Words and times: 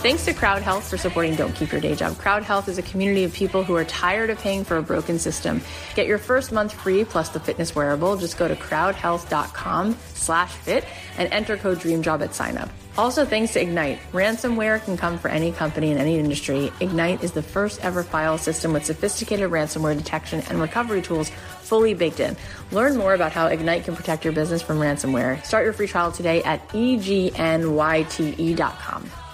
Thanks 0.00 0.24
to 0.24 0.32
CrowdHealth 0.32 0.88
for 0.88 0.96
supporting 0.96 1.34
Don't 1.34 1.54
Keep 1.54 1.72
Your 1.72 1.80
Day 1.82 1.94
Job. 1.94 2.14
CrowdHealth 2.14 2.68
is 2.68 2.78
a 2.78 2.82
community 2.82 3.24
of 3.24 3.34
people 3.34 3.62
who 3.62 3.76
are 3.76 3.84
tired 3.84 4.30
of 4.30 4.38
paying 4.38 4.64
for 4.64 4.78
a 4.78 4.82
broken 4.82 5.18
system. 5.18 5.60
Get 5.94 6.06
your 6.06 6.16
first 6.16 6.52
month 6.52 6.72
free 6.72 7.04
plus 7.04 7.28
the 7.28 7.38
fitness 7.38 7.74
wearable. 7.74 8.16
Just 8.16 8.38
go 8.38 8.48
to 8.48 8.56
crowdhealth.com 8.56 9.98
slash 10.14 10.52
fit 10.52 10.86
and 11.18 11.30
enter 11.30 11.58
code 11.58 11.80
DREAMJOB 11.80 12.22
at 12.22 12.34
sign 12.34 12.56
up. 12.56 12.70
Also, 12.96 13.26
thanks 13.26 13.52
to 13.52 13.62
Egnyte. 13.62 13.98
Ransomware 14.12 14.82
can 14.82 14.96
come 14.96 15.18
for 15.18 15.28
any 15.28 15.52
company 15.52 15.90
in 15.90 15.98
any 15.98 16.18
industry. 16.18 16.72
Egnyte 16.80 17.22
is 17.22 17.32
the 17.32 17.42
first 17.42 17.84
ever 17.84 18.02
file 18.02 18.38
system 18.38 18.72
with 18.72 18.86
sophisticated 18.86 19.50
ransomware 19.50 19.98
detection 19.98 20.42
and 20.48 20.62
recovery 20.62 21.02
tools 21.02 21.28
fully 21.60 21.92
baked 21.92 22.20
in. 22.20 22.38
Learn 22.72 22.96
more 22.96 23.12
about 23.12 23.32
how 23.32 23.50
Egnyte 23.50 23.84
can 23.84 23.94
protect 23.94 24.24
your 24.24 24.32
business 24.32 24.62
from 24.62 24.78
ransomware. 24.78 25.44
Start 25.44 25.64
your 25.64 25.74
free 25.74 25.88
trial 25.88 26.10
today 26.10 26.42
at 26.42 26.66
egnyte.com. 26.70 27.30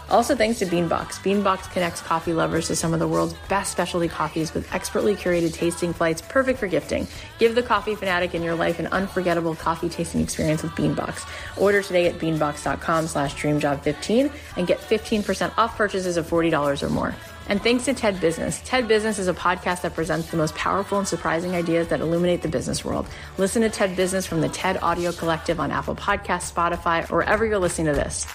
Also, 0.08 0.36
thanks 0.36 0.60
to 0.60 0.66
Beanbox. 0.66 1.18
Beanbox 1.20 1.70
connects 1.72 2.00
coffee 2.00 2.32
lovers 2.32 2.68
to 2.68 2.76
some 2.76 2.94
of 2.94 3.00
the 3.00 3.08
world's 3.08 3.34
best 3.48 3.72
specialty 3.72 4.06
coffees 4.06 4.54
with 4.54 4.72
expertly 4.72 5.16
curated 5.16 5.52
tasting 5.52 5.92
flights, 5.92 6.22
perfect 6.22 6.60
for 6.60 6.68
gifting. 6.68 7.08
Give 7.38 7.56
the 7.56 7.62
coffee 7.62 7.96
fanatic 7.96 8.34
in 8.34 8.42
your 8.42 8.54
life 8.54 8.78
an 8.78 8.86
unforgettable 8.86 9.56
coffee 9.56 9.88
tasting 9.88 10.20
experience 10.20 10.62
with 10.62 10.72
Beanbox. 10.72 11.28
Order 11.60 11.82
today 11.82 12.06
at 12.06 12.18
beanbox.com 12.18 13.08
slash 13.08 13.34
dreamjob15 13.34 14.30
and 14.56 14.66
get 14.66 14.78
15% 14.78 15.52
off 15.58 15.76
purchases 15.76 16.16
of 16.16 16.28
$40 16.28 16.82
or 16.82 16.88
more. 16.88 17.14
And 17.48 17.62
thanks 17.62 17.84
to 17.84 17.94
TED 17.94 18.20
Business. 18.20 18.60
TED 18.64 18.88
Business 18.88 19.18
is 19.18 19.28
a 19.28 19.34
podcast 19.34 19.82
that 19.82 19.94
presents 19.94 20.30
the 20.30 20.36
most 20.36 20.54
powerful 20.54 20.98
and 20.98 21.06
surprising 21.06 21.54
ideas 21.54 21.88
that 21.88 22.00
illuminate 22.00 22.42
the 22.42 22.48
business 22.48 22.84
world. 22.84 23.06
Listen 23.38 23.62
to 23.62 23.70
TED 23.70 23.96
Business 23.96 24.26
from 24.26 24.40
the 24.40 24.48
TED 24.48 24.78
Audio 24.82 25.12
Collective 25.12 25.60
on 25.60 25.70
Apple 25.70 25.94
Podcasts, 25.94 26.52
Spotify, 26.52 27.08
or 27.10 27.18
wherever 27.18 27.46
you're 27.46 27.58
listening 27.58 27.86
to 27.86 27.92
this. 27.92 28.26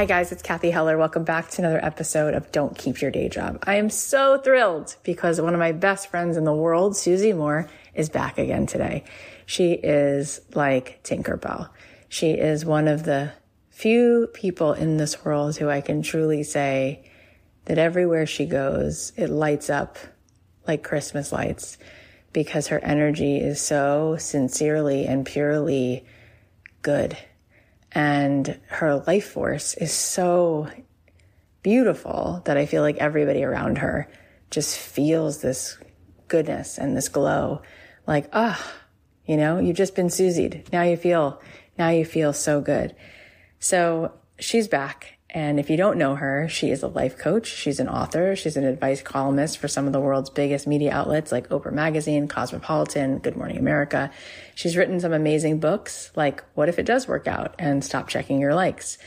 Hi, 0.00 0.06
guys, 0.06 0.32
it's 0.32 0.40
Cathy 0.40 0.70
Heller. 0.70 0.96
Welcome 0.96 1.24
back 1.24 1.50
to 1.50 1.60
another 1.60 1.84
episode 1.84 2.32
of 2.32 2.50
Don't 2.50 2.74
Keep 2.74 3.02
Your 3.02 3.10
Day 3.10 3.28
Job. 3.28 3.58
I 3.64 3.74
am 3.74 3.90
so 3.90 4.38
thrilled 4.38 4.96
because 5.02 5.38
one 5.42 5.52
of 5.52 5.60
my 5.60 5.72
best 5.72 6.08
friends 6.08 6.38
in 6.38 6.44
the 6.44 6.54
world, 6.54 6.96
Susie 6.96 7.34
Moore, 7.34 7.68
is 7.94 8.08
back 8.08 8.38
again 8.38 8.64
today. 8.64 9.04
She 9.44 9.72
is 9.72 10.40
like 10.54 11.02
Tinkerbell. 11.04 11.68
She 12.08 12.30
is 12.30 12.64
one 12.64 12.88
of 12.88 13.04
the 13.04 13.32
few 13.68 14.28
people 14.32 14.72
in 14.72 14.96
this 14.96 15.22
world 15.22 15.58
who 15.58 15.68
I 15.68 15.82
can 15.82 16.00
truly 16.00 16.44
say 16.44 17.04
that 17.66 17.76
everywhere 17.76 18.24
she 18.24 18.46
goes, 18.46 19.12
it 19.18 19.28
lights 19.28 19.68
up 19.68 19.98
like 20.66 20.82
Christmas 20.82 21.30
lights 21.30 21.76
because 22.32 22.68
her 22.68 22.82
energy 22.82 23.36
is 23.36 23.60
so 23.60 24.16
sincerely 24.18 25.04
and 25.04 25.26
purely 25.26 26.06
good 26.80 27.18
and 27.92 28.58
her 28.68 28.96
life 29.06 29.30
force 29.30 29.74
is 29.74 29.92
so 29.92 30.68
beautiful 31.62 32.42
that 32.44 32.56
I 32.56 32.66
feel 32.66 32.82
like 32.82 32.96
everybody 32.96 33.44
around 33.44 33.78
her 33.78 34.08
just 34.50 34.78
feels 34.78 35.42
this 35.42 35.78
goodness 36.28 36.78
and 36.78 36.96
this 36.96 37.08
glow. 37.08 37.62
Like, 38.06 38.28
ah, 38.32 38.58
oh, 38.58 38.80
you 39.26 39.36
know, 39.36 39.58
you've 39.58 39.76
just 39.76 39.94
been 39.94 40.08
Susied. 40.08 40.72
Now 40.72 40.82
you 40.82 40.96
feel, 40.96 41.40
now 41.78 41.90
you 41.90 42.04
feel 42.04 42.32
so 42.32 42.60
good. 42.60 42.94
So 43.58 44.12
she's 44.38 44.68
back 44.68 45.18
and 45.32 45.60
if 45.60 45.70
you 45.70 45.76
don't 45.76 45.96
know 45.96 46.16
her, 46.16 46.48
she 46.48 46.70
is 46.70 46.82
a 46.82 46.88
life 46.88 47.16
coach. 47.16 47.46
She's 47.46 47.78
an 47.78 47.88
author. 47.88 48.34
She's 48.34 48.56
an 48.56 48.64
advice 48.64 49.00
columnist 49.00 49.58
for 49.58 49.68
some 49.68 49.86
of 49.86 49.92
the 49.92 50.00
world's 50.00 50.28
biggest 50.28 50.66
media 50.66 50.92
outlets 50.92 51.30
like 51.30 51.48
Oprah 51.50 51.72
Magazine, 51.72 52.26
Cosmopolitan, 52.26 53.18
Good 53.18 53.36
Morning 53.36 53.58
America. 53.58 54.10
She's 54.56 54.76
written 54.76 54.98
some 54.98 55.12
amazing 55.12 55.60
books 55.60 56.10
like 56.16 56.42
What 56.54 56.68
If 56.68 56.80
It 56.80 56.86
Does 56.86 57.06
Work 57.06 57.28
Out 57.28 57.54
and 57.60 57.84
Stop 57.84 58.08
Checking 58.08 58.40
Your 58.40 58.56
Likes. 58.56 58.98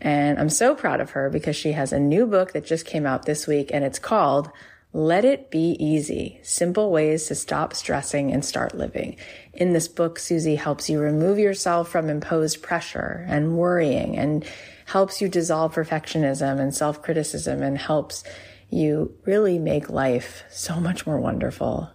And 0.00 0.38
I'm 0.38 0.48
so 0.48 0.74
proud 0.74 1.00
of 1.00 1.10
her 1.10 1.28
because 1.28 1.56
she 1.56 1.72
has 1.72 1.92
a 1.92 2.00
new 2.00 2.26
book 2.26 2.52
that 2.52 2.64
just 2.64 2.86
came 2.86 3.04
out 3.04 3.26
this 3.26 3.46
week 3.46 3.70
and 3.70 3.84
it's 3.84 3.98
called 3.98 4.50
Let 4.94 5.26
It 5.26 5.50
Be 5.50 5.76
Easy 5.78 6.40
Simple 6.42 6.90
Ways 6.90 7.26
to 7.26 7.34
Stop 7.34 7.74
Stressing 7.74 8.32
and 8.32 8.42
Start 8.42 8.74
Living. 8.74 9.16
In 9.52 9.74
this 9.74 9.88
book, 9.88 10.18
Susie 10.18 10.56
helps 10.56 10.88
you 10.88 11.00
remove 11.00 11.38
yourself 11.38 11.90
from 11.90 12.08
imposed 12.08 12.62
pressure 12.62 13.26
and 13.28 13.58
worrying 13.58 14.16
and 14.16 14.42
helps 14.86 15.20
you 15.20 15.28
dissolve 15.28 15.74
perfectionism 15.74 16.58
and 16.58 16.74
self 16.74 17.02
criticism 17.02 17.62
and 17.62 17.78
helps 17.78 18.24
you 18.70 19.14
really 19.24 19.58
make 19.58 19.90
life 19.90 20.42
so 20.50 20.80
much 20.80 21.06
more 21.06 21.20
wonderful. 21.20 21.90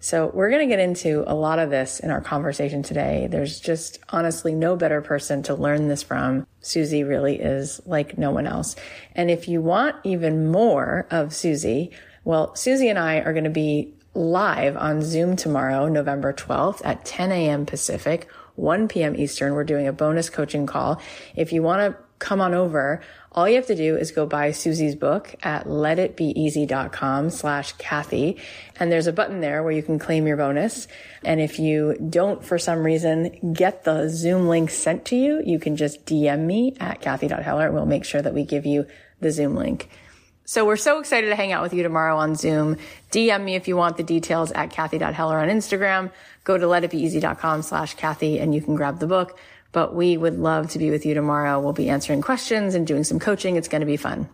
So 0.00 0.30
we're 0.32 0.50
going 0.50 0.68
to 0.68 0.72
get 0.72 0.82
into 0.82 1.24
a 1.26 1.34
lot 1.34 1.58
of 1.58 1.70
this 1.70 1.98
in 1.98 2.10
our 2.10 2.20
conversation 2.20 2.84
today. 2.84 3.26
There's 3.28 3.58
just 3.58 3.98
honestly 4.10 4.54
no 4.54 4.76
better 4.76 5.02
person 5.02 5.42
to 5.44 5.54
learn 5.54 5.88
this 5.88 6.04
from. 6.04 6.46
Susie 6.60 7.02
really 7.02 7.40
is 7.40 7.80
like 7.84 8.16
no 8.16 8.30
one 8.30 8.46
else. 8.46 8.76
And 9.16 9.28
if 9.28 9.48
you 9.48 9.60
want 9.60 9.96
even 10.04 10.52
more 10.52 11.08
of 11.10 11.34
Susie, 11.34 11.90
well, 12.22 12.54
Susie 12.54 12.88
and 12.88 12.98
I 12.98 13.20
are 13.20 13.32
going 13.32 13.44
to 13.44 13.50
be 13.50 13.92
live 14.14 14.76
on 14.76 15.02
Zoom 15.02 15.34
tomorrow, 15.34 15.88
November 15.88 16.32
12th 16.32 16.80
at 16.84 17.04
10 17.04 17.32
a.m. 17.32 17.66
Pacific, 17.66 18.28
1 18.54 18.86
p.m. 18.86 19.16
Eastern. 19.16 19.54
We're 19.54 19.64
doing 19.64 19.88
a 19.88 19.92
bonus 19.92 20.30
coaching 20.30 20.66
call. 20.66 21.00
If 21.34 21.52
you 21.52 21.62
want 21.62 21.92
to 21.92 22.07
come 22.18 22.40
on 22.40 22.54
over, 22.54 23.00
all 23.32 23.48
you 23.48 23.56
have 23.56 23.66
to 23.66 23.76
do 23.76 23.96
is 23.96 24.10
go 24.10 24.26
buy 24.26 24.50
Susie's 24.50 24.94
book 24.94 25.34
at 25.42 25.66
letitbeeasy.com 25.66 27.30
slash 27.30 27.72
Cathy. 27.72 28.36
And 28.80 28.90
there's 28.90 29.06
a 29.06 29.12
button 29.12 29.40
there 29.40 29.62
where 29.62 29.72
you 29.72 29.82
can 29.82 29.98
claim 29.98 30.26
your 30.26 30.36
bonus. 30.36 30.88
And 31.24 31.40
if 31.40 31.58
you 31.58 31.94
don't, 31.94 32.44
for 32.44 32.58
some 32.58 32.82
reason, 32.82 33.52
get 33.52 33.84
the 33.84 34.08
Zoom 34.08 34.48
link 34.48 34.70
sent 34.70 35.04
to 35.06 35.16
you, 35.16 35.42
you 35.44 35.58
can 35.58 35.76
just 35.76 36.04
DM 36.06 36.40
me 36.40 36.74
at 36.80 37.00
Cathy.Heller. 37.00 37.70
We'll 37.70 37.86
make 37.86 38.04
sure 38.04 38.22
that 38.22 38.34
we 38.34 38.44
give 38.44 38.66
you 38.66 38.86
the 39.20 39.30
Zoom 39.30 39.54
link. 39.54 39.88
So 40.44 40.64
we're 40.64 40.76
so 40.76 40.98
excited 40.98 41.28
to 41.28 41.36
hang 41.36 41.52
out 41.52 41.62
with 41.62 41.74
you 41.74 41.82
tomorrow 41.82 42.16
on 42.16 42.34
Zoom. 42.34 42.78
DM 43.12 43.44
me 43.44 43.54
if 43.54 43.68
you 43.68 43.76
want 43.76 43.98
the 43.98 44.02
details 44.02 44.50
at 44.52 44.70
Cathy.Heller 44.70 45.38
on 45.38 45.48
Instagram. 45.48 46.10
Go 46.44 46.56
to 46.56 46.64
letitbeeasy.com 46.64 47.60
slash 47.60 47.94
Cathy 47.94 48.38
and 48.38 48.54
you 48.54 48.62
can 48.62 48.74
grab 48.74 48.98
the 48.98 49.06
book 49.06 49.38
but 49.72 49.94
we 49.94 50.16
would 50.16 50.38
love 50.38 50.70
to 50.70 50.78
be 50.78 50.90
with 50.90 51.04
you 51.04 51.14
tomorrow. 51.14 51.60
We'll 51.60 51.72
be 51.72 51.88
answering 51.88 52.22
questions 52.22 52.74
and 52.74 52.86
doing 52.86 53.04
some 53.04 53.18
coaching. 53.18 53.56
It's 53.56 53.68
going 53.68 53.80
to 53.80 53.86
be 53.86 53.96
fun. 53.96 54.28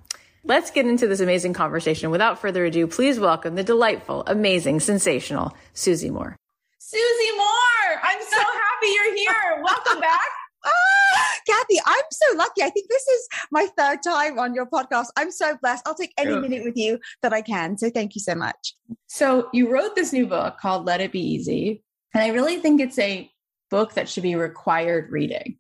Let's 0.44 0.70
get 0.70 0.86
into 0.86 1.06
this 1.06 1.20
amazing 1.20 1.54
conversation. 1.54 2.10
Without 2.10 2.38
further 2.38 2.66
ado, 2.66 2.86
please 2.86 3.18
welcome 3.18 3.54
the 3.54 3.64
delightful, 3.64 4.24
amazing, 4.26 4.80
sensational 4.80 5.56
Susie 5.72 6.10
Moore. 6.10 6.36
Susie 6.78 7.36
Moore, 7.36 8.00
I'm 8.02 8.20
so 8.20 8.36
happy 8.36 8.86
you're 8.86 9.14
here. 9.16 9.62
Welcome 9.62 10.00
back. 10.00 10.20
Ah, 10.66 11.34
Cathy, 11.46 11.78
I'm 11.84 12.04
so 12.10 12.38
lucky. 12.38 12.62
I 12.62 12.70
think 12.70 12.88
this 12.88 13.06
is 13.06 13.28
my 13.50 13.68
third 13.76 14.02
time 14.02 14.38
on 14.38 14.54
your 14.54 14.64
podcast. 14.64 15.08
I'm 15.14 15.30
so 15.30 15.58
blessed. 15.60 15.86
I'll 15.86 15.94
take 15.94 16.14
any 16.16 16.34
minute 16.38 16.64
with 16.64 16.74
you 16.78 16.98
that 17.20 17.34
I 17.34 17.42
can. 17.42 17.76
So 17.76 17.90
thank 17.90 18.14
you 18.14 18.22
so 18.22 18.34
much. 18.34 18.74
So 19.06 19.50
you 19.52 19.70
wrote 19.70 19.94
this 19.94 20.10
new 20.10 20.26
book 20.26 20.56
called 20.58 20.86
Let 20.86 21.02
It 21.02 21.12
Be 21.12 21.20
Easy. 21.20 21.82
And 22.14 22.22
I 22.22 22.28
really 22.28 22.60
think 22.60 22.80
it's 22.80 22.98
a 22.98 23.30
book 23.70 23.94
that 23.94 24.08
should 24.08 24.22
be 24.22 24.34
required 24.34 25.10
reading. 25.10 25.58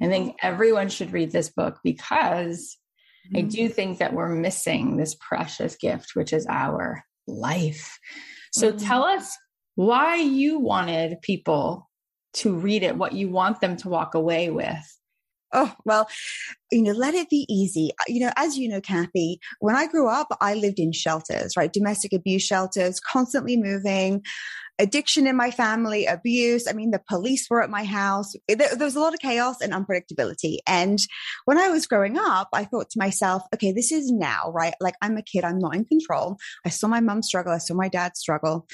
I 0.00 0.08
think 0.08 0.36
everyone 0.42 0.88
should 0.88 1.12
read 1.12 1.32
this 1.32 1.48
book 1.48 1.78
because 1.82 2.76
mm-hmm. 3.28 3.38
I 3.38 3.40
do 3.42 3.68
think 3.68 3.98
that 3.98 4.12
we're 4.12 4.28
missing 4.28 4.96
this 4.96 5.14
precious 5.14 5.76
gift, 5.76 6.10
which 6.14 6.32
is 6.32 6.46
our 6.48 7.02
life. 7.26 7.98
So 8.52 8.72
mm-hmm. 8.72 8.84
tell 8.84 9.04
us 9.04 9.36
why 9.74 10.16
you 10.16 10.58
wanted 10.58 11.20
people 11.22 11.88
to 12.34 12.54
read 12.54 12.82
it, 12.82 12.96
what 12.96 13.12
you 13.12 13.28
want 13.28 13.60
them 13.60 13.76
to 13.78 13.88
walk 13.88 14.14
away 14.14 14.50
with. 14.50 14.84
Oh, 15.52 15.72
well, 15.84 16.08
you 16.70 16.82
know, 16.82 16.92
let 16.92 17.14
it 17.14 17.30
be 17.30 17.46
easy. 17.48 17.90
You 18.08 18.20
know, 18.20 18.32
as 18.36 18.58
you 18.58 18.68
know, 18.68 18.80
Cathy, 18.80 19.38
when 19.60 19.76
I 19.76 19.86
grew 19.86 20.08
up, 20.08 20.28
I 20.40 20.54
lived 20.54 20.78
in 20.78 20.92
shelters, 20.92 21.56
right? 21.56 21.72
Domestic 21.72 22.12
abuse 22.12 22.42
shelters, 22.42 23.00
constantly 23.00 23.56
moving 23.56 24.22
addiction 24.78 25.26
in 25.26 25.36
my 25.36 25.50
family, 25.50 26.06
abuse. 26.06 26.66
I 26.68 26.72
mean, 26.72 26.90
the 26.90 27.02
police 27.08 27.48
were 27.48 27.62
at 27.62 27.70
my 27.70 27.84
house. 27.84 28.34
There, 28.48 28.56
there, 28.56 28.86
was 28.86 28.96
a 28.96 29.00
lot 29.00 29.14
of 29.14 29.20
chaos 29.20 29.60
and 29.60 29.72
unpredictability. 29.72 30.58
And 30.66 30.98
when 31.44 31.58
I 31.58 31.68
was 31.68 31.86
growing 31.86 32.18
up, 32.18 32.48
I 32.52 32.64
thought 32.64 32.90
to 32.90 32.98
myself, 32.98 33.42
okay, 33.54 33.72
this 33.72 33.92
is 33.92 34.10
now, 34.10 34.50
right? 34.52 34.74
Like 34.80 34.94
I'm 35.02 35.16
a 35.16 35.22
kid, 35.22 35.44
I'm 35.44 35.58
not 35.58 35.74
in 35.74 35.84
control. 35.84 36.36
I 36.64 36.68
saw 36.68 36.88
my 36.88 37.00
mom 37.00 37.22
struggle, 37.22 37.52
I 37.52 37.58
saw 37.58 37.74
my 37.74 37.88
dad 37.88 38.16
struggle. 38.16 38.66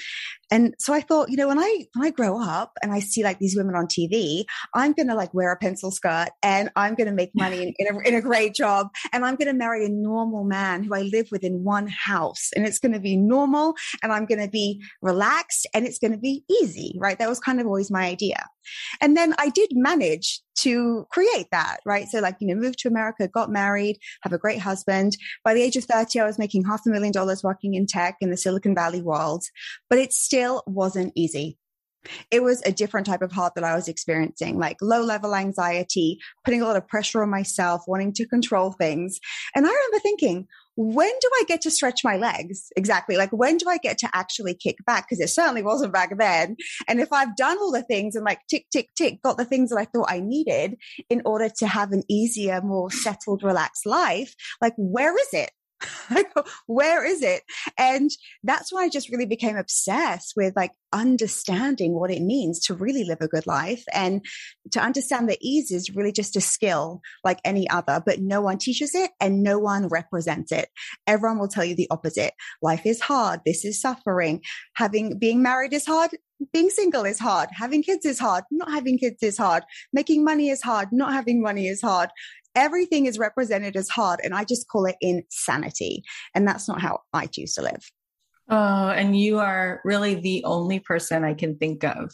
And 0.52 0.74
so 0.78 0.92
I 0.92 1.00
thought, 1.00 1.30
you 1.30 1.38
know, 1.38 1.48
when 1.48 1.58
I 1.58 1.86
when 1.94 2.06
I 2.06 2.10
grow 2.10 2.38
up 2.38 2.72
and 2.82 2.92
I 2.92 3.00
see 3.00 3.24
like 3.24 3.38
these 3.38 3.56
women 3.56 3.74
on 3.74 3.86
TV, 3.86 4.44
I'm 4.74 4.92
gonna 4.92 5.14
like 5.14 5.32
wear 5.32 5.50
a 5.50 5.56
pencil 5.56 5.90
skirt 5.90 6.28
and 6.42 6.68
I'm 6.76 6.94
gonna 6.94 7.14
make 7.14 7.30
money 7.34 7.62
in, 7.62 7.74
in, 7.78 7.96
a, 7.96 7.98
in 8.08 8.14
a 8.14 8.20
great 8.20 8.54
job 8.54 8.88
and 9.14 9.24
I'm 9.24 9.36
gonna 9.36 9.54
marry 9.54 9.86
a 9.86 9.88
normal 9.88 10.44
man 10.44 10.84
who 10.84 10.94
I 10.94 11.02
live 11.02 11.28
with 11.32 11.42
in 11.42 11.64
one 11.64 11.86
house 11.88 12.50
and 12.54 12.66
it's 12.66 12.78
gonna 12.78 13.00
be 13.00 13.16
normal 13.16 13.74
and 14.02 14.12
I'm 14.12 14.26
gonna 14.26 14.46
be 14.46 14.82
relaxed 15.00 15.66
and 15.72 15.86
it's 15.86 15.98
gonna 15.98 16.18
be 16.18 16.44
easy, 16.50 16.98
right? 17.00 17.18
That 17.18 17.30
was 17.30 17.40
kind 17.40 17.58
of 17.58 17.66
always 17.66 17.90
my 17.90 18.04
idea. 18.04 18.44
And 19.00 19.16
then 19.16 19.34
I 19.38 19.48
did 19.48 19.70
manage 19.72 20.40
to 20.58 21.06
create 21.10 21.48
that, 21.50 21.78
right? 21.84 22.06
So 22.08 22.20
like, 22.20 22.36
you 22.40 22.46
know, 22.46 22.54
moved 22.54 22.78
to 22.80 22.88
America, 22.88 23.28
got 23.28 23.50
married, 23.50 23.98
have 24.22 24.32
a 24.32 24.38
great 24.38 24.60
husband. 24.60 25.16
By 25.44 25.54
the 25.54 25.62
age 25.62 25.76
of 25.76 25.84
30, 25.84 26.20
I 26.20 26.26
was 26.26 26.38
making 26.38 26.64
half 26.64 26.86
a 26.86 26.90
million 26.90 27.12
dollars 27.12 27.42
working 27.42 27.74
in 27.74 27.86
tech 27.86 28.16
in 28.20 28.30
the 28.30 28.36
Silicon 28.36 28.74
Valley 28.74 29.02
world, 29.02 29.44
but 29.88 29.98
it 29.98 30.12
still 30.12 30.62
wasn't 30.66 31.12
easy. 31.16 31.58
It 32.30 32.42
was 32.42 32.62
a 32.64 32.72
different 32.72 33.06
type 33.06 33.22
of 33.22 33.32
heart 33.32 33.54
that 33.54 33.64
I 33.64 33.76
was 33.76 33.88
experiencing, 33.88 34.58
like 34.58 34.76
low 34.80 35.02
level 35.02 35.34
anxiety, 35.34 36.18
putting 36.44 36.60
a 36.60 36.64
lot 36.64 36.76
of 36.76 36.88
pressure 36.88 37.22
on 37.22 37.30
myself, 37.30 37.82
wanting 37.86 38.12
to 38.14 38.26
control 38.26 38.72
things. 38.72 39.20
And 39.54 39.66
I 39.66 39.68
remember 39.68 39.98
thinking, 40.00 40.48
when 40.76 41.10
do 41.20 41.30
I 41.40 41.44
get 41.46 41.60
to 41.62 41.70
stretch 41.70 42.00
my 42.04 42.16
legs? 42.16 42.68
Exactly. 42.76 43.16
Like, 43.16 43.30
when 43.30 43.56
do 43.56 43.68
I 43.68 43.78
get 43.78 43.98
to 43.98 44.08
actually 44.14 44.54
kick 44.54 44.76
back? 44.86 45.06
Because 45.08 45.20
it 45.20 45.28
certainly 45.28 45.62
wasn't 45.62 45.92
back 45.92 46.16
then. 46.18 46.56
And 46.88 47.00
if 47.00 47.12
I've 47.12 47.36
done 47.36 47.58
all 47.58 47.72
the 47.72 47.82
things 47.82 48.14
and 48.14 48.24
like 48.24 48.40
tick, 48.48 48.66
tick, 48.72 48.88
tick, 48.96 49.22
got 49.22 49.36
the 49.36 49.44
things 49.44 49.70
that 49.70 49.78
I 49.78 49.84
thought 49.84 50.06
I 50.08 50.20
needed 50.20 50.76
in 51.10 51.22
order 51.24 51.48
to 51.58 51.66
have 51.66 51.92
an 51.92 52.02
easier, 52.08 52.60
more 52.62 52.90
settled, 52.90 53.42
relaxed 53.42 53.86
life, 53.86 54.34
like, 54.60 54.74
where 54.76 55.14
is 55.16 55.28
it? 55.32 55.50
where 56.66 57.04
is 57.04 57.22
it? 57.22 57.42
And 57.78 58.10
that's 58.42 58.72
why 58.72 58.84
I 58.84 58.88
just 58.88 59.10
really 59.10 59.26
became 59.26 59.56
obsessed 59.56 60.34
with 60.36 60.54
like 60.56 60.72
understanding 60.92 61.94
what 61.94 62.10
it 62.10 62.22
means 62.22 62.60
to 62.60 62.74
really 62.74 63.04
live 63.04 63.18
a 63.20 63.28
good 63.28 63.46
life 63.46 63.84
and 63.92 64.24
to 64.72 64.80
understand 64.80 65.28
that 65.28 65.38
ease 65.40 65.70
is 65.70 65.94
really 65.94 66.12
just 66.12 66.36
a 66.36 66.40
skill 66.40 67.00
like 67.24 67.40
any 67.44 67.68
other, 67.70 68.02
but 68.04 68.20
no 68.20 68.40
one 68.40 68.58
teaches 68.58 68.94
it 68.94 69.10
and 69.20 69.42
no 69.42 69.58
one 69.58 69.88
represents 69.88 70.52
it. 70.52 70.68
Everyone 71.06 71.38
will 71.38 71.48
tell 71.48 71.64
you 71.64 71.74
the 71.74 71.90
opposite. 71.90 72.34
Life 72.60 72.86
is 72.86 73.00
hard. 73.00 73.40
This 73.44 73.64
is 73.64 73.80
suffering. 73.80 74.42
Having, 74.74 75.18
being 75.18 75.42
married 75.42 75.72
is 75.72 75.86
hard 75.86 76.10
being 76.52 76.70
single 76.70 77.04
is 77.04 77.20
hard. 77.20 77.48
Having 77.52 77.84
kids 77.84 78.04
is 78.04 78.18
hard. 78.18 78.42
Not 78.50 78.70
having 78.70 78.98
kids 78.98 79.22
is 79.22 79.38
hard. 79.38 79.62
Making 79.92 80.24
money 80.24 80.50
is 80.50 80.60
hard. 80.60 80.88
Not 80.90 81.12
having 81.12 81.40
money 81.40 81.68
is 81.68 81.80
hard 81.80 82.10
everything 82.54 83.06
is 83.06 83.18
represented 83.18 83.76
as 83.76 83.88
hard 83.88 84.20
and 84.22 84.34
i 84.34 84.44
just 84.44 84.68
call 84.68 84.84
it 84.86 84.96
insanity. 85.00 86.02
And 86.34 86.46
that's 86.46 86.68
not 86.68 86.80
how 86.80 87.00
i 87.12 87.26
choose 87.26 87.54
to 87.54 87.62
live. 87.62 87.90
Oh 88.48 88.88
and 88.88 89.18
you 89.18 89.38
are 89.38 89.80
really 89.84 90.14
the 90.14 90.44
only 90.44 90.80
person 90.80 91.24
i 91.24 91.34
can 91.34 91.56
think 91.56 91.84
of 91.84 92.12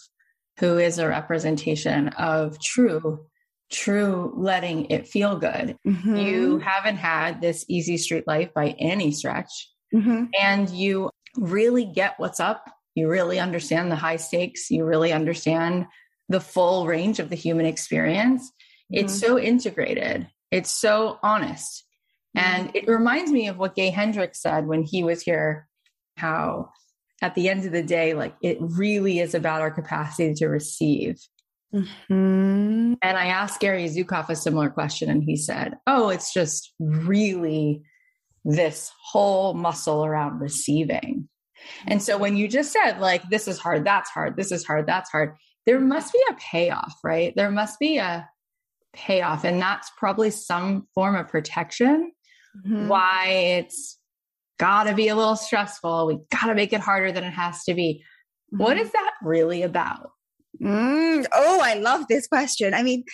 who 0.59 0.79
is 0.79 0.99
a 0.99 1.09
representation 1.09 2.09
of 2.09 2.61
true 2.61 3.27
true 3.71 4.33
letting 4.37 4.87
it 4.87 5.07
feel 5.07 5.37
good. 5.37 5.77
Mm-hmm. 5.87 6.17
you 6.17 6.59
haven't 6.59 6.97
had 6.97 7.41
this 7.41 7.65
easy 7.69 7.99
street 7.99 8.27
life 8.27 8.53
by 8.55 8.75
any 8.79 9.13
stretch. 9.13 9.71
Mm-hmm. 9.95 10.25
and 10.39 10.69
you 10.69 11.11
really 11.37 11.87
get 11.87 12.15
what's 12.19 12.41
up. 12.41 12.65
You 12.95 13.09
really 13.09 13.39
understand 13.39 13.91
the 13.91 13.97
high 13.97 14.17
stakes. 14.17 14.71
You 14.71 14.85
really 14.85 15.13
understand 15.13 15.87
the 16.29 16.41
full 16.41 16.87
range 16.87 17.21
of 17.21 17.31
the 17.31 17.37
human 17.37 17.65
experience 17.65 18.53
it's 18.91 19.15
mm-hmm. 19.15 19.27
so 19.27 19.39
integrated. 19.39 20.29
It's 20.51 20.71
so 20.71 21.19
honest. 21.23 21.85
Mm-hmm. 22.37 22.47
And 22.47 22.77
it 22.77 22.89
reminds 22.89 23.31
me 23.31 23.49
of 23.49 23.59
what 23.59 23.75
Gay 23.75 23.91
Hendricks 23.91 24.41
said 24.41 24.67
when 24.67 24.83
he 24.83 25.05
was 25.05 25.23
here, 25.23 25.69
how 26.17 26.71
at 27.21 27.35
the 27.35 27.49
end 27.49 27.65
of 27.65 27.73
the 27.73 27.83
day, 27.83 28.15
like 28.15 28.35
it 28.43 28.59
really 28.61 29.19
is 29.19 29.35
about 29.35 29.61
our 29.61 29.71
capacity 29.71 30.35
to 30.35 30.47
receive. 30.47 31.19
Mm-hmm. 31.75 32.95
And 33.03 33.19
I 33.19 33.27
asked 33.27 33.61
Gary 33.61 33.85
Zukav 33.85 34.31
a 34.31 34.37
similar 34.37 34.71
question, 34.71 35.11
and 35.11 35.23
he 35.23 35.37
said, 35.37 35.75
Oh, 35.87 36.09
it's 36.09 36.33
just 36.33 36.73
really 36.81 37.83
this 38.45 38.91
whole 39.05 39.53
muscle 39.53 40.05
around 40.05 40.41
receiving. 40.41 41.29
And 41.87 42.03
so 42.03 42.17
when 42.17 42.37
you 42.37 42.49
just 42.49 42.73
said, 42.73 43.01
like, 43.01 43.29
this 43.29 43.49
is 43.49 43.59
hard, 43.59 43.85
that's 43.85 44.11
hard, 44.11 44.37
this 44.37 44.53
is 44.53 44.65
hard, 44.65 44.87
that's 44.87 45.11
hard, 45.11 45.35
there 45.67 45.81
must 45.81 46.13
be 46.13 46.23
a 46.31 46.35
payoff, 46.35 46.95
right? 47.05 47.35
There 47.37 47.51
must 47.51 47.79
be 47.79 47.99
a 47.99 48.29
payoff. 48.99 49.45
And 49.45 49.61
that's 49.63 49.91
probably 49.97 50.31
some 50.31 50.87
form 50.95 51.15
of 51.15 51.29
protection. 51.29 52.13
Mm-hmm. 52.67 52.89
Why 52.89 53.27
it's 53.29 53.99
got 54.59 54.85
to 54.85 54.95
be 54.95 55.09
a 55.09 55.17
little 55.17 55.37
stressful. 55.37 56.07
We 56.07 56.19
got 56.31 56.49
to 56.49 56.55
make 56.55 56.73
it 56.73 56.81
harder 56.81 57.13
than 57.13 57.25
it 57.25 57.31
has 57.31 57.65
to 57.65 57.75
be. 57.75 58.03
Mm-hmm. 58.53 58.63
What 58.63 58.77
is 58.77 58.91
that 58.91 59.13
really 59.23 59.63
about? 59.63 60.11
Mm, 60.61 61.25
oh, 61.33 61.61
I 61.63 61.75
love 61.75 62.07
this 62.09 62.27
question. 62.27 62.75
I 62.75 62.83
mean, 62.83 63.05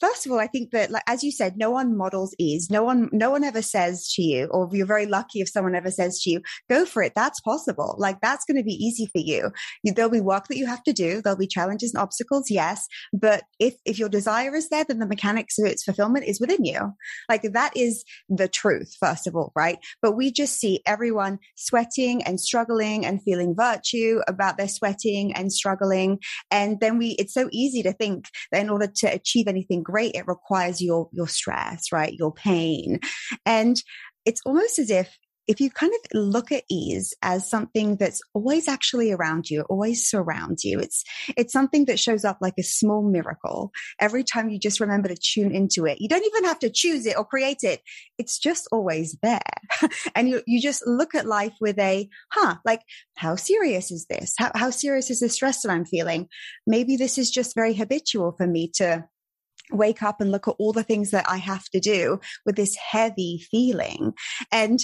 first 0.00 0.26
of 0.26 0.32
all, 0.32 0.38
I 0.38 0.46
think 0.46 0.70
that, 0.70 0.90
like, 0.90 1.02
as 1.06 1.22
you 1.22 1.30
said, 1.30 1.56
no 1.56 1.70
one 1.70 1.96
models 1.96 2.34
ease. 2.38 2.68
No 2.70 2.82
one, 2.82 3.08
no 3.12 3.30
one 3.30 3.44
ever 3.44 3.62
says 3.62 4.10
to 4.14 4.22
you, 4.22 4.46
or 4.50 4.68
you're 4.72 4.86
very 4.86 5.06
lucky 5.06 5.40
if 5.40 5.48
someone 5.48 5.74
ever 5.74 5.90
says 5.90 6.20
to 6.22 6.30
you, 6.30 6.40
go 6.68 6.84
for 6.84 7.02
it. 7.02 7.12
That's 7.14 7.40
possible. 7.40 7.94
Like, 7.98 8.20
that's 8.20 8.44
going 8.44 8.56
to 8.56 8.64
be 8.64 8.72
easy 8.72 9.06
for 9.06 9.20
you. 9.20 9.50
There'll 9.84 10.10
be 10.10 10.20
work 10.20 10.48
that 10.48 10.56
you 10.56 10.66
have 10.66 10.82
to 10.84 10.92
do. 10.92 11.20
There'll 11.22 11.38
be 11.38 11.46
challenges 11.46 11.92
and 11.94 12.02
obstacles. 12.02 12.50
Yes. 12.50 12.86
But 13.12 13.44
if, 13.58 13.74
if 13.84 13.98
your 13.98 14.08
desire 14.08 14.54
is 14.54 14.68
there, 14.68 14.84
then 14.84 14.98
the 14.98 15.06
mechanics 15.06 15.58
of 15.58 15.66
its 15.66 15.84
fulfillment 15.84 16.26
is 16.26 16.40
within 16.40 16.64
you. 16.64 16.92
Like, 17.28 17.42
that 17.42 17.76
is 17.76 18.04
the 18.28 18.48
truth, 18.48 18.94
first 19.00 19.26
of 19.26 19.34
all, 19.34 19.52
right? 19.56 19.78
But 20.02 20.16
we 20.16 20.30
just 20.30 20.58
see 20.58 20.80
everyone 20.86 21.38
sweating 21.56 22.22
and 22.22 22.40
struggling 22.40 23.04
and 23.04 23.22
feeling 23.22 23.54
virtue 23.56 24.20
about 24.28 24.58
their 24.58 24.68
sweating 24.68 25.34
and 25.34 25.52
struggling. 25.52 26.18
And 26.50 26.78
then 26.80 26.98
we, 26.98 27.10
it's 27.18 27.34
so 27.34 27.48
easy 27.52 27.82
to 27.82 27.92
think 27.92 28.26
that 28.52 28.60
in 28.60 28.70
order 28.70 28.88
to 28.96 29.06
achieve 29.06 29.48
anything 29.48 29.82
great, 29.88 30.14
it 30.14 30.26
requires 30.26 30.82
your, 30.82 31.08
your 31.12 31.28
stress, 31.28 31.90
right? 31.92 32.12
Your 32.12 32.32
pain. 32.32 33.00
And 33.46 33.82
it's 34.26 34.42
almost 34.44 34.78
as 34.78 34.90
if 34.90 35.16
if 35.48 35.62
you 35.62 35.70
kind 35.70 35.92
of 35.94 36.20
look 36.20 36.52
at 36.52 36.64
ease 36.70 37.14
as 37.22 37.48
something 37.48 37.96
that's 37.96 38.20
always 38.34 38.68
actually 38.68 39.10
around 39.10 39.48
you, 39.48 39.62
always 39.62 40.06
surrounds 40.06 40.62
you, 40.62 40.78
it's, 40.78 41.02
it's 41.38 41.54
something 41.54 41.86
that 41.86 41.98
shows 41.98 42.22
up 42.22 42.36
like 42.42 42.52
a 42.58 42.62
small 42.62 43.02
miracle 43.02 43.72
every 43.98 44.22
time 44.22 44.50
you 44.50 44.58
just 44.58 44.78
remember 44.78 45.08
to 45.08 45.16
tune 45.16 45.50
into 45.50 45.86
it. 45.86 46.00
You 46.00 46.08
don't 46.08 46.24
even 46.24 46.44
have 46.44 46.58
to 46.58 46.70
choose 46.70 47.06
it 47.06 47.16
or 47.16 47.24
create 47.24 47.64
it. 47.64 47.80
It's 48.18 48.38
just 48.38 48.68
always 48.70 49.16
there. 49.22 49.40
and 50.14 50.28
you, 50.28 50.42
you 50.46 50.60
just 50.60 50.86
look 50.86 51.14
at 51.14 51.26
life 51.26 51.54
with 51.62 51.78
a, 51.78 52.10
huh, 52.30 52.56
like 52.66 52.82
how 53.16 53.34
serious 53.36 53.90
is 53.90 54.06
this? 54.10 54.34
How, 54.38 54.52
how 54.54 54.68
serious 54.68 55.10
is 55.10 55.20
the 55.20 55.30
stress 55.30 55.62
that 55.62 55.72
I'm 55.72 55.86
feeling? 55.86 56.28
Maybe 56.66 56.96
this 56.96 57.16
is 57.16 57.30
just 57.30 57.54
very 57.54 57.72
habitual 57.72 58.34
for 58.36 58.46
me 58.46 58.70
to 58.74 59.06
wake 59.72 60.02
up 60.02 60.20
and 60.20 60.30
look 60.30 60.48
at 60.48 60.54
all 60.58 60.72
the 60.72 60.82
things 60.82 61.10
that 61.10 61.28
I 61.28 61.36
have 61.36 61.64
to 61.70 61.80
do 61.80 62.20
with 62.44 62.56
this 62.56 62.76
heavy 62.76 63.46
feeling. 63.50 64.12
And 64.52 64.80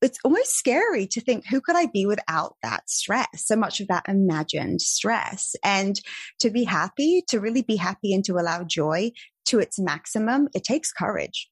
it's 0.00 0.18
almost 0.24 0.56
scary 0.56 1.06
to 1.06 1.20
think 1.20 1.46
who 1.46 1.60
could 1.60 1.76
I 1.76 1.86
be 1.86 2.06
without 2.06 2.56
that 2.62 2.90
stress, 2.90 3.28
so 3.36 3.54
much 3.56 3.80
of 3.80 3.88
that 3.88 4.04
imagined 4.08 4.82
stress. 4.82 5.54
And 5.62 6.00
to 6.40 6.50
be 6.50 6.64
happy, 6.64 7.22
to 7.28 7.38
really 7.40 7.62
be 7.62 7.76
happy 7.76 8.12
and 8.12 8.24
to 8.24 8.34
allow 8.34 8.64
joy 8.64 9.12
to 9.46 9.60
its 9.60 9.78
maximum, 9.78 10.48
it 10.54 10.64
takes 10.64 10.92
courage 10.92 11.48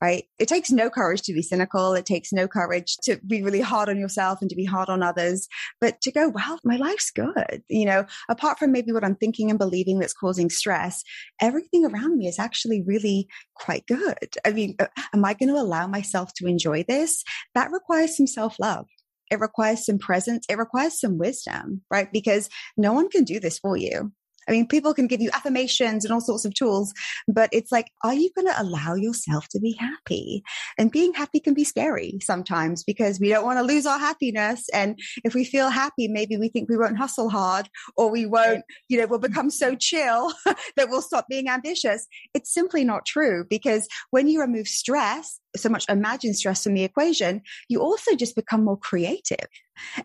right? 0.00 0.24
It 0.38 0.48
takes 0.48 0.70
no 0.70 0.90
courage 0.90 1.22
to 1.22 1.32
be 1.32 1.42
cynical. 1.42 1.94
It 1.94 2.06
takes 2.06 2.32
no 2.32 2.46
courage 2.46 2.96
to 3.04 3.18
be 3.26 3.42
really 3.42 3.60
hard 3.60 3.88
on 3.88 3.98
yourself 3.98 4.40
and 4.40 4.50
to 4.50 4.56
be 4.56 4.64
hard 4.64 4.88
on 4.88 5.02
others, 5.02 5.48
but 5.80 6.00
to 6.02 6.12
go, 6.12 6.28
well, 6.28 6.58
my 6.64 6.76
life's 6.76 7.10
good. 7.10 7.62
You 7.68 7.86
know, 7.86 8.06
apart 8.28 8.58
from 8.58 8.72
maybe 8.72 8.92
what 8.92 9.04
I'm 9.04 9.16
thinking 9.16 9.50
and 9.50 9.58
believing 9.58 9.98
that's 9.98 10.12
causing 10.12 10.50
stress, 10.50 11.02
everything 11.40 11.84
around 11.84 12.18
me 12.18 12.26
is 12.26 12.38
actually 12.38 12.82
really 12.82 13.28
quite 13.54 13.86
good. 13.86 14.36
I 14.44 14.52
mean, 14.52 14.76
am 15.14 15.24
I 15.24 15.34
going 15.34 15.48
to 15.48 15.60
allow 15.60 15.86
myself 15.86 16.32
to 16.34 16.46
enjoy 16.46 16.84
this? 16.86 17.24
That 17.54 17.70
requires 17.72 18.16
some 18.16 18.26
self 18.26 18.56
love. 18.60 18.86
It 19.30 19.40
requires 19.40 19.84
some 19.84 19.98
presence. 19.98 20.46
It 20.48 20.58
requires 20.58 21.00
some 21.00 21.18
wisdom, 21.18 21.82
right? 21.90 22.12
Because 22.12 22.48
no 22.76 22.92
one 22.92 23.08
can 23.08 23.24
do 23.24 23.40
this 23.40 23.58
for 23.58 23.76
you. 23.76 24.12
I 24.48 24.52
mean, 24.52 24.66
people 24.66 24.94
can 24.94 25.06
give 25.06 25.20
you 25.20 25.30
affirmations 25.32 26.04
and 26.04 26.12
all 26.12 26.20
sorts 26.20 26.44
of 26.44 26.54
tools, 26.54 26.92
but 27.28 27.48
it's 27.52 27.72
like, 27.72 27.90
are 28.02 28.14
you 28.14 28.30
going 28.34 28.46
to 28.46 28.60
allow 28.60 28.94
yourself 28.94 29.48
to 29.48 29.60
be 29.60 29.72
happy? 29.78 30.42
And 30.78 30.90
being 30.90 31.14
happy 31.14 31.40
can 31.40 31.54
be 31.54 31.64
scary 31.64 32.18
sometimes 32.22 32.84
because 32.84 33.20
we 33.20 33.28
don't 33.28 33.44
want 33.44 33.58
to 33.58 33.64
lose 33.64 33.86
our 33.86 33.98
happiness. 33.98 34.68
And 34.72 34.98
if 35.24 35.34
we 35.34 35.44
feel 35.44 35.70
happy, 35.70 36.08
maybe 36.08 36.36
we 36.36 36.48
think 36.48 36.68
we 36.68 36.76
won't 36.76 36.98
hustle 36.98 37.30
hard 37.30 37.68
or 37.96 38.10
we 38.10 38.26
won't, 38.26 38.64
you 38.88 38.98
know, 38.98 39.06
we'll 39.06 39.18
become 39.18 39.50
so 39.50 39.74
chill 39.74 40.32
that 40.76 40.88
we'll 40.88 41.02
stop 41.02 41.26
being 41.28 41.48
ambitious. 41.48 42.06
It's 42.34 42.52
simply 42.52 42.84
not 42.84 43.06
true 43.06 43.44
because 43.48 43.88
when 44.10 44.28
you 44.28 44.40
remove 44.40 44.68
stress, 44.68 45.40
so 45.56 45.68
much 45.68 45.84
imagined 45.88 46.36
stress 46.36 46.64
from 46.64 46.74
the 46.74 46.84
equation, 46.84 47.42
you 47.68 47.80
also 47.80 48.14
just 48.14 48.36
become 48.36 48.64
more 48.64 48.78
creative 48.78 49.46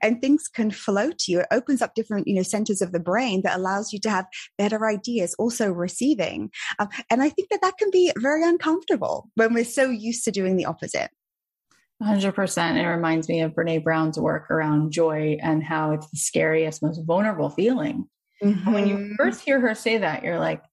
and 0.02 0.22
things 0.22 0.48
can 0.48 0.72
flow 0.72 1.12
to 1.12 1.32
you. 1.32 1.40
It 1.42 1.48
opens 1.52 1.82
up 1.82 1.96
different, 1.96 2.28
you 2.28 2.36
know, 2.36 2.44
centers 2.44 2.82
of 2.82 2.92
the 2.92 3.00
brain 3.00 3.42
that 3.44 3.58
allows 3.58 3.94
you 3.94 4.00
to 4.00 4.10
have 4.10 4.26
better 4.58 4.86
ideas, 4.88 5.36
also 5.38 5.72
receiving. 5.72 6.52
Um, 6.80 6.90
and 7.10 7.22
I 7.22 7.30
think 7.30 7.50
that 7.50 7.62
that 7.62 7.78
can 7.78 7.90
be 7.92 8.12
very 8.18 8.44
uncomfortable 8.44 9.30
when 9.36 9.54
we're 9.54 9.64
so 9.66 9.90
used 9.90 10.24
to 10.26 10.32
doing 10.32 10.58
the 10.58 10.66
opposite. 10.66 11.10
100%. 12.02 12.78
It 12.78 12.88
reminds 12.88 13.30
me 13.30 13.42
of 13.42 13.54
Brene 13.54 13.84
Brown's 13.84 14.18
work 14.18 14.50
around 14.50 14.92
joy 14.92 15.38
and 15.42 15.64
how 15.64 15.92
it's 15.92 16.10
the 16.10 16.18
scariest, 16.18 16.82
most 16.82 17.02
vulnerable 17.06 17.50
feeling. 17.50 18.08
Mm-hmm. 18.44 18.74
When 18.74 18.88
you 18.88 18.96
mm-hmm. 18.96 19.16
first 19.18 19.42
hear 19.42 19.60
her 19.60 19.76
say 19.76 20.00
that, 20.00 20.24
you're 20.24 20.40
like, 20.40 20.64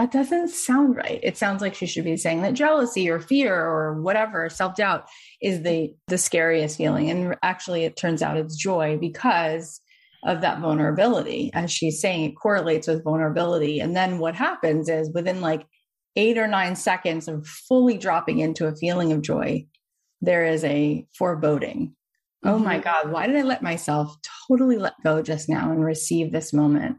that 0.00 0.12
doesn't 0.12 0.48
sound 0.48 0.96
right. 0.96 1.20
It 1.22 1.36
sounds 1.36 1.60
like 1.60 1.74
she 1.74 1.84
should 1.84 2.04
be 2.04 2.16
saying 2.16 2.40
that 2.40 2.54
jealousy 2.54 3.10
or 3.10 3.20
fear 3.20 3.54
or 3.54 4.00
whatever, 4.00 4.48
self 4.48 4.74
doubt 4.74 5.06
is 5.42 5.62
the, 5.62 5.92
the 6.08 6.16
scariest 6.16 6.78
feeling. 6.78 7.10
And 7.10 7.36
actually, 7.42 7.84
it 7.84 7.98
turns 7.98 8.22
out 8.22 8.38
it's 8.38 8.56
joy 8.56 8.96
because 8.98 9.82
of 10.24 10.40
that 10.40 10.60
vulnerability. 10.60 11.50
As 11.52 11.70
she's 11.70 12.00
saying, 12.00 12.24
it 12.24 12.34
correlates 12.34 12.88
with 12.88 13.04
vulnerability. 13.04 13.78
And 13.80 13.94
then 13.94 14.18
what 14.18 14.34
happens 14.34 14.88
is 14.88 15.12
within 15.12 15.42
like 15.42 15.66
eight 16.16 16.38
or 16.38 16.48
nine 16.48 16.76
seconds 16.76 17.28
of 17.28 17.46
fully 17.46 17.98
dropping 17.98 18.38
into 18.38 18.66
a 18.68 18.76
feeling 18.76 19.12
of 19.12 19.20
joy, 19.20 19.66
there 20.22 20.46
is 20.46 20.64
a 20.64 21.06
foreboding. 21.14 21.94
Mm-hmm. 22.42 22.48
Oh 22.48 22.58
my 22.58 22.76
mm-hmm. 22.78 22.84
God, 22.84 23.12
why 23.12 23.26
did 23.26 23.36
I 23.36 23.42
let 23.42 23.62
myself 23.62 24.16
totally 24.48 24.78
let 24.78 24.94
go 25.04 25.20
just 25.20 25.50
now 25.50 25.70
and 25.70 25.84
receive 25.84 26.32
this 26.32 26.54
moment? 26.54 26.96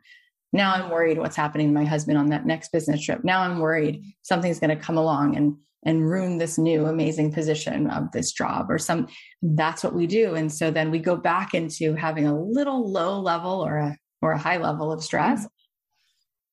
Now 0.53 0.73
I'm 0.73 0.89
worried 0.89 1.17
what's 1.17 1.35
happening 1.35 1.67
to 1.67 1.73
my 1.73 1.85
husband 1.85 2.17
on 2.17 2.27
that 2.27 2.45
next 2.45 2.71
business 2.71 3.03
trip. 3.03 3.23
Now 3.23 3.41
I'm 3.41 3.59
worried 3.59 4.03
something's 4.21 4.59
going 4.59 4.75
to 4.75 4.83
come 4.83 4.97
along 4.97 5.35
and 5.35 5.55
and 5.83 6.07
ruin 6.07 6.37
this 6.37 6.57
new 6.57 6.85
amazing 6.85 7.33
position 7.33 7.89
of 7.89 8.11
this 8.11 8.31
job 8.31 8.69
or 8.69 8.77
some 8.77 9.07
that's 9.41 9.83
what 9.83 9.95
we 9.95 10.05
do 10.05 10.35
and 10.35 10.51
so 10.51 10.69
then 10.69 10.91
we 10.91 10.99
go 10.99 11.15
back 11.15 11.53
into 11.53 11.95
having 11.95 12.27
a 12.27 12.39
little 12.39 12.91
low 12.91 13.19
level 13.19 13.65
or 13.65 13.77
a 13.77 13.97
or 14.21 14.31
a 14.31 14.37
high 14.37 14.57
level 14.57 14.91
of 14.91 15.03
stress 15.03 15.47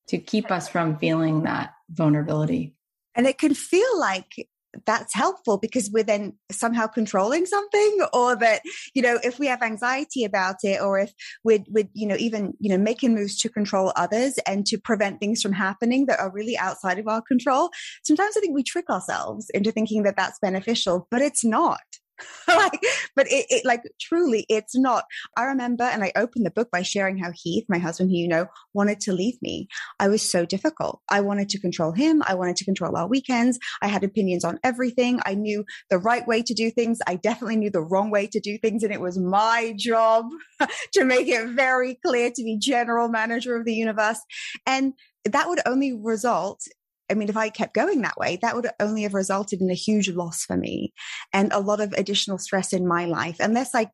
to 0.06 0.16
keep 0.16 0.50
us 0.50 0.68
from 0.68 0.96
feeling 0.98 1.42
that 1.42 1.72
vulnerability 1.90 2.74
and 3.14 3.26
it 3.26 3.38
can 3.38 3.54
feel 3.54 3.98
like 3.98 4.48
that's 4.86 5.14
helpful 5.14 5.58
because 5.58 5.90
we're 5.90 6.02
then 6.02 6.34
somehow 6.50 6.86
controlling 6.86 7.46
something 7.46 7.98
or 8.12 8.36
that 8.36 8.60
you 8.94 9.02
know 9.02 9.18
if 9.22 9.38
we 9.38 9.46
have 9.46 9.62
anxiety 9.62 10.24
about 10.24 10.56
it 10.62 10.80
or 10.80 10.98
if 10.98 11.12
we're, 11.44 11.64
we're 11.68 11.88
you 11.94 12.06
know 12.06 12.16
even 12.18 12.52
you 12.60 12.68
know 12.68 12.78
making 12.78 13.14
moves 13.14 13.38
to 13.38 13.48
control 13.48 13.92
others 13.96 14.38
and 14.46 14.66
to 14.66 14.78
prevent 14.78 15.20
things 15.20 15.40
from 15.40 15.52
happening 15.52 16.06
that 16.06 16.20
are 16.20 16.30
really 16.32 16.56
outside 16.58 16.98
of 16.98 17.08
our 17.08 17.22
control 17.22 17.70
sometimes 18.04 18.36
i 18.36 18.40
think 18.40 18.54
we 18.54 18.62
trick 18.62 18.88
ourselves 18.90 19.50
into 19.54 19.72
thinking 19.72 20.02
that 20.02 20.16
that's 20.16 20.38
beneficial 20.40 21.06
but 21.10 21.22
it's 21.22 21.44
not 21.44 21.80
like, 22.48 22.80
but 23.16 23.26
it, 23.30 23.46
it, 23.48 23.64
like 23.64 23.82
truly, 24.00 24.46
it's 24.48 24.76
not. 24.76 25.04
I 25.36 25.44
remember, 25.44 25.84
and 25.84 26.02
I 26.02 26.12
opened 26.16 26.46
the 26.46 26.50
book 26.50 26.70
by 26.70 26.82
sharing 26.82 27.18
how 27.18 27.30
Heath, 27.34 27.64
my 27.68 27.78
husband, 27.78 28.10
who 28.10 28.16
you 28.16 28.28
know, 28.28 28.46
wanted 28.74 29.00
to 29.00 29.12
leave 29.12 29.40
me. 29.42 29.68
I 29.98 30.08
was 30.08 30.22
so 30.28 30.44
difficult. 30.44 31.00
I 31.10 31.20
wanted 31.20 31.48
to 31.50 31.60
control 31.60 31.92
him. 31.92 32.22
I 32.26 32.34
wanted 32.34 32.56
to 32.56 32.64
control 32.64 32.96
our 32.96 33.08
weekends. 33.08 33.58
I 33.82 33.88
had 33.88 34.04
opinions 34.04 34.44
on 34.44 34.58
everything. 34.64 35.20
I 35.24 35.34
knew 35.34 35.64
the 35.90 35.98
right 35.98 36.26
way 36.26 36.42
to 36.42 36.54
do 36.54 36.70
things. 36.70 36.98
I 37.06 37.16
definitely 37.16 37.56
knew 37.56 37.70
the 37.70 37.82
wrong 37.82 38.10
way 38.10 38.26
to 38.28 38.40
do 38.40 38.58
things. 38.58 38.82
And 38.82 38.92
it 38.92 39.00
was 39.00 39.18
my 39.18 39.74
job 39.76 40.26
to 40.92 41.04
make 41.04 41.28
it 41.28 41.48
very 41.48 41.98
clear 42.04 42.30
to 42.30 42.42
be 42.42 42.58
general 42.58 43.08
manager 43.08 43.56
of 43.56 43.64
the 43.64 43.74
universe. 43.74 44.20
And 44.66 44.94
that 45.24 45.48
would 45.48 45.60
only 45.66 45.92
result 45.92 46.62
I 47.10 47.14
mean, 47.14 47.28
if 47.28 47.36
I 47.36 47.48
kept 47.48 47.74
going 47.74 48.02
that 48.02 48.18
way, 48.18 48.38
that 48.42 48.54
would 48.54 48.68
only 48.80 49.02
have 49.02 49.14
resulted 49.14 49.60
in 49.60 49.70
a 49.70 49.74
huge 49.74 50.10
loss 50.10 50.44
for 50.44 50.56
me 50.56 50.92
and 51.32 51.52
a 51.52 51.60
lot 51.60 51.80
of 51.80 51.92
additional 51.92 52.38
stress 52.38 52.72
in 52.72 52.86
my 52.86 53.06
life, 53.06 53.36
unless 53.40 53.74
I 53.74 53.90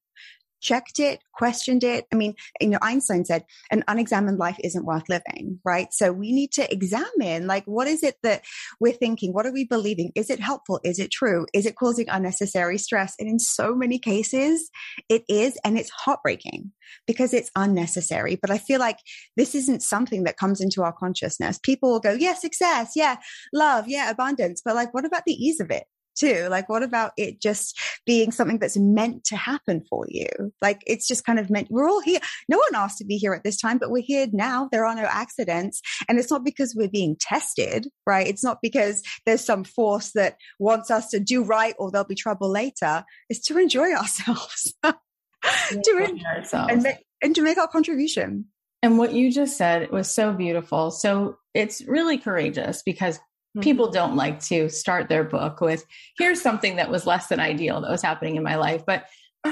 checked 0.65 0.99
it, 0.99 1.21
questioned 1.35 1.85
it. 1.85 2.07
I 2.13 2.17
mean, 2.17 2.35
you 2.61 2.69
know, 2.69 2.79
Einstein 2.83 3.25
said 3.25 3.45
an 3.71 3.85
unexamined 3.87 4.39
life 4.39 4.57
isn't 4.65 4.87
worth 4.87 5.09
living, 5.09 5.61
right? 5.65 5.93
So 5.93 6.11
we 6.11 6.33
need 6.33 6.53
to 6.53 6.73
examine 6.73 7.47
like, 7.47 7.65
what 7.67 7.87
is 7.87 8.03
it 8.03 8.17
that 8.23 8.43
we're 8.81 8.93
thinking? 8.93 9.33
What 9.33 9.47
are 9.47 9.53
we 9.53 9.65
believing? 9.65 10.11
Is 10.15 10.31
it 10.31 10.41
helpful? 10.41 10.81
Is 10.83 10.99
it 10.99 11.11
true? 11.11 11.47
Is 11.53 11.67
it 11.67 11.77
causing 11.77 12.09
unnecessary 12.09 12.79
stress? 12.79 13.15
And 13.19 13.29
in 13.29 13.39
so 13.39 13.75
many 13.75 13.99
cases, 13.99 14.71
it 15.09 15.23
is. 15.29 15.59
And 15.65 15.79
it's 15.79 15.91
heartbreaking 15.91 16.73
because 17.07 17.35
it's 17.35 17.51
unnecessary. 17.55 18.37
But 18.37 18.51
I 18.51 18.59
feel 18.59 18.81
like 18.81 18.99
this 19.37 19.55
isn't 19.55 19.83
something 19.83 20.25
that 20.25 20.39
comes 20.39 20.61
into 20.61 20.83
our 20.83 20.93
consciousness. 20.93 21.59
People 21.63 21.91
will 21.91 22.01
go, 22.01 22.13
yeah, 22.13 22.35
success. 22.35 22.93
Yeah, 22.97 23.17
love. 23.53 23.87
Yeah, 23.87 24.11
abundance. 24.11 24.63
But 24.65 24.75
like, 24.75 24.95
what 24.95 25.05
about 25.05 25.25
the 25.27 25.35
ease 25.35 25.61
of 25.61 25.71
it? 25.71 25.85
Too. 26.15 26.49
Like, 26.51 26.69
what 26.69 26.83
about 26.83 27.13
it 27.17 27.41
just 27.41 27.79
being 28.07 28.33
something 28.33 28.59
that's 28.59 28.77
meant 28.77 29.25
to 29.25 29.37
happen 29.37 29.83
for 29.89 30.07
you? 30.09 30.29
Like, 30.63 30.83
it's 30.87 31.07
just 31.07 31.25
kind 31.25 31.39
of 31.39 31.51
meant, 31.51 31.69
we're 31.71 31.89
all 31.89 32.01
here. 32.01 32.21
No 32.49 32.59
one 32.59 32.75
asked 32.75 32.99
to 32.99 33.05
be 33.05 33.17
here 33.17 33.35
at 33.35 33.45
this 33.45 33.61
time, 33.61 33.79
but 33.79 33.91
we're 33.91 34.03
here 34.03 34.27
now. 34.33 34.69
There 34.71 34.87
are 34.87 34.95
no 34.95 35.07
accidents. 35.09 35.81
And 36.09 36.19
it's 36.19 36.31
not 36.31 36.45
because 36.45 36.75
we're 36.75 36.89
being 36.89 37.17
tested, 37.19 37.89
right? 38.07 38.27
It's 38.27 38.45
not 38.45 38.59
because 38.63 39.03
there's 39.27 39.45
some 39.45 39.65
force 39.65 40.13
that 40.15 40.37
wants 40.59 40.91
us 40.91 41.09
to 41.11 41.21
do 41.21 41.43
right 41.43 41.75
or 41.79 41.91
there'll 41.91 42.07
be 42.07 42.15
trouble 42.15 42.51
later. 42.51 43.05
It's 43.29 43.47
to 43.47 43.59
enjoy 43.59 43.93
ourselves. 43.93 44.75
to 44.83 45.99
enjoy 45.99 46.23
ourselves. 46.37 46.73
And, 46.73 46.83
make, 46.83 47.05
and 47.23 47.35
to 47.35 47.43
make 47.43 47.59
our 47.59 47.69
contribution. 47.69 48.47
And 48.83 48.99
what 48.99 49.15
you 49.15 49.33
just 49.33 49.57
said 49.57 49.91
was 49.91 50.11
so 50.11 50.33
beautiful. 50.33 50.91
So 50.91 51.39
it's 51.55 51.83
really 51.87 52.19
courageous 52.19 52.83
because. 52.85 53.19
Mm-hmm. 53.57 53.63
people 53.63 53.89
don't 53.89 54.17
like 54.17 54.41
to 54.47 54.69
start 54.69 55.09
their 55.09 55.23
book 55.23 55.61
with, 55.61 55.87
here's 56.19 56.43
something 56.43 56.75
that 56.75 56.91
was 56.91 57.07
less 57.07 57.29
than 57.29 57.39
ideal 57.39 57.81
that 57.81 57.91
was 57.91 58.03
happening 58.03 58.35
in 58.35 58.43
my 58.43 58.57
life. 58.57 58.83
But 58.85 59.05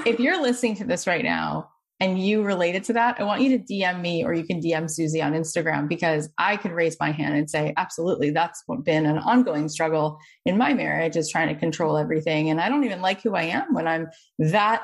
if 0.05 0.19
you're 0.19 0.43
listening 0.43 0.75
to 0.77 0.85
this 0.85 1.07
right 1.07 1.23
now 1.23 1.71
and 2.01 2.21
you 2.21 2.43
related 2.43 2.83
to 2.85 2.95
that, 2.95 3.21
I 3.21 3.23
want 3.23 3.43
you 3.43 3.57
to 3.57 3.65
DM 3.65 4.01
me 4.01 4.25
or 4.25 4.35
you 4.35 4.43
can 4.43 4.61
DM 4.61 4.91
Susie 4.91 5.23
on 5.23 5.35
Instagram 5.35 5.87
because 5.87 6.29
I 6.37 6.57
can 6.57 6.73
raise 6.73 6.97
my 6.99 7.13
hand 7.13 7.37
and 7.37 7.49
say, 7.49 7.75
absolutely, 7.77 8.31
that's 8.31 8.65
been 8.83 9.07
an 9.07 9.19
ongoing 9.19 9.69
struggle 9.69 10.19
in 10.45 10.59
my 10.59 10.75
marriage 10.75 11.17
is 11.17 11.31
trying 11.31 11.55
to 11.55 11.61
control 11.61 11.97
everything. 11.97 12.51
And 12.51 12.61
I 12.61 12.69
don't 12.69 12.83
even 12.83 13.03
like 13.03 13.23
who 13.23 13.37
I 13.37 13.45
am 13.45 13.73
when 13.73 13.87
I'm 13.87 14.09
that 14.41 14.83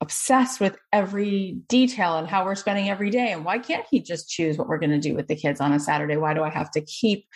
obsessed 0.00 0.60
with 0.60 0.76
every 0.92 1.58
detail 1.68 2.18
and 2.18 2.28
how 2.28 2.44
we're 2.44 2.54
spending 2.54 2.88
every 2.88 3.10
day. 3.10 3.32
And 3.32 3.44
why 3.44 3.58
can't 3.58 3.84
he 3.90 4.00
just 4.00 4.30
choose 4.30 4.56
what 4.56 4.68
we're 4.68 4.78
going 4.78 4.90
to 4.90 5.00
do 5.00 5.16
with 5.16 5.26
the 5.26 5.34
kids 5.34 5.60
on 5.60 5.72
a 5.72 5.80
Saturday? 5.80 6.16
Why 6.16 6.34
do 6.34 6.44
I 6.44 6.50
have 6.50 6.70
to 6.70 6.80
keep 6.82 7.26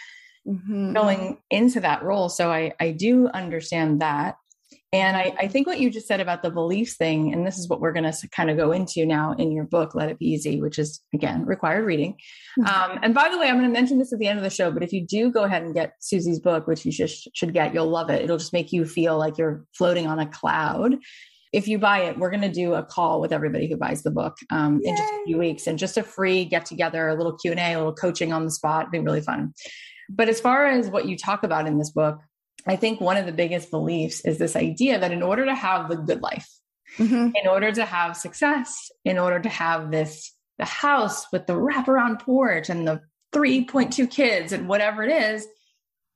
mm-hmm. 0.46 0.92
going 0.92 1.38
into 1.50 1.80
that 1.80 2.02
role? 2.02 2.28
So 2.28 2.50
I, 2.50 2.72
I 2.80 2.90
do 2.90 3.28
understand 3.28 4.00
that. 4.00 4.36
And 4.92 5.16
I, 5.16 5.34
I, 5.40 5.48
think 5.48 5.66
what 5.66 5.80
you 5.80 5.90
just 5.90 6.06
said 6.06 6.20
about 6.20 6.44
the 6.44 6.50
beliefs 6.50 6.94
thing, 6.94 7.32
and 7.32 7.44
this 7.44 7.58
is 7.58 7.68
what 7.68 7.80
we're 7.80 7.92
going 7.92 8.10
to 8.10 8.28
kind 8.28 8.48
of 8.48 8.56
go 8.56 8.70
into 8.70 9.04
now 9.04 9.32
in 9.32 9.50
your 9.50 9.64
book, 9.64 9.92
Let 9.92 10.08
It 10.08 10.20
Be 10.20 10.26
Easy, 10.26 10.60
which 10.60 10.78
is 10.78 11.00
again 11.12 11.44
required 11.44 11.84
reading. 11.84 12.16
Mm-hmm. 12.60 12.92
Um, 12.92 13.00
and 13.02 13.12
by 13.12 13.28
the 13.28 13.36
way, 13.36 13.48
I'm 13.48 13.58
going 13.58 13.68
to 13.68 13.72
mention 13.72 13.98
this 13.98 14.12
at 14.12 14.20
the 14.20 14.28
end 14.28 14.38
of 14.38 14.44
the 14.44 14.50
show, 14.50 14.70
but 14.70 14.84
if 14.84 14.92
you 14.92 15.04
do 15.04 15.32
go 15.32 15.42
ahead 15.42 15.64
and 15.64 15.74
get 15.74 15.94
Susie's 15.98 16.38
book, 16.38 16.68
which 16.68 16.86
you 16.86 16.92
just 16.92 17.28
should 17.34 17.52
get, 17.52 17.74
you'll 17.74 17.88
love 17.88 18.08
it. 18.08 18.22
It'll 18.22 18.38
just 18.38 18.52
make 18.52 18.72
you 18.72 18.84
feel 18.84 19.18
like 19.18 19.36
you're 19.36 19.64
floating 19.76 20.06
on 20.06 20.20
a 20.20 20.26
cloud 20.26 20.94
if 21.54 21.68
you 21.68 21.78
buy 21.78 22.00
it, 22.00 22.18
we're 22.18 22.30
going 22.30 22.42
to 22.42 22.50
do 22.50 22.74
a 22.74 22.82
call 22.82 23.20
with 23.20 23.32
everybody 23.32 23.68
who 23.68 23.76
buys 23.76 24.02
the 24.02 24.10
book 24.10 24.36
um, 24.50 24.80
in 24.82 24.96
just 24.96 25.12
a 25.12 25.22
few 25.24 25.38
weeks 25.38 25.68
and 25.68 25.78
just 25.78 25.96
a 25.96 26.02
free 26.02 26.44
get 26.44 26.66
together, 26.66 27.06
a 27.08 27.14
little 27.14 27.36
Q 27.38 27.52
and 27.52 27.60
A, 27.60 27.74
a 27.74 27.76
little 27.76 27.94
coaching 27.94 28.32
on 28.32 28.44
the 28.44 28.50
spot. 28.50 28.82
It'd 28.82 28.90
be 28.90 28.98
really 28.98 29.20
fun. 29.20 29.54
But 30.08 30.28
as 30.28 30.40
far 30.40 30.66
as 30.66 30.88
what 30.88 31.06
you 31.06 31.16
talk 31.16 31.42
about 31.42 31.66
in 31.66 31.78
this 31.78 31.90
book, 31.90 32.20
I 32.66 32.76
think 32.76 33.00
one 33.00 33.16
of 33.16 33.26
the 33.26 33.32
biggest 33.32 33.70
beliefs 33.70 34.24
is 34.24 34.38
this 34.38 34.56
idea 34.56 34.98
that 34.98 35.12
in 35.12 35.22
order 35.22 35.44
to 35.44 35.54
have 35.54 35.88
the 35.88 35.96
good 35.96 36.22
life, 36.22 36.48
mm-hmm. 36.96 37.30
in 37.34 37.48
order 37.48 37.72
to 37.72 37.84
have 37.84 38.16
success, 38.16 38.90
in 39.04 39.18
order 39.18 39.40
to 39.40 39.48
have 39.48 39.90
this 39.90 40.32
the 40.58 40.64
house 40.64 41.26
with 41.32 41.46
the 41.46 41.52
wraparound 41.52 42.20
porch 42.20 42.70
and 42.70 42.86
the 42.86 43.00
3.2 43.34 44.08
kids 44.08 44.52
and 44.52 44.68
whatever 44.68 45.02
it 45.02 45.10
is, 45.10 45.46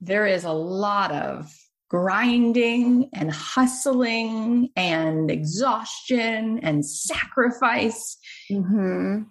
there 0.00 0.26
is 0.26 0.45
a 0.45 0.52
lot 0.52 1.11
of 1.11 1.52
grinding 1.88 3.09
and 3.12 3.33
hustling 3.33 4.68
and 4.76 5.30
exhaustion 5.30 6.61
and 6.61 6.87
sacrifice. 6.87 8.16
Mm-hmm. 8.50 9.23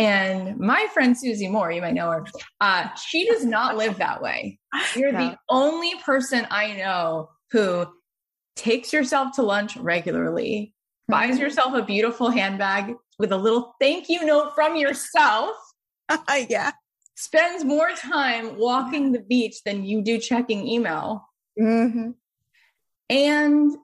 And 0.00 0.58
my 0.58 0.86
friend 0.92 1.16
Susie 1.16 1.48
Moore, 1.48 1.70
you 1.70 1.82
might 1.82 1.94
know 1.94 2.10
her, 2.10 2.24
uh, 2.60 2.88
she 2.94 3.26
does 3.26 3.44
not 3.44 3.76
live 3.76 3.98
that 3.98 4.22
way. 4.22 4.58
You're 4.96 5.12
the 5.12 5.36
only 5.48 5.94
person 6.04 6.46
I 6.50 6.74
know 6.74 7.28
who 7.52 7.86
takes 8.56 8.92
yourself 8.92 9.36
to 9.36 9.42
lunch 9.42 9.76
regularly, 9.76 10.74
buys 11.08 11.32
mm-hmm. 11.34 11.42
yourself 11.42 11.74
a 11.74 11.82
beautiful 11.82 12.30
handbag 12.30 12.94
with 13.18 13.32
a 13.32 13.36
little 13.36 13.74
thank 13.80 14.08
you 14.08 14.24
note 14.24 14.54
from 14.54 14.76
yourself. 14.76 15.54
yeah. 16.48 16.72
Spends 17.16 17.64
more 17.64 17.90
time 17.94 18.56
walking 18.56 19.12
the 19.12 19.20
beach 19.20 19.62
than 19.64 19.84
you 19.84 20.02
do 20.02 20.18
checking 20.18 20.66
email 20.66 21.26
Mm-hmm. 21.60 22.10
And 23.08 23.76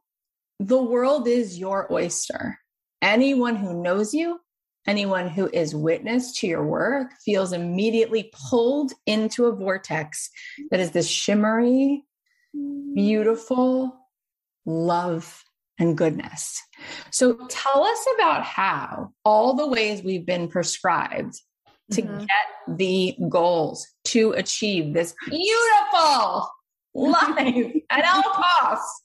the 0.61 0.83
world 0.83 1.29
is 1.29 1.59
your 1.59 1.93
oyster. 1.93 2.59
Anyone 3.03 3.57
who 3.57 3.83
knows 3.83 4.15
you, 4.15 4.41
anyone 4.87 5.29
who 5.29 5.49
is 5.53 5.75
witness 5.75 6.39
to 6.39 6.47
your 6.47 6.65
work 6.65 7.13
feels 7.25 7.53
immediately 7.53 8.31
pulled 8.51 8.93
into 9.07 9.47
a 9.47 9.55
vortex 9.55 10.31
that 10.71 10.81
is 10.81 10.93
this 10.93 11.09
shimmery, 11.09 12.05
beautiful 12.95 13.97
love 14.65 15.43
and 15.79 15.97
goodness. 15.97 16.63
So 17.11 17.35
tell 17.49 17.85
us 17.85 18.07
about 18.17 18.45
how 18.45 19.13
all 19.25 19.55
the 19.55 19.67
ways 19.67 20.03
we've 20.03 20.27
been 20.27 20.49
prescribed 20.49 21.35
to 21.93 22.03
mm-hmm. 22.03 22.19
get 22.21 22.77
the 22.79 23.17
goals 23.29 23.87
to 24.05 24.33
achieve 24.33 24.93
this 24.93 25.15
beautiful 25.29 26.49
life 26.95 27.73
at 27.91 28.05
all 28.13 28.23
costs. 28.23 29.03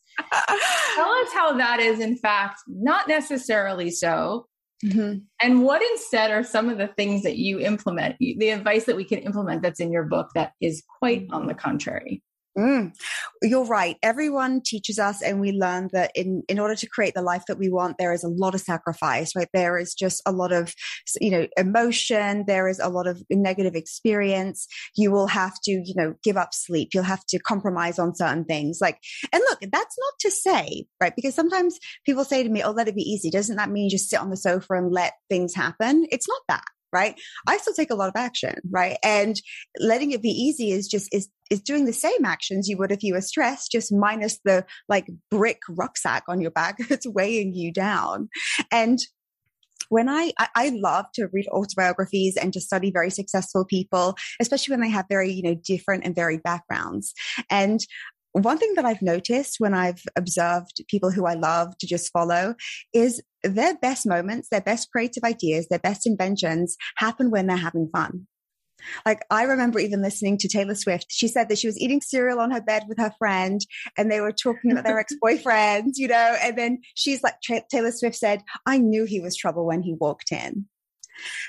Tell 0.95 1.11
us 1.11 1.33
how 1.33 1.53
that 1.57 1.79
is, 1.79 1.99
in 1.99 2.17
fact, 2.17 2.59
not 2.67 3.07
necessarily 3.07 3.91
so. 3.91 4.47
Mm-hmm. 4.85 5.19
And 5.41 5.63
what 5.63 5.81
instead 5.91 6.31
are 6.31 6.43
some 6.43 6.69
of 6.69 6.77
the 6.77 6.87
things 6.87 7.23
that 7.23 7.37
you 7.37 7.59
implement, 7.59 8.15
the 8.19 8.49
advice 8.49 8.85
that 8.85 8.95
we 8.95 9.03
can 9.03 9.19
implement 9.19 9.61
that's 9.61 9.79
in 9.79 9.91
your 9.91 10.03
book 10.03 10.29
that 10.35 10.53
is 10.59 10.83
quite 10.99 11.27
on 11.31 11.47
the 11.47 11.53
contrary? 11.53 12.23
Mm, 12.57 12.93
you're 13.41 13.65
right. 13.65 13.95
Everyone 14.03 14.61
teaches 14.61 14.99
us, 14.99 15.21
and 15.21 15.39
we 15.39 15.53
learn 15.53 15.89
that 15.93 16.11
in 16.15 16.43
in 16.49 16.59
order 16.59 16.75
to 16.75 16.85
create 16.89 17.13
the 17.13 17.21
life 17.21 17.43
that 17.47 17.57
we 17.57 17.69
want, 17.69 17.95
there 17.97 18.11
is 18.11 18.25
a 18.25 18.27
lot 18.27 18.53
of 18.53 18.59
sacrifice. 18.59 19.33
Right? 19.33 19.47
There 19.53 19.77
is 19.77 19.93
just 19.93 20.21
a 20.25 20.33
lot 20.33 20.51
of 20.51 20.73
you 21.21 21.31
know 21.31 21.47
emotion. 21.55 22.43
There 22.47 22.67
is 22.67 22.79
a 22.79 22.89
lot 22.89 23.07
of 23.07 23.23
negative 23.29 23.75
experience. 23.75 24.67
You 24.97 25.11
will 25.11 25.27
have 25.27 25.53
to 25.63 25.71
you 25.71 25.93
know 25.95 26.13
give 26.25 26.35
up 26.35 26.53
sleep. 26.53 26.89
You'll 26.93 27.03
have 27.03 27.25
to 27.27 27.39
compromise 27.39 27.97
on 27.97 28.15
certain 28.15 28.43
things. 28.43 28.79
Like, 28.81 28.99
and 29.31 29.41
look, 29.49 29.59
that's 29.71 29.95
not 29.97 30.13
to 30.19 30.31
say 30.31 30.85
right 30.99 31.15
because 31.15 31.33
sometimes 31.33 31.79
people 32.05 32.25
say 32.25 32.43
to 32.43 32.49
me, 32.49 32.63
"Oh, 32.63 32.71
let 32.71 32.89
it 32.89 32.95
be 32.95 33.09
easy." 33.09 33.29
Doesn't 33.29 33.55
that 33.55 33.71
mean 33.71 33.85
you 33.85 33.91
just 33.91 34.09
sit 34.09 34.19
on 34.19 34.29
the 34.29 34.35
sofa 34.35 34.73
and 34.73 34.91
let 34.91 35.13
things 35.29 35.55
happen? 35.55 36.05
It's 36.11 36.27
not 36.27 36.41
that 36.49 36.65
right? 36.91 37.19
I 37.47 37.57
still 37.57 37.73
take 37.73 37.91
a 37.91 37.95
lot 37.95 38.09
of 38.09 38.15
action 38.15 38.55
right? 38.69 38.97
And 39.03 39.35
letting 39.79 40.11
it 40.11 40.21
be 40.21 40.29
easy 40.29 40.71
is 40.71 40.87
just 40.87 41.13
is 41.13 41.29
is 41.49 41.61
doing 41.61 41.85
the 41.85 41.93
same 41.93 42.23
actions 42.23 42.69
you 42.69 42.77
would 42.77 42.91
if 42.91 43.03
you 43.03 43.13
were 43.13 43.21
stressed 43.21 43.71
just 43.71 43.91
minus 43.91 44.39
the 44.45 44.65
like 44.87 45.07
brick 45.29 45.59
rucksack 45.69 46.23
on 46.29 46.39
your 46.39 46.51
back 46.51 46.77
that's 46.89 47.07
weighing 47.07 47.53
you 47.53 47.71
down. 47.71 48.29
And 48.71 48.99
when 49.89 50.07
I, 50.07 50.31
I 50.55 50.71
love 50.73 51.05
to 51.15 51.27
read 51.33 51.49
autobiographies 51.49 52.37
and 52.37 52.53
to 52.53 52.61
study 52.61 52.91
very 52.91 53.09
successful 53.09 53.65
people, 53.65 54.15
especially 54.39 54.71
when 54.71 54.79
they 54.79 54.89
have 54.89 55.05
very, 55.09 55.33
you 55.33 55.43
know, 55.43 55.53
different 55.53 56.05
and 56.05 56.15
varied 56.15 56.43
backgrounds. 56.43 57.13
And 57.49 57.81
one 58.33 58.57
thing 58.57 58.73
that 58.75 58.85
I've 58.85 59.01
noticed 59.01 59.55
when 59.59 59.73
I've 59.73 60.01
observed 60.15 60.83
people 60.87 61.11
who 61.11 61.25
I 61.25 61.33
love 61.33 61.77
to 61.79 61.87
just 61.87 62.11
follow 62.11 62.55
is 62.93 63.21
their 63.43 63.75
best 63.77 64.05
moments, 64.05 64.49
their 64.49 64.61
best 64.61 64.89
creative 64.91 65.23
ideas, 65.23 65.67
their 65.67 65.79
best 65.79 66.07
inventions 66.07 66.77
happen 66.97 67.31
when 67.31 67.47
they're 67.47 67.57
having 67.57 67.89
fun. 67.93 68.27
Like 69.05 69.23
I 69.29 69.43
remember 69.43 69.79
even 69.79 70.01
listening 70.01 70.37
to 70.39 70.47
Taylor 70.47 70.75
Swift. 70.75 71.07
She 71.09 71.27
said 71.27 71.49
that 71.49 71.59
she 71.59 71.67
was 71.67 71.79
eating 71.79 72.01
cereal 72.01 72.39
on 72.39 72.51
her 72.51 72.61
bed 72.61 72.83
with 72.87 72.97
her 72.97 73.13
friend 73.19 73.61
and 73.97 74.11
they 74.11 74.21
were 74.21 74.31
talking 74.31 74.71
about 74.71 74.85
their 74.85 74.99
ex-boyfriends, 75.21 75.93
you 75.95 76.07
know, 76.07 76.37
and 76.41 76.57
then 76.57 76.79
she's 76.95 77.21
like 77.23 77.35
Taylor 77.69 77.91
Swift 77.91 78.15
said, 78.15 78.41
"I 78.65 78.77
knew 78.77 79.05
he 79.05 79.19
was 79.19 79.35
trouble 79.35 79.65
when 79.65 79.83
he 79.83 79.93
walked 79.93 80.31
in." 80.31 80.65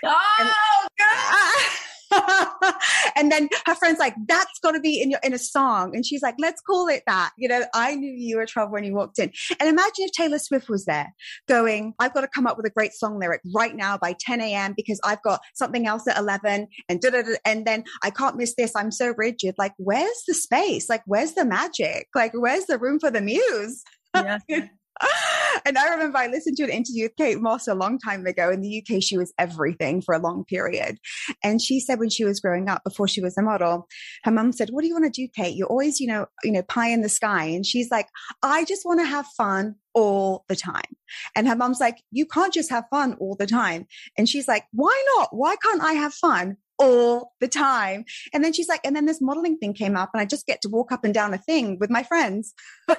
Oh, 0.04 0.36
and, 0.40 0.50
God. 0.98 1.81
and 3.16 3.30
then 3.30 3.48
her 3.66 3.74
friend's 3.74 3.98
like, 3.98 4.14
that's 4.26 4.58
got 4.62 4.72
to 4.72 4.80
be 4.80 5.00
in 5.00 5.10
your, 5.10 5.20
in 5.22 5.32
a 5.32 5.38
song. 5.38 5.94
And 5.94 6.04
she's 6.04 6.22
like, 6.22 6.34
let's 6.38 6.60
call 6.60 6.88
it 6.88 7.02
that. 7.06 7.30
You 7.38 7.48
know, 7.48 7.64
I 7.74 7.94
knew 7.94 8.12
you 8.12 8.36
were 8.36 8.46
trouble 8.46 8.72
when 8.72 8.84
you 8.84 8.94
walked 8.94 9.18
in. 9.18 9.32
And 9.58 9.68
imagine 9.68 9.92
if 9.98 10.12
Taylor 10.12 10.38
Swift 10.38 10.68
was 10.68 10.84
there 10.84 11.12
going, 11.48 11.94
I've 11.98 12.14
got 12.14 12.22
to 12.22 12.28
come 12.28 12.46
up 12.46 12.56
with 12.56 12.66
a 12.66 12.70
great 12.70 12.92
song 12.92 13.18
lyric 13.18 13.40
right 13.54 13.74
now 13.74 13.98
by 13.98 14.14
10 14.18 14.40
a.m. 14.40 14.74
because 14.76 15.00
I've 15.04 15.22
got 15.22 15.40
something 15.54 15.86
else 15.86 16.06
at 16.08 16.18
11 16.18 16.68
and 16.88 17.00
da 17.00 17.10
da 17.10 17.22
And 17.44 17.66
then 17.66 17.84
I 18.02 18.10
can't 18.10 18.36
miss 18.36 18.54
this. 18.56 18.74
I'm 18.76 18.90
so 18.90 19.14
rigid. 19.16 19.54
Like, 19.58 19.74
where's 19.78 20.22
the 20.26 20.34
space? 20.34 20.88
Like, 20.88 21.02
where's 21.06 21.32
the 21.32 21.44
magic? 21.44 22.08
Like, 22.14 22.32
where's 22.34 22.66
the 22.66 22.78
room 22.78 23.00
for 23.00 23.10
the 23.10 23.20
muse? 23.20 23.82
Yeah. 24.14 24.38
and 25.64 25.78
I 25.78 25.90
remember 25.90 26.18
I 26.18 26.26
listened 26.26 26.56
to 26.58 26.64
an 26.64 26.70
interview 26.70 27.04
with 27.04 27.16
Kate 27.16 27.40
Moss 27.40 27.68
a 27.68 27.74
long 27.74 27.98
time 27.98 28.26
ago. 28.26 28.50
In 28.50 28.60
the 28.60 28.82
UK, 28.82 29.02
she 29.02 29.16
was 29.16 29.32
everything 29.38 30.02
for 30.02 30.14
a 30.14 30.18
long 30.18 30.44
period. 30.44 30.98
And 31.42 31.60
she 31.60 31.80
said 31.80 31.98
when 31.98 32.10
she 32.10 32.24
was 32.24 32.40
growing 32.40 32.68
up, 32.68 32.84
before 32.84 33.08
she 33.08 33.20
was 33.20 33.36
a 33.36 33.42
model, 33.42 33.88
her 34.24 34.30
mum 34.30 34.52
said, 34.52 34.70
What 34.70 34.82
do 34.82 34.88
you 34.88 34.94
want 34.94 35.12
to 35.12 35.22
do, 35.22 35.28
Kate? 35.34 35.56
You're 35.56 35.68
always, 35.68 36.00
you 36.00 36.06
know, 36.06 36.26
you 36.44 36.52
know, 36.52 36.62
pie 36.62 36.88
in 36.88 37.02
the 37.02 37.08
sky. 37.08 37.44
And 37.44 37.64
she's 37.66 37.90
like, 37.90 38.08
I 38.42 38.64
just 38.64 38.84
want 38.84 39.00
to 39.00 39.06
have 39.06 39.26
fun 39.36 39.76
all 39.94 40.44
the 40.48 40.56
time. 40.56 40.80
And 41.36 41.46
her 41.46 41.56
mom's 41.56 41.80
like, 41.80 42.02
you 42.10 42.24
can't 42.24 42.52
just 42.52 42.70
have 42.70 42.84
fun 42.90 43.14
all 43.20 43.36
the 43.36 43.46
time. 43.46 43.86
And 44.16 44.28
she's 44.28 44.48
like, 44.48 44.64
why 44.72 45.02
not? 45.18 45.36
Why 45.36 45.56
can't 45.56 45.82
I 45.82 45.92
have 45.92 46.14
fun 46.14 46.56
all 46.82 47.32
the 47.40 47.48
time. 47.48 48.04
And 48.32 48.42
then 48.42 48.52
she's 48.52 48.68
like, 48.68 48.80
and 48.84 48.96
then 48.96 49.06
this 49.06 49.20
modeling 49.20 49.56
thing 49.58 49.72
came 49.72 49.96
up, 49.96 50.10
and 50.12 50.20
I 50.20 50.24
just 50.24 50.46
get 50.46 50.60
to 50.62 50.68
walk 50.68 50.90
up 50.90 51.04
and 51.04 51.14
down 51.14 51.32
a 51.32 51.38
thing 51.38 51.78
with 51.78 51.90
my 51.90 52.02
friends 52.02 52.54
all 52.88 52.96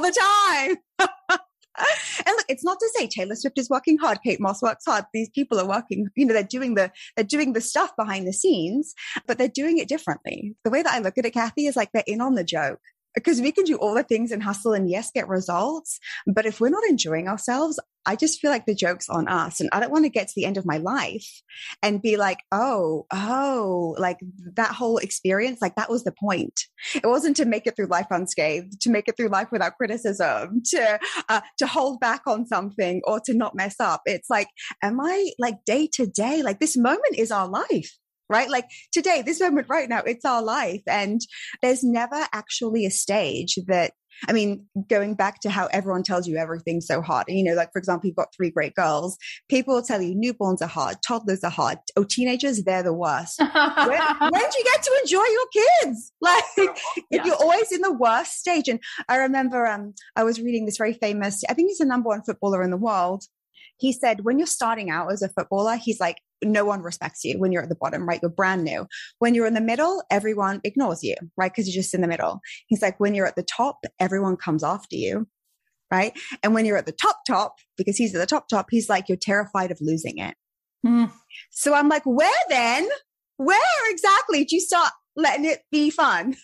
the 0.00 0.76
time. 0.98 1.08
and 2.26 2.34
look, 2.36 2.46
it's 2.48 2.64
not 2.64 2.78
to 2.78 2.90
say 2.94 3.06
Taylor 3.06 3.34
Swift 3.34 3.58
is 3.58 3.70
working 3.70 3.98
hard, 3.98 4.18
Kate 4.24 4.40
Moss 4.40 4.62
works 4.62 4.84
hard. 4.86 5.04
These 5.12 5.30
people 5.30 5.58
are 5.58 5.68
working, 5.68 6.08
you 6.16 6.26
know, 6.26 6.34
they're 6.34 6.42
doing 6.42 6.74
the 6.74 6.90
they're 7.16 7.24
doing 7.24 7.52
the 7.52 7.60
stuff 7.60 7.94
behind 7.96 8.26
the 8.26 8.32
scenes, 8.32 8.94
but 9.26 9.38
they're 9.38 9.48
doing 9.48 9.78
it 9.78 9.88
differently. 9.88 10.54
The 10.64 10.70
way 10.70 10.82
that 10.82 10.92
I 10.92 10.98
look 10.98 11.18
at 11.18 11.26
it, 11.26 11.34
Cathy, 11.34 11.66
is 11.66 11.76
like 11.76 11.90
they're 11.92 12.04
in 12.06 12.20
on 12.20 12.34
the 12.34 12.44
joke 12.44 12.80
because 13.14 13.40
we 13.40 13.52
can 13.52 13.64
do 13.64 13.76
all 13.76 13.94
the 13.94 14.02
things 14.02 14.30
and 14.30 14.42
hustle 14.42 14.72
and 14.72 14.88
yes, 14.88 15.10
get 15.12 15.28
results. 15.28 15.98
But 16.26 16.46
if 16.46 16.60
we're 16.60 16.68
not 16.68 16.84
enjoying 16.88 17.28
ourselves, 17.28 17.78
I 18.06 18.16
just 18.16 18.40
feel 18.40 18.50
like 18.50 18.66
the 18.66 18.74
joke's 18.74 19.08
on 19.08 19.28
us. 19.28 19.60
And 19.60 19.68
I 19.72 19.80
don't 19.80 19.92
want 19.92 20.04
to 20.04 20.10
get 20.10 20.28
to 20.28 20.32
the 20.34 20.44
end 20.44 20.56
of 20.56 20.66
my 20.66 20.78
life 20.78 21.42
and 21.82 22.02
be 22.02 22.16
like, 22.16 22.38
oh, 22.50 23.06
oh, 23.12 23.94
like 23.98 24.18
that 24.56 24.72
whole 24.72 24.98
experience, 24.98 25.60
like 25.60 25.76
that 25.76 25.90
was 25.90 26.04
the 26.04 26.12
point. 26.12 26.60
It 26.94 27.06
wasn't 27.06 27.36
to 27.36 27.44
make 27.44 27.66
it 27.66 27.76
through 27.76 27.86
life 27.86 28.06
unscathed, 28.10 28.80
to 28.82 28.90
make 28.90 29.08
it 29.08 29.16
through 29.16 29.28
life 29.28 29.48
without 29.52 29.76
criticism, 29.76 30.62
to, 30.70 30.98
uh, 31.28 31.40
to 31.58 31.66
hold 31.66 32.00
back 32.00 32.22
on 32.26 32.46
something 32.46 33.02
or 33.04 33.20
to 33.26 33.34
not 33.34 33.54
mess 33.54 33.76
up. 33.80 34.02
It's 34.06 34.30
like, 34.30 34.48
am 34.82 35.00
I 35.00 35.32
like 35.38 35.64
day 35.66 35.88
to 35.94 36.06
day? 36.06 36.42
Like 36.42 36.60
this 36.60 36.76
moment 36.76 37.16
is 37.16 37.30
our 37.30 37.48
life 37.48 37.90
right? 38.30 38.48
Like 38.48 38.66
today, 38.92 39.22
this 39.22 39.40
moment 39.40 39.66
right 39.68 39.88
now, 39.88 40.02
it's 40.06 40.24
our 40.24 40.40
life. 40.40 40.82
And 40.86 41.20
there's 41.60 41.82
never 41.82 42.28
actually 42.32 42.86
a 42.86 42.90
stage 42.90 43.58
that 43.66 43.92
I 44.28 44.32
mean, 44.32 44.66
going 44.88 45.14
back 45.14 45.40
to 45.40 45.50
how 45.50 45.66
everyone 45.66 46.02
tells 46.02 46.26
you 46.26 46.36
everything's 46.36 46.86
so 46.86 47.00
hard. 47.02 47.26
You 47.28 47.44
know, 47.44 47.54
like 47.54 47.72
for 47.72 47.78
example, 47.78 48.06
you've 48.06 48.16
got 48.16 48.34
three 48.34 48.50
great 48.50 48.74
girls. 48.74 49.16
People 49.48 49.74
will 49.74 49.82
tell 49.82 50.00
you 50.02 50.14
newborns 50.14 50.62
are 50.62 50.68
hard, 50.68 50.96
toddlers 51.06 51.44
are 51.44 51.50
hard. 51.50 51.78
Oh, 51.96 52.04
teenagers, 52.04 52.62
they're 52.62 52.82
the 52.82 52.92
worst. 52.92 53.38
when, 53.40 53.50
when 53.50 54.50
do 54.50 54.58
you 54.58 54.64
get 54.64 54.82
to 54.82 55.00
enjoy 55.02 55.24
your 55.24 55.46
kids? 55.52 56.12
Like, 56.22 56.44
if 57.10 57.24
you're 57.24 57.34
always 57.34 57.72
in 57.72 57.80
the 57.80 57.92
worst 57.92 58.34
stage. 58.34 58.68
And 58.68 58.78
I 59.08 59.16
remember 59.16 59.66
um, 59.66 59.94
I 60.16 60.22
was 60.22 60.40
reading 60.40 60.66
this 60.66 60.76
very 60.76 60.92
famous, 60.92 61.42
I 61.48 61.54
think 61.54 61.68
he's 61.68 61.78
the 61.78 61.86
number 61.86 62.08
one 62.08 62.22
footballer 62.22 62.62
in 62.62 62.70
the 62.70 62.76
world. 62.76 63.24
He 63.78 63.92
said, 63.92 64.20
when 64.24 64.38
you're 64.38 64.46
starting 64.46 64.90
out 64.90 65.10
as 65.10 65.22
a 65.22 65.28
footballer, 65.28 65.76
he's 65.76 65.98
like, 65.98 66.18
no 66.42 66.64
one 66.64 66.82
respects 66.82 67.24
you 67.24 67.38
when 67.38 67.52
you're 67.52 67.62
at 67.62 67.68
the 67.68 67.74
bottom, 67.74 68.08
right? 68.08 68.20
You're 68.22 68.30
brand 68.30 68.64
new. 68.64 68.86
When 69.18 69.34
you're 69.34 69.46
in 69.46 69.54
the 69.54 69.60
middle, 69.60 70.02
everyone 70.10 70.60
ignores 70.64 71.02
you, 71.02 71.16
right? 71.36 71.52
Because 71.52 71.66
you're 71.66 71.82
just 71.82 71.94
in 71.94 72.00
the 72.00 72.08
middle. 72.08 72.40
He's 72.66 72.82
like, 72.82 72.98
when 72.98 73.14
you're 73.14 73.26
at 73.26 73.36
the 73.36 73.42
top, 73.42 73.84
everyone 73.98 74.36
comes 74.36 74.64
after 74.64 74.96
you, 74.96 75.26
right? 75.90 76.12
And 76.42 76.54
when 76.54 76.64
you're 76.64 76.76
at 76.76 76.86
the 76.86 76.92
top, 76.92 77.20
top, 77.26 77.56
because 77.76 77.96
he's 77.96 78.14
at 78.14 78.18
the 78.18 78.26
top, 78.26 78.48
top, 78.48 78.66
he's 78.70 78.88
like, 78.88 79.08
you're 79.08 79.18
terrified 79.18 79.70
of 79.70 79.78
losing 79.80 80.18
it. 80.18 80.34
Mm. 80.86 81.10
So 81.50 81.74
I'm 81.74 81.88
like, 81.88 82.04
where 82.04 82.30
then? 82.48 82.88
Where 83.36 83.90
exactly 83.90 84.44
do 84.44 84.56
you 84.56 84.60
start 84.60 84.92
letting 85.16 85.44
it 85.44 85.60
be 85.70 85.90
fun? 85.90 86.36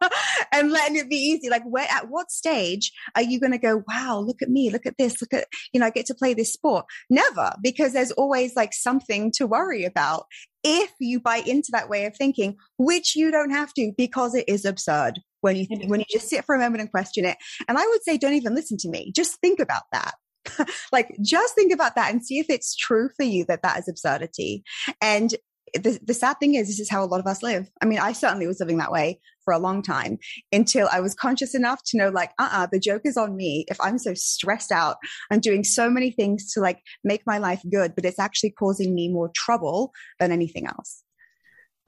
and 0.52 0.70
letting 0.70 0.96
it 0.96 1.08
be 1.08 1.16
easy. 1.16 1.48
Like, 1.48 1.64
where, 1.64 1.86
at 1.90 2.08
what 2.08 2.30
stage 2.30 2.92
are 3.14 3.22
you 3.22 3.40
going 3.40 3.52
to 3.52 3.58
go, 3.58 3.82
wow, 3.88 4.18
look 4.18 4.42
at 4.42 4.48
me, 4.48 4.70
look 4.70 4.86
at 4.86 4.98
this, 4.98 5.20
look 5.20 5.32
at, 5.32 5.46
you 5.72 5.80
know, 5.80 5.86
I 5.86 5.90
get 5.90 6.06
to 6.06 6.14
play 6.14 6.34
this 6.34 6.52
sport? 6.52 6.86
Never, 7.10 7.52
because 7.62 7.92
there's 7.92 8.12
always 8.12 8.54
like 8.56 8.72
something 8.72 9.32
to 9.36 9.46
worry 9.46 9.84
about 9.84 10.26
if 10.64 10.90
you 10.98 11.20
buy 11.20 11.42
into 11.46 11.68
that 11.72 11.88
way 11.88 12.06
of 12.06 12.16
thinking, 12.16 12.56
which 12.78 13.14
you 13.14 13.30
don't 13.30 13.50
have 13.50 13.72
to 13.74 13.92
because 13.96 14.34
it 14.34 14.48
is 14.48 14.64
absurd 14.64 15.20
when 15.40 15.56
you, 15.56 15.66
when 15.86 16.00
you 16.00 16.06
just 16.10 16.28
sit 16.28 16.44
for 16.44 16.54
a 16.54 16.58
moment 16.58 16.80
and 16.80 16.90
question 16.90 17.24
it. 17.24 17.36
And 17.68 17.78
I 17.78 17.86
would 17.86 18.02
say, 18.02 18.18
don't 18.18 18.34
even 18.34 18.54
listen 18.54 18.76
to 18.78 18.88
me. 18.88 19.12
Just 19.14 19.40
think 19.40 19.60
about 19.60 19.84
that. 19.92 20.14
like 20.92 21.14
just 21.22 21.54
think 21.54 21.72
about 21.72 21.94
that 21.94 22.12
and 22.12 22.24
see 22.24 22.38
if 22.38 22.46
it's 22.48 22.76
true 22.76 23.08
for 23.16 23.24
you 23.24 23.44
that 23.46 23.62
that 23.62 23.78
is 23.78 23.88
absurdity 23.88 24.62
and 25.00 25.34
the, 25.78 25.98
the 26.02 26.14
sad 26.14 26.38
thing 26.40 26.54
is, 26.54 26.68
this 26.68 26.80
is 26.80 26.90
how 26.90 27.04
a 27.04 27.06
lot 27.06 27.20
of 27.20 27.26
us 27.26 27.42
live. 27.42 27.68
I 27.82 27.86
mean, 27.86 27.98
I 27.98 28.12
certainly 28.12 28.46
was 28.46 28.60
living 28.60 28.78
that 28.78 28.92
way 28.92 29.20
for 29.44 29.52
a 29.52 29.58
long 29.58 29.82
time 29.82 30.18
until 30.52 30.88
I 30.92 31.00
was 31.00 31.14
conscious 31.14 31.54
enough 31.54 31.80
to 31.86 31.96
know, 31.96 32.08
like, 32.08 32.30
uh 32.38 32.48
uh-uh, 32.50 32.64
uh 32.64 32.66
the 32.70 32.80
joke 32.80 33.02
is 33.04 33.16
on 33.16 33.36
me. 33.36 33.64
If 33.68 33.80
I'm 33.80 33.98
so 33.98 34.14
stressed 34.14 34.72
out, 34.72 34.96
I'm 35.30 35.40
doing 35.40 35.64
so 35.64 35.88
many 35.88 36.10
things 36.10 36.52
to 36.52 36.60
like 36.60 36.80
make 37.04 37.22
my 37.26 37.38
life 37.38 37.62
good, 37.70 37.94
but 37.94 38.04
it's 38.04 38.18
actually 38.18 38.50
causing 38.50 38.94
me 38.94 39.08
more 39.08 39.30
trouble 39.34 39.92
than 40.18 40.32
anything 40.32 40.66
else. 40.66 41.02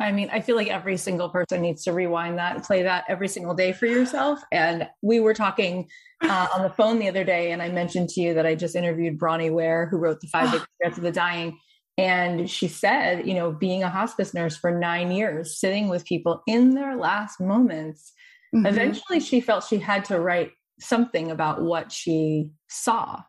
I 0.01 0.13
mean, 0.13 0.31
I 0.33 0.41
feel 0.41 0.55
like 0.55 0.69
every 0.69 0.97
single 0.97 1.29
person 1.29 1.61
needs 1.61 1.83
to 1.85 1.93
rewind 1.93 2.39
that 2.39 2.55
and 2.55 2.63
play 2.63 2.85
that 2.85 3.05
every 3.09 3.27
single 3.27 3.55
day 3.55 3.73
for 3.73 3.87
yourself. 3.87 4.41
And 4.53 4.89
we 5.03 5.19
were 5.19 5.35
talking 5.35 5.89
uh, 6.23 6.47
on 6.55 6.63
the 6.63 6.71
phone 6.71 7.01
the 7.01 7.09
other 7.09 7.25
day, 7.25 7.51
and 7.51 7.61
I 7.61 7.69
mentioned 7.69 8.11
to 8.11 8.21
you 8.21 8.35
that 8.35 8.47
I 8.47 8.55
just 8.55 8.77
interviewed 8.77 9.19
Bronnie 9.19 9.51
Ware, 9.51 9.87
who 9.87 9.97
wrote 9.97 10.21
The 10.21 10.29
Five 10.29 10.53
Big 10.53 10.61
Secrets 10.61 10.99
of 10.99 11.03
the 11.03 11.11
Dying. 11.11 11.59
And 11.99 12.49
she 12.49 12.69
said, 12.69 13.27
you 13.27 13.35
know, 13.35 13.51
being 13.51 13.83
a 13.83 13.91
hospice 13.91 14.33
nurse 14.33 14.57
for 14.57 14.71
nine 14.71 15.11
years, 15.11 15.59
sitting 15.59 15.89
with 15.89 16.05
people 16.05 16.43
in 16.47 16.75
their 16.75 16.97
last 16.97 17.41
moments, 17.41 18.13
mm-hmm. 18.55 18.67
eventually 18.67 19.19
she 19.19 19.41
felt 19.41 19.65
she 19.65 19.79
had 19.79 20.05
to 20.07 20.21
write 20.21 20.53
something 20.79 21.33
about 21.33 21.61
what 21.61 21.91
she 21.91 22.53
saw. 22.69 23.21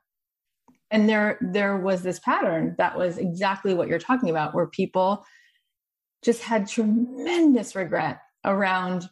And 0.91 1.09
there, 1.09 1.39
there 1.41 1.77
was 1.77 2.03
this 2.03 2.19
pattern 2.19 2.75
that 2.77 2.95
was 2.95 3.17
exactly 3.17 3.73
what 3.73 3.87
you're 3.87 3.97
talking 3.97 4.29
about, 4.29 4.53
where 4.53 4.67
people 4.67 5.25
just 6.23 6.43
had 6.43 6.67
tremendous 6.67 7.75
regret 7.75 8.21
around, 8.45 9.09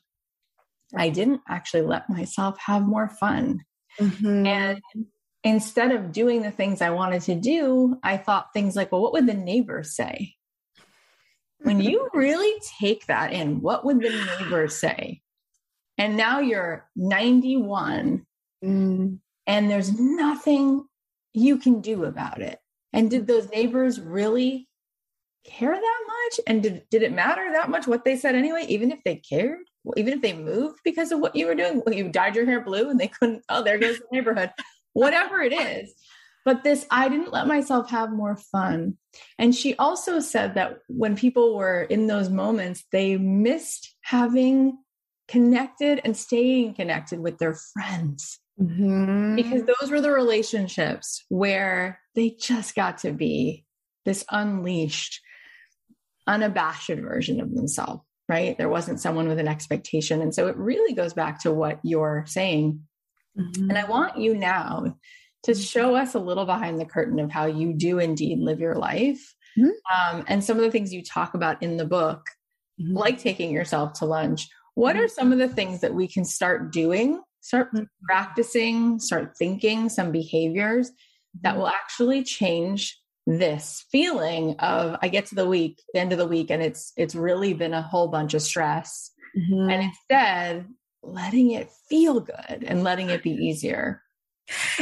I 0.95 1.09
didn't 1.09 1.41
actually 1.49 1.81
let 1.81 2.09
myself 2.09 2.59
have 2.59 2.83
more 2.83 3.09
fun. 3.09 3.61
Mm-hmm. 3.99 4.45
And 4.45 4.81
instead 5.47 5.93
of 5.93 6.11
doing 6.11 6.41
the 6.41 6.51
things 6.51 6.81
I 6.81 6.89
wanted 6.89 7.21
to 7.23 7.35
do, 7.35 7.97
I 8.03 8.17
thought 8.17 8.53
things 8.53 8.75
like, 8.75 8.91
well, 8.91 9.01
what 9.01 9.13
would 9.13 9.27
the 9.27 9.33
neighbors 9.33 9.95
say? 9.95 10.35
When 11.59 11.79
you 11.79 12.09
really 12.13 12.59
take 12.79 13.05
that 13.07 13.31
in, 13.31 13.61
what 13.61 13.85
would 13.85 14.01
the 14.01 14.09
neighbors 14.39 14.75
say? 14.75 15.21
And 15.97 16.17
now 16.17 16.39
you're 16.39 16.87
91 16.97 18.25
mm. 18.63 19.19
and 19.47 19.71
there's 19.71 19.97
nothing 19.97 20.85
you 21.33 21.57
can 21.57 21.79
do 21.79 22.03
about 22.03 22.41
it. 22.41 22.59
And 22.91 23.09
did 23.09 23.25
those 23.25 23.49
neighbors 23.49 24.01
really 24.01 24.67
care 25.45 25.73
that 25.73 25.99
much? 26.07 26.39
And 26.45 26.61
did, 26.61 26.83
did 26.91 27.03
it 27.03 27.13
matter 27.13 27.51
that 27.53 27.69
much 27.69 27.87
what 27.87 28.03
they 28.03 28.17
said 28.17 28.35
anyway, 28.35 28.65
even 28.67 28.91
if 28.91 28.99
they 29.05 29.15
cared? 29.15 29.59
Even 29.95 30.11
if 30.11 30.21
they 30.21 30.33
moved 30.33 30.79
because 30.83 31.13
of 31.13 31.19
what 31.19 31.35
you 31.35 31.47
were 31.47 31.55
doing, 31.55 31.81
well, 31.85 31.95
you 31.95 32.09
dyed 32.09 32.35
your 32.35 32.45
hair 32.45 32.59
blue 32.59 32.89
and 32.89 32.99
they 32.99 33.07
couldn't, 33.07 33.43
oh, 33.47 33.63
there 33.63 33.77
goes 33.77 33.97
the 33.97 34.05
neighborhood 34.11 34.51
whatever 34.97 35.41
it 35.41 35.53
is. 35.53 35.93
But 36.43 36.63
this, 36.63 36.87
I 36.89 37.07
didn't 37.07 37.31
let 37.31 37.45
myself 37.45 37.91
have 37.91 38.09
more 38.09 38.35
fun. 38.35 38.97
And 39.37 39.53
she 39.53 39.75
also 39.75 40.19
said 40.19 40.55
that 40.55 40.79
when 40.87 41.15
people 41.15 41.55
were 41.55 41.83
in 41.83 42.07
those 42.07 42.29
moments, 42.29 42.83
they 42.91 43.17
missed 43.17 43.93
having 44.01 44.77
connected 45.27 46.01
and 46.03 46.17
staying 46.17 46.73
connected 46.73 47.19
with 47.19 47.37
their 47.37 47.53
friends. 47.73 48.39
Mm-hmm. 48.59 49.35
Because 49.35 49.63
those 49.63 49.91
were 49.91 50.01
the 50.01 50.09
relationships 50.09 51.23
where 51.29 51.99
they 52.15 52.31
just 52.31 52.73
got 52.73 52.99
to 52.99 53.11
be 53.11 53.65
this 54.05 54.25
unleashed, 54.31 55.21
unabashed 56.25 56.89
version 56.89 57.39
of 57.39 57.53
themselves, 57.53 58.01
right? 58.27 58.57
There 58.57 58.69
wasn't 58.69 58.99
someone 58.99 59.27
with 59.27 59.37
an 59.37 59.47
expectation. 59.47 60.21
And 60.21 60.33
so 60.33 60.47
it 60.47 60.57
really 60.57 60.93
goes 60.95 61.13
back 61.13 61.41
to 61.41 61.51
what 61.51 61.79
you're 61.83 62.23
saying 62.25 62.81
Mm-hmm. 63.37 63.69
And 63.69 63.77
I 63.77 63.85
want 63.85 64.17
you 64.17 64.35
now 64.35 64.95
to 65.43 65.51
mm-hmm. 65.51 65.61
show 65.61 65.95
us 65.95 66.15
a 66.15 66.19
little 66.19 66.45
behind 66.45 66.79
the 66.79 66.85
curtain 66.85 67.19
of 67.19 67.31
how 67.31 67.45
you 67.45 67.73
do 67.73 67.99
indeed 67.99 68.39
live 68.39 68.59
your 68.59 68.75
life. 68.75 69.35
Mm-hmm. 69.57 70.17
Um, 70.17 70.25
and 70.27 70.43
some 70.43 70.57
of 70.57 70.63
the 70.63 70.71
things 70.71 70.93
you 70.93 71.03
talk 71.03 71.33
about 71.33 71.61
in 71.63 71.77
the 71.77 71.85
book, 71.85 72.25
mm-hmm. 72.81 72.95
like 72.95 73.19
taking 73.19 73.51
yourself 73.51 73.93
to 73.93 74.05
lunch. 74.05 74.47
What 74.75 74.95
mm-hmm. 74.95 75.05
are 75.05 75.07
some 75.07 75.31
of 75.31 75.39
the 75.39 75.49
things 75.49 75.81
that 75.81 75.93
we 75.93 76.07
can 76.07 76.25
start 76.25 76.71
doing, 76.71 77.21
start 77.41 77.73
mm-hmm. 77.73 77.85
practicing, 78.05 78.99
start 78.99 79.33
thinking 79.37 79.89
some 79.89 80.11
behaviors 80.11 80.91
that 81.41 81.57
will 81.57 81.67
actually 81.67 82.23
change 82.23 82.99
this 83.27 83.85
feeling 83.91 84.55
of 84.59 84.97
I 85.01 85.09
get 85.09 85.25
to 85.27 85.35
the 85.35 85.47
week, 85.47 85.81
the 85.93 85.99
end 85.99 86.13
of 86.13 86.17
the 86.17 86.27
week, 86.27 86.49
and 86.49 86.63
it's 86.63 86.93
it's 86.95 87.13
really 87.13 87.53
been 87.53 87.73
a 87.73 87.81
whole 87.81 88.07
bunch 88.07 88.33
of 88.33 88.41
stress. 88.41 89.11
Mm-hmm. 89.37 89.69
And 89.69 89.83
instead, 89.83 90.65
letting 91.03 91.51
it 91.51 91.69
feel 91.89 92.19
good 92.19 92.63
and 92.65 92.83
letting 92.83 93.09
it 93.09 93.23
be 93.23 93.31
easier. 93.31 94.01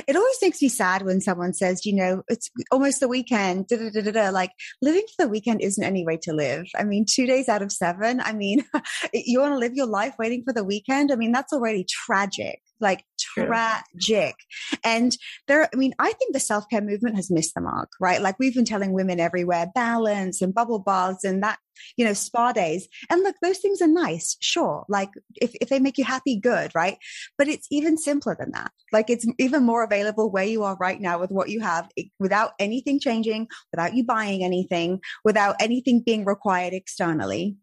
It 0.08 0.16
always 0.16 0.38
makes 0.44 0.62
me 0.62 0.70
sad 0.70 1.02
when 1.02 1.22
someone 1.22 1.54
says, 1.54 1.88
you 1.88 1.96
know, 1.96 2.22
it's 2.28 2.52
almost 2.72 3.00
the 3.00 3.08
weekend. 3.08 3.68
Da, 3.68 3.90
da, 3.90 4.12
da, 4.12 4.30
like 4.30 4.52
living 4.82 5.06
for 5.16 5.26
the 5.26 5.32
weekend 5.32 5.62
isn't 5.62 5.84
any 5.84 6.06
way 6.06 6.18
to 6.22 6.34
live. 6.34 6.68
I 6.78 6.84
mean, 6.84 7.06
two 7.10 7.26
days 7.26 7.50
out 7.50 7.64
of 7.64 7.72
seven. 7.72 8.22
I 8.22 8.34
mean, 8.34 8.64
you 9.14 9.40
want 9.40 9.54
to 9.54 9.58
live 9.58 9.74
your 9.74 9.88
life 9.88 10.16
waiting 10.20 10.44
for 10.44 10.54
the 10.54 10.64
weekend. 10.64 11.12
I 11.12 11.16
mean, 11.16 11.32
that's 11.32 11.52
already 11.52 11.84
tragic 11.90 12.60
like 12.80 13.04
tragic. 13.18 14.36
And 14.84 15.16
there, 15.48 15.70
I 15.74 15.76
mean, 15.76 15.94
I 16.00 16.12
think 16.14 16.34
the 16.34 16.40
self 16.40 16.66
care 16.70 16.82
movement 16.82 17.16
has 17.16 17.32
missed 17.32 17.54
the 17.56 17.62
mark, 17.62 17.90
right? 18.00 18.22
Like 18.22 18.38
we've 18.40 18.56
been 18.56 18.66
telling 18.66 18.94
women 18.94 19.20
everywhere 19.20 19.72
balance 19.74 20.42
and 20.42 20.54
bubble 20.54 20.80
baths 20.80 21.24
and 21.24 21.44
that, 21.44 21.60
you 21.98 22.06
know, 22.06 22.14
spa 22.14 22.52
days. 22.52 22.88
And 23.10 23.24
look, 23.24 23.36
those 23.42 23.60
things 23.60 23.82
are 23.82 23.88
nice, 23.88 24.38
sure. 24.40 24.86
Like 24.90 25.10
if, 25.36 25.56
if 25.62 25.70
they 25.70 25.80
make 25.80 25.98
you 25.98 26.04
happy, 26.04 26.40
good, 26.40 26.72
right? 26.76 26.98
But 27.38 27.48
it's 27.48 27.68
even 27.72 27.98
simpler 27.98 28.36
than 28.38 28.52
that. 28.52 28.72
Like 28.92 29.10
it's 29.10 29.26
even 29.40 29.64
more 29.64 29.84
available 29.84 30.30
where 30.32 30.46
you 30.46 30.64
are 30.64 30.78
right 30.80 31.00
now 31.00 31.20
with 31.20 31.32
what 31.32 31.50
you 31.50 31.62
have 31.62 31.90
without 32.20 32.52
anything 32.60 33.00
changing, 33.00 33.48
without 33.72 33.94
you 33.96 34.04
buying 34.04 34.44
anything, 34.44 35.00
without 35.24 35.56
anything 35.60 36.02
being 36.02 36.26
required 36.26 36.74
externally. 36.74 37.58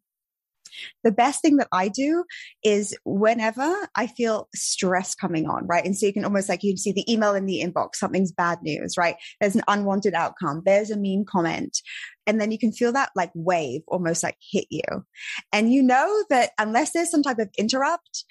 The 1.05 1.13
best 1.13 1.43
thing 1.43 1.57
that 1.57 1.69
I 1.73 1.89
do 1.89 2.25
is 2.65 2.97
whenever 3.05 3.89
I 3.95 4.07
feel 4.07 4.49
stress 4.55 5.15
coming 5.15 5.49
on, 5.49 5.67
right? 5.67 5.85
And 5.85 5.97
so 5.97 6.07
you 6.07 6.13
can 6.13 6.25
almost 6.25 6.49
like 6.49 6.63
you 6.63 6.77
see 6.77 6.93
the 6.93 7.11
email 7.11 7.35
in 7.35 7.47
the 7.47 7.63
inbox, 7.63 7.97
something's 7.97 8.33
bad 8.33 8.59
news, 8.63 8.97
right? 8.97 9.17
There's 9.41 9.57
an 9.57 9.63
unwanted 9.69 10.15
outcome, 10.15 10.63
there's 10.65 10.91
a 10.91 10.97
mean 10.97 11.25
comment. 11.25 11.79
And 12.27 12.41
then 12.41 12.53
you 12.53 12.59
can 12.59 12.73
feel 12.73 12.93
that 12.93 13.11
like 13.17 13.33
wave 13.35 13.83
almost 13.89 14.23
like 14.23 14.37
hit 14.51 14.67
you. 14.71 14.83
And 15.53 15.73
you 15.73 15.83
know 15.83 16.25
that 16.31 16.51
unless 16.59 16.93
there's 16.93 17.11
some 17.11 17.23
type 17.23 17.39
of 17.39 17.49
interrupt, 17.59 18.25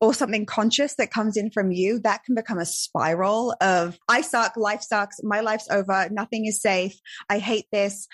or 0.00 0.14
something 0.14 0.46
conscious 0.46 0.94
that 0.94 1.10
comes 1.10 1.36
in 1.36 1.50
from 1.50 1.72
you, 1.72 1.98
that 2.00 2.22
can 2.24 2.34
become 2.34 2.58
a 2.58 2.66
spiral 2.66 3.54
of 3.60 3.98
I 4.08 4.20
suck, 4.20 4.56
life 4.56 4.82
sucks, 4.82 5.16
my 5.22 5.40
life's 5.40 5.68
over, 5.70 6.08
nothing 6.10 6.46
is 6.46 6.60
safe, 6.60 6.98
I 7.28 7.38
hate 7.38 7.66
this, 7.72 8.06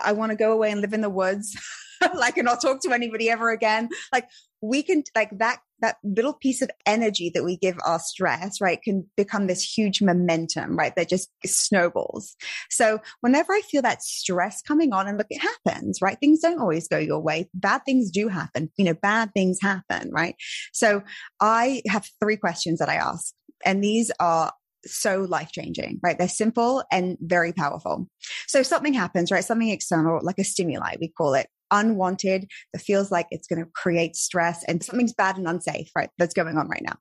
I 0.00 0.12
want 0.12 0.30
to 0.30 0.36
go 0.36 0.52
away 0.52 0.70
and 0.70 0.80
live 0.80 0.92
in 0.92 1.00
the 1.00 1.10
woods, 1.10 1.56
like 2.14 2.36
and 2.36 2.46
not 2.46 2.60
talk 2.60 2.80
to 2.82 2.92
anybody 2.92 3.30
ever 3.30 3.50
again. 3.50 3.88
Like 4.12 4.28
we 4.60 4.82
can 4.82 5.04
like 5.14 5.30
that 5.38 5.60
that 5.80 5.96
little 6.02 6.32
piece 6.32 6.62
of 6.62 6.70
energy 6.86 7.30
that 7.34 7.44
we 7.44 7.56
give 7.58 7.76
our 7.84 7.98
stress, 7.98 8.60
right, 8.60 8.80
can 8.82 9.06
become 9.16 9.46
this 9.46 9.62
huge 9.62 10.00
momentum, 10.00 10.76
right, 10.76 10.96
that 10.96 11.08
just 11.08 11.28
snowballs. 11.44 12.34
So 12.70 13.00
whenever 13.20 13.52
I 13.52 13.60
feel 13.60 13.82
that 13.82 14.02
stress 14.02 14.62
coming 14.62 14.92
on, 14.92 15.06
and 15.06 15.18
look, 15.18 15.26
it 15.28 15.40
happens, 15.40 16.00
right? 16.00 16.18
Things 16.18 16.40
don't 16.40 16.60
always 16.60 16.88
go 16.88 16.98
your 16.98 17.20
way. 17.20 17.50
Bad 17.52 17.82
things 17.84 18.10
do 18.10 18.28
happen. 18.28 18.70
You 18.76 18.86
know, 18.86 18.94
bad 18.94 19.32
things 19.34 19.58
happen, 19.60 20.10
right? 20.12 20.34
So 20.72 21.02
I 21.40 21.82
have 21.88 22.08
three 22.20 22.36
questions 22.36 22.78
that 22.78 22.88
I 22.88 22.94
ask, 22.94 23.34
and 23.64 23.84
these 23.84 24.10
are 24.18 24.52
so 24.84 25.22
life 25.22 25.52
changing, 25.52 26.00
right? 26.02 26.18
They're 26.18 26.28
simple 26.28 26.84
and 26.92 27.16
very 27.20 27.52
powerful. 27.52 28.08
So 28.46 28.62
something 28.62 28.94
happens, 28.94 29.30
right? 29.30 29.44
Something 29.44 29.70
external, 29.70 30.20
like 30.22 30.38
a 30.38 30.44
stimuli, 30.44 30.96
we 31.00 31.08
call 31.08 31.34
it 31.34 31.48
unwanted, 31.70 32.48
that 32.72 32.80
feels 32.80 33.10
like 33.10 33.26
it's 33.30 33.48
going 33.48 33.62
to 33.62 33.70
create 33.74 34.16
stress 34.16 34.62
and 34.68 34.84
something's 34.84 35.14
bad 35.14 35.36
and 35.36 35.48
unsafe, 35.48 35.88
right? 35.96 36.10
That's 36.18 36.34
going 36.34 36.56
on 36.56 36.68
right 36.68 36.82
now. 36.84 36.96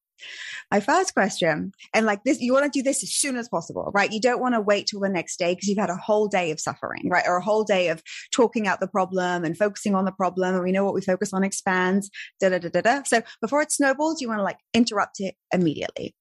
My 0.71 0.79
first 0.79 1.13
question, 1.13 1.71
and 1.93 2.05
like 2.05 2.23
this, 2.23 2.39
you 2.39 2.53
want 2.53 2.71
to 2.71 2.79
do 2.79 2.81
this 2.81 3.03
as 3.03 3.13
soon 3.13 3.35
as 3.35 3.49
possible, 3.49 3.91
right? 3.93 4.11
You 4.11 4.21
don't 4.21 4.41
want 4.41 4.55
to 4.55 4.61
wait 4.61 4.87
till 4.87 4.99
the 5.01 5.09
next 5.09 5.37
day 5.37 5.53
because 5.53 5.67
you've 5.67 5.77
had 5.77 5.89
a 5.89 5.97
whole 5.97 6.27
day 6.27 6.51
of 6.51 6.59
suffering, 6.59 7.09
right? 7.09 7.25
Or 7.27 7.37
a 7.37 7.43
whole 7.43 7.63
day 7.63 7.89
of 7.89 8.01
talking 8.31 8.67
out 8.67 8.79
the 8.79 8.87
problem 8.87 9.43
and 9.43 9.57
focusing 9.57 9.93
on 9.93 10.05
the 10.05 10.11
problem. 10.11 10.55
And 10.55 10.63
we 10.63 10.71
know 10.71 10.85
what 10.85 10.93
we 10.93 11.01
focus 11.01 11.33
on 11.33 11.43
expands, 11.43 12.09
da 12.39 12.49
da 12.49 12.59
da 12.59 12.69
da 12.69 12.81
da. 12.81 13.03
So 13.03 13.21
before 13.41 13.61
it 13.61 13.71
snowballs, 13.71 14.21
you 14.21 14.27
want 14.27 14.39
to 14.39 14.43
like 14.43 14.59
interrupt 14.73 15.19
it 15.19 15.35
immediately. 15.53 16.15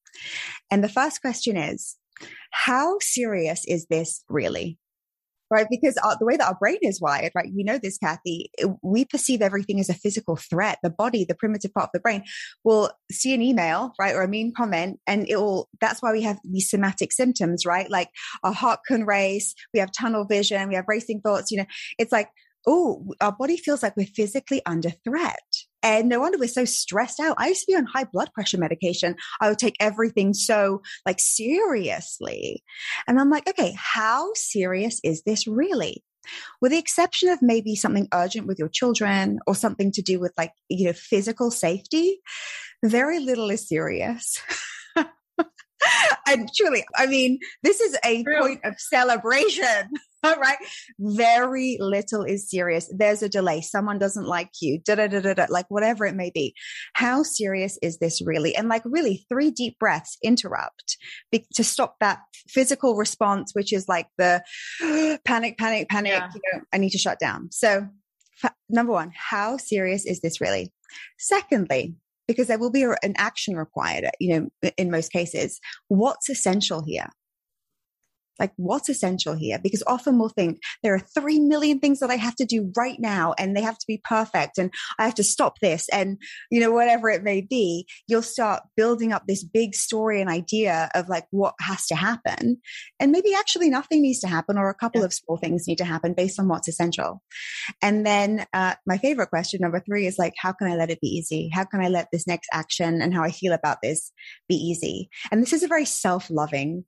And 0.70 0.83
the 0.83 0.88
first 0.88 1.20
question 1.20 1.57
is, 1.57 1.96
how 2.50 2.98
serious 3.00 3.64
is 3.66 3.87
this 3.87 4.22
really? 4.29 4.79
right? 5.50 5.66
Because 5.70 5.96
our, 5.98 6.16
the 6.18 6.27
way 6.27 6.37
that 6.37 6.48
our 6.48 6.57
brain 6.59 6.79
is 6.83 7.00
wired, 7.00 7.33
right? 7.35 7.48
You 7.53 7.64
know 7.64 7.79
this, 7.79 7.98
Cathy. 7.98 8.50
We 8.83 9.05
perceive 9.05 9.42
everything 9.42 9.79
as 9.79 9.88
a 9.88 9.94
physical 9.94 10.37
threat. 10.37 10.79
The 10.83 10.90
body, 10.90 11.24
the 11.24 11.35
primitive 11.35 11.72
part 11.72 11.87
of 11.87 11.90
the 11.92 12.00
brain, 12.00 12.24
will 12.64 12.90
see 13.12 13.35
an 13.35 13.42
email, 13.42 13.92
right, 13.98 14.14
or 14.14 14.22
a 14.22 14.29
mean 14.29 14.53
comment, 14.57 14.98
and 15.07 15.29
it 15.29 15.37
will. 15.37 15.68
That's 15.81 16.03
why 16.03 16.12
we 16.12 16.22
have 16.22 16.38
these 16.44 16.70
somatic 16.70 17.12
symptoms, 17.12 17.64
right? 17.64 17.90
Like 17.90 18.11
our 18.42 18.53
heart 18.53 18.81
can 18.87 19.05
race, 19.07 19.55
we 19.72 19.81
have 19.81 19.90
tunnel 19.92 20.24
vision, 20.24 20.68
we 20.68 20.74
have 20.74 20.87
racing 20.88 21.20
thoughts. 21.20 21.50
You 21.50 21.59
know, 21.59 21.66
it's 21.98 22.12
like 22.12 22.31
oh, 22.66 23.07
our 23.20 23.33
body 23.33 23.59
feels 23.59 23.83
like 23.83 23.94
we're 23.94 24.07
physically 24.07 24.62
under 24.66 24.90
threat. 24.90 25.42
And 25.84 26.08
no 26.08 26.20
wonder 26.20 26.38
we're 26.38 26.48
so 26.48 26.64
stressed 26.64 27.20
out. 27.20 27.36
I 27.38 27.48
used 27.48 27.60
to 27.60 27.66
be 27.72 27.76
on 27.76 27.84
high 27.84 28.04
blood 28.10 28.32
pressure 28.32 28.56
medication. 28.56 29.16
I 29.40 29.50
would 29.50 29.58
take 29.58 29.76
everything 29.78 30.32
so 30.32 30.80
like 31.04 31.20
seriously. 31.20 32.64
And 33.06 33.20
I'm 33.20 33.28
like, 33.28 33.46
okay, 33.46 33.76
how 33.76 34.32
serious 34.34 34.98
is 35.04 35.22
this 35.24 35.46
really? 35.46 36.02
With 36.62 36.72
the 36.72 36.78
exception 36.78 37.28
of 37.28 37.42
maybe 37.42 37.76
something 37.76 38.08
urgent 38.14 38.46
with 38.46 38.58
your 38.58 38.70
children 38.70 39.40
or 39.46 39.54
something 39.54 39.92
to 39.92 40.00
do 40.00 40.18
with 40.18 40.32
like, 40.38 40.52
you 40.70 40.86
know, 40.86 40.94
physical 40.94 41.50
safety, 41.50 42.18
very 42.82 43.20
little 43.20 43.50
is 43.50 43.68
serious. 43.68 44.40
and 46.26 46.48
truly, 46.56 46.84
I 46.96 47.06
mean, 47.06 47.38
this 47.62 47.80
is 47.80 47.96
a 48.04 48.22
True. 48.22 48.40
point 48.40 48.60
of 48.64 48.74
celebration, 48.78 49.90
right? 50.40 50.58
Very 50.98 51.76
little 51.80 52.22
is 52.24 52.48
serious. 52.48 52.90
There's 52.94 53.22
a 53.22 53.28
delay. 53.28 53.60
Someone 53.60 53.98
doesn't 53.98 54.26
like 54.26 54.50
you, 54.60 54.80
da 54.84 54.94
da 54.94 55.06
da 55.06 55.20
da 55.20 55.34
da, 55.34 55.46
like 55.48 55.66
whatever 55.68 56.06
it 56.06 56.14
may 56.14 56.30
be. 56.34 56.54
How 56.94 57.22
serious 57.22 57.78
is 57.82 57.98
this 57.98 58.20
really? 58.24 58.54
And 58.56 58.68
like, 58.68 58.82
really, 58.84 59.24
three 59.28 59.50
deep 59.50 59.78
breaths 59.78 60.16
interrupt 60.22 60.96
be- 61.30 61.46
to 61.54 61.64
stop 61.64 61.96
that 62.00 62.20
physical 62.48 62.96
response, 62.96 63.52
which 63.54 63.72
is 63.72 63.88
like 63.88 64.06
the 64.18 64.42
panic, 65.24 65.58
panic, 65.58 65.88
panic. 65.88 66.12
Yeah. 66.12 66.30
You 66.34 66.40
know, 66.52 66.60
I 66.72 66.78
need 66.78 66.90
to 66.90 66.98
shut 66.98 67.18
down. 67.18 67.48
So, 67.52 67.87
f- 68.42 68.54
number 68.68 68.92
one, 68.92 69.12
how 69.14 69.56
serious 69.56 70.04
is 70.06 70.20
this 70.20 70.40
really? 70.40 70.72
Secondly, 71.18 71.96
because 72.26 72.46
there 72.46 72.58
will 72.58 72.70
be 72.70 72.84
an 72.84 73.14
action 73.16 73.56
required, 73.56 74.06
you 74.18 74.40
know, 74.62 74.70
in 74.76 74.90
most 74.90 75.12
cases. 75.12 75.60
What's 75.88 76.30
essential 76.30 76.82
here? 76.87 77.08
Like, 78.38 78.52
what's 78.56 78.88
essential 78.88 79.34
here? 79.34 79.58
Because 79.62 79.82
often 79.86 80.18
we'll 80.18 80.28
think 80.28 80.60
there 80.82 80.94
are 80.94 80.98
three 80.98 81.38
million 81.38 81.78
things 81.78 82.00
that 82.00 82.10
I 82.10 82.16
have 82.16 82.34
to 82.36 82.44
do 82.44 82.72
right 82.76 82.98
now 82.98 83.34
and 83.38 83.56
they 83.56 83.62
have 83.62 83.78
to 83.78 83.86
be 83.86 84.00
perfect 84.04 84.58
and 84.58 84.72
I 84.98 85.04
have 85.04 85.14
to 85.16 85.24
stop 85.24 85.58
this 85.60 85.88
and, 85.90 86.18
you 86.50 86.60
know, 86.60 86.70
whatever 86.70 87.10
it 87.10 87.22
may 87.22 87.40
be. 87.40 87.86
You'll 88.08 88.22
start 88.22 88.62
building 88.76 89.12
up 89.12 89.24
this 89.26 89.44
big 89.44 89.74
story 89.74 90.20
and 90.20 90.30
idea 90.30 90.90
of 90.94 91.08
like 91.08 91.26
what 91.30 91.54
has 91.60 91.86
to 91.86 91.94
happen. 91.94 92.60
And 93.00 93.12
maybe 93.12 93.34
actually 93.34 93.70
nothing 93.70 94.02
needs 94.02 94.20
to 94.20 94.28
happen 94.28 94.58
or 94.58 94.68
a 94.68 94.74
couple 94.74 95.00
yeah. 95.00 95.06
of 95.06 95.14
small 95.14 95.36
things 95.36 95.68
need 95.68 95.78
to 95.78 95.84
happen 95.84 96.14
based 96.14 96.40
on 96.40 96.48
what's 96.48 96.68
essential. 96.68 97.22
And 97.82 98.06
then 98.06 98.46
uh, 98.52 98.74
my 98.86 98.98
favorite 98.98 99.30
question, 99.30 99.60
number 99.62 99.80
three, 99.80 100.06
is 100.06 100.18
like, 100.18 100.34
how 100.38 100.52
can 100.52 100.70
I 100.70 100.76
let 100.76 100.90
it 100.90 101.00
be 101.00 101.08
easy? 101.08 101.50
How 101.52 101.64
can 101.64 101.80
I 101.80 101.88
let 101.88 102.08
this 102.12 102.26
next 102.26 102.48
action 102.52 103.00
and 103.00 103.14
how 103.14 103.22
I 103.22 103.30
feel 103.30 103.52
about 103.52 103.78
this 103.82 104.12
be 104.48 104.56
easy? 104.56 105.08
And 105.30 105.42
this 105.42 105.52
is 105.52 105.62
a 105.62 105.68
very 105.68 105.84
self 105.84 106.30
loving 106.30 106.84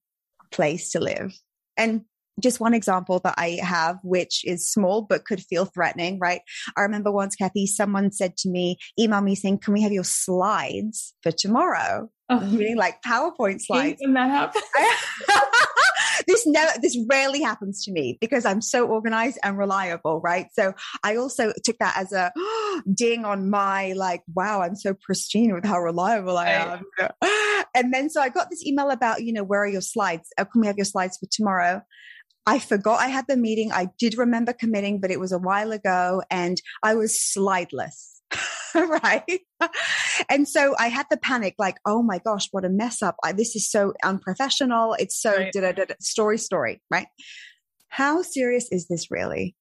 place 0.50 0.90
to 0.90 1.00
live. 1.00 1.38
And 1.76 2.02
just 2.40 2.60
one 2.60 2.74
example 2.74 3.18
that 3.20 3.34
I 3.38 3.58
have, 3.62 3.98
which 4.02 4.44
is 4.44 4.70
small 4.70 5.02
but 5.02 5.24
could 5.24 5.40
feel 5.40 5.64
threatening, 5.64 6.18
right? 6.18 6.42
I 6.76 6.82
remember 6.82 7.10
once, 7.10 7.34
Cathy, 7.34 7.66
someone 7.66 8.12
said 8.12 8.36
to 8.38 8.50
me, 8.50 8.76
email 8.98 9.22
me 9.22 9.34
saying, 9.34 9.58
Can 9.58 9.72
we 9.72 9.82
have 9.82 9.92
your 9.92 10.04
slides 10.04 11.14
for 11.22 11.32
tomorrow? 11.32 12.10
Oh. 12.28 12.40
Meaning 12.40 12.76
like 12.76 13.02
PowerPoint 13.02 13.60
slides. 13.60 14.00
When 14.00 14.14
that 14.14 14.52
this 16.26 16.46
never, 16.46 16.72
this 16.80 16.98
rarely 17.08 17.40
happens 17.40 17.84
to 17.84 17.92
me 17.92 18.18
because 18.20 18.44
I'm 18.44 18.60
so 18.60 18.86
organized 18.86 19.38
and 19.44 19.56
reliable, 19.56 20.20
right? 20.20 20.48
So 20.52 20.72
I 21.04 21.16
also 21.16 21.52
took 21.64 21.78
that 21.78 21.96
as 21.96 22.12
a 22.12 22.32
ding 22.94 23.24
on 23.24 23.48
my 23.48 23.92
like, 23.92 24.22
wow, 24.34 24.62
I'm 24.62 24.74
so 24.74 24.94
pristine 24.94 25.54
with 25.54 25.64
how 25.64 25.78
reliable 25.78 26.36
I 26.36 26.50
am. 26.50 26.84
And 27.74 27.92
then 27.92 28.08
so 28.08 28.22
I 28.22 28.30
got 28.30 28.48
this 28.48 28.64
email 28.66 28.90
about, 28.90 29.22
you 29.22 29.34
know, 29.34 29.44
where 29.44 29.62
are 29.62 29.68
your 29.68 29.82
slides? 29.82 30.30
Uh, 30.38 30.46
can 30.46 30.62
we 30.62 30.66
have 30.66 30.78
your 30.78 30.86
slides 30.86 31.18
for 31.18 31.26
tomorrow? 31.30 31.82
I 32.46 32.58
forgot 32.58 33.00
I 33.00 33.08
had 33.08 33.26
the 33.28 33.36
meeting. 33.36 33.70
I 33.70 33.88
did 33.98 34.16
remember 34.16 34.54
committing, 34.54 34.98
but 34.98 35.10
it 35.10 35.20
was 35.20 35.32
a 35.32 35.38
while 35.38 35.72
ago 35.72 36.22
and 36.30 36.56
I 36.82 36.94
was 36.94 37.12
slideless. 37.12 38.15
right. 39.02 39.40
and 40.28 40.48
so 40.48 40.74
I 40.78 40.88
had 40.88 41.06
the 41.10 41.16
panic, 41.16 41.54
like, 41.58 41.76
oh 41.86 42.02
my 42.02 42.18
gosh, 42.18 42.48
what 42.50 42.64
a 42.64 42.68
mess 42.68 43.02
up. 43.02 43.16
I, 43.24 43.32
this 43.32 43.56
is 43.56 43.70
so 43.70 43.94
unprofessional. 44.04 44.94
It's 44.98 45.20
so 45.20 45.36
right. 45.36 46.02
story, 46.02 46.38
story, 46.38 46.82
right? 46.90 47.06
How 47.88 48.22
serious 48.22 48.68
is 48.70 48.86
this 48.88 49.10
really? 49.10 49.56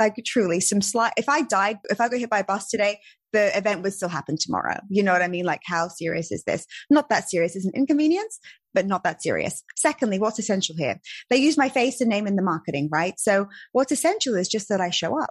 Like 0.00 0.16
truly 0.26 0.60
some 0.60 0.82
slight, 0.82 1.12
if 1.16 1.28
I 1.28 1.42
died, 1.42 1.78
if 1.84 2.00
I 2.00 2.08
got 2.08 2.18
hit 2.18 2.30
by 2.30 2.40
a 2.40 2.44
bus 2.44 2.68
today, 2.68 2.98
the 3.32 3.56
event 3.56 3.82
would 3.82 3.92
still 3.92 4.08
happen 4.08 4.36
tomorrow. 4.38 4.78
You 4.90 5.02
know 5.02 5.12
what 5.12 5.22
I 5.22 5.28
mean? 5.28 5.44
Like 5.44 5.62
how 5.64 5.88
serious 5.88 6.32
is 6.32 6.42
this? 6.44 6.66
Not 6.90 7.08
that 7.10 7.30
serious. 7.30 7.54
is 7.54 7.64
an 7.64 7.72
inconvenience, 7.74 8.40
but 8.74 8.86
not 8.86 9.04
that 9.04 9.22
serious. 9.22 9.62
Secondly, 9.76 10.18
what's 10.18 10.38
essential 10.38 10.74
here? 10.76 11.00
They 11.30 11.36
use 11.36 11.56
my 11.56 11.68
face 11.68 12.00
and 12.00 12.10
name 12.10 12.26
in 12.26 12.36
the 12.36 12.42
marketing, 12.42 12.88
right? 12.92 13.14
So 13.18 13.46
what's 13.72 13.92
essential 13.92 14.34
is 14.34 14.48
just 14.48 14.68
that 14.68 14.80
I 14.80 14.90
show 14.90 15.18
up 15.20 15.30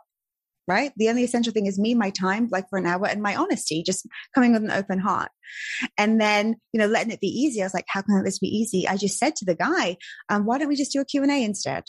right? 0.67 0.91
The 0.97 1.09
only 1.09 1.23
essential 1.23 1.53
thing 1.53 1.65
is 1.65 1.79
me, 1.79 1.93
my 1.93 2.09
time, 2.09 2.47
like 2.51 2.69
for 2.69 2.77
an 2.77 2.85
hour, 2.85 3.07
and 3.07 3.21
my 3.21 3.35
honesty, 3.35 3.83
just 3.83 4.07
coming 4.33 4.53
with 4.53 4.63
an 4.63 4.71
open 4.71 4.99
heart. 4.99 5.29
And 5.97 6.19
then, 6.19 6.55
you 6.71 6.79
know, 6.79 6.87
letting 6.87 7.11
it 7.11 7.19
be 7.19 7.27
easy. 7.27 7.61
I 7.61 7.65
was 7.65 7.73
like, 7.73 7.85
how 7.87 8.01
can 8.01 8.23
this 8.23 8.39
be 8.39 8.47
easy? 8.47 8.87
I 8.87 8.97
just 8.97 9.17
said 9.17 9.35
to 9.37 9.45
the 9.45 9.55
guy, 9.55 9.97
um, 10.29 10.45
why 10.45 10.57
don't 10.57 10.69
we 10.69 10.75
just 10.75 10.91
do 10.91 11.01
a 11.01 11.05
Q&A 11.05 11.43
instead? 11.43 11.83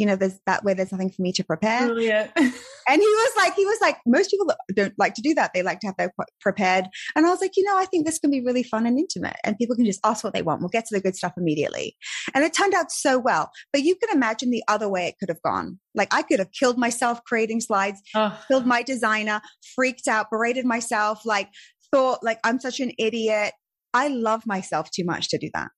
You 0.00 0.06
know, 0.06 0.16
there's 0.16 0.40
that 0.46 0.64
way 0.64 0.74
there's 0.74 0.92
nothing 0.92 1.10
for 1.10 1.22
me 1.22 1.32
to 1.32 1.44
prepare. 1.44 1.88
And 2.88 3.00
he 3.00 3.06
was 3.06 3.32
like, 3.36 3.54
he 3.54 3.64
was 3.64 3.78
like, 3.80 3.98
most 4.04 4.30
people 4.32 4.52
don't 4.74 4.94
like 4.98 5.14
to 5.14 5.22
do 5.22 5.32
that. 5.34 5.52
They 5.54 5.62
like 5.62 5.78
to 5.80 5.86
have 5.86 5.96
their 5.96 6.12
prepared. 6.40 6.86
And 7.14 7.24
I 7.24 7.30
was 7.30 7.40
like, 7.40 7.52
you 7.56 7.62
know, 7.62 7.78
I 7.78 7.84
think 7.84 8.04
this 8.04 8.18
can 8.18 8.32
be 8.32 8.40
really 8.40 8.64
fun 8.64 8.84
and 8.84 8.98
intimate 8.98 9.36
and 9.44 9.56
people 9.56 9.76
can 9.76 9.84
just 9.84 10.00
ask 10.04 10.24
what 10.24 10.34
they 10.34 10.42
want. 10.42 10.60
We'll 10.60 10.70
get 10.70 10.86
to 10.86 10.96
the 10.96 11.00
good 11.00 11.14
stuff 11.14 11.34
immediately. 11.36 11.96
And 12.34 12.42
it 12.42 12.52
turned 12.52 12.74
out 12.74 12.90
so 12.90 13.16
well. 13.16 13.52
But 13.72 13.82
you 13.82 13.94
can 13.94 14.16
imagine 14.16 14.50
the 14.50 14.64
other 14.66 14.88
way 14.88 15.06
it 15.06 15.14
could 15.20 15.28
have 15.28 15.42
gone. 15.42 15.78
Like 15.94 16.12
I 16.12 16.22
could 16.22 16.40
have 16.40 16.50
killed 16.50 16.78
myself 16.78 17.22
creating 17.24 17.60
slides, 17.60 18.00
oh. 18.16 18.36
killed 18.48 18.66
my 18.66 18.82
designer, 18.82 19.40
freaked 19.76 20.08
out, 20.08 20.30
berated 20.30 20.64
myself, 20.64 21.20
like 21.24 21.48
thought 21.92 22.24
like 22.24 22.40
I'm 22.42 22.58
such 22.58 22.80
an 22.80 22.90
idiot. 22.98 23.52
I 23.94 24.08
love 24.08 24.46
myself 24.46 24.90
too 24.90 25.04
much 25.04 25.28
to 25.28 25.38
do 25.38 25.50
that. 25.54 25.70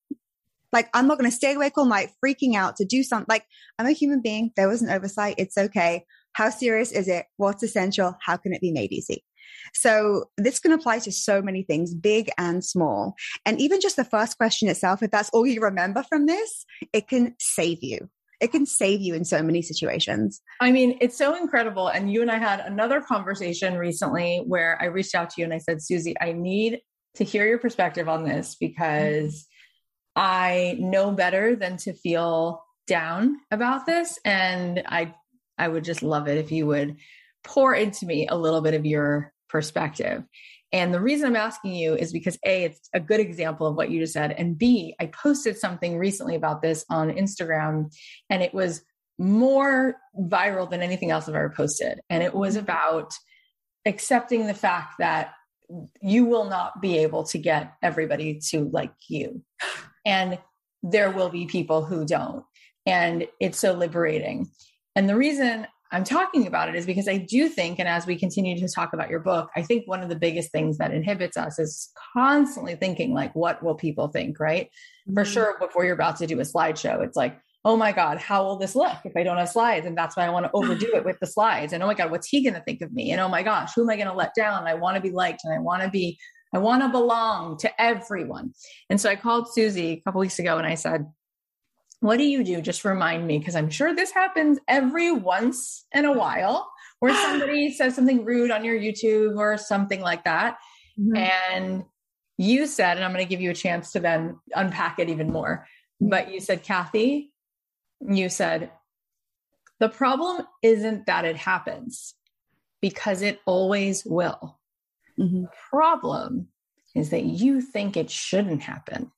Like, 0.72 0.88
I'm 0.94 1.06
not 1.06 1.18
going 1.18 1.30
to 1.30 1.36
stay 1.36 1.54
awake 1.54 1.76
all 1.76 1.86
night 1.86 2.10
freaking 2.24 2.54
out 2.54 2.76
to 2.76 2.84
do 2.84 3.02
something. 3.02 3.26
Like, 3.28 3.44
I'm 3.78 3.86
a 3.86 3.92
human 3.92 4.22
being. 4.22 4.50
There 4.56 4.68
was 4.68 4.82
an 4.82 4.90
oversight. 4.90 5.34
It's 5.38 5.58
okay. 5.58 6.04
How 6.32 6.50
serious 6.50 6.92
is 6.92 7.08
it? 7.08 7.26
What's 7.36 7.62
essential? 7.62 8.16
How 8.22 8.36
can 8.36 8.52
it 8.52 8.60
be 8.60 8.72
made 8.72 8.92
easy? 8.92 9.22
So 9.74 10.24
this 10.38 10.58
can 10.58 10.72
apply 10.72 11.00
to 11.00 11.12
so 11.12 11.42
many 11.42 11.62
things, 11.62 11.94
big 11.94 12.30
and 12.38 12.64
small. 12.64 13.14
And 13.44 13.60
even 13.60 13.80
just 13.80 13.96
the 13.96 14.04
first 14.04 14.38
question 14.38 14.68
itself, 14.68 15.02
if 15.02 15.10
that's 15.10 15.30
all 15.30 15.46
you 15.46 15.60
remember 15.60 16.04
from 16.08 16.26
this, 16.26 16.64
it 16.92 17.08
can 17.08 17.34
save 17.38 17.78
you. 17.82 18.08
It 18.40 18.50
can 18.50 18.66
save 18.66 19.00
you 19.00 19.14
in 19.14 19.24
so 19.24 19.40
many 19.40 19.62
situations. 19.62 20.40
I 20.60 20.72
mean, 20.72 20.98
it's 21.00 21.16
so 21.16 21.36
incredible. 21.36 21.88
And 21.88 22.12
you 22.12 22.22
and 22.22 22.30
I 22.30 22.38
had 22.38 22.60
another 22.60 23.00
conversation 23.00 23.76
recently 23.76 24.42
where 24.46 24.80
I 24.82 24.86
reached 24.86 25.14
out 25.14 25.30
to 25.30 25.40
you 25.40 25.44
and 25.44 25.54
I 25.54 25.58
said, 25.58 25.80
Susie, 25.80 26.16
I 26.20 26.32
need 26.32 26.80
to 27.14 27.24
hear 27.24 27.46
your 27.46 27.58
perspective 27.58 28.08
on 28.08 28.24
this 28.24 28.56
because 28.58 29.46
I 30.14 30.76
know 30.78 31.12
better 31.12 31.56
than 31.56 31.76
to 31.78 31.92
feel 31.92 32.62
down 32.86 33.38
about 33.50 33.86
this. 33.86 34.18
And 34.24 34.82
I 34.86 35.14
I 35.58 35.68
would 35.68 35.84
just 35.84 36.02
love 36.02 36.28
it 36.28 36.38
if 36.38 36.50
you 36.50 36.66
would 36.66 36.96
pour 37.44 37.74
into 37.74 38.06
me 38.06 38.26
a 38.26 38.36
little 38.36 38.60
bit 38.60 38.74
of 38.74 38.86
your 38.86 39.32
perspective. 39.48 40.24
And 40.72 40.92
the 40.92 41.00
reason 41.00 41.26
I'm 41.26 41.36
asking 41.36 41.74
you 41.74 41.94
is 41.94 42.12
because 42.12 42.38
A, 42.46 42.64
it's 42.64 42.88
a 42.94 43.00
good 43.00 43.20
example 43.20 43.66
of 43.66 43.76
what 43.76 43.90
you 43.90 44.00
just 44.00 44.14
said. 44.14 44.32
And 44.32 44.56
B, 44.56 44.94
I 44.98 45.06
posted 45.06 45.58
something 45.58 45.98
recently 45.98 46.34
about 46.34 46.62
this 46.62 46.84
on 46.88 47.10
Instagram 47.10 47.92
and 48.30 48.42
it 48.42 48.54
was 48.54 48.82
more 49.18 49.96
viral 50.18 50.68
than 50.68 50.82
anything 50.82 51.10
else 51.10 51.28
I've 51.28 51.34
ever 51.34 51.52
posted. 51.54 52.00
And 52.08 52.22
it 52.22 52.34
was 52.34 52.54
mm-hmm. 52.54 52.64
about 52.64 53.12
accepting 53.84 54.46
the 54.46 54.54
fact 54.54 54.94
that 54.98 55.32
you 56.00 56.24
will 56.24 56.44
not 56.44 56.80
be 56.80 56.98
able 56.98 57.24
to 57.24 57.38
get 57.38 57.74
everybody 57.82 58.40
to 58.50 58.68
like 58.72 58.94
you. 59.08 59.42
And 60.04 60.38
there 60.82 61.10
will 61.10 61.28
be 61.28 61.46
people 61.46 61.84
who 61.84 62.04
don't. 62.04 62.44
And 62.86 63.26
it's 63.40 63.58
so 63.58 63.72
liberating. 63.72 64.50
And 64.96 65.08
the 65.08 65.16
reason 65.16 65.66
I'm 65.92 66.04
talking 66.04 66.46
about 66.46 66.70
it 66.70 66.74
is 66.74 66.86
because 66.86 67.06
I 67.06 67.18
do 67.18 67.48
think, 67.48 67.78
and 67.78 67.86
as 67.86 68.06
we 68.06 68.16
continue 68.16 68.58
to 68.58 68.68
talk 68.68 68.94
about 68.94 69.10
your 69.10 69.20
book, 69.20 69.50
I 69.54 69.62
think 69.62 69.86
one 69.86 70.02
of 70.02 70.08
the 70.08 70.16
biggest 70.16 70.50
things 70.50 70.78
that 70.78 70.92
inhibits 70.92 71.36
us 71.36 71.58
is 71.58 71.90
constantly 72.14 72.76
thinking, 72.76 73.12
like, 73.12 73.34
what 73.36 73.62
will 73.62 73.74
people 73.74 74.08
think, 74.08 74.40
right? 74.40 74.66
Mm-hmm. 74.66 75.14
For 75.14 75.24
sure, 75.26 75.56
before 75.60 75.84
you're 75.84 75.94
about 75.94 76.16
to 76.16 76.26
do 76.26 76.40
a 76.40 76.44
slideshow, 76.44 77.04
it's 77.04 77.16
like, 77.16 77.38
oh 77.64 77.76
my 77.76 77.92
God, 77.92 78.18
how 78.18 78.42
will 78.42 78.56
this 78.56 78.74
look 78.74 78.96
if 79.04 79.12
I 79.16 79.22
don't 79.22 79.36
have 79.36 79.50
slides? 79.50 79.86
And 79.86 79.96
that's 79.96 80.16
why 80.16 80.26
I 80.26 80.30
want 80.30 80.46
to 80.46 80.50
overdo 80.54 80.94
it 80.94 81.04
with 81.04 81.18
the 81.20 81.26
slides. 81.26 81.74
And 81.74 81.82
oh 81.82 81.86
my 81.86 81.94
God, 81.94 82.10
what's 82.10 82.28
he 82.28 82.42
going 82.42 82.54
to 82.54 82.62
think 82.62 82.80
of 82.80 82.92
me? 82.92 83.12
And 83.12 83.20
oh 83.20 83.28
my 83.28 83.42
gosh, 83.42 83.72
who 83.76 83.82
am 83.82 83.90
I 83.90 83.96
going 83.96 84.08
to 84.08 84.14
let 84.14 84.34
down? 84.34 84.66
I 84.66 84.74
want 84.74 84.96
to 84.96 85.02
be 85.02 85.10
liked 85.10 85.42
and 85.44 85.54
I 85.54 85.58
want 85.58 85.82
to 85.82 85.90
be, 85.90 86.18
I 86.52 86.58
want 86.58 86.82
to 86.82 86.88
belong 86.88 87.56
to 87.58 87.80
everyone. 87.80 88.52
And 88.90 89.00
so 89.00 89.08
I 89.08 89.16
called 89.16 89.52
Susie 89.52 89.92
a 89.92 90.00
couple 90.00 90.20
weeks 90.20 90.38
ago 90.38 90.58
and 90.58 90.66
I 90.66 90.74
said, 90.74 91.06
what 92.00 92.16
do 92.16 92.24
you 92.24 92.42
do? 92.42 92.60
Just 92.60 92.84
remind 92.84 93.26
me, 93.26 93.38
because 93.38 93.54
I'm 93.54 93.70
sure 93.70 93.94
this 93.94 94.10
happens 94.10 94.58
every 94.66 95.12
once 95.12 95.86
in 95.92 96.04
a 96.04 96.12
while 96.12 96.70
where 96.98 97.14
somebody 97.22 97.72
says 97.72 97.94
something 97.94 98.24
rude 98.24 98.50
on 98.50 98.64
your 98.64 98.78
YouTube 98.78 99.36
or 99.38 99.56
something 99.56 100.00
like 100.00 100.24
that. 100.24 100.58
Mm-hmm. 100.98 101.16
And 101.16 101.84
you 102.38 102.66
said, 102.66 102.96
and 102.96 103.04
I'm 103.04 103.12
going 103.12 103.24
to 103.24 103.28
give 103.28 103.40
you 103.40 103.52
a 103.52 103.54
chance 103.54 103.92
to 103.92 104.00
then 104.00 104.38
unpack 104.54 104.98
it 104.98 105.08
even 105.08 105.30
more. 105.30 105.66
But 106.00 106.32
you 106.32 106.40
said, 106.40 106.64
Cathy, 106.64 107.32
you 108.00 108.28
said, 108.28 108.72
the 109.78 109.88
problem 109.88 110.44
isn't 110.62 111.06
that 111.06 111.24
it 111.24 111.36
happens 111.36 112.14
because 112.80 113.22
it 113.22 113.40
always 113.46 114.04
will. 114.04 114.58
Mm-hmm. 115.18 115.42
The 115.42 115.48
problem 115.70 116.48
is 116.94 117.10
that 117.10 117.24
you 117.24 117.60
think 117.60 117.96
it 117.96 118.10
shouldn't 118.10 118.62
happen. 118.62 119.10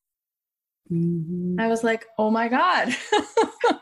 Mm-hmm. 0.90 1.58
I 1.58 1.68
was 1.68 1.82
like, 1.82 2.06
oh 2.18 2.30
my 2.30 2.48
God. 2.48 2.94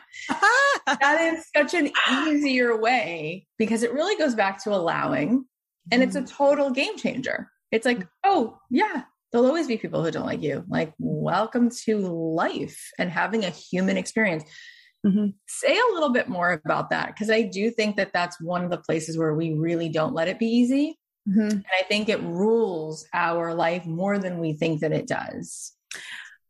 that 0.87 1.35
is 1.35 1.47
such 1.55 1.75
an 1.75 1.91
easier 2.29 2.77
way 2.77 3.47
because 3.59 3.83
it 3.83 3.93
really 3.93 4.17
goes 4.17 4.35
back 4.35 4.63
to 4.65 4.71
allowing. 4.71 5.45
And 5.91 6.03
it's 6.03 6.15
a 6.17 6.21
mm-hmm. 6.21 6.37
total 6.37 6.71
game 6.71 6.97
changer. 6.97 7.51
It's 7.73 7.87
like, 7.87 8.07
oh, 8.25 8.59
yeah, 8.71 9.03
there'll 9.31 9.47
always 9.47 9.67
be 9.67 9.79
people 9.79 10.05
who 10.05 10.11
don't 10.11 10.27
like 10.27 10.43
you. 10.43 10.65
Like, 10.69 10.93
welcome 10.99 11.71
to 11.87 11.99
life 11.99 12.91
and 12.99 13.11
having 13.11 13.45
a 13.45 13.51
human 13.51 13.97
experience. 13.97 14.45
Mm-hmm. 15.05 15.29
Say 15.49 15.77
a 15.77 15.95
little 15.95 16.11
bit 16.11 16.29
more 16.29 16.61
about 16.65 16.91
that 16.91 17.09
because 17.09 17.31
I 17.31 17.43
do 17.43 17.71
think 17.71 17.97
that 17.97 18.13
that's 18.13 18.41
one 18.41 18.63
of 18.63 18.71
the 18.71 18.79
places 18.79 19.19
where 19.19 19.35
we 19.35 19.55
really 19.55 19.89
don't 19.89 20.15
let 20.15 20.29
it 20.29 20.39
be 20.39 20.47
easy. 20.47 20.99
Mm-hmm. 21.29 21.41
And 21.41 21.65
I 21.79 21.85
think 21.85 22.09
it 22.09 22.21
rules 22.23 23.07
our 23.13 23.55
life 23.55 23.87
more 23.87 24.19
than 24.19 24.39
we 24.39 24.55
think 24.55 24.81
that 24.81 24.93
it 24.93 25.07
does. 25.07 25.73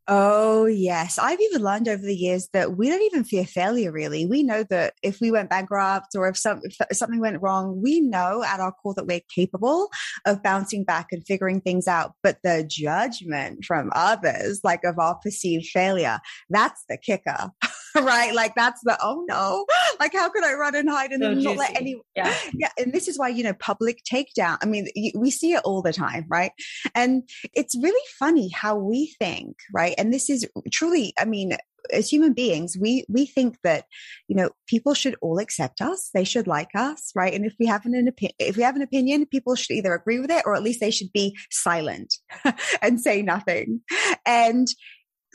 Oh, 0.08 0.66
yes. 0.66 1.16
I've 1.16 1.40
even 1.40 1.62
learned 1.62 1.86
over 1.86 2.02
the 2.02 2.14
years 2.14 2.48
that 2.52 2.76
we 2.76 2.88
don't 2.88 3.02
even 3.02 3.22
fear 3.22 3.44
failure, 3.44 3.92
really. 3.92 4.26
We 4.26 4.42
know 4.42 4.64
that 4.64 4.94
if 5.00 5.20
we 5.20 5.30
went 5.30 5.48
bankrupt 5.48 6.16
or 6.16 6.28
if, 6.28 6.36
some, 6.36 6.60
if 6.64 6.96
something 6.96 7.20
went 7.20 7.40
wrong, 7.40 7.80
we 7.80 8.00
know 8.00 8.42
at 8.42 8.58
our 8.58 8.72
core 8.72 8.94
that 8.94 9.06
we're 9.06 9.20
capable 9.32 9.90
of 10.26 10.42
bouncing 10.42 10.82
back 10.82 11.08
and 11.12 11.24
figuring 11.24 11.60
things 11.60 11.86
out. 11.86 12.14
But 12.20 12.38
the 12.42 12.66
judgment 12.68 13.64
from 13.64 13.92
others, 13.94 14.60
like 14.64 14.82
of 14.82 14.98
our 14.98 15.14
perceived 15.22 15.66
failure, 15.66 16.18
that's 16.50 16.84
the 16.88 16.98
kicker. 16.98 17.50
right? 17.96 18.34
Like 18.34 18.54
that's 18.54 18.80
the 18.82 18.98
oh 19.02 19.24
no, 19.28 19.66
like 20.00 20.12
how 20.14 20.28
could 20.28 20.44
I 20.44 20.54
run 20.54 20.74
and 20.74 20.88
hide 20.88 21.12
and 21.12 21.22
so 21.22 21.32
not 21.32 21.56
let 21.56 21.76
anyone? 21.76 22.02
Yeah, 22.16 22.34
yeah. 22.54 22.70
And 22.78 22.92
this 22.92 23.08
is 23.08 23.18
why 23.18 23.28
you 23.28 23.44
know 23.44 23.54
public 23.54 24.02
takedown. 24.04 24.58
I 24.62 24.66
mean, 24.66 24.88
we 25.14 25.30
see 25.30 25.52
it 25.52 25.62
all 25.64 25.82
the 25.82 25.92
time, 25.92 26.26
right? 26.28 26.52
And 26.94 27.28
it's 27.54 27.76
really 27.76 28.06
funny 28.18 28.48
how 28.48 28.76
we 28.76 29.14
think, 29.18 29.56
right? 29.72 29.94
And 29.98 30.12
this 30.12 30.30
is 30.30 30.46
truly, 30.70 31.12
I 31.18 31.24
mean, 31.24 31.56
as 31.92 32.08
human 32.08 32.32
beings 32.32 32.76
we 32.78 33.04
we 33.08 33.26
think 33.26 33.56
that 33.64 33.86
you 34.28 34.36
know 34.36 34.50
people 34.66 34.94
should 34.94 35.16
all 35.20 35.38
accept 35.38 35.80
us 35.80 36.10
they 36.14 36.24
should 36.24 36.46
like 36.46 36.70
us 36.74 37.10
right 37.14 37.34
and 37.34 37.44
if 37.44 37.54
we 37.58 37.66
have 37.66 37.84
an, 37.84 37.94
an 37.94 38.08
opinion 38.08 38.34
if 38.38 38.56
we 38.56 38.62
have 38.62 38.76
an 38.76 38.82
opinion 38.82 39.26
people 39.26 39.54
should 39.54 39.74
either 39.74 39.94
agree 39.94 40.20
with 40.20 40.30
it 40.30 40.42
or 40.46 40.54
at 40.54 40.62
least 40.62 40.80
they 40.80 40.90
should 40.90 41.12
be 41.12 41.36
silent 41.50 42.14
and 42.82 43.00
say 43.00 43.22
nothing 43.22 43.80
and 44.26 44.68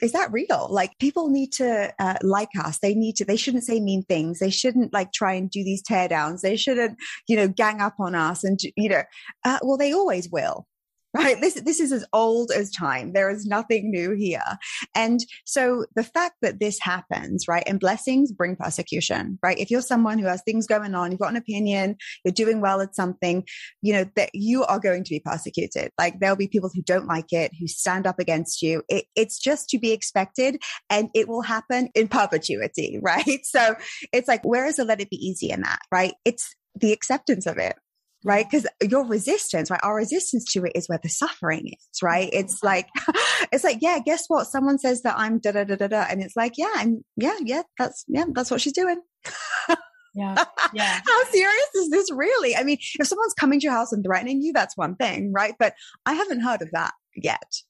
is 0.02 0.12
that 0.12 0.32
real? 0.32 0.68
Like 0.70 0.98
people 1.00 1.30
need 1.30 1.52
to 1.54 1.94
uh, 2.00 2.18
like 2.22 2.50
us. 2.60 2.80
They 2.80 2.94
need 2.94 3.16
to, 3.18 3.26
they 3.26 3.38
shouldn't 3.38 3.64
say 3.64 3.80
mean 3.80 4.04
things. 4.04 4.40
They 4.40 4.50
shouldn't 4.50 4.94
like 4.94 5.12
try 5.12 5.34
and 5.34 5.50
do 5.50 5.64
these 5.64 5.84
teardowns. 5.84 6.42
They 6.42 6.56
shouldn't, 6.56 6.98
you 7.28 7.36
know, 7.36 7.48
gang 7.48 7.82
up 7.82 7.96
on 8.00 8.16
us 8.16 8.44
and, 8.44 8.60
you 8.76 8.90
know, 8.90 9.04
uh, 9.44 9.60
well, 9.64 9.78
they 9.78 9.94
always 9.94 10.30
will 10.30 10.68
right? 11.18 11.40
This, 11.42 11.56
this 11.56 11.80
is 11.80 11.92
as 11.92 12.06
old 12.14 12.52
as 12.52 12.72
time. 12.72 13.14
There 13.14 13.30
is 13.30 13.46
nothing 13.46 13.90
new 13.90 14.12
here. 14.12 14.44
And 14.96 15.20
so 15.46 15.86
the 15.96 16.04
fact 16.04 16.36
that 16.42 16.60
this 16.60 16.78
happens, 16.80 17.48
right? 17.48 17.64
And 17.66 17.80
blessings 17.80 18.32
bring 18.32 18.56
persecution, 18.56 19.40
right? 19.42 19.58
If 19.58 19.72
you're 19.72 19.82
someone 19.82 20.20
who 20.20 20.28
has 20.28 20.42
things 20.44 20.68
going 20.68 20.94
on, 20.94 21.12
you've 21.12 21.20
got 21.20 21.32
an 21.32 21.38
opinion, 21.38 21.96
you're 22.24 22.32
doing 22.32 22.62
well 22.62 22.82
at 22.82 22.96
something, 22.96 23.44
you 23.82 23.94
know, 23.94 24.06
that 24.16 24.30
you 24.34 24.64
are 24.66 24.80
going 24.80 25.04
to 25.04 25.10
be 25.10 25.20
persecuted. 25.20 25.92
Like 25.98 26.20
there'll 26.20 26.36
be 26.36 26.48
people 26.48 26.70
who 26.74 26.84
don't 26.84 27.08
like 27.08 27.34
it, 27.34 27.52
who 27.60 27.68
stand 27.68 28.06
up 28.06 28.20
against 28.20 28.62
you. 28.62 28.84
It, 28.88 29.06
it's 29.16 29.40
just 29.40 29.70
to 29.70 29.80
be 29.80 29.92
expected 29.92 30.62
and 30.90 31.10
it 31.16 31.28
will 31.28 31.42
happen 31.42 31.90
in 31.96 32.08
perpetuity, 32.08 33.00
right? 33.02 33.40
So 33.44 33.76
it's 34.14 34.28
like, 34.28 34.44
where 34.44 34.66
is 34.66 34.76
the 34.76 34.86
let 34.86 35.02
it 35.02 35.10
be 35.10 35.18
easy 35.18 35.50
in 35.50 35.62
that, 35.62 35.80
right? 35.92 36.14
It's 36.26 36.56
the 36.76 36.94
acceptance 36.94 37.48
of 37.48 37.58
it 37.58 37.76
right? 38.24 38.46
Because 38.50 38.68
your 38.82 39.06
resistance, 39.06 39.70
right? 39.70 39.80
Our 39.84 39.96
resistance 39.96 40.52
to 40.54 40.66
it 40.66 40.74
is 40.76 40.88
where 40.88 41.00
the 41.02 41.10
suffering 41.10 41.68
is, 41.68 42.02
right? 42.02 42.30
It's 42.34 42.64
like, 42.64 42.88
it's 43.52 43.64
like, 43.64 43.80
yeah, 43.82 44.00
guess 44.04 44.26
what? 44.28 44.48
Someone 44.48 44.80
says 44.80 45.02
that 45.04 45.18
I'm 45.18 45.40
da 45.40 45.52
da 45.52 45.64
da 45.64 45.76
da 45.76 45.88
da, 45.88 46.06
and 46.10 46.22
it's 46.22 46.36
like, 46.36 46.54
yeah, 46.58 46.72
I'm, 46.76 47.04
yeah, 47.16 47.38
yeah, 47.44 47.64
that's, 47.78 48.06
yeah, 48.08 48.26
that's 48.34 48.52
what 48.52 48.62
she's 48.62 48.74
doing. 48.74 49.02
Yeah. 50.14 50.44
Yeah. 50.74 51.00
How 51.06 51.24
serious 51.26 51.76
is 51.76 51.90
this 51.92 52.12
really? 52.12 52.54
I 52.54 52.64
mean, 52.64 52.78
if 53.00 53.08
someone's 53.08 53.34
coming 53.34 53.62
to 53.62 53.64
your 53.64 53.74
house 53.74 53.94
and 53.94 54.04
threatening 54.04 54.42
you, 54.42 54.52
that's 54.52 54.76
one 54.76 54.96
thing, 54.96 55.32
right? 55.32 55.54
But 55.58 55.76
I 56.06 56.14
haven't 56.14 56.42
heard 56.42 56.62
of 56.62 56.72
that 56.72 56.92
yet. 57.16 57.62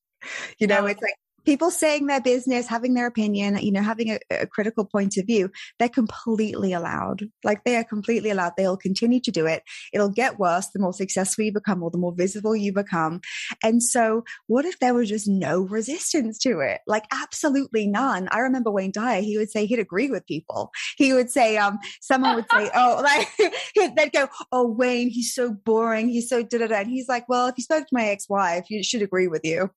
You 0.57 0.65
know, 0.65 0.81
no. 0.81 0.87
it's 0.87 1.01
like 1.01 1.13
people 1.47 1.71
saying 1.71 2.07
their 2.07 2.19
business, 2.19 2.67
having 2.67 2.93
their 2.93 3.07
opinion, 3.07 3.57
you 3.61 3.71
know, 3.71 3.81
having 3.81 4.09
a, 4.09 4.19
a, 4.29 4.45
critical 4.45 4.83
point 4.83 5.15
of 5.15 5.25
view, 5.25 5.49
they're 5.79 5.87
completely 5.87 6.73
allowed. 6.73 7.21
Like 7.41 7.63
they 7.63 7.77
are 7.77 7.85
completely 7.85 8.31
allowed. 8.31 8.51
They'll 8.57 8.75
continue 8.75 9.21
to 9.21 9.31
do 9.31 9.45
it. 9.45 9.63
It'll 9.93 10.09
get 10.09 10.39
worse 10.39 10.67
the 10.67 10.81
more 10.81 10.91
successful 10.91 11.45
you 11.45 11.53
become 11.53 11.81
or 11.81 11.89
the 11.89 11.97
more 11.97 12.13
visible 12.13 12.53
you 12.53 12.73
become. 12.73 13.21
And 13.63 13.81
so 13.81 14.25
what 14.47 14.65
if 14.65 14.77
there 14.79 14.93
was 14.93 15.07
just 15.07 15.29
no 15.29 15.61
resistance 15.61 16.37
to 16.39 16.59
it? 16.59 16.81
Like 16.85 17.05
absolutely 17.13 17.87
none. 17.87 18.27
I 18.29 18.39
remember 18.39 18.69
Wayne 18.69 18.91
Dyer, 18.91 19.21
he 19.21 19.37
would 19.37 19.49
say 19.49 19.65
he'd 19.65 19.79
agree 19.79 20.09
with 20.09 20.27
people. 20.27 20.71
He 20.97 21.13
would 21.13 21.29
say, 21.29 21.55
um, 21.55 21.79
someone 22.01 22.35
would 22.35 22.51
say, 22.51 22.69
oh, 22.75 23.01
like 23.81 23.95
they'd 23.95 24.11
go, 24.11 24.27
oh, 24.51 24.67
Wayne, 24.67 25.09
he's 25.09 25.33
so 25.33 25.53
boring. 25.53 26.09
He's 26.09 26.27
so 26.27 26.43
da 26.43 26.57
da 26.57 26.67
da. 26.67 26.79
And 26.79 26.89
he's 26.89 27.07
like, 27.07 27.29
well, 27.29 27.47
if 27.47 27.53
you 27.57 27.63
spoke 27.63 27.87
to 27.87 27.95
my 27.95 28.09
ex-wife, 28.09 28.65
you 28.69 28.83
should 28.83 29.01
agree 29.01 29.29
with 29.29 29.45
you. 29.45 29.69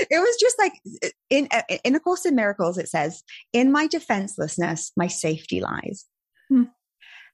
it 0.10 0.20
was 0.20 0.36
just 0.40 0.58
like 0.58 0.72
in 1.28 1.48
in 1.84 1.94
a 1.94 2.00
course 2.00 2.24
in 2.24 2.34
miracles 2.34 2.78
it 2.78 2.88
says 2.88 3.22
in 3.52 3.72
my 3.72 3.86
defenselessness 3.86 4.92
my 4.96 5.06
safety 5.06 5.60
lies 5.60 6.06
hmm. 6.48 6.64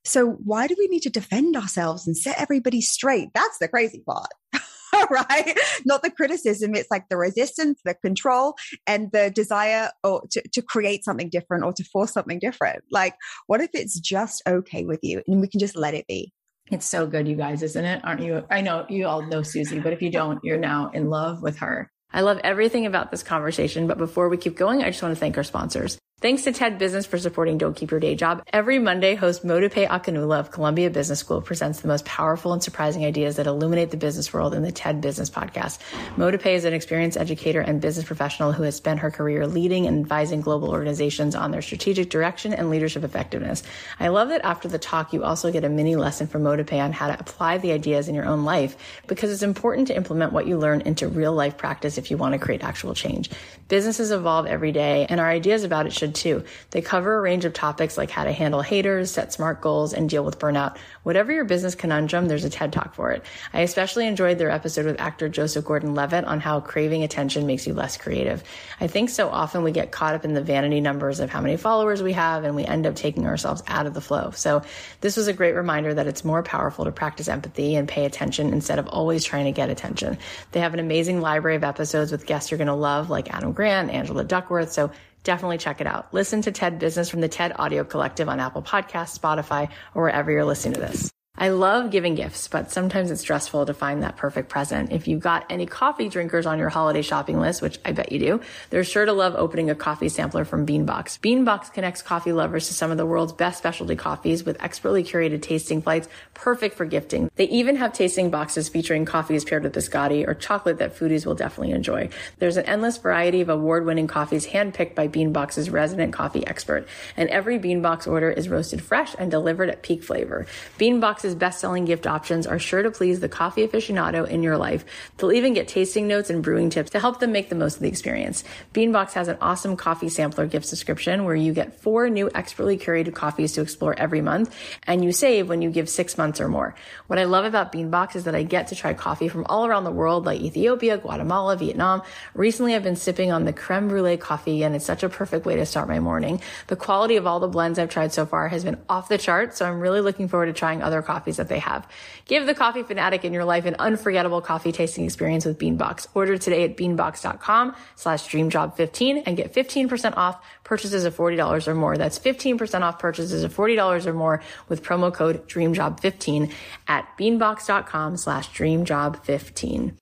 so 0.05 0.31
why 0.45 0.67
do 0.67 0.75
we 0.79 0.89
need 0.89 1.03
to 1.03 1.11
defend 1.11 1.57
ourselves 1.57 2.07
and 2.07 2.17
set 2.17 2.41
everybody 2.41 2.81
straight 2.81 3.29
that's 3.35 3.59
the 3.59 3.69
crazy 3.69 4.03
part 4.07 4.29
right 5.11 5.59
not 5.85 6.03
the 6.03 6.11
criticism 6.11 6.75
it's 6.75 6.91
like 6.91 7.09
the 7.09 7.17
resistance 7.17 7.81
the 7.85 7.95
control 7.95 8.55
and 8.87 9.13
the 9.13 9.31
desire 9.31 9.91
or 10.03 10.23
to, 10.31 10.43
to 10.53 10.63
create 10.63 11.05
something 11.05 11.29
different 11.29 11.65
or 11.65 11.73
to 11.73 11.85
force 11.85 12.13
something 12.13 12.39
different 12.39 12.83
like 12.91 13.15
what 13.47 13.61
if 13.61 13.71
it's 13.75 14.01
just 14.01 14.43
okay 14.47 14.85
with 14.85 15.01
you 15.03 15.23
and 15.27 15.41
we 15.41 15.49
can 15.49 15.61
just 15.61 15.77
let 15.77 15.95
it 15.95 16.07
be 16.07 16.33
it's 16.71 16.87
so 16.87 17.07
good, 17.07 17.29
you 17.29 17.37
guys, 17.37 17.63
isn't 17.63 17.85
it? 17.85 18.05
Aren't 18.05 18.23
you? 18.23 18.45
I 18.51 18.61
know 18.61 18.87
you 18.89 19.07
all 19.07 19.23
know 19.23 19.43
Susie, 19.43 19.79
but 19.79 19.93
if 19.93 20.03
you 20.03 20.11
don't, 20.11 20.41
you're 20.43 20.59
now 20.59 20.91
in 20.93 21.09
love 21.09 21.41
with 21.41 21.59
her. 21.59 21.93
I 22.17 22.23
love 22.23 22.41
everything 22.43 22.87
about 22.87 23.11
this 23.11 23.23
conversation. 23.23 23.87
But 23.87 23.99
before 23.99 24.31
we 24.31 24.39
keep 24.39 24.57
going, 24.57 24.83
I 24.83 24.87
just 24.87 25.03
want 25.03 25.15
to 25.15 25.21
thank 25.21 25.37
our 25.37 25.45
sponsors. 25.45 25.99
Thanks 26.23 26.45
to 26.45 26.53
TED 26.53 26.79
Business 26.79 27.05
for 27.05 27.19
supporting 27.19 27.59
Don't 27.59 27.77
Keep 27.77 27.91
Your 27.91 28.01
Day 28.01 28.15
Job. 28.15 28.43
Every 28.51 28.79
Monday, 28.79 29.17
host 29.17 29.45
Modupe 29.45 29.87
Akinola 29.87 30.41
of 30.41 30.51
Columbia 30.51 30.89
Business 30.89 31.19
School 31.19 31.43
presents 31.43 31.83
the 31.83 31.89
most 31.89 32.07
powerful 32.07 32.55
and 32.55 32.63
surprising 32.63 33.05
ideas 33.05 33.37
that 33.37 33.47
illuminate 33.47 33.91
the 33.91 33.99
business 33.99 34.33
world 34.33 34.55
in 34.55 34.63
the 34.63 34.73
TED 34.73 35.03
Business 35.03 35.29
Podcast. 35.29 35.79
Modupe 36.17 36.47
is 36.47 36.65
an 36.65 36.73
experienced 36.73 37.19
educator 37.19 37.61
and 37.61 37.83
business 37.83 38.07
professional 38.07 38.53
who 38.53 38.63
has 38.63 38.75
spent 38.75 39.01
her 39.01 39.11
career 39.11 39.47
leading 39.47 39.87
and 39.87 40.01
advising 40.01 40.41
global 40.41 40.71
organizations 40.71 41.35
on 41.35 41.51
their 41.51 41.61
strategic 41.61 42.09
direction 42.09 42.55
and 42.55 42.71
leadership 42.71 43.05
effectiveness. 43.05 43.63
I 44.01 44.09
love 44.09 44.31
that 44.31 44.43
after 44.43 44.69
the 44.69 44.79
talk, 44.79 45.13
you 45.13 45.23
also 45.23 45.53
get 45.53 45.65
a 45.65 45.69
mini 45.69 45.97
lesson 45.97 46.29
from 46.29 46.45
Modupe 46.45 46.83
on 46.83 46.95
how 46.95 47.09
to 47.09 47.21
apply 47.21 47.59
the 47.59 47.73
ideas 47.73 48.09
in 48.09 48.15
your 48.15 48.25
own 48.25 48.47
life 48.47 49.03
because 49.07 49.31
it's 49.31 49.43
important 49.43 49.87
to 49.89 49.95
implement 49.95 50.33
what 50.33 50.47
you 50.47 50.57
learn 50.57 50.81
into 50.81 51.09
real 51.09 51.35
life 51.35 51.59
practice 51.59 51.99
if 51.99 52.11
you 52.11 52.17
want 52.17 52.33
to 52.33 52.39
create 52.39 52.65
actual 52.65 52.95
change. 52.95 53.29
Businesses 53.69 54.13
evolve 54.13 54.47
every 54.47 54.73
day 54.73 55.05
and 55.11 55.21
our 55.21 55.29
ideas 55.29 55.63
about 55.63 55.85
it 55.85 55.93
should 55.93 56.06
should 56.07 56.15
too. 56.15 56.45
They 56.71 56.81
cover 56.81 57.17
a 57.17 57.21
range 57.21 57.45
of 57.45 57.53
topics 57.53 57.99
like 57.99 58.11
how 58.11 58.25
to 58.25 58.33
handle 58.33 58.63
haters, 58.63 59.11
set 59.11 59.33
smart 59.33 59.61
goals, 59.61 59.93
and 59.93 60.09
deal 60.09 60.25
with 60.25 60.39
burnout. 60.39 60.77
Whatever 61.03 61.33
your 61.33 61.45
business 61.45 61.75
conundrum, 61.75 62.29
there's 62.29 62.45
a 62.45 62.51
TED 62.51 62.73
Talk 62.73 62.95
for 62.95 63.13
it. 63.13 63.25
I 63.53 63.61
especially 63.61 64.07
enjoyed 64.07 64.39
their 64.39 64.51
episode 64.51 64.87
with 64.87 65.01
actor 65.01 65.29
Joseph 65.29 65.65
Gordon 65.65 65.95
Levitt 65.95 66.25
on 66.25 66.41
how 66.41 66.61
craving 66.61 67.03
attention 67.03 67.47
makes 67.47 67.67
you 67.67 67.75
less 67.75 67.97
creative. 67.97 68.43
I 68.81 68.87
think 68.87 69.11
so 69.11 69.29
often 69.29 69.63
we 69.63 69.73
get 69.73 69.91
caught 69.91 70.15
up 70.15 70.25
in 70.25 70.35
the 70.35 70.43
vanity 70.43 70.81
numbers 70.81 71.21
of 71.21 71.31
how 71.31 71.41
many 71.41 71.57
followers 71.57 72.03
we 72.03 72.13
have 72.13 72.45
and 72.45 72.55
we 72.55 72.65
end 72.65 72.87
up 72.87 72.95
taking 72.95 73.27
ourselves 73.27 73.63
out 73.67 73.87
of 73.87 73.95
the 73.95 74.01
flow. 74.01 74.31
So 74.33 74.63
this 75.01 75.17
was 75.17 75.29
a 75.29 75.33
great 75.33 75.55
reminder 75.55 75.93
that 75.95 76.07
it's 76.07 76.25
more 76.25 76.43
powerful 76.43 76.85
to 76.85 76.93
practice 76.93 77.29
empathy 77.29 77.75
and 77.75 77.89
pay 77.89 78.05
attention 78.05 78.53
instead 78.53 78.79
of 78.79 78.87
always 78.89 79.25
trying 79.25 79.47
to 79.47 79.53
get 79.53 79.71
attention. 79.71 80.19
They 80.53 80.61
have 80.61 80.75
an 80.75 80.81
amazing 80.81 81.21
library 81.21 81.57
of 81.57 81.65
episodes 81.65 82.13
with 82.13 82.27
guests 82.27 82.51
you're 82.51 82.59
going 82.59 82.67
to 82.67 82.75
love 82.75 83.11
like 83.11 83.33
Adam 83.35 83.53
Grant, 83.53 83.91
Angela 83.91 84.25
Duckworth. 84.25 84.73
So 84.73 84.91
definitely 85.27 85.59
check 85.59 85.83
it 85.83 85.87
out. 85.87 86.15
Listen 86.15 86.41
to 86.43 86.53
TED 86.53 86.79
Business 86.79 87.11
from 87.11 87.21
the 87.21 87.29
TED 87.29 87.53
Audio 87.59 87.85
Collective 87.85 88.29
on 88.29 88.41
Apple 88.41 88.63
Podcasts, 88.63 89.19
Spotify, 89.19 89.69
or 89.95 90.05
wherever 90.05 90.31
you're 90.31 90.47
listening 90.47 90.75
to 90.75 90.81
this. 90.81 91.11
I 91.39 91.51
love 91.51 91.91
giving 91.91 92.15
gifts, 92.15 92.49
but 92.49 92.71
sometimes 92.71 93.11
it's 93.11 93.21
stressful 93.21 93.67
to 93.67 93.75
find 93.75 94.03
that 94.03 94.17
perfect 94.17 94.49
present. 94.49 94.91
If 94.91 95.07
you've 95.07 95.21
got 95.21 95.45
any 95.51 95.67
coffee 95.67 96.09
drinkers 96.09 96.47
on 96.47 96.59
your 96.59 96.71
holiday 96.71 97.03
shopping 97.03 97.39
list, 97.39 97.61
which 97.61 97.79
I 97.85 97.93
bet 97.93 98.11
you 98.11 98.19
do, 98.19 98.41
they're 98.71 98.85
sure 98.85 99.05
to 99.05 99.13
love 99.13 99.35
opening 99.37 99.69
a 99.69 99.75
coffee 99.75 100.09
sampler 100.09 100.47
from 100.47 100.65
Beanbox. 100.65 101.21
Beanbox 101.21 101.71
connects 101.71 102.01
coffee 102.01 102.33
lovers 102.33 102.69
to 102.69 102.75
some 102.75 102.91
of 102.91 102.97
the 102.97 103.05
world's 103.05 103.35
best 103.35 103.59
specialty 103.59 103.97
coffees 103.97 104.45
with 104.45 104.63
expertly 104.63 105.05
curated 105.05 105.43
tasting 105.43 105.83
flights, 105.83 106.09
perfect 106.33 106.75
for 106.75 106.87
gifting. 106.87 107.31
They 107.37 107.49
even 107.49 107.77
have 107.77 107.93
tasting 107.93 108.31
boxes 108.31 108.71
featuring 108.71 109.05
coffees 109.05 109.45
paired 109.45 109.65
with 109.65 109.75
biscotti 109.75 110.27
or 110.27 110.33
chocolate 110.33 110.79
that 110.79 110.97
foodies 110.97 111.27
will 111.27 111.35
definitely 111.35 111.75
enjoy. 111.75 112.09
There's 112.39 112.57
an 112.57 112.65
endless 112.65 112.97
variety 112.97 113.43
of 113.43 113.51
award-winning 113.51 114.07
coffees 114.07 114.47
handpicked 114.47 114.95
by 114.95 115.09
Beanbox's 115.09 115.69
resident 115.69 116.15
coffee 116.15 116.47
expert, 116.47 116.89
and 117.15 117.29
every 117.29 117.59
Beanbox 117.59 118.07
order 118.07 118.31
is 118.31 118.49
roasted 118.49 118.81
fresh 118.81 119.15
and 119.19 119.31
delivered 119.31 119.69
at 119.69 119.83
peak 119.83 120.03
flavor. 120.03 120.47
Beanbox 120.79 121.26
best-selling 121.35 121.85
gift 121.85 122.07
options 122.07 122.47
are 122.47 122.59
sure 122.59 122.83
to 122.83 122.91
please 122.91 123.21
the 123.21 123.29
coffee 123.29 123.67
aficionado 123.67 124.29
in 124.29 124.43
your 124.43 124.57
life. 124.57 124.85
They'll 125.17 125.33
even 125.33 125.55
get 125.55 125.69
tasting 125.69 126.07
notes 126.07 126.31
and 126.31 126.43
brewing 126.43 126.71
tips 126.71 126.91
to 126.91 127.01
help 127.01 127.21
them 127.21 127.33
make 127.33 127.49
the 127.49 127.55
most 127.55 127.77
of 127.77 127.83
the 127.83 127.89
experience. 127.89 128.45
Beanbox 128.73 129.13
has 129.15 129.29
an 129.29 129.39
awesome 129.41 129.77
coffee 129.77 130.09
sampler 130.09 130.47
gift 130.47 130.67
subscription 130.67 131.25
where 131.25 131.35
you 131.35 131.53
get 131.53 131.81
four 131.81 132.09
new 132.09 132.31
expertly 132.35 132.79
curated 132.79 133.15
coffees 133.15 133.53
to 133.53 133.61
explore 133.61 133.99
every 133.99 134.21
month, 134.21 134.57
and 134.87 135.05
you 135.05 135.13
save 135.13 135.49
when 135.49 135.63
you 135.63 135.71
give 135.71 135.89
six 135.89 136.17
months 136.17 136.41
or 136.41 136.49
more. 136.49 136.75
What 137.09 137.19
I 137.19 137.25
love 137.25 137.45
about 137.45 137.73
Beanbox 137.73 138.17
is 138.17 138.25
that 138.25 138.35
I 138.35 138.43
get 138.43 138.69
to 138.69 138.77
try 138.77 138.95
coffee 138.95 139.29
from 139.29 139.45
all 139.47 139.67
around 139.67 139.85
the 139.85 139.91
world, 139.91 140.27
like 140.27 140.41
Ethiopia, 140.41 140.99
Guatemala, 140.99 141.57
Vietnam. 141.57 142.03
Recently, 142.35 142.75
I've 142.75 142.83
been 142.83 142.97
sipping 142.97 143.33
on 143.33 143.45
the 143.45 143.53
creme 143.53 143.89
brulee 143.89 144.17
coffee, 144.17 144.63
and 144.63 144.77
it's 144.77 144.85
such 144.85 145.03
a 145.03 145.09
perfect 145.09 145.47
way 145.47 145.57
to 145.57 145.67
start 145.67 145.89
my 145.89 145.99
morning. 145.99 146.41
The 146.69 146.77
quality 146.77 147.17
of 147.17 147.27
all 147.27 147.41
the 147.41 147.49
blends 147.49 147.79
I've 147.79 147.91
tried 147.91 148.13
so 148.13 148.27
far 148.27 148.49
has 148.49 148.63
been 148.63 148.79
off 148.89 149.09
the 149.09 149.19
chart, 149.19 149.57
so 149.57 149.67
I'm 149.67 149.81
really 149.81 150.01
looking 150.01 150.29
forward 150.29 150.47
to 150.47 150.53
trying 150.53 150.83
other 150.83 151.03
coffees 151.03 151.16
coffees 151.17 151.39
that 151.39 151.49
they 151.49 151.59
have. 151.59 151.89
Give 152.27 152.47
the 152.47 152.55
coffee 152.55 152.83
fanatic 152.83 153.25
in 153.25 153.33
your 153.33 153.45
life 153.45 153.65
an 153.65 153.77
unforgettable 153.79 154.43
coffee 154.43 154.73
tasting 154.73 155.05
experience 155.05 155.47
with 155.47 155.59
Beanbox. 155.59 156.07
Order 156.15 156.37
today 156.37 156.65
at 156.65 156.77
beanbox.com 156.77 157.75
slash 157.95 158.29
dreamjob15 158.29 159.23
and 159.25 159.37
get 159.37 159.55
15% 159.55 160.17
off 160.17 160.45
purchases 160.65 161.05
of 161.05 161.17
$40 161.17 161.69
or 161.69 161.75
more. 161.75 161.97
That's 161.97 162.19
15% 162.19 162.83
off 162.83 162.99
purchases 162.99 163.43
of 163.45 163.55
$40 163.55 164.07
or 164.07 164.13
more 164.13 164.43
with 164.69 164.83
promo 164.83 165.13
code 165.13 165.49
dreamjob15 165.49 166.53
at 166.87 167.09
beanbox.com 167.19 168.17
slash 168.19 168.51
dreamjob15. 168.51 169.97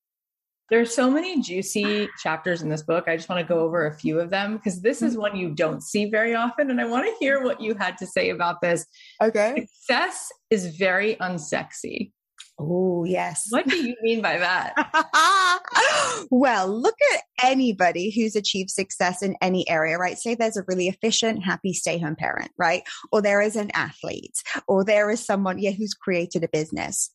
There's 0.70 0.94
so 0.94 1.10
many 1.10 1.42
juicy 1.42 2.08
chapters 2.22 2.62
in 2.62 2.70
this 2.70 2.82
book. 2.82 3.04
I 3.06 3.16
just 3.16 3.28
want 3.28 3.40
to 3.40 3.46
go 3.46 3.60
over 3.60 3.86
a 3.86 3.94
few 3.94 4.18
of 4.18 4.30
them 4.30 4.56
because 4.56 4.80
this 4.80 5.02
is 5.02 5.16
one 5.16 5.36
you 5.36 5.50
don't 5.50 5.82
see 5.82 6.06
very 6.06 6.34
often. 6.34 6.70
And 6.70 6.80
I 6.80 6.86
want 6.86 7.06
to 7.06 7.14
hear 7.20 7.42
what 7.44 7.60
you 7.60 7.74
had 7.74 7.98
to 7.98 8.06
say 8.06 8.30
about 8.30 8.62
this. 8.62 8.86
Okay. 9.22 9.66
Success 9.66 10.32
is 10.48 10.74
very 10.76 11.16
unsexy. 11.16 12.12
Oh, 12.58 13.04
yes. 13.04 13.46
What 13.50 13.66
do 13.66 13.76
you 13.76 13.96
mean 14.02 14.22
by 14.22 14.38
that? 14.38 14.74
well, 16.30 16.68
look 16.68 16.94
at 17.14 17.22
anybody 17.42 18.10
who's 18.10 18.36
achieved 18.36 18.70
success 18.70 19.22
in 19.22 19.34
any 19.40 19.68
area, 19.68 19.98
right? 19.98 20.16
Say 20.16 20.34
there's 20.34 20.56
a 20.56 20.64
really 20.68 20.86
efficient, 20.86 21.44
happy 21.44 21.72
stay 21.72 21.98
home 21.98 22.14
parent, 22.14 22.52
right? 22.56 22.82
Or 23.10 23.20
there 23.20 23.40
is 23.40 23.56
an 23.56 23.72
athlete, 23.74 24.36
or 24.68 24.84
there 24.84 25.10
is 25.10 25.24
someone, 25.24 25.58
yeah, 25.58 25.72
who's 25.72 25.94
created 25.94 26.44
a 26.44 26.48
business. 26.48 27.10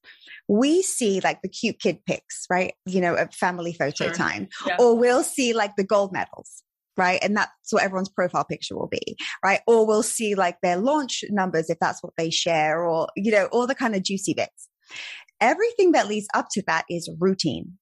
We 0.50 0.82
see 0.82 1.22
like 1.22 1.42
the 1.42 1.50
cute 1.50 1.80
kid 1.80 2.00
pics, 2.06 2.46
right? 2.50 2.74
You 2.86 3.00
know, 3.00 3.16
a 3.16 3.28
family 3.28 3.74
photo 3.74 4.06
sure. 4.06 4.14
time, 4.14 4.50
yeah. 4.68 4.76
or 4.78 4.98
we'll 4.98 5.24
see 5.24 5.54
like 5.54 5.76
the 5.78 5.86
gold 5.86 6.12
medals 6.12 6.64
right? 6.98 7.20
And 7.24 7.38
that's 7.38 7.50
what 7.70 7.82
everyone's 7.82 8.10
profile 8.10 8.44
picture 8.44 8.76
will 8.76 8.90
be, 8.90 9.16
right? 9.42 9.62
Or 9.66 9.88
we'll 9.88 10.04
see 10.04 10.36
like 10.36 10.58
their 10.62 10.76
launch 10.76 11.24
numbers 11.30 11.70
if 11.70 11.78
that's 11.80 12.04
what 12.04 12.12
they 12.18 12.30
share, 12.30 12.84
or, 12.84 13.08
you 13.16 13.32
know, 13.32 13.46
all 13.54 13.68
the 13.68 13.74
kind 13.74 13.96
of 13.96 14.04
juicy 14.04 14.34
bits. 14.34 14.68
Everything 15.42 15.94
that 15.94 16.08
leads 16.08 16.28
up 16.34 16.48
to 16.52 16.64
that 16.68 16.86
is 16.90 17.10
routine. 17.20 17.78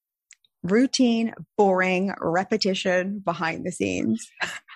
Routine, 0.63 1.33
boring, 1.57 2.13
repetition 2.19 3.21
behind 3.23 3.65
the 3.65 3.71
scenes. 3.71 4.29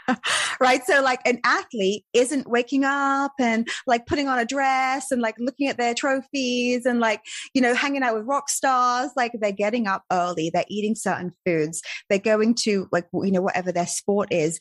right? 0.59 0.83
So 0.85 1.01
like 1.01 1.19
an 1.25 1.39
athlete 1.43 2.05
isn't 2.13 2.49
waking 2.49 2.83
up 2.85 3.33
and 3.39 3.67
like 3.87 4.05
putting 4.05 4.27
on 4.27 4.39
a 4.39 4.45
dress 4.45 5.11
and 5.11 5.21
like 5.21 5.35
looking 5.39 5.67
at 5.67 5.77
their 5.77 5.93
trophies 5.93 6.85
and 6.85 6.99
like, 6.99 7.21
you 7.53 7.61
know, 7.61 7.73
hanging 7.73 8.03
out 8.03 8.15
with 8.15 8.27
rock 8.27 8.49
stars. 8.49 9.11
Like 9.15 9.31
they're 9.39 9.51
getting 9.51 9.87
up 9.87 10.03
early. 10.11 10.51
They're 10.53 10.65
eating 10.69 10.95
certain 10.95 11.33
foods. 11.45 11.81
They're 12.09 12.19
going 12.19 12.55
to 12.63 12.87
like, 12.91 13.07
you 13.13 13.31
know, 13.31 13.41
whatever 13.41 13.71
their 13.71 13.87
sport 13.87 14.29
is 14.31 14.59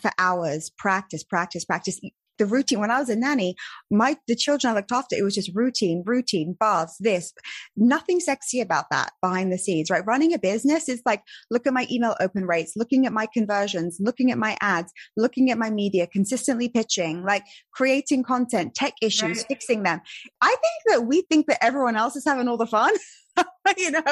for 0.00 0.10
hours, 0.18 0.70
practice, 0.76 1.24
practice, 1.24 1.64
practice, 1.64 2.00
the 2.38 2.46
routine. 2.46 2.80
When 2.80 2.90
I 2.90 2.98
was 3.00 3.08
a 3.08 3.16
nanny, 3.16 3.54
my 3.90 4.16
the 4.26 4.36
children 4.36 4.72
I 4.72 4.74
looked 4.74 4.92
after, 4.92 5.16
it 5.16 5.22
was 5.22 5.34
just 5.34 5.54
routine, 5.54 6.02
routine, 6.06 6.56
baths, 6.58 6.96
this. 7.00 7.32
Nothing 7.76 8.20
sexy 8.20 8.60
about 8.60 8.86
that 8.90 9.12
behind 9.22 9.52
the 9.52 9.58
scenes, 9.58 9.90
right? 9.90 10.06
Running 10.06 10.32
a 10.32 10.38
business 10.38 10.88
is 10.88 11.02
like 11.04 11.22
look 11.50 11.66
at 11.66 11.72
my 11.72 11.86
email 11.90 12.16
open 12.20 12.46
rates, 12.46 12.72
looking 12.76 13.06
at 13.06 13.12
my 13.12 13.26
conversions, 13.32 13.98
looking 14.00 14.30
at 14.30 14.38
my 14.38 14.56
ads, 14.60 14.92
looking 15.16 15.50
at 15.50 15.58
my 15.58 15.70
media, 15.70 16.06
consistently 16.06 16.68
pitching, 16.68 17.24
like 17.24 17.44
creating 17.72 18.22
content, 18.22 18.74
tech 18.74 18.94
issues, 19.02 19.38
right. 19.38 19.46
fixing 19.48 19.82
them. 19.82 20.00
I 20.40 20.48
think 20.48 20.60
that 20.88 21.06
we 21.06 21.22
think 21.22 21.46
that 21.46 21.62
everyone 21.62 21.96
else 21.96 22.16
is 22.16 22.24
having 22.24 22.48
all 22.48 22.56
the 22.56 22.66
fun. 22.66 22.94
you 23.76 23.90
know? 23.90 24.02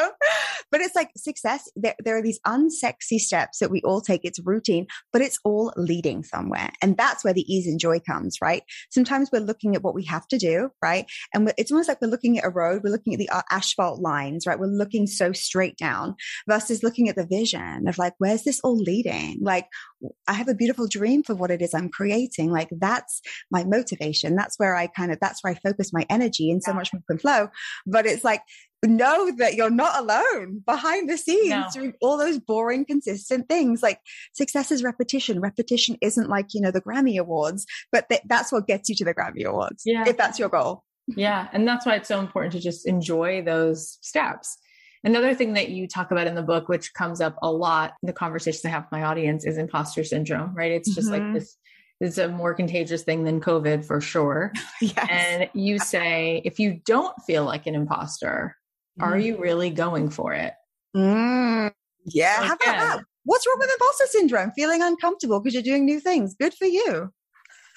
But 0.70 0.81
it's 0.81 0.95
like 0.95 1.11
success. 1.16 1.70
There, 1.77 1.95
there 2.03 2.16
are 2.16 2.23
these 2.23 2.41
unsexy 2.47 3.18
steps 3.18 3.59
that 3.59 3.70
we 3.70 3.83
all 3.83 4.01
take. 4.01 4.25
It's 4.25 4.41
routine, 4.41 4.87
but 5.12 5.23
it's 5.23 5.39
all 5.45 5.73
leading 5.77 6.23
somewhere. 6.23 6.70
And 6.81 6.97
that's 6.97 7.25
where 7.25 7.35
the 7.35 7.53
ease 7.53 7.66
and 7.66 7.79
joy 7.79 8.01
comes, 8.01 8.39
right? 8.41 8.62
Sometimes 8.91 9.31
we're 9.33 9.41
looking 9.41 9.75
at 9.77 9.83
what 9.83 9.95
we 9.95 10.05
have 10.05 10.27
to 10.29 10.39
do, 10.39 10.70
right? 10.83 11.07
And 11.35 11.53
it's 11.59 11.70
almost 11.70 11.89
like 11.89 12.01
we're 12.01 12.09
looking 12.09 12.39
at 12.39 12.45
a 12.45 12.51
road. 12.51 12.83
We're 12.83 12.91
looking 12.91 13.14
at 13.14 13.18
the 13.18 13.29
uh, 13.29 13.43
asphalt 13.51 14.01
lines, 14.01 14.47
right? 14.47 14.59
We're 14.59 14.66
looking 14.66 15.07
so 15.07 15.33
straight 15.33 15.77
down 15.77 16.16
versus 16.49 16.83
looking 16.83 17.09
at 17.09 17.16
the 17.16 17.27
vision 17.27 17.89
of 17.89 17.99
like, 17.99 18.14
where's 18.18 18.45
this 18.45 18.61
all 18.61 18.77
leading? 18.77 19.39
Like, 19.43 19.66
I 20.27 20.35
have 20.35 20.49
a 20.49 20.55
beautiful 20.55 20.87
dream 20.87 21.23
for 21.23 21.35
what 21.35 21.51
it 21.51 21.63
is 21.63 21.75
I'm 21.75 21.89
creating. 21.89 22.51
Like 22.51 22.69
that's 22.71 23.21
my 23.51 23.65
motivation. 23.65 24.35
That's 24.35 24.59
where 24.59 24.75
I 24.75 24.87
kind 24.87 25.13
of, 25.13 25.19
that's 25.21 25.43
where 25.43 25.53
I 25.53 25.59
focus 25.69 25.93
my 25.93 26.07
energy 26.11 26.51
and 26.51 26.63
so 26.63 26.73
much 26.73 26.93
more 26.93 27.03
can 27.09 27.19
flow. 27.19 27.49
But 27.87 28.07
it's 28.07 28.25
like, 28.25 28.43
know 28.85 29.31
that 29.37 29.55
you're 29.55 29.71
not 29.71 29.99
alone 30.01 30.63
behind 30.67 31.09
the 31.09 31.17
scenes 31.17 31.51
no. 31.51 31.67
doing 31.73 31.95
all 32.01 32.19
those 32.19 32.39
boring, 32.39 32.85
consistent 32.85 33.49
things. 33.49 33.83
Like 33.83 34.01
success 34.35 34.73
is 34.73 34.83
repetition. 34.83 35.41
Repetition 35.41 35.97
isn't 36.03 36.29
like, 36.29 36.47
you 36.53 36.61
know, 36.61 36.71
the 36.73 36.81
Grammy 36.81 37.19
Awards, 37.19 37.65
but 37.93 38.09
th- 38.09 38.23
that's 38.27 38.51
what 38.51 38.67
gets 38.67 38.89
you 38.89 38.97
to 38.97 39.05
the 39.05 39.15
Grammy 39.15 39.45
Awards. 39.45 39.83
Yeah. 39.87 40.05
If 40.07 40.17
that's 40.17 40.39
your 40.39 40.49
goal. 40.49 40.85
Yeah. 41.09 41.49
And 41.53 41.67
that's 41.67 41.87
why 41.87 41.97
it's 41.97 42.09
so 42.09 42.21
important 42.21 42.53
to 42.55 42.61
just 42.61 42.87
enjoy 42.87 43.43
those 43.43 43.99
steps. 44.03 44.59
Another 45.05 45.35
thing 45.35 45.55
that 45.55 45.71
you 45.71 45.89
talk 45.89 46.11
about 46.11 46.27
in 46.27 46.35
the 46.35 46.43
book, 46.43 46.69
which 46.69 46.95
comes 46.95 47.21
up 47.21 47.37
a 47.43 47.51
lot 47.51 47.95
in 48.03 48.07
the 48.07 48.13
conversations 48.13 48.65
I 48.65 48.69
have 48.69 48.85
with 48.85 48.93
my 48.93 49.03
audience, 49.03 49.45
is 49.45 49.59
imposter 49.59 50.05
syndrome, 50.05 50.55
right? 50.55 50.73
It's 50.73 50.95
just 50.95 51.11
mm-hmm. 51.11 51.33
like 51.33 51.35
this 51.35 51.57
is 52.01 52.19
a 52.19 52.29
more 52.29 52.55
contagious 52.55 53.03
thing 53.03 53.25
than 53.25 53.41
COVID 53.41 53.85
for 53.85 54.01
sure. 54.01 54.53
yes. 54.81 55.09
And 55.11 55.51
you 55.55 55.79
say, 55.79 56.43
if 56.45 56.59
you 56.59 56.81
don't 56.85 57.15
feel 57.27 57.45
like 57.45 57.67
an 57.67 57.75
imposter, 57.75 58.57
mm-hmm. 59.01 59.13
are 59.13 59.19
you 59.19 59.39
really 59.39 59.71
going 59.71 60.11
for 60.11 60.33
it? 60.33 60.55
Mm. 60.97 61.73
Yeah. 62.05 62.37
How 62.37 62.55
about 62.55 62.59
that? 62.59 63.01
what's 63.25 63.47
wrong 63.47 63.57
with 63.59 63.71
imposter 63.73 64.07
syndrome? 64.07 64.53
Feeling 64.53 64.83
uncomfortable 64.83 65.41
because 65.41 65.55
you're 65.55 65.63
doing 65.63 65.85
new 65.85 66.01
things. 66.01 66.35
Good 66.35 66.55
for 66.55 66.67
you. 66.67 67.13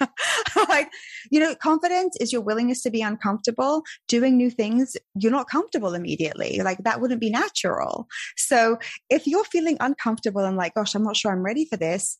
like, 0.68 0.88
you 1.30 1.40
know, 1.40 1.54
confidence 1.54 2.16
is 2.20 2.32
your 2.32 2.42
willingness 2.42 2.82
to 2.82 2.90
be 2.90 3.02
uncomfortable. 3.02 3.82
Doing 4.08 4.36
new 4.36 4.50
things, 4.50 4.96
you're 5.14 5.32
not 5.32 5.48
comfortable 5.48 5.94
immediately. 5.94 6.60
Like 6.62 6.78
that 6.84 7.00
wouldn't 7.00 7.20
be 7.20 7.30
natural. 7.30 8.06
So 8.36 8.78
if 9.10 9.26
you're 9.26 9.44
feeling 9.44 9.76
uncomfortable 9.80 10.44
and 10.44 10.56
like, 10.56 10.74
gosh, 10.74 10.94
I'm 10.94 11.04
not 11.04 11.16
sure 11.16 11.32
I'm 11.32 11.44
ready 11.44 11.66
for 11.66 11.76
this, 11.76 12.18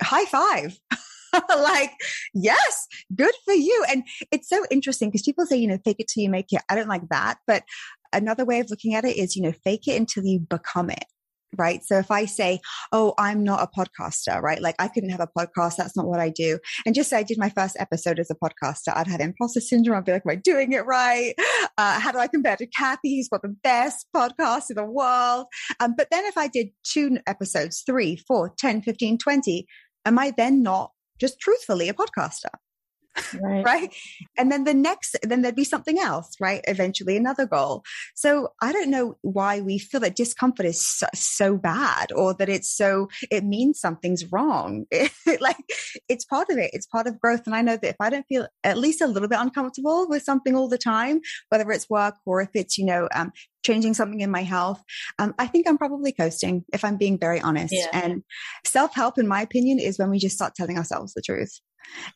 high 0.00 0.24
five. 0.26 0.78
like, 1.48 1.92
yes, 2.34 2.86
good 3.14 3.34
for 3.44 3.54
you. 3.54 3.84
And 3.90 4.04
it's 4.30 4.48
so 4.48 4.64
interesting 4.70 5.08
because 5.08 5.22
people 5.22 5.46
say, 5.46 5.56
you 5.56 5.68
know, 5.68 5.78
fake 5.84 5.96
it 5.98 6.08
till 6.08 6.22
you 6.22 6.30
make 6.30 6.52
it. 6.52 6.62
I 6.68 6.74
don't 6.74 6.88
like 6.88 7.08
that. 7.08 7.38
But 7.46 7.62
another 8.12 8.44
way 8.44 8.60
of 8.60 8.70
looking 8.70 8.94
at 8.94 9.04
it 9.04 9.16
is, 9.16 9.36
you 9.36 9.42
know, 9.42 9.52
fake 9.64 9.88
it 9.88 9.98
until 9.98 10.24
you 10.24 10.40
become 10.40 10.90
it 10.90 11.04
right? 11.56 11.82
So 11.84 11.98
if 11.98 12.10
I 12.10 12.24
say, 12.24 12.60
Oh, 12.92 13.14
I'm 13.18 13.42
not 13.44 13.62
a 13.62 13.80
podcaster, 13.80 14.40
right? 14.40 14.60
Like 14.60 14.76
I 14.78 14.88
couldn't 14.88 15.10
have 15.10 15.20
a 15.20 15.28
podcast. 15.38 15.76
That's 15.76 15.96
not 15.96 16.06
what 16.06 16.20
I 16.20 16.30
do. 16.30 16.58
And 16.86 16.94
just 16.94 17.10
say 17.10 17.18
I 17.18 17.22
did 17.22 17.38
my 17.38 17.50
first 17.50 17.76
episode 17.78 18.18
as 18.18 18.30
a 18.30 18.34
podcaster. 18.34 18.94
I'd 18.94 19.06
have 19.06 19.20
imposter 19.20 19.60
syndrome. 19.60 19.98
I'd 19.98 20.04
be 20.04 20.12
like, 20.12 20.22
Am 20.26 20.30
I 20.30 20.36
doing 20.36 20.72
it 20.72 20.86
right? 20.86 21.34
Uh, 21.78 21.98
how 21.98 22.12
do 22.12 22.18
I 22.18 22.26
compare 22.26 22.56
to 22.56 22.66
Cathy, 22.66 23.16
who's 23.16 23.28
got 23.28 23.42
the 23.42 23.56
best 23.62 24.06
podcast 24.14 24.70
in 24.70 24.76
the 24.76 24.84
world? 24.84 25.46
Um, 25.80 25.94
but 25.96 26.08
then 26.10 26.24
if 26.26 26.36
I 26.36 26.48
did 26.48 26.68
two 26.84 27.18
episodes, 27.26 27.82
three, 27.86 28.16
four, 28.16 28.52
10, 28.58 28.82
15, 28.82 29.18
20, 29.18 29.66
am 30.04 30.18
I 30.18 30.32
then 30.36 30.62
not 30.62 30.92
just 31.18 31.40
truthfully 31.40 31.88
a 31.88 31.94
podcaster? 31.94 32.50
Right. 33.40 33.64
right. 33.64 33.94
And 34.38 34.50
then 34.50 34.64
the 34.64 34.74
next, 34.74 35.16
then 35.22 35.42
there'd 35.42 35.54
be 35.54 35.64
something 35.64 35.98
else, 35.98 36.34
right? 36.40 36.62
Eventually 36.66 37.16
another 37.16 37.46
goal. 37.46 37.82
So 38.14 38.48
I 38.60 38.72
don't 38.72 38.90
know 38.90 39.16
why 39.22 39.60
we 39.60 39.78
feel 39.78 40.00
that 40.00 40.16
discomfort 40.16 40.66
is 40.66 40.86
so, 40.86 41.06
so 41.14 41.56
bad 41.56 42.12
or 42.12 42.34
that 42.34 42.48
it's 42.48 42.74
so, 42.74 43.08
it 43.30 43.44
means 43.44 43.80
something's 43.80 44.30
wrong. 44.32 44.86
like 45.40 45.56
it's 46.08 46.24
part 46.24 46.48
of 46.50 46.58
it. 46.58 46.70
It's 46.72 46.86
part 46.86 47.06
of 47.06 47.20
growth. 47.20 47.42
And 47.46 47.54
I 47.54 47.62
know 47.62 47.76
that 47.76 47.88
if 47.88 47.96
I 48.00 48.10
don't 48.10 48.26
feel 48.26 48.46
at 48.64 48.78
least 48.78 49.00
a 49.00 49.06
little 49.06 49.28
bit 49.28 49.38
uncomfortable 49.40 50.06
with 50.08 50.22
something 50.22 50.54
all 50.54 50.68
the 50.68 50.78
time, 50.78 51.20
whether 51.48 51.70
it's 51.70 51.90
work 51.90 52.16
or 52.26 52.40
if 52.40 52.50
it's, 52.54 52.78
you 52.78 52.86
know, 52.86 53.08
um, 53.14 53.32
changing 53.62 53.94
something 53.94 54.20
in 54.20 54.30
my 54.30 54.42
health, 54.42 54.82
um, 55.18 55.34
I 55.38 55.46
think 55.46 55.68
I'm 55.68 55.78
probably 55.78 56.12
coasting 56.12 56.64
if 56.72 56.84
I'm 56.84 56.96
being 56.96 57.18
very 57.18 57.40
honest. 57.40 57.74
Yeah. 57.74 57.86
And 57.92 58.22
self 58.64 58.94
help, 58.94 59.18
in 59.18 59.28
my 59.28 59.42
opinion, 59.42 59.78
is 59.78 59.98
when 59.98 60.10
we 60.10 60.18
just 60.18 60.34
start 60.34 60.54
telling 60.54 60.76
ourselves 60.76 61.14
the 61.14 61.22
truth. 61.22 61.60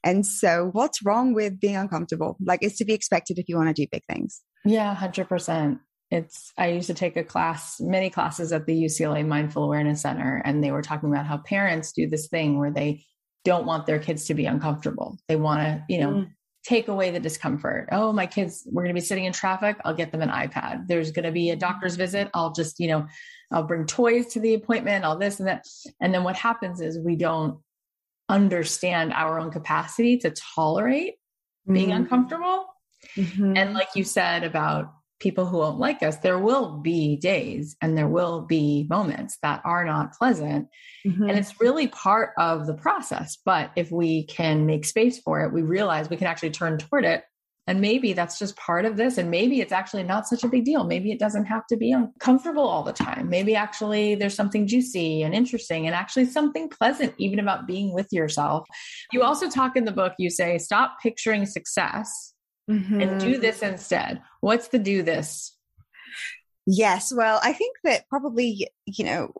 And 0.04 0.26
so, 0.26 0.70
what's 0.72 1.04
wrong 1.04 1.34
with 1.34 1.60
being 1.60 1.76
uncomfortable? 1.76 2.36
Like, 2.44 2.60
it's 2.62 2.78
to 2.78 2.84
be 2.84 2.94
expected 2.94 3.38
if 3.38 3.48
you 3.48 3.56
want 3.56 3.74
to 3.74 3.82
do 3.82 3.88
big 3.90 4.02
things. 4.08 4.42
Yeah, 4.64 4.94
100%. 4.94 5.78
It's, 6.10 6.52
I 6.56 6.68
used 6.68 6.86
to 6.86 6.94
take 6.94 7.16
a 7.16 7.24
class, 7.24 7.80
many 7.80 8.10
classes 8.10 8.52
at 8.52 8.66
the 8.66 8.84
UCLA 8.84 9.26
Mindful 9.26 9.64
Awareness 9.64 10.02
Center, 10.02 10.40
and 10.44 10.62
they 10.62 10.70
were 10.70 10.82
talking 10.82 11.08
about 11.08 11.26
how 11.26 11.38
parents 11.38 11.92
do 11.92 12.08
this 12.08 12.28
thing 12.28 12.58
where 12.58 12.70
they 12.70 13.04
don't 13.44 13.66
want 13.66 13.86
their 13.86 13.98
kids 13.98 14.26
to 14.26 14.34
be 14.34 14.46
uncomfortable. 14.46 15.18
They 15.28 15.36
want 15.36 15.60
to, 15.60 15.84
you 15.88 16.00
know, 16.00 16.10
mm. 16.10 16.30
take 16.64 16.88
away 16.88 17.10
the 17.10 17.20
discomfort. 17.20 17.88
Oh, 17.92 18.12
my 18.12 18.26
kids, 18.26 18.66
we're 18.70 18.82
going 18.82 18.94
to 18.94 19.00
be 19.00 19.04
sitting 19.04 19.24
in 19.24 19.32
traffic. 19.32 19.76
I'll 19.84 19.94
get 19.94 20.12
them 20.12 20.22
an 20.22 20.30
iPad. 20.30 20.88
There's 20.88 21.12
going 21.12 21.24
to 21.26 21.32
be 21.32 21.50
a 21.50 21.56
doctor's 21.56 21.96
visit. 21.96 22.28
I'll 22.34 22.52
just, 22.52 22.78
you 22.78 22.88
know, 22.88 23.06
I'll 23.52 23.62
bring 23.62 23.86
toys 23.86 24.26
to 24.32 24.40
the 24.40 24.54
appointment, 24.54 25.04
all 25.04 25.16
this 25.16 25.38
and 25.38 25.48
that. 25.48 25.64
And 26.00 26.12
then 26.12 26.24
what 26.24 26.36
happens 26.36 26.80
is 26.80 26.98
we 26.98 27.16
don't 27.16 27.60
understand 28.28 29.12
our 29.12 29.38
own 29.38 29.50
capacity 29.50 30.18
to 30.18 30.30
tolerate 30.30 31.14
being 31.70 31.90
mm-hmm. 31.90 32.02
uncomfortable. 32.02 32.66
Mm-hmm. 33.16 33.56
And 33.56 33.74
like 33.74 33.88
you 33.94 34.04
said 34.04 34.44
about 34.44 34.92
people 35.18 35.46
who 35.46 35.58
won't 35.58 35.78
like 35.78 36.02
us, 36.02 36.18
there 36.18 36.38
will 36.38 36.78
be 36.78 37.16
days 37.16 37.76
and 37.80 37.96
there 37.96 38.08
will 38.08 38.42
be 38.42 38.86
moments 38.90 39.38
that 39.42 39.62
are 39.64 39.84
not 39.84 40.12
pleasant. 40.12 40.68
Mm-hmm. 41.06 41.30
And 41.30 41.38
it's 41.38 41.60
really 41.60 41.88
part 41.88 42.32
of 42.38 42.66
the 42.66 42.74
process. 42.74 43.38
But 43.44 43.70
if 43.76 43.90
we 43.90 44.24
can 44.24 44.66
make 44.66 44.84
space 44.84 45.18
for 45.18 45.42
it, 45.42 45.52
we 45.52 45.62
realize 45.62 46.10
we 46.10 46.16
can 46.16 46.26
actually 46.26 46.50
turn 46.50 46.78
toward 46.78 47.04
it 47.04 47.24
and 47.66 47.80
maybe 47.80 48.12
that's 48.12 48.38
just 48.38 48.56
part 48.56 48.84
of 48.84 48.96
this. 48.96 49.18
And 49.18 49.30
maybe 49.30 49.60
it's 49.60 49.72
actually 49.72 50.04
not 50.04 50.28
such 50.28 50.44
a 50.44 50.48
big 50.48 50.64
deal. 50.64 50.84
Maybe 50.84 51.10
it 51.10 51.18
doesn't 51.18 51.46
have 51.46 51.66
to 51.68 51.76
be 51.76 51.90
uncomfortable 51.90 52.66
all 52.66 52.84
the 52.84 52.92
time. 52.92 53.28
Maybe 53.28 53.56
actually 53.56 54.14
there's 54.14 54.34
something 54.34 54.66
juicy 54.66 55.22
and 55.22 55.34
interesting 55.34 55.86
and 55.86 55.94
actually 55.94 56.26
something 56.26 56.68
pleasant, 56.68 57.14
even 57.18 57.40
about 57.40 57.66
being 57.66 57.92
with 57.92 58.12
yourself. 58.12 58.68
You 59.12 59.22
also 59.22 59.50
talk 59.50 59.76
in 59.76 59.84
the 59.84 59.92
book, 59.92 60.12
you 60.18 60.30
say, 60.30 60.58
stop 60.58 60.98
picturing 61.02 61.44
success 61.44 62.34
mm-hmm. 62.70 63.00
and 63.00 63.20
do 63.20 63.38
this 63.38 63.62
instead. 63.62 64.22
What's 64.40 64.68
the 64.68 64.78
do 64.78 65.02
this? 65.02 65.52
Yes. 66.66 67.12
Well, 67.14 67.40
I 67.42 67.52
think 67.52 67.76
that 67.84 68.08
probably, 68.08 68.68
you 68.86 69.04
know, 69.04 69.32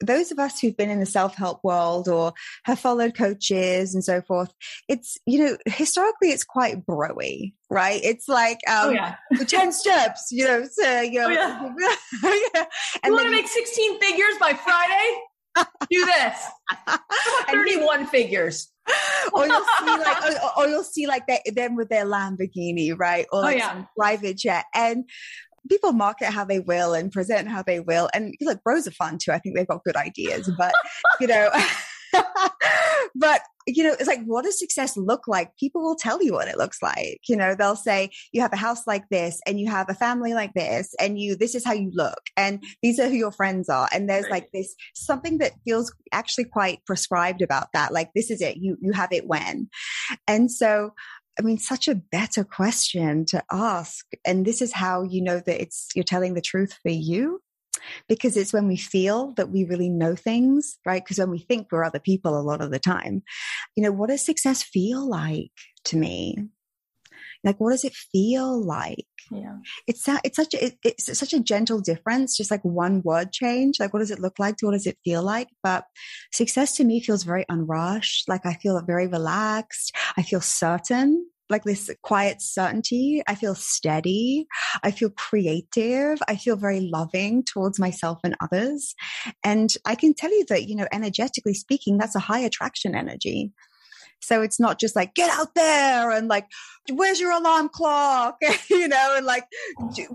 those 0.00 0.30
of 0.30 0.38
us 0.38 0.60
who've 0.60 0.76
been 0.76 0.90
in 0.90 1.00
the 1.00 1.06
self 1.06 1.34
help 1.34 1.62
world 1.64 2.08
or 2.08 2.32
have 2.64 2.78
followed 2.78 3.14
coaches 3.14 3.94
and 3.94 4.04
so 4.04 4.22
forth, 4.22 4.52
it's, 4.88 5.18
you 5.26 5.44
know, 5.44 5.56
historically 5.66 6.30
it's 6.30 6.44
quite 6.44 6.86
broy, 6.86 7.52
right? 7.70 8.00
It's 8.02 8.28
like, 8.28 8.58
oh, 8.68 8.88
um, 8.88 8.88
oh, 8.88 8.92
yeah. 8.92 9.16
the 9.30 9.44
10 9.44 9.72
steps, 9.72 10.28
you 10.30 10.44
know, 10.44 10.64
so, 10.70 11.00
you 11.00 11.20
know, 11.20 11.26
oh, 11.28 11.74
yeah. 11.78 11.98
yeah. 12.54 12.64
And 13.02 13.10
you 13.10 13.12
want 13.12 13.26
to 13.26 13.30
make 13.30 13.48
16 13.48 14.00
figures 14.00 14.34
by 14.40 14.52
Friday? 14.52 15.22
Do 15.90 16.04
this. 16.04 16.44
31 17.50 18.06
figures. 18.06 18.70
or 19.32 19.46
you'll 19.46 19.64
see 19.78 19.86
like 19.86 20.24
or, 20.24 20.50
or 20.56 20.68
you'll 20.68 20.84
see 20.84 21.06
like 21.06 21.26
they, 21.26 21.40
them 21.54 21.76
with 21.76 21.88
their 21.88 22.06
Lamborghini, 22.06 22.98
right? 22.98 23.26
Or 23.32 23.40
oh, 23.40 23.42
like 23.42 23.56
oh, 23.56 23.58
yeah. 23.58 23.84
private 23.96 24.36
jet. 24.36 24.64
And 24.74 25.04
people 25.68 25.92
market 25.92 26.26
how 26.26 26.44
they 26.44 26.60
will 26.60 26.94
and 26.94 27.12
present 27.12 27.48
how 27.48 27.62
they 27.62 27.80
will. 27.80 28.08
And 28.14 28.34
look, 28.40 28.62
bros 28.62 28.86
are 28.86 28.92
fun 28.92 29.18
too. 29.18 29.32
I 29.32 29.38
think 29.38 29.56
they've 29.56 29.66
got 29.66 29.84
good 29.84 29.96
ideas, 29.96 30.50
but 30.56 30.72
you 31.20 31.26
know, 31.26 31.50
but 33.14 33.42
you 33.68 33.84
know, 33.84 33.92
it's 33.92 34.06
like, 34.06 34.24
what 34.24 34.44
does 34.44 34.58
success 34.58 34.96
look 34.96 35.28
like? 35.28 35.54
People 35.58 35.82
will 35.82 35.94
tell 35.94 36.22
you 36.22 36.32
what 36.32 36.48
it 36.48 36.56
looks 36.56 36.80
like. 36.80 37.20
You 37.28 37.36
know, 37.36 37.54
they'll 37.54 37.76
say, 37.76 38.10
you 38.32 38.40
have 38.40 38.52
a 38.52 38.56
house 38.56 38.86
like 38.86 39.08
this 39.10 39.40
and 39.46 39.60
you 39.60 39.68
have 39.68 39.90
a 39.90 39.94
family 39.94 40.32
like 40.32 40.54
this 40.54 40.94
and 40.98 41.20
you, 41.20 41.36
this 41.36 41.54
is 41.54 41.64
how 41.64 41.74
you 41.74 41.90
look 41.92 42.20
and 42.36 42.62
these 42.82 42.98
are 42.98 43.08
who 43.08 43.16
your 43.16 43.32
friends 43.32 43.68
are. 43.68 43.88
And 43.92 44.08
there's 44.08 44.28
like 44.30 44.50
this 44.52 44.74
something 44.94 45.38
that 45.38 45.52
feels 45.66 45.92
actually 46.12 46.44
quite 46.44 46.84
prescribed 46.86 47.42
about 47.42 47.68
that. 47.74 47.92
Like, 47.92 48.10
this 48.14 48.30
is 48.30 48.40
it. 48.40 48.56
You, 48.56 48.78
you 48.80 48.92
have 48.92 49.12
it 49.12 49.26
when. 49.26 49.68
And 50.26 50.50
so 50.50 50.94
I 51.38 51.42
mean, 51.42 51.58
such 51.58 51.88
a 51.88 51.94
better 51.94 52.44
question 52.44 53.24
to 53.26 53.42
ask. 53.50 54.06
And 54.24 54.44
this 54.44 54.60
is 54.60 54.72
how 54.72 55.02
you 55.02 55.22
know 55.22 55.40
that 55.40 55.62
it's, 55.62 55.88
you're 55.94 56.02
telling 56.02 56.34
the 56.34 56.40
truth 56.40 56.76
for 56.82 56.90
you. 56.90 57.40
Because 58.08 58.36
it's 58.36 58.52
when 58.52 58.66
we 58.66 58.76
feel 58.76 59.32
that 59.34 59.50
we 59.50 59.64
really 59.64 59.88
know 59.88 60.16
things, 60.16 60.78
right? 60.84 61.02
Because 61.02 61.18
when 61.18 61.30
we 61.30 61.38
think 61.38 61.68
we're 61.70 61.84
other 61.84 62.00
people 62.00 62.36
a 62.36 62.42
lot 62.42 62.60
of 62.60 62.72
the 62.72 62.80
time, 62.80 63.22
you 63.76 63.82
know, 63.84 63.92
what 63.92 64.08
does 64.08 64.24
success 64.24 64.62
feel 64.64 65.08
like 65.08 65.52
to 65.84 65.96
me? 65.96 66.48
Like, 67.44 67.60
what 67.60 67.70
does 67.70 67.84
it 67.84 67.94
feel 67.94 68.60
like? 68.62 69.06
Yeah. 69.30 69.56
It's, 69.86 70.04
it's 70.24 70.36
such 70.36 70.54
a, 70.54 70.64
it, 70.66 70.78
it's 70.84 71.18
such 71.18 71.32
a 71.32 71.40
gentle 71.40 71.80
difference, 71.80 72.36
just 72.36 72.50
like 72.50 72.62
one 72.62 73.02
word 73.02 73.32
change. 73.32 73.78
Like, 73.80 73.92
what 73.92 74.00
does 74.00 74.10
it 74.10 74.20
look 74.20 74.38
like 74.38 74.56
to 74.58 74.66
what 74.66 74.72
does 74.72 74.86
it 74.86 74.98
feel 75.04 75.22
like? 75.22 75.48
But 75.62 75.84
success 76.32 76.76
to 76.76 76.84
me 76.84 77.00
feels 77.00 77.24
very 77.24 77.44
unrushed. 77.48 78.28
Like 78.28 78.46
I 78.46 78.54
feel 78.54 78.80
very 78.86 79.06
relaxed. 79.06 79.94
I 80.16 80.22
feel 80.22 80.40
certain 80.40 81.26
like 81.50 81.64
this 81.64 81.90
quiet 82.02 82.42
certainty. 82.42 83.22
I 83.26 83.34
feel 83.34 83.54
steady. 83.54 84.46
I 84.82 84.90
feel 84.90 85.10
creative. 85.10 86.20
I 86.28 86.36
feel 86.36 86.56
very 86.56 86.80
loving 86.80 87.44
towards 87.44 87.78
myself 87.78 88.18
and 88.24 88.36
others. 88.40 88.94
And 89.44 89.72
I 89.84 89.94
can 89.94 90.14
tell 90.14 90.30
you 90.30 90.44
that, 90.48 90.68
you 90.68 90.76
know, 90.76 90.86
energetically 90.92 91.54
speaking, 91.54 91.98
that's 91.98 92.14
a 92.14 92.20
high 92.20 92.40
attraction 92.40 92.94
energy. 92.94 93.52
So 94.20 94.42
it's 94.42 94.60
not 94.60 94.78
just 94.78 94.96
like, 94.96 95.14
get 95.14 95.30
out 95.30 95.54
there 95.54 96.10
and 96.10 96.28
like, 96.28 96.46
where's 96.90 97.20
your 97.20 97.32
alarm 97.32 97.68
clock? 97.68 98.38
you 98.70 98.88
know, 98.88 99.14
and 99.16 99.26
like, 99.26 99.44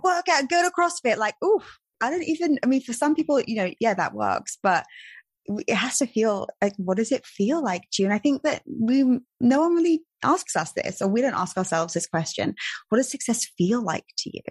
work 0.04 0.28
out, 0.30 0.50
go 0.50 0.62
to 0.62 0.72
CrossFit. 0.72 1.18
Like, 1.18 1.36
oof, 1.44 1.80
I 2.02 2.10
don't 2.10 2.24
even, 2.24 2.60
I 2.64 2.68
mean, 2.68 2.82
for 2.82 2.94
some 2.94 3.16
people, 3.16 3.42
you 3.42 3.56
know, 3.56 3.72
yeah, 3.80 3.94
that 3.94 4.14
works. 4.14 4.58
But 4.62 4.86
it 5.46 5.76
has 5.76 5.98
to 5.98 6.08
feel 6.08 6.48
like 6.62 6.74
what 6.78 6.98
does 6.98 7.12
it 7.12 7.26
feel 7.26 7.64
like 7.64 7.84
to 7.92 8.02
you 8.02 8.08
and 8.08 8.14
i 8.14 8.18
think 8.18 8.42
that 8.44 8.62
we 8.68 9.04
no 9.40 9.60
one 9.62 9.74
really 9.74 10.02
asks 10.24 10.56
us 10.56 10.72
this 10.74 11.02
or 11.02 11.10
we 11.10 11.22
don't 11.22 11.34
ask 11.34 11.58
ourselves 11.58 11.94
this 11.94 12.08
question 12.08 12.56
what 12.90 12.98
does 12.98 13.10
success 13.10 13.46
feel 13.58 13.84
like 13.84 14.06
to 14.18 14.30
you 14.34 14.42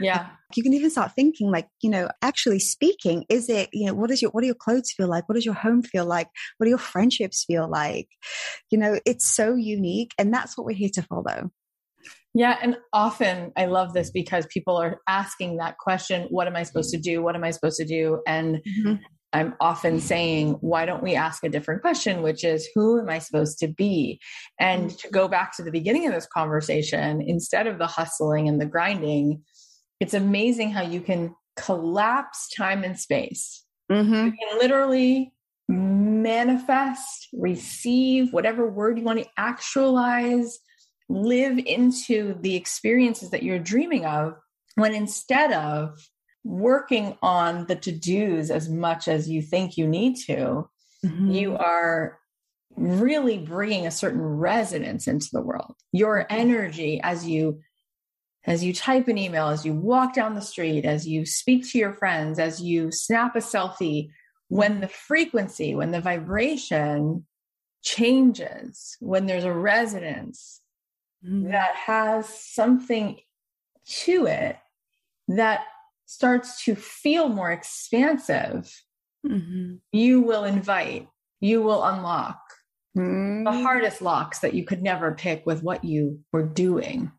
yeah 0.00 0.28
you 0.54 0.62
can 0.62 0.72
even 0.72 0.90
start 0.90 1.12
thinking 1.16 1.50
like 1.50 1.66
you 1.82 1.90
know 1.90 2.08
actually 2.22 2.60
speaking 2.60 3.24
is 3.28 3.48
it 3.48 3.68
you 3.72 3.86
know 3.86 3.94
what 3.94 4.08
does 4.08 4.22
your 4.22 4.30
what 4.30 4.42
do 4.42 4.46
your 4.46 4.54
clothes 4.54 4.92
feel 4.96 5.08
like 5.08 5.28
what 5.28 5.34
does 5.34 5.44
your 5.44 5.54
home 5.54 5.82
feel 5.82 6.06
like 6.06 6.28
what 6.58 6.66
do 6.66 6.70
your 6.70 6.78
friendships 6.78 7.44
feel 7.44 7.68
like 7.68 8.06
you 8.70 8.78
know 8.78 8.98
it's 9.04 9.26
so 9.34 9.54
unique 9.54 10.12
and 10.18 10.32
that's 10.32 10.56
what 10.56 10.64
we're 10.64 10.72
here 10.72 10.90
to 10.92 11.02
follow 11.02 11.50
yeah. 12.34 12.56
And 12.62 12.76
often 12.92 13.52
I 13.56 13.66
love 13.66 13.94
this 13.94 14.10
because 14.10 14.46
people 14.46 14.76
are 14.76 15.00
asking 15.08 15.56
that 15.56 15.78
question 15.78 16.28
What 16.30 16.46
am 16.46 16.54
I 16.54 16.62
supposed 16.62 16.90
to 16.90 16.98
do? 16.98 17.22
What 17.22 17.34
am 17.34 17.42
I 17.42 17.50
supposed 17.50 17.78
to 17.78 17.84
do? 17.84 18.22
And 18.26 18.56
mm-hmm. 18.56 18.94
I'm 19.32 19.54
often 19.60 20.00
saying, 20.00 20.54
why 20.60 20.86
don't 20.86 21.02
we 21.02 21.14
ask 21.14 21.44
a 21.44 21.50
different 21.50 21.82
question, 21.82 22.22
which 22.22 22.44
is, 22.44 22.68
who 22.74 22.98
am 22.98 23.10
I 23.10 23.18
supposed 23.18 23.58
to 23.58 23.68
be? 23.68 24.20
And 24.58 24.90
to 24.98 25.10
go 25.10 25.28
back 25.28 25.54
to 25.56 25.62
the 25.62 25.70
beginning 25.70 26.06
of 26.06 26.14
this 26.14 26.26
conversation, 26.26 27.20
instead 27.20 27.66
of 27.66 27.78
the 27.78 27.86
hustling 27.86 28.48
and 28.48 28.60
the 28.60 28.66
grinding, 28.66 29.42
it's 30.00 30.14
amazing 30.14 30.70
how 30.70 30.82
you 30.82 31.00
can 31.00 31.34
collapse 31.56 32.48
time 32.56 32.84
and 32.84 32.98
space. 32.98 33.64
Mm-hmm. 33.92 34.14
You 34.14 34.32
can 34.32 34.58
literally 34.58 35.32
manifest, 35.68 37.28
receive, 37.34 38.32
whatever 38.32 38.70
word 38.70 38.98
you 38.98 39.04
want 39.04 39.18
to 39.18 39.28
actualize, 39.36 40.58
live 41.10 41.58
into 41.58 42.34
the 42.40 42.56
experiences 42.56 43.30
that 43.30 43.42
you're 43.42 43.58
dreaming 43.58 44.06
of 44.06 44.34
when 44.76 44.94
instead 44.94 45.52
of 45.52 45.98
working 46.48 47.16
on 47.22 47.66
the 47.66 47.76
to 47.76 47.92
dos 47.92 48.50
as 48.50 48.68
much 48.68 49.06
as 49.06 49.28
you 49.28 49.42
think 49.42 49.76
you 49.76 49.86
need 49.86 50.16
to, 50.16 50.68
mm-hmm. 51.04 51.30
you 51.30 51.56
are 51.56 52.18
really 52.76 53.38
bringing 53.38 53.86
a 53.86 53.90
certain 53.90 54.22
resonance 54.22 55.06
into 55.06 55.28
the 55.32 55.42
world. 55.42 55.74
Your 55.92 56.26
energy 56.30 57.00
as 57.02 57.26
you 57.26 57.60
as 58.44 58.64
you 58.64 58.72
type 58.72 59.08
an 59.08 59.18
email, 59.18 59.48
as 59.48 59.66
you 59.66 59.74
walk 59.74 60.14
down 60.14 60.34
the 60.34 60.40
street, 60.40 60.86
as 60.86 61.06
you 61.06 61.26
speak 61.26 61.68
to 61.68 61.76
your 61.76 61.92
friends, 61.92 62.38
as 62.38 62.62
you 62.62 62.90
snap 62.90 63.36
a 63.36 63.40
selfie, 63.40 64.08
when 64.48 64.80
the 64.80 64.88
frequency, 64.88 65.74
when 65.74 65.90
the 65.90 66.00
vibration 66.00 67.26
changes, 67.82 68.96
when 69.00 69.26
there's 69.26 69.44
a 69.44 69.52
resonance 69.52 70.62
mm-hmm. 71.22 71.50
that 71.50 71.74
has 71.74 72.26
something 72.26 73.18
to 73.86 74.26
it 74.26 74.56
that 75.26 75.64
starts 76.08 76.64
to 76.64 76.74
feel 76.74 77.28
more 77.28 77.52
expansive, 77.52 78.82
mm-hmm. 79.26 79.74
you 79.92 80.22
will 80.22 80.44
invite, 80.44 81.06
you 81.38 81.60
will 81.60 81.84
unlock 81.84 82.40
mm-hmm. 82.96 83.44
the 83.44 83.52
hardest 83.52 84.00
locks 84.00 84.38
that 84.38 84.54
you 84.54 84.64
could 84.64 84.82
never 84.82 85.12
pick 85.12 85.44
with 85.44 85.62
what 85.62 85.84
you 85.84 86.18
were 86.32 86.46
doing. 86.46 87.12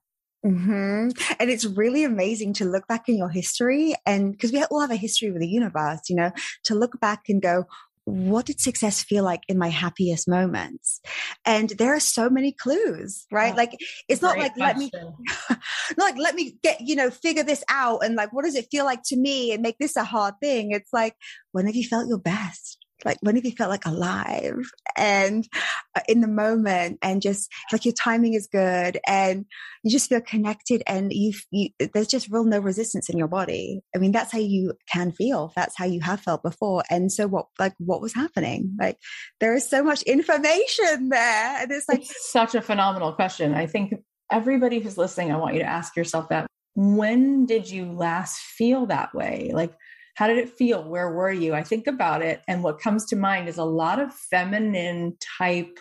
Mm-hmm. 0.44 1.10
And 1.40 1.50
it's 1.52 1.66
really 1.66 2.04
amazing 2.04 2.54
to 2.54 2.66
look 2.66 2.88
back 2.88 3.08
in 3.08 3.16
your 3.16 3.30
history 3.30 3.94
and 4.08 4.32
because 4.32 4.52
we 4.52 4.64
all 4.64 4.82
have 4.82 4.90
a 4.90 4.96
history 4.96 5.30
with 5.32 5.42
the 5.42 5.48
universe, 5.48 6.10
you 6.10 6.16
know, 6.16 6.32
to 6.64 6.74
look 6.74 7.00
back 7.00 7.30
and 7.30 7.44
go, 7.44 7.66
what 8.10 8.46
did 8.46 8.60
success 8.60 9.02
feel 9.02 9.24
like 9.24 9.42
in 9.48 9.58
my 9.58 9.70
happiest 9.70 10.28
moments? 10.28 11.02
And 11.46 11.70
there 11.70 11.94
are 11.94 12.00
so 12.00 12.30
many 12.30 12.52
clues, 12.52 13.26
right? 13.32 13.54
Oh, 13.54 13.58
like 13.58 13.78
it's 14.08 14.22
not 14.22 14.38
like 14.38 14.54
question. 14.56 14.68
let 14.68 14.78
me 14.78 14.92
not 15.98 16.16
like 16.16 16.18
let 16.18 16.36
me 16.36 16.58
get, 16.64 16.82
you 16.82 16.96
know, 16.96 17.10
figure 17.10 17.44
this 17.44 17.64
out 17.70 18.04
and 18.04 18.16
like 18.16 18.34
what 18.34 18.46
does 18.46 18.56
it 18.56 18.68
feel 18.72 18.86
like 18.86 19.02
to 19.08 19.18
me 19.18 19.52
and 19.52 19.62
make 19.62 19.78
this 19.80 19.96
a 19.96 20.04
hard 20.04 20.36
thing? 20.42 20.72
It's 20.72 20.94
like 20.94 21.16
when 21.52 21.66
have 21.66 21.76
you 21.76 21.86
felt 21.86 22.08
your 22.08 22.20
best? 22.20 22.78
Like 23.06 23.18
when 23.22 23.36
have 23.36 23.46
you 23.46 23.52
felt 23.52 23.70
like 23.70 23.86
alive? 23.86 24.60
And 24.98 25.48
uh, 25.96 26.02
in 26.08 26.22
the 26.22 26.28
moment 26.28 27.00
and 27.02 27.22
just 27.22 27.50
like 27.72 27.86
your 27.86 27.94
timing 27.94 28.34
is 28.34 28.48
good 28.48 29.00
and 29.08 29.46
you 29.84 29.92
just 29.92 30.10
feel 30.10 30.22
connected 30.22 30.84
and 30.88 31.12
you, 31.14 31.34
you 31.52 31.70
there's 31.94 32.08
just 32.08 32.30
real 32.30 32.44
no 32.44 32.60
resistance 32.60 33.10
in 33.10 33.18
your 33.18 33.28
body. 33.28 33.82
I 33.96 34.00
mean 34.00 34.12
that's 34.12 34.32
how 34.32 34.40
you 34.40 34.74
can 34.92 35.12
feel. 35.12 35.54
That's 35.56 35.78
how 35.78 35.86
you 35.86 36.02
have 36.02 36.22
felt 36.22 36.44
before. 36.44 36.84
And 36.90 37.12
so 37.12 37.28
what 37.28 37.48
like 37.58 37.74
what 37.78 38.02
was 38.02 38.14
happening? 38.14 38.76
Like 38.80 38.98
there 39.40 39.56
is 39.56 39.70
so 39.70 39.84
much 39.84 40.02
information 40.04 41.10
there 41.10 41.62
and 41.62 41.72
it's 41.72 41.88
like 41.88 42.02
it's 42.02 42.32
such 42.32 42.56
a 42.56 42.62
phenomenal 42.62 43.14
question. 43.14 43.54
I 43.54 43.68
think 43.68 43.94
everybody 44.32 44.80
who's 44.80 44.98
listening 44.98 45.32
i 45.32 45.38
want 45.38 45.56
you 45.56 45.62
to 45.62 45.66
ask 45.66 45.96
yourself 45.96 46.30
that. 46.30 46.48
When 46.76 47.46
did 47.46 47.70
you 47.70 47.92
last 47.92 48.40
feel 48.40 48.86
that 48.86 49.14
way? 49.14 49.52
Like 49.54 49.74
how 50.20 50.28
did 50.28 50.38
it 50.38 50.58
feel? 50.58 50.84
Where 50.84 51.10
were 51.10 51.32
you? 51.32 51.54
I 51.54 51.64
think 51.64 51.88
about 51.88 52.22
it, 52.22 52.42
and 52.46 52.62
what 52.62 52.82
comes 52.82 53.06
to 53.06 53.16
mind 53.16 53.48
is 53.48 53.58
a 53.58 53.64
lot 53.64 54.02
of 54.02 54.14
feminine 54.14 55.16
type 55.40 55.80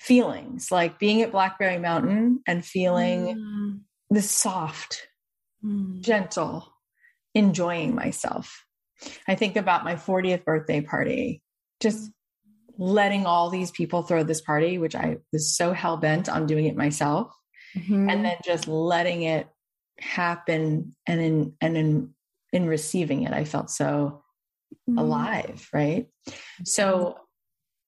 feelings, 0.00 0.72
like 0.72 0.98
being 0.98 1.22
at 1.22 1.30
Blackberry 1.30 1.78
Mountain 1.78 2.40
and 2.48 2.64
feeling 2.64 3.36
mm. 3.36 3.80
the 4.10 4.22
soft, 4.22 5.06
mm. 5.64 6.00
gentle, 6.00 6.66
enjoying 7.32 7.94
myself. 7.94 8.64
I 9.28 9.36
think 9.36 9.54
about 9.54 9.84
my 9.84 9.94
40th 9.94 10.44
birthday 10.44 10.80
party, 10.80 11.40
just 11.78 12.10
letting 12.76 13.24
all 13.24 13.50
these 13.50 13.70
people 13.70 14.02
throw 14.02 14.24
this 14.24 14.40
party, 14.40 14.78
which 14.78 14.96
I 14.96 15.18
was 15.32 15.56
so 15.56 15.72
hell 15.72 15.96
bent 15.96 16.28
on 16.28 16.48
doing 16.48 16.64
it 16.64 16.74
myself, 16.74 17.32
mm-hmm. 17.78 18.10
and 18.10 18.24
then 18.24 18.36
just 18.44 18.66
letting 18.66 19.22
it 19.22 19.46
happen 20.00 20.96
and 21.06 21.20
in 21.20 21.52
and 21.60 21.76
in 21.76 22.13
in 22.54 22.66
receiving 22.66 23.24
it, 23.24 23.32
I 23.32 23.44
felt 23.44 23.70
so 23.70 24.22
mm-hmm. 24.88 24.98
alive, 24.98 25.68
right? 25.72 26.06
So, 26.64 27.18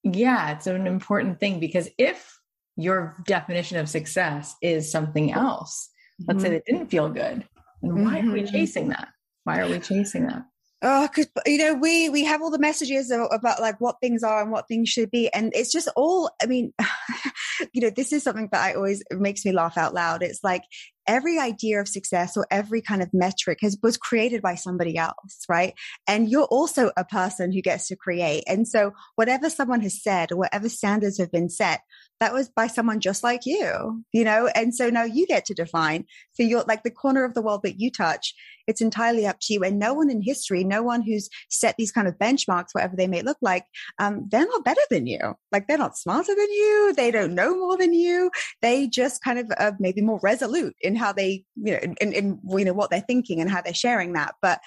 yeah, 0.02 0.52
it's 0.52 0.66
an 0.66 0.86
important 0.86 1.40
thing 1.40 1.60
because 1.60 1.88
if 1.96 2.38
your 2.76 3.16
definition 3.26 3.78
of 3.78 3.88
success 3.88 4.54
is 4.60 4.90
something 4.90 5.32
else, 5.32 5.88
mm-hmm. 6.20 6.24
let's 6.28 6.42
say 6.42 6.48
mm-hmm. 6.48 6.54
that 6.54 6.66
didn't 6.66 6.90
feel 6.90 7.08
good, 7.08 7.46
then 7.80 8.04
why 8.04 8.18
mm-hmm. 8.18 8.30
are 8.30 8.32
we 8.32 8.42
mm-hmm. 8.42 8.52
chasing 8.52 8.88
that? 8.88 9.08
Why 9.44 9.60
are 9.60 9.70
we 9.70 9.78
chasing 9.78 10.26
that? 10.26 10.44
Oh, 10.82 11.08
because 11.08 11.28
you 11.46 11.56
know 11.56 11.74
we 11.74 12.10
we 12.10 12.24
have 12.24 12.42
all 12.42 12.50
the 12.50 12.58
messages 12.58 13.10
about 13.10 13.60
like 13.60 13.80
what 13.80 13.96
things 14.02 14.22
are 14.22 14.42
and 14.42 14.50
what 14.50 14.68
things 14.68 14.90
should 14.90 15.10
be, 15.10 15.32
and 15.32 15.50
it's 15.54 15.72
just 15.72 15.88
all. 15.96 16.30
I 16.42 16.46
mean, 16.46 16.74
you 17.72 17.80
know, 17.80 17.90
this 17.90 18.12
is 18.12 18.22
something 18.22 18.48
that 18.52 18.62
I 18.62 18.74
always 18.74 19.02
makes 19.10 19.44
me 19.44 19.52
laugh 19.52 19.78
out 19.78 19.94
loud. 19.94 20.22
It's 20.22 20.44
like 20.44 20.64
every 21.06 21.38
idea 21.38 21.80
of 21.80 21.88
success 21.88 22.36
or 22.36 22.46
every 22.50 22.82
kind 22.82 23.02
of 23.02 23.10
metric 23.12 23.58
has 23.62 23.76
was 23.82 23.96
created 23.96 24.42
by 24.42 24.54
somebody 24.54 24.96
else, 24.96 25.44
right? 25.48 25.74
And 26.06 26.28
you're 26.28 26.44
also 26.44 26.90
a 26.96 27.04
person 27.04 27.52
who 27.52 27.62
gets 27.62 27.88
to 27.88 27.96
create. 27.96 28.44
And 28.46 28.66
so 28.66 28.92
whatever 29.14 29.50
someone 29.50 29.80
has 29.80 30.02
said 30.02 30.32
or 30.32 30.36
whatever 30.36 30.68
standards 30.68 31.18
have 31.18 31.32
been 31.32 31.48
set, 31.48 31.80
that 32.20 32.32
was 32.32 32.48
by 32.48 32.66
someone 32.66 33.00
just 33.00 33.22
like 33.22 33.42
you, 33.44 34.02
you 34.12 34.24
know? 34.24 34.48
And 34.54 34.74
so 34.74 34.88
now 34.88 35.04
you 35.04 35.26
get 35.26 35.44
to 35.46 35.54
define. 35.54 36.04
for 36.34 36.42
you're 36.42 36.64
like 36.66 36.82
the 36.82 36.90
corner 36.90 37.24
of 37.24 37.34
the 37.34 37.42
world 37.42 37.60
that 37.64 37.78
you 37.78 37.90
touch. 37.90 38.34
It's 38.66 38.80
entirely 38.80 39.26
up 39.26 39.36
to 39.42 39.54
you. 39.54 39.62
And 39.62 39.78
no 39.78 39.94
one 39.94 40.10
in 40.10 40.22
history, 40.22 40.64
no 40.64 40.82
one 40.82 41.02
who's 41.02 41.28
set 41.50 41.76
these 41.76 41.92
kind 41.92 42.08
of 42.08 42.18
benchmarks, 42.18 42.68
whatever 42.72 42.96
they 42.96 43.06
may 43.06 43.22
look 43.22 43.36
like, 43.40 43.64
um, 43.98 44.26
they're 44.30 44.46
not 44.46 44.64
better 44.64 44.80
than 44.90 45.06
you. 45.06 45.34
Like 45.52 45.68
they're 45.68 45.78
not 45.78 45.96
smarter 45.96 46.34
than 46.34 46.50
you. 46.50 46.94
They 46.96 47.10
don't 47.10 47.34
know 47.34 47.56
more 47.56 47.76
than 47.76 47.92
you. 47.92 48.30
They 48.62 48.88
just 48.88 49.22
kind 49.22 49.38
of 49.38 49.52
uh, 49.58 49.72
maybe 49.78 50.00
more 50.00 50.20
resolute 50.22 50.74
in 50.80 50.96
how 50.96 51.12
they, 51.12 51.44
you 51.56 51.72
know, 51.72 51.94
in, 52.00 52.12
in, 52.12 52.40
you 52.48 52.64
know, 52.64 52.72
what 52.72 52.90
they're 52.90 53.00
thinking 53.00 53.40
and 53.40 53.50
how 53.50 53.60
they're 53.60 53.74
sharing 53.74 54.14
that. 54.14 54.34
But 54.42 54.60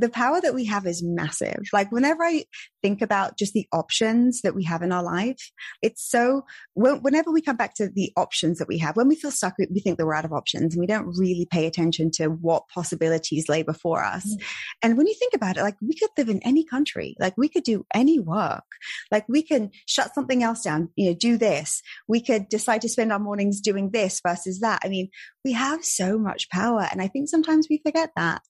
the 0.00 0.08
power 0.08 0.40
that 0.40 0.54
we 0.54 0.64
have 0.64 0.86
is 0.86 1.02
massive. 1.02 1.62
Like 1.72 1.92
whenever 1.92 2.22
I 2.22 2.44
think 2.82 3.02
about 3.02 3.38
just 3.38 3.52
the 3.52 3.66
options 3.72 4.42
that 4.42 4.54
we 4.54 4.64
have 4.64 4.82
in 4.82 4.92
our 4.92 5.02
life, 5.02 5.50
it's 5.82 6.08
so, 6.08 6.44
whenever 6.74 7.30
we 7.30 7.40
come 7.40 7.56
back 7.56 7.74
to 7.74 7.88
the 7.88 8.12
options 8.16 8.58
that 8.58 8.68
we 8.68 8.78
have, 8.78 8.96
when 8.96 9.08
we 9.08 9.14
feel 9.14 9.30
stuck, 9.30 9.54
we 9.58 9.80
think 9.80 9.98
that 9.98 10.06
we're 10.06 10.14
out 10.14 10.24
of 10.24 10.32
options 10.32 10.74
and 10.74 10.80
we 10.80 10.86
don't 10.86 11.16
really 11.16 11.46
pay 11.50 11.66
attention 11.66 12.10
to 12.12 12.28
what 12.28 12.68
possibilities 12.68 13.48
lay 13.48 13.62
before 13.62 14.02
us. 14.02 14.24
Mm-hmm. 14.24 14.46
And 14.82 14.96
when 14.96 15.06
you 15.06 15.14
think 15.14 15.34
about 15.34 15.56
it, 15.56 15.62
like 15.62 15.76
we 15.80 15.94
could 15.94 16.10
live 16.16 16.28
in 16.28 16.42
any 16.42 16.64
country, 16.64 17.16
like 17.18 17.34
we 17.36 17.48
could 17.48 17.64
do 17.64 17.84
any 17.94 18.18
work, 18.18 18.64
like 19.10 19.26
we 19.28 19.42
can 19.42 19.70
shut 19.86 20.14
something 20.14 20.42
else 20.42 20.62
down, 20.62 20.90
you 20.96 21.10
know, 21.10 21.16
do 21.18 21.36
this. 21.38 21.82
We 22.08 22.20
could 22.20 22.48
decide 22.48 22.82
to 22.82 22.88
spend 22.88 23.12
our 23.12 23.18
mornings 23.18 23.60
doing 23.60 23.90
this 23.90 24.20
versus 24.26 24.60
that. 24.60 24.80
I 24.84 24.88
mean, 24.88 25.10
we 25.44 25.52
have 25.52 25.84
so 25.84 26.18
much 26.18 26.48
power. 26.50 26.86
And 26.90 27.00
I 27.00 27.08
think 27.08 27.28
sometimes 27.28 27.66
we 27.68 27.80
forget 27.84 28.10
that. 28.16 28.42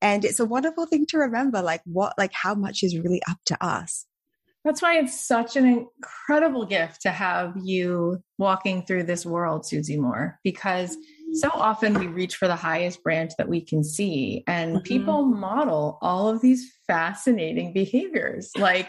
And 0.00 0.24
it's 0.24 0.40
a 0.40 0.44
wonderful 0.44 0.86
thing 0.86 1.06
to 1.10 1.18
remember, 1.18 1.62
like 1.62 1.82
what, 1.84 2.14
like 2.18 2.32
how 2.32 2.54
much 2.54 2.82
is 2.82 2.98
really 2.98 3.22
up 3.30 3.38
to 3.46 3.64
us. 3.64 3.71
That's 4.64 4.80
why 4.80 4.98
it's 4.98 5.26
such 5.26 5.56
an 5.56 5.66
incredible 5.66 6.64
gift 6.64 7.02
to 7.02 7.10
have 7.10 7.54
you 7.62 8.22
walking 8.38 8.84
through 8.84 9.04
this 9.04 9.26
world, 9.26 9.66
Susie 9.66 9.98
Moore, 9.98 10.38
because 10.44 10.96
so 11.32 11.50
often 11.52 11.94
we 11.94 12.06
reach 12.06 12.36
for 12.36 12.46
the 12.46 12.54
highest 12.54 13.02
branch 13.02 13.32
that 13.38 13.48
we 13.48 13.60
can 13.60 13.82
see, 13.82 14.44
and 14.46 14.76
mm-hmm. 14.76 14.82
people 14.82 15.24
model 15.24 15.98
all 16.00 16.28
of 16.28 16.40
these 16.42 16.72
fascinating 16.86 17.72
behaviors. 17.72 18.52
Like, 18.56 18.88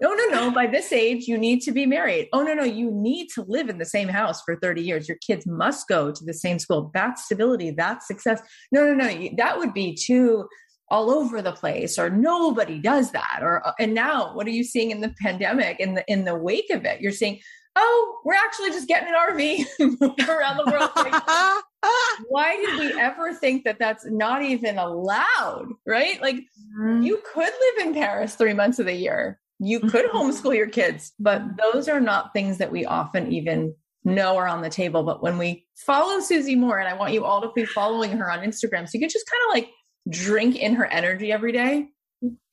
no, 0.00 0.14
no, 0.14 0.24
no. 0.26 0.50
By 0.52 0.68
this 0.68 0.92
age, 0.92 1.26
you 1.26 1.36
need 1.36 1.60
to 1.62 1.72
be 1.72 1.84
married. 1.84 2.28
Oh, 2.32 2.42
no, 2.42 2.54
no. 2.54 2.62
You 2.62 2.90
need 2.90 3.28
to 3.34 3.44
live 3.48 3.68
in 3.68 3.78
the 3.78 3.84
same 3.84 4.08
house 4.08 4.40
for 4.42 4.56
30 4.56 4.82
years. 4.82 5.08
Your 5.08 5.18
kids 5.18 5.46
must 5.46 5.88
go 5.88 6.12
to 6.12 6.24
the 6.24 6.32
same 6.32 6.58
school. 6.60 6.90
That's 6.94 7.24
stability. 7.24 7.72
That's 7.72 8.06
success. 8.06 8.40
No, 8.70 8.84
no, 8.84 8.94
no. 8.94 9.28
That 9.36 9.58
would 9.58 9.74
be 9.74 9.94
too 9.94 10.46
all 10.90 11.10
over 11.10 11.40
the 11.40 11.52
place 11.52 11.98
or 11.98 12.10
nobody 12.10 12.78
does 12.78 13.12
that 13.12 13.40
or 13.42 13.66
uh, 13.66 13.72
and 13.78 13.94
now 13.94 14.34
what 14.34 14.46
are 14.46 14.50
you 14.50 14.64
seeing 14.64 14.90
in 14.90 15.00
the 15.00 15.14
pandemic 15.20 15.78
in 15.80 15.94
the 15.94 16.04
in 16.08 16.24
the 16.24 16.34
wake 16.34 16.70
of 16.70 16.84
it 16.84 17.00
you're 17.00 17.12
seeing 17.12 17.38
oh 17.76 18.18
we're 18.24 18.34
actually 18.34 18.70
just 18.70 18.88
getting 18.88 19.08
an 19.08 19.14
rv 19.14 20.28
around 20.28 20.56
the 20.56 20.70
world 20.70 20.90
like, 20.96 21.22
why 22.28 22.56
did 22.56 22.78
we 22.78 23.00
ever 23.00 23.32
think 23.32 23.64
that 23.64 23.78
that's 23.78 24.04
not 24.06 24.42
even 24.42 24.78
allowed 24.78 25.68
right 25.86 26.20
like 26.20 26.36
mm-hmm. 26.36 27.02
you 27.02 27.22
could 27.32 27.44
live 27.44 27.86
in 27.86 27.94
paris 27.94 28.34
three 28.34 28.54
months 28.54 28.78
of 28.78 28.86
the 28.86 28.94
year 28.94 29.40
you 29.60 29.78
could 29.78 30.06
mm-hmm. 30.06 30.16
homeschool 30.16 30.56
your 30.56 30.68
kids, 30.68 31.12
but 31.20 31.42
those 31.58 31.86
are 31.88 32.00
not 32.00 32.32
things 32.32 32.58
that 32.58 32.72
we 32.72 32.86
often 32.86 33.30
even 33.30 33.74
know 34.04 34.38
are 34.38 34.48
on 34.48 34.62
the 34.62 34.70
table. 34.70 35.02
But 35.02 35.22
when 35.22 35.36
we 35.36 35.66
follow 35.76 36.18
Susie 36.20 36.56
Moore, 36.56 36.78
and 36.78 36.88
I 36.88 36.94
want 36.94 37.12
you 37.12 37.24
all 37.24 37.42
to 37.42 37.50
be 37.54 37.66
following 37.66 38.12
her 38.12 38.30
on 38.30 38.40
Instagram, 38.40 38.88
so 38.88 38.92
you 38.94 39.00
can 39.00 39.10
just 39.10 39.30
kind 39.30 39.42
of 39.48 39.54
like 39.54 39.74
drink 40.08 40.56
in 40.56 40.74
her 40.74 40.86
energy 40.86 41.32
every 41.32 41.52
day, 41.52 41.88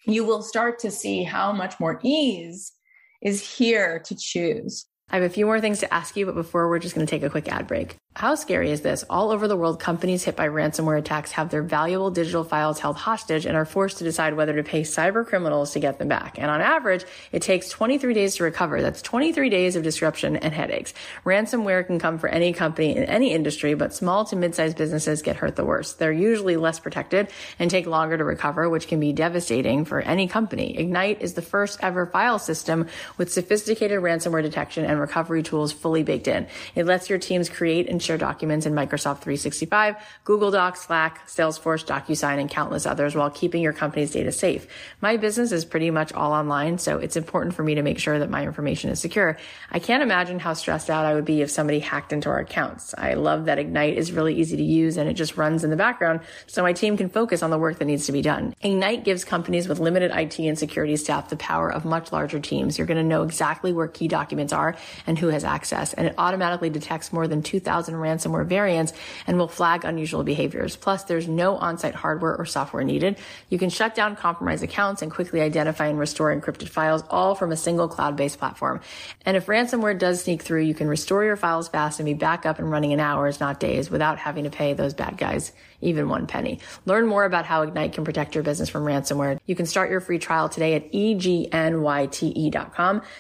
you 0.06 0.24
will 0.24 0.42
start 0.42 0.80
to 0.80 0.92
see 0.92 1.24
how 1.24 1.52
much 1.52 1.80
more 1.80 2.00
ease 2.04 2.74
is 3.22 3.58
here 3.58 4.00
to 4.06 4.16
choose. 4.16 4.86
I 5.10 5.16
have 5.16 5.24
a 5.24 5.30
few 5.30 5.46
more 5.46 5.62
things 5.62 5.80
to 5.80 5.94
ask 5.94 6.18
you, 6.18 6.26
but 6.26 6.36
before 6.36 6.68
we're 6.68 6.80
just 6.80 6.96
going 6.96 7.06
to 7.06 7.10
take 7.10 7.24
a 7.24 7.30
quick 7.30 7.48
ad 7.48 7.68
break. 7.68 7.98
How 8.18 8.34
scary 8.34 8.72
is 8.72 8.82
this? 8.82 9.06
All 9.12 9.30
over 9.30 9.48
the 9.48 9.56
world, 9.56 9.80
companies 9.80 10.24
hit 10.24 10.36
by 10.36 10.48
ransomware 10.48 10.98
attacks 10.98 11.34
have 11.34 11.52
their 11.52 11.62
valuable 11.62 12.10
digital 12.10 12.44
files 12.44 12.80
held 12.80 12.98
hostage 12.98 13.46
and 13.46 13.56
are 13.56 13.64
forced 13.64 14.00
to 14.00 14.04
decide 14.04 14.34
whether 14.34 14.56
to 14.56 14.64
pay 14.64 14.82
cyber 14.82 15.24
criminals 15.24 15.74
to 15.74 15.80
get 15.80 16.00
them 16.00 16.08
back. 16.08 16.40
And 16.40 16.50
on 16.50 16.60
average, 16.60 17.06
it 17.32 17.44
takes 17.44 17.70
23 17.70 18.16
days 18.16 18.38
to 18.38 18.44
recover. 18.44 18.82
That's 18.82 19.04
23 19.04 19.52
days 19.52 19.76
of 19.76 19.84
disruption 19.84 20.36
and 20.36 20.52
headaches. 20.52 20.96
Ransomware 21.26 21.86
can 21.86 22.00
come 22.00 22.18
for 22.18 22.28
any 22.28 22.54
company 22.54 22.96
in 22.96 23.04
any 23.04 23.34
industry, 23.34 23.76
but 23.76 23.94
small 23.94 24.26
to 24.26 24.36
mid-sized 24.36 24.78
businesses 24.78 25.22
get 25.22 25.36
hurt 25.36 25.56
the 25.56 25.64
worst. 25.64 26.00
They're 26.00 26.12
usually 26.12 26.58
less 26.58 26.80
protected 26.80 27.28
and 27.60 27.70
take 27.70 27.86
longer 27.86 28.18
to 28.18 28.24
recover, 28.24 28.68
which 28.68 28.88
can 28.88 29.00
be 29.00 29.14
devastating 29.14 29.86
for 29.86 30.02
any 30.02 30.28
company. 30.28 30.76
Egnyte 30.80 31.22
is 31.22 31.36
the 31.36 31.44
first 31.44 31.78
ever 31.84 32.08
file 32.08 32.40
system 32.40 32.88
with 33.20 33.32
sophisticated 33.32 34.00
ransomware 34.00 34.42
detection 34.42 34.86
and 34.86 35.00
recovery 35.00 35.44
tools 35.44 35.72
fully 35.72 36.02
baked 36.02 36.28
in. 36.28 36.48
It 36.74 36.88
lets 36.88 37.12
your 37.12 37.20
teams 37.20 37.48
create 37.48 37.88
and 37.88 38.07
share 38.08 38.18
documents 38.18 38.66
in 38.66 38.74
Microsoft 38.74 39.20
365, 39.20 39.96
Google 40.24 40.50
Docs, 40.50 40.88
Slack, 40.88 41.28
Salesforce, 41.28 41.86
DocuSign, 41.86 42.40
and 42.40 42.50
countless 42.50 42.86
others 42.86 43.16
while 43.16 43.30
keeping 43.30 43.62
your 43.62 43.74
company's 43.74 44.12
data 44.12 44.32
safe. 44.32 44.68
My 45.02 45.18
business 45.18 45.52
is 45.52 45.66
pretty 45.66 45.92
much 45.92 46.14
all 46.14 46.32
online, 46.32 46.78
so 46.78 46.98
it's 46.98 47.16
important 47.16 47.54
for 47.54 47.64
me 47.64 47.76
to 47.76 47.82
make 47.82 48.00
sure 48.00 48.18
that 48.18 48.30
my 48.30 48.44
information 48.44 48.90
is 48.90 49.00
secure. 49.00 49.38
I 49.72 49.80
can't 49.80 50.02
imagine 50.02 50.40
how 50.40 50.54
stressed 50.54 50.90
out 50.90 51.06
I 51.06 51.14
would 51.14 51.26
be 51.26 51.42
if 51.42 51.52
somebody 51.52 51.80
hacked 51.80 52.14
into 52.14 52.30
our 52.30 52.40
accounts. 52.40 52.96
I 52.98 53.14
love 53.14 53.46
that 53.46 53.58
Egnyte 53.58 53.96
is 53.96 54.12
really 54.12 54.36
easy 54.36 54.58
to 54.58 54.64
use 54.64 54.98
and 54.98 55.10
it 55.10 55.14
just 55.14 55.38
runs 55.38 55.64
in 55.64 55.70
the 55.70 55.76
background 55.76 56.22
so 56.48 56.64
my 56.64 56.74
team 56.74 56.98
can 56.98 57.10
focus 57.10 57.44
on 57.44 57.50
the 57.50 57.58
work 57.58 57.80
that 57.80 57.86
needs 57.86 58.06
to 58.06 58.12
be 58.12 58.22
done. 58.22 58.56
Egnyte 58.64 59.04
gives 59.04 59.26
companies 59.26 59.68
with 59.68 59.80
limited 59.80 60.12
IT 60.12 60.40
and 60.40 60.58
security 60.58 60.96
staff 60.96 61.30
the 61.30 61.36
power 61.36 61.70
of 61.70 61.84
much 61.84 62.12
larger 62.12 62.40
teams. 62.40 62.78
You're 62.78 62.88
going 62.88 62.98
to 62.98 63.04
know 63.04 63.24
exactly 63.24 63.74
where 63.74 63.88
key 63.88 64.08
documents 64.08 64.54
are 64.54 64.76
and 65.06 65.20
who 65.20 65.28
has 65.28 65.44
access, 65.44 65.94
and 65.94 66.08
it 66.08 66.16
automatically 66.18 66.70
detects 66.70 67.12
more 67.12 67.28
than 67.28 67.42
2,000 67.42 67.96
ransomware 68.00 68.46
variants 68.46 68.94
and 69.26 69.38
will 69.38 69.48
flag 69.48 69.86
unusual 69.86 70.24
behaviors. 70.24 70.76
Plus, 70.76 71.04
there's 71.04 71.28
no 71.28 71.58
on-site 71.58 71.96
hardware 71.96 72.36
or 72.36 72.46
software 72.46 72.84
needed. 72.84 73.18
You 73.50 73.58
can 73.58 73.70
shut 73.70 73.96
down 73.96 74.16
compromised 74.16 74.64
accounts 74.64 75.02
and 75.02 75.12
quickly 75.12 75.42
identify 75.42 75.88
and 75.88 76.00
restore 76.00 76.36
encrypted 76.36 76.70
files 76.70 77.04
all 77.10 77.36
from 77.36 77.52
a 77.52 77.58
single 77.58 77.88
cloud-based 77.88 78.40
platform. 78.40 78.82
And 79.26 79.38
if 79.38 79.46
ransomware 79.48 79.98
does 79.98 80.24
sneak 80.24 80.42
through, 80.42 80.62
you 80.62 80.74
can 80.74 80.88
restore 80.88 81.24
your 81.24 81.36
files 81.36 81.68
fast 81.70 82.00
and 82.00 82.06
be 82.06 82.14
back 82.14 82.46
up 82.46 82.60
and 82.60 82.70
running 82.70 82.92
in 82.92 83.00
hours, 83.00 83.40
not 83.40 83.60
days, 83.60 83.90
without 83.90 84.18
having 84.18 84.44
to 84.44 84.50
pay 84.50 84.74
those 84.74 84.94
bad 84.94 85.18
guys 85.18 85.52
even 85.82 86.10
one 86.10 86.28
penny. 86.28 86.60
Learn 86.86 87.08
more 87.08 87.26
about 87.26 87.46
how 87.46 87.66
Egnyte 87.66 87.94
can 87.94 88.04
protect 88.04 88.36
your 88.36 88.44
business 88.44 88.70
from 88.70 88.84
ransomware. 88.84 89.40
You 89.46 89.56
can 89.56 89.66
start 89.66 89.90
your 89.90 90.02
free 90.02 90.20
trial 90.20 90.50
today 90.50 90.74
at 90.76 90.92
egnyte.com. 90.92 91.52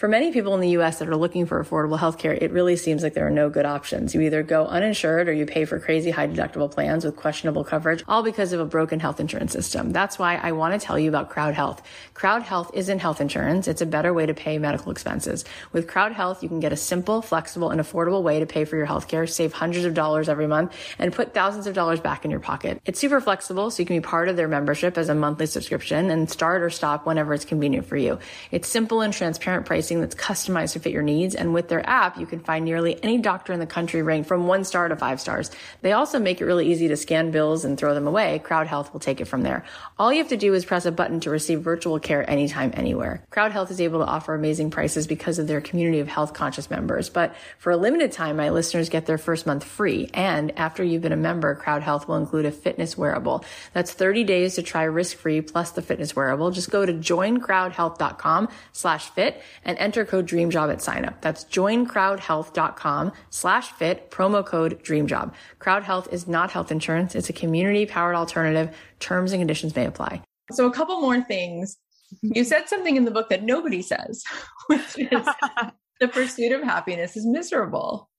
For 0.01 0.09
many 0.09 0.33
people 0.33 0.55
in 0.55 0.63
the 0.63 0.79
US 0.79 0.99
that 0.99 1.11
are 1.11 1.17
looking 1.17 1.45
for 1.45 1.63
affordable 1.63 1.99
healthcare, 1.99 2.35
it 2.41 2.53
really 2.53 2.75
seems 2.75 3.03
like 3.03 3.13
there 3.13 3.27
are 3.27 3.31
no 3.31 3.51
good 3.51 3.67
options. 3.67 4.15
You 4.15 4.23
either 4.23 4.43
go 4.43 4.65
uninsured 4.65 5.29
or 5.29 5.33
you 5.35 5.45
pay 5.45 5.67
for 5.67 5.79
crazy 5.79 6.11
high 6.11 6.27
deductible 6.27 6.71
plans 6.71 7.05
with 7.05 7.17
questionable 7.17 7.65
coverage, 7.65 8.03
all 8.09 8.23
because 8.23 8.55
of 8.55 8.61
a 8.61 8.65
broken 8.65 8.99
health 8.99 9.21
insurance 9.21 9.53
system. 9.53 9.91
That's 9.91 10.19
why 10.19 10.37
I 10.37 10.53
want 10.53 10.73
to 10.73 10.87
tell 10.87 10.99
you 10.99 11.11
about 11.11 11.29
CrowdHealth. 11.31 11.81
Crowd 12.15 12.45
Health 12.45 12.71
isn't 12.73 13.01
health 13.01 13.21
insurance. 13.21 13.69
It's 13.69 13.83
a 13.83 13.87
better 13.87 14.15
way 14.15 14.25
to 14.25 14.33
pay 14.33 14.57
medical 14.57 14.91
expenses. 14.91 15.45
With 15.71 15.87
CrowdHealth, 15.87 16.43
you 16.43 16.49
can 16.49 16.61
get 16.61 16.73
a 16.73 16.79
simple, 16.79 17.21
flexible, 17.21 17.69
and 17.69 17.79
affordable 17.79 18.23
way 18.23 18.41
to 18.41 18.47
pay 18.47 18.65
for 18.65 18.79
your 18.79 18.87
healthcare, 18.87 19.29
save 19.29 19.53
hundreds 19.53 19.80
of 19.85 19.95
dollars 19.95 20.29
every 20.29 20.47
month, 20.47 20.75
and 20.99 21.13
put 21.13 21.35
thousands 21.35 21.67
of 21.67 21.75
dollars 21.75 22.01
back 22.01 22.25
in 22.25 22.31
your 22.31 22.41
pocket. 22.41 22.81
It's 22.85 22.99
super 22.99 23.21
flexible, 23.21 23.71
so 23.71 23.83
you 23.83 23.87
can 23.87 23.97
be 23.97 24.01
part 24.01 24.29
of 24.29 24.37
their 24.37 24.49
membership 24.49 24.99
as 24.99 25.09
a 25.09 25.15
monthly 25.15 25.47
subscription 25.47 26.11
and 26.11 26.31
start 26.31 26.63
or 26.63 26.71
stop 26.71 27.07
whenever 27.07 27.35
it's 27.35 27.45
convenient 27.45 27.87
for 27.87 27.97
you. 27.97 28.19
It's 28.51 28.69
simple 28.69 29.01
and 29.01 29.13
transparent 29.13 29.67
pricing 29.67 30.01
that's 30.01 30.15
customized 30.15 30.73
to 30.73 30.81
fit 30.81 30.93
your 30.93 31.03
needs. 31.03 31.35
And 31.35 31.55
with 31.55 31.69
their 31.69 31.89
app, 31.89 32.19
you 32.19 32.27
can 32.27 32.41
find 32.41 32.65
nearly 32.65 33.03
any 33.03 33.19
doctor 33.19 33.53
in 33.53 33.61
the 33.61 33.67
country 33.67 34.03
ranked 34.03 34.29
from 34.29 34.47
one 34.47 34.65
star 34.65 34.89
to 34.89 34.97
five 34.97 35.21
stars. 35.21 35.51
They 35.83 35.93
also 35.93 36.19
make 36.19 36.41
it 36.41 36.45
really 36.45 36.71
easy 36.71 36.89
to 36.89 36.97
scan 36.97 37.31
bills 37.31 37.65
and 37.65 37.79
throw 37.79 37.95
them 37.95 38.07
away. 38.07 38.41
CrowdHealth 38.45 38.93
will 38.93 39.01
take 39.01 39.21
it 39.21 39.27
from 39.27 39.43
there. 39.43 39.65
All 39.99 40.13
you 40.13 40.19
have 40.19 40.29
to 40.29 40.37
do 40.37 40.55
is 40.55 40.65
press 40.65 40.87
a 40.87 40.93
button 40.93 41.21
to 41.21 41.31
receive 41.31 41.61
virtual 41.61 41.99
care 41.99 42.29
anytime, 42.29 42.73
anywhere. 42.75 43.25
CrowdHealth 43.31 43.71
is 43.71 43.81
able 43.81 44.01
to 44.01 44.07
offer 44.07 44.35
amazing 44.35 44.71
prices 44.71 45.07
because 45.07 45.39
of 45.39 45.47
their 45.47 45.61
community 45.61 46.01
of 46.01 46.09
health 46.09 46.35
conscious 46.35 46.71
members. 46.71 47.09
But 47.09 47.35
for 47.59 47.71
a 47.71 47.77
limited 47.77 48.13
time, 48.13 48.37
my 48.37 48.51
listeners 48.51 48.89
get 48.89 49.07
their 49.07 49.19
first 49.19 49.47
month 49.47 49.65
free. 49.71 50.11
And 50.13 50.57
after 50.59 50.85
you've 50.85 51.03
been 51.03 51.13
a 51.13 51.17
member, 51.17 51.55
CrowdHealth 51.55 52.09
will 52.09 52.17
include 52.17 52.45
a 52.45 52.51
fitness 52.51 52.99
wearable. 52.99 53.45
That's 53.73 53.93
30 53.93 54.25
days 54.25 54.57
to 54.57 54.63
try 54.63 54.83
risk 54.83 55.17
free 55.17 55.41
plus 55.41 55.71
the 55.71 55.83
fitness 55.83 56.15
wearable. 56.15 56.51
Just 56.51 56.71
go 56.71 56.85
to 56.85 56.93
joincrowdhealth.com 56.93 58.49
slash 58.73 59.11
fit 59.11 59.43
and 59.65 59.79
enter 59.79 60.05
code 60.05 60.27
DREAMJOB 60.27 60.73
at 60.73 60.83
sign 60.83 61.05
up. 61.05 61.21
That's 61.23 61.45
joincrowdhealth.com 61.45 63.13
slash 63.31 63.71
fit, 63.73 64.11
promo 64.11 64.45
code 64.45 64.83
DREAMJOB. 64.83 65.33
CrowdHealth 65.61 66.13
is 66.13 66.27
not 66.27 66.51
health 66.51 66.71
insurance. 66.71 67.15
It's 67.15 67.31
a 67.31 67.33
community 67.33 67.87
powered 67.87 68.17
alternative. 68.17 68.77
Terms 68.99 69.33
and 69.33 69.41
conditions 69.41 69.75
may 69.75 69.87
apply. 69.87 70.23
So 70.53 70.67
a 70.67 70.73
couple 70.73 71.01
more 71.01 71.23
things. 71.23 71.79
You 72.23 72.45
said 72.45 72.69
something 72.69 72.97
in 72.97 73.05
the 73.05 73.11
book 73.11 73.29
that 73.29 73.45
nobody 73.45 73.83
says, 73.83 74.25
which 74.67 74.99
is 74.99 75.29
the 76.01 76.09
pursuit 76.09 76.53
of 76.53 76.63
happiness 76.63 77.17
is 77.17 77.27
miserable. 77.27 78.10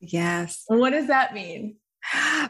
Yes. 0.00 0.64
What 0.66 0.90
does 0.90 1.08
that 1.08 1.34
mean? 1.34 1.76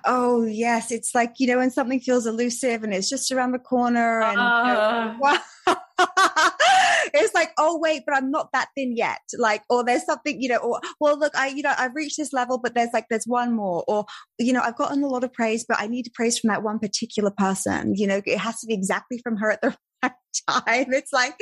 Oh, 0.05 0.45
yes. 0.45 0.93
It's 0.93 1.15
like, 1.15 1.35
you 1.39 1.47
know, 1.47 1.59
when 1.59 1.71
something 1.71 2.01
feels 2.01 2.27
elusive 2.27 2.85
and 2.85 2.95
it's 2.95 3.11
just 3.11 3.31
around 3.33 3.53
the 3.53 3.59
corner 3.59 4.23
and 4.23 4.39
uh, 4.39 4.63
you 4.67 4.73
know, 4.73 5.39
it's 7.15 7.35
like, 7.35 7.51
oh 7.59 7.79
wait, 7.79 8.03
but 8.07 8.17
I'm 8.17 8.31
not 8.31 8.53
that 8.53 8.69
thin 8.77 8.97
yet. 8.97 9.21
Like, 9.37 9.63
or 9.69 9.85
there's 9.85 10.05
something, 10.05 10.41
you 10.41 10.49
know, 10.49 10.59
or 10.59 10.81
well, 11.01 11.19
look, 11.19 11.37
I, 11.37 11.49
you 11.49 11.63
know, 11.63 11.75
I've 11.77 11.95
reached 11.95 12.17
this 12.17 12.33
level, 12.33 12.59
but 12.59 12.75
there's 12.75 12.91
like, 12.93 13.07
there's 13.11 13.27
one 13.27 13.55
more, 13.55 13.85
or, 13.89 14.07
you 14.39 14.53
know, 14.53 14.63
I've 14.63 14.77
gotten 14.77 15.03
a 15.03 15.09
lot 15.09 15.25
of 15.25 15.33
praise, 15.33 15.65
but 15.69 15.81
I 15.81 15.87
need 15.87 16.11
praise 16.15 16.39
from 16.39 16.49
that 16.49 16.63
one 16.63 16.79
particular 16.79 17.33
person. 17.37 17.95
You 17.97 18.07
know, 18.07 18.23
it 18.25 18.39
has 18.39 18.61
to 18.61 18.67
be 18.67 18.75
exactly 18.75 19.19
from 19.19 19.37
her 19.39 19.51
at 19.51 19.61
the 19.61 19.77
right 20.03 20.13
time. 20.49 20.93
It's 20.93 21.13
like 21.13 21.35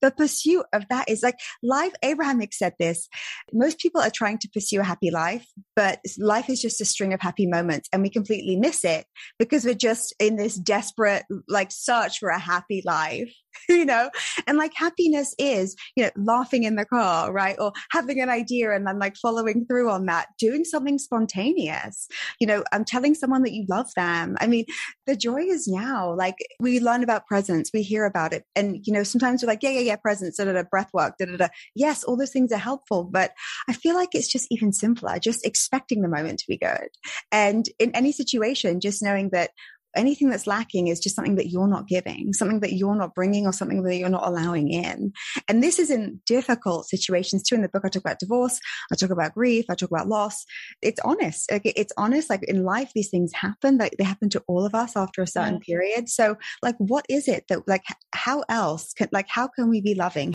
the 0.00 0.10
pursuit 0.10 0.64
of 0.72 0.84
that 0.90 1.08
is 1.08 1.22
like 1.22 1.36
life. 1.62 1.92
Abraham 2.02 2.40
said 2.50 2.74
this. 2.78 3.08
Most 3.52 3.78
people 3.78 4.00
are 4.00 4.10
trying 4.10 4.38
to 4.38 4.48
pursue 4.48 4.80
a 4.80 4.84
happy 4.84 5.10
life, 5.10 5.46
but 5.76 6.00
life 6.18 6.48
is 6.48 6.60
just 6.60 6.80
a 6.80 6.84
string 6.84 7.12
of 7.12 7.20
happy 7.20 7.46
moments 7.46 7.88
and 7.92 8.02
we 8.02 8.10
completely 8.10 8.56
miss 8.56 8.84
it 8.84 9.06
because 9.38 9.64
we're 9.64 9.74
just 9.74 10.14
in 10.18 10.36
this 10.36 10.56
desperate 10.56 11.24
like 11.48 11.70
search 11.70 12.18
for 12.18 12.28
a 12.28 12.38
happy 12.38 12.82
life. 12.84 13.32
you 13.68 13.84
know, 13.84 14.10
and 14.46 14.58
like 14.58 14.72
happiness 14.74 15.34
is, 15.38 15.76
you 15.96 16.04
know, 16.04 16.10
laughing 16.16 16.64
in 16.64 16.76
the 16.76 16.84
car, 16.84 17.32
right? 17.32 17.56
Or 17.58 17.72
having 17.90 18.20
an 18.20 18.28
idea 18.28 18.72
and 18.74 18.86
then 18.86 18.98
like 18.98 19.16
following 19.16 19.64
through 19.66 19.90
on 19.90 20.06
that, 20.06 20.28
doing 20.38 20.64
something 20.64 20.98
spontaneous, 20.98 22.08
you 22.40 22.46
know, 22.46 22.64
I'm 22.72 22.84
telling 22.84 23.14
someone 23.14 23.42
that 23.42 23.52
you 23.52 23.64
love 23.68 23.90
them. 23.96 24.36
I 24.40 24.46
mean, 24.46 24.64
the 25.06 25.16
joy 25.16 25.42
is 25.42 25.68
now 25.68 26.14
like 26.14 26.36
we 26.60 26.80
learn 26.80 27.02
about 27.02 27.26
presence, 27.26 27.70
we 27.72 27.82
hear 27.82 28.04
about 28.04 28.32
it. 28.34 28.44
And, 28.54 28.86
you 28.86 28.92
know, 28.92 29.02
sometimes 29.02 29.42
we're 29.42 29.48
like, 29.48 29.62
yeah, 29.62 29.70
yeah, 29.70 29.80
yeah, 29.80 29.96
presence, 29.96 30.36
da 30.36 30.44
da 30.44 30.52
da, 30.52 30.62
breath 30.62 30.90
work, 30.92 31.14
da 31.18 31.26
da 31.26 31.36
da. 31.36 31.48
Yes, 31.74 32.04
all 32.04 32.16
those 32.16 32.30
things 32.30 32.52
are 32.52 32.58
helpful, 32.58 33.04
but 33.04 33.32
I 33.68 33.72
feel 33.72 33.94
like 33.94 34.10
it's 34.12 34.30
just 34.30 34.46
even 34.50 34.72
simpler, 34.72 35.18
just 35.18 35.46
expecting 35.46 36.02
the 36.02 36.08
moment 36.08 36.38
to 36.40 36.46
be 36.48 36.58
good. 36.58 36.88
And 37.32 37.66
in 37.78 37.90
any 37.94 38.12
situation, 38.12 38.80
just 38.80 39.02
knowing 39.02 39.30
that 39.30 39.50
anything 39.96 40.30
that's 40.30 40.46
lacking 40.46 40.88
is 40.88 41.00
just 41.00 41.16
something 41.16 41.36
that 41.36 41.48
you're 41.48 41.68
not 41.68 41.88
giving, 41.88 42.32
something 42.32 42.60
that 42.60 42.74
you're 42.74 42.94
not 42.94 43.14
bringing, 43.14 43.46
or 43.46 43.52
something 43.52 43.82
that 43.82 43.96
you're 43.96 44.08
not 44.08 44.26
allowing 44.26 44.70
in. 44.70 45.12
And 45.48 45.62
this 45.62 45.78
is 45.78 45.90
in 45.90 46.20
difficult 46.26 46.86
situations 46.86 47.42
too. 47.42 47.54
In 47.54 47.62
the 47.62 47.68
book, 47.68 47.82
I 47.84 47.88
talk 47.88 48.02
about 48.02 48.18
divorce, 48.18 48.58
I 48.92 48.96
talk 48.96 49.10
about 49.10 49.34
grief, 49.34 49.66
I 49.68 49.74
talk 49.74 49.90
about 49.90 50.08
loss. 50.08 50.44
It's 50.82 51.00
honest. 51.04 51.48
it's 51.50 51.92
honest. 51.96 52.30
Like 52.30 52.44
in 52.44 52.64
life, 52.64 52.90
these 52.94 53.10
things 53.10 53.32
happen. 53.32 53.78
Like 53.78 53.94
they 53.98 54.04
happen 54.04 54.28
to 54.30 54.42
all 54.46 54.64
of 54.64 54.74
us 54.74 54.96
after 54.96 55.22
a 55.22 55.26
certain 55.26 55.54
yeah. 55.54 55.66
period. 55.66 56.08
So, 56.08 56.36
like, 56.62 56.76
what 56.78 57.06
is 57.08 57.28
it 57.28 57.44
that, 57.48 57.66
like, 57.68 57.84
how 58.14 58.44
else 58.48 58.92
can, 58.92 59.08
like, 59.12 59.26
how 59.28 59.48
can 59.48 59.68
we 59.68 59.80
be 59.80 59.94
loving? 59.94 60.34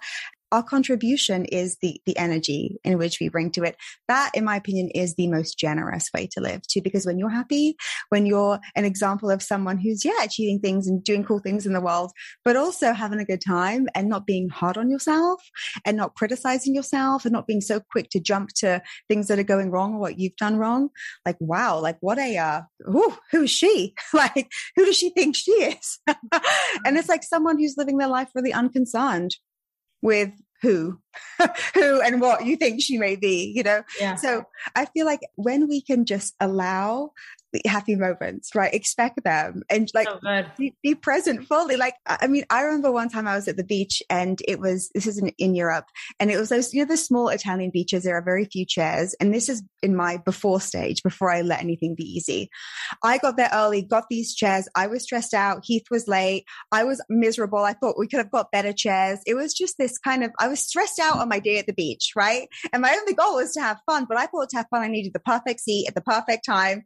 Our 0.52 0.64
contribution 0.64 1.45
is 1.45 1.78
the 1.82 2.02
the 2.06 2.18
energy 2.18 2.80
in 2.84 2.97
which 2.97 3.20
we 3.20 3.30
bring 3.30 3.52
to 3.52 3.64
it. 3.64 3.76
That 4.08 4.32
in 4.34 4.43
my 4.45 4.56
opinion 4.56 4.89
is 4.89 5.16
the 5.16 5.28
most 5.28 5.58
generous 5.58 6.10
way 6.14 6.28
to 6.32 6.41
live 6.41 6.62
too 6.68 6.82
because 6.82 7.06
when 7.06 7.20
you're 7.20 7.30
happy 7.30 7.76
when 8.10 8.26
you're 8.26 8.60
an 8.76 8.86
example 8.86 9.30
of 9.30 9.41
someone 9.41 9.78
who's 9.78 10.04
yeah 10.04 10.24
achieving 10.24 10.60
things 10.60 10.88
and 10.88 11.04
doing 11.04 11.24
cool 11.24 11.39
things 11.39 11.66
in 11.66 11.74
the 11.74 11.82
world 11.82 12.12
but 12.43 12.56
also 12.56 12.93
having 12.93 13.20
a 13.20 13.26
good 13.26 13.41
time 13.45 13.88
and 13.95 14.10
not 14.10 14.26
being 14.26 14.50
hard 14.50 14.78
on 14.78 14.89
yourself 14.89 15.41
and 15.86 15.97
not 15.97 16.16
criticizing 16.16 16.74
yourself 16.76 17.26
and 17.26 17.34
not 17.34 17.47
being 17.47 17.62
so 17.62 17.80
quick 17.91 18.10
to 18.10 18.20
jump 18.20 18.50
to 18.56 18.82
things 19.08 19.28
that 19.28 19.39
are 19.39 19.43
going 19.43 19.72
wrong 19.72 19.93
or 19.93 20.00
what 20.00 20.20
you've 20.20 20.36
done 20.36 20.58
wrong 20.58 20.89
like 21.26 21.38
wow 21.39 21.80
like 21.80 21.97
what 22.02 22.18
a 22.18 22.38
uh 22.38 22.62
ooh, 22.88 23.16
who 23.32 23.43
is 23.43 23.52
she? 23.52 23.93
Like 24.14 24.52
who 24.76 24.86
does 24.86 24.97
she 24.97 25.12
think 25.12 25.36
she 25.36 25.52
is? 25.52 26.00
And 26.86 26.97
it's 26.97 27.10
like 27.10 27.24
someone 27.24 27.58
who's 27.60 27.76
living 27.78 27.97
their 27.97 28.08
life 28.08 28.30
really 28.36 28.54
unconcerned 28.54 29.36
with 30.02 30.32
who 30.62 31.00
who 31.74 32.02
and 32.02 32.20
what 32.20 32.45
you 32.45 32.56
think 32.56 32.82
she 32.82 32.97
may 32.97 33.16
be 33.16 33.52
you 33.56 33.64
know 33.64 33.82
yeah. 34.00 34.16
so 34.16 34.43
i 34.76 34.86
feel 34.86 35.06
like 35.06 35.22
when 35.36 35.68
we 35.68 35.82
can 35.82 36.06
just 36.06 36.36
allow 36.39 37.12
happy 37.66 37.95
moments, 37.95 38.54
right? 38.54 38.74
Expect 38.74 39.24
them 39.24 39.64
and 39.70 39.89
like 39.93 40.08
so 40.08 40.45
be, 40.58 40.76
be, 40.84 40.95
present 40.95 41.47
fully. 41.47 41.78
Like, 41.78 41.95
I 42.06 42.28
mean, 42.28 42.45
I 42.50 42.62
remember 42.62 42.91
one 42.91 43.10
time 43.10 43.28
I 43.28 43.36
was 43.36 43.47
at 43.47 43.58
the 43.58 43.64
beach 43.64 44.04
and 44.10 44.39
it 44.47 44.60
was, 44.60 44.89
this 44.93 45.08
is 45.08 45.18
in, 45.18 45.30
in 45.38 45.56
Europe 45.56 45.86
and 46.20 46.30
it 46.30 46.38
was 46.38 46.50
those, 46.50 46.74
you 46.74 46.82
know, 46.82 46.88
the 46.88 46.97
small 46.97 47.30
Italian 47.30 47.72
beaches. 47.72 48.04
There 48.04 48.16
are 48.16 48.24
very 48.24 48.45
few 48.45 48.66
chairs. 48.66 49.16
And 49.20 49.34
this 49.34 49.50
is 49.50 49.64
in 49.82 49.95
my 49.95 50.18
before 50.18 50.62
stage, 50.62 51.02
before 51.02 51.32
I 51.32 51.41
let 51.41 51.62
anything 51.62 51.95
be 51.95 52.04
easy. 52.04 52.50
I 53.04 53.18
got 53.18 53.38
there 53.38 53.50
early, 53.52 53.82
got 53.82 54.06
these 54.10 54.36
chairs. 54.36 54.68
I 54.76 54.88
was 54.88 55.04
stressed 55.04 55.34
out. 55.34 55.64
Heath 55.64 55.86
was 55.89 56.08
late. 56.08 56.45
I 56.72 56.84
was 56.84 57.02
miserable. 57.10 57.60
I 57.60 57.74
thought 57.74 57.97
we 57.97 58.08
could 58.08 58.20
have 58.20 58.32
got 58.32 58.52
better 58.52 58.74
chairs. 58.74 59.20
It 59.26 59.36
was 59.36 59.54
just 59.54 59.78
this 59.78 59.97
kind 59.97 60.24
of, 60.24 60.32
I 60.39 60.47
was 60.47 60.60
stressed 60.60 61.00
out 61.00 61.18
on 61.18 61.30
my 61.30 61.39
day 61.39 61.58
at 61.58 61.66
the 61.66 61.74
beach, 61.74 62.12
right? 62.16 62.47
And 62.72 62.82
my 62.82 62.91
only 62.91 63.14
goal 63.14 63.36
was 63.36 63.54
to 63.54 63.62
have 63.62 63.80
fun, 63.86 64.06
but 64.08 64.18
I 64.18 64.28
thought 64.28 64.50
to 64.50 64.58
have 64.58 64.68
fun, 64.70 64.84
I 64.84 64.88
needed 64.88 65.14
the 65.14 65.20
perfect 65.20 65.62
seat 65.62 65.88
at 65.88 65.95
the 65.95 66.02
perfect 66.02 66.45
time 66.45 66.84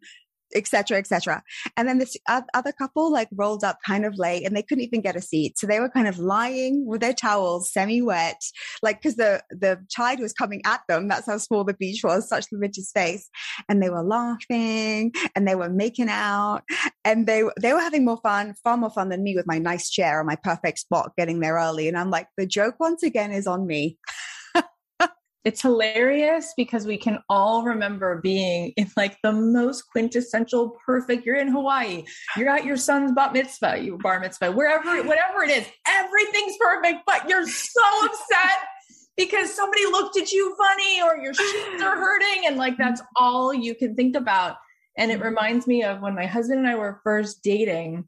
etc 0.56 0.98
etc 0.98 1.42
and 1.78 1.88
then 1.88 1.98
this 1.98 2.16
other 2.54 2.72
couple 2.72 3.12
like 3.12 3.30
rolled 3.34 3.64
up 3.64 3.80
kind 3.86 4.06
of 4.06 4.18
late 4.18 4.46
and 4.46 4.56
they 4.56 4.62
couldn't 4.62 4.84
even 4.84 5.02
get 5.02 5.16
a 5.16 5.22
seat. 5.22 5.58
So 5.58 5.68
they 5.68 5.80
were 5.80 5.90
kind 5.90 6.08
of 6.08 6.20
lying 6.20 6.86
with 6.86 7.02
their 7.02 7.14
towels 7.14 7.72
semi 7.72 8.02
wet 8.02 8.42
like 8.82 9.02
because 9.02 9.16
the 9.16 9.44
the 9.50 9.80
tide 9.96 10.20
was 10.20 10.34
coming 10.34 10.62
at 10.66 10.82
them. 10.88 11.08
That's 11.08 11.28
how 11.28 11.38
small 11.38 11.64
the 11.64 11.74
beach 11.74 12.04
was 12.04 12.28
such 12.28 12.46
limited 12.52 12.86
space. 12.86 13.30
And 13.70 13.82
they 13.82 13.90
were 13.90 14.04
laughing 14.04 15.14
and 15.36 15.48
they 15.48 15.56
were 15.56 15.70
making 15.70 16.10
out 16.10 16.62
and 17.06 17.28
they 17.28 17.44
they 17.62 17.74
were 17.74 17.80
having 17.80 18.06
more 18.06 18.20
fun 18.22 18.56
far 18.64 18.78
more 18.78 18.90
fun 18.90 19.10
than 19.10 19.24
me 19.24 19.36
with 19.36 19.48
my 19.48 19.58
nice 19.58 19.90
chair 19.90 20.20
and 20.20 20.28
my 20.28 20.36
perfect 20.36 20.80
spot 20.80 21.14
getting 21.18 21.40
there 21.40 21.56
early. 21.56 21.88
And 21.88 21.98
i'm 21.98 22.10
like 22.10 22.28
the 22.38 22.46
joke 22.46 22.76
once 22.80 23.04
again 23.04 23.32
is 23.32 23.48
on 23.48 23.66
me 23.68 23.98
it's 25.46 25.62
hilarious 25.62 26.54
because 26.56 26.86
we 26.86 26.98
can 26.98 27.20
all 27.30 27.64
remember 27.64 28.22
being 28.22 28.72
in 28.78 28.90
like 28.96 29.18
the 29.24 29.32
most 29.32 29.84
quintessential 29.92 30.78
perfect 30.86 31.26
you're 31.26 31.36
in 31.36 31.50
hawaii 31.50 32.04
you're 32.38 32.50
at 32.50 32.66
your 32.66 32.78
son's 32.78 33.12
bat 33.12 33.34
mitzvah 33.34 33.78
you 33.78 33.98
bar 34.02 34.20
mitzvah 34.20 34.52
wherever 34.52 35.04
whatever 35.04 35.44
it 35.44 35.52
is 35.52 35.66
everything's 35.88 36.56
perfect 36.58 37.00
but 37.06 37.28
you're 37.30 37.48
so 37.48 37.82
upset 38.06 38.60
because 39.18 39.54
somebody 39.54 39.84
looked 39.86 40.18
at 40.18 40.32
you 40.32 40.56
funny 40.56 41.02
or 41.02 41.18
your 41.18 41.34
shoes 41.34 41.82
are 41.82 41.98
hurting 41.98 42.48
and 42.48 42.58
like 42.58 42.78
that's 42.78 43.02
all 43.16 43.54
you 43.54 43.76
can 43.76 43.96
think 43.96 44.16
about. 44.16 44.58
And 44.98 45.12
it 45.12 45.22
reminds 45.22 45.68
me 45.68 45.84
of 45.84 46.02
when 46.02 46.16
my 46.16 46.26
husband 46.26 46.60
and 46.60 46.68
i 46.68 46.76
were 46.76 47.00
first 47.04 47.44
dating 47.44 48.08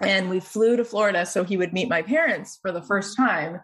and 0.00 0.28
we 0.28 0.40
flew 0.40 0.76
to 0.76 0.84
florida 0.84 1.24
so 1.24 1.42
he 1.42 1.56
would 1.56 1.72
meet 1.72 1.88
my 1.88 2.02
parents 2.02 2.58
for 2.60 2.70
the 2.70 2.82
first 2.82 3.16
time 3.16 3.60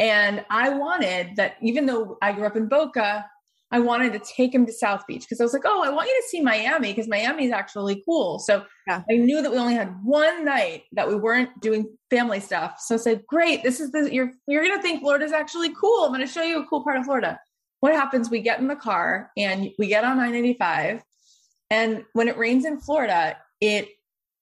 and 0.00 0.46
I 0.48 0.70
wanted 0.70 1.36
that, 1.36 1.56
even 1.60 1.84
though 1.84 2.16
I 2.22 2.32
grew 2.32 2.46
up 2.46 2.56
in 2.56 2.68
Boca, 2.68 3.26
I 3.70 3.80
wanted 3.80 4.14
to 4.14 4.18
take 4.18 4.54
him 4.54 4.64
to 4.64 4.72
South 4.72 5.06
Beach 5.06 5.20
because 5.20 5.40
I 5.40 5.44
was 5.44 5.52
like, 5.52 5.62
oh, 5.66 5.84
I 5.84 5.90
want 5.90 6.08
you 6.08 6.22
to 6.22 6.28
see 6.28 6.40
Miami 6.40 6.88
because 6.88 7.06
Miami 7.06 7.44
is 7.44 7.52
actually 7.52 8.02
cool. 8.06 8.38
So 8.38 8.64
yeah. 8.88 9.02
I 9.08 9.14
knew 9.14 9.42
that 9.42 9.52
we 9.52 9.58
only 9.58 9.74
had 9.74 9.94
one 10.02 10.44
night 10.44 10.84
that 10.92 11.06
we 11.06 11.14
weren't 11.14 11.50
doing 11.60 11.86
family 12.08 12.40
stuff. 12.40 12.80
So 12.80 12.94
I 12.94 12.98
said, 12.98 13.26
great, 13.26 13.62
this 13.62 13.78
is 13.78 13.92
the 13.92 14.12
you're 14.12 14.32
you're 14.48 14.66
gonna 14.66 14.82
think 14.82 15.02
Florida's 15.02 15.32
actually 15.32 15.72
cool. 15.78 16.04
I'm 16.04 16.12
gonna 16.12 16.26
show 16.26 16.42
you 16.42 16.62
a 16.62 16.66
cool 16.66 16.82
part 16.82 16.96
of 16.96 17.04
Florida. 17.04 17.38
What 17.80 17.92
happens? 17.92 18.30
We 18.30 18.40
get 18.40 18.58
in 18.58 18.68
the 18.68 18.76
car 18.76 19.30
and 19.36 19.68
we 19.78 19.86
get 19.86 20.02
on 20.02 20.16
995, 20.16 21.02
and 21.68 22.04
when 22.14 22.26
it 22.26 22.38
rains 22.38 22.64
in 22.64 22.80
Florida, 22.80 23.36
it 23.60 23.88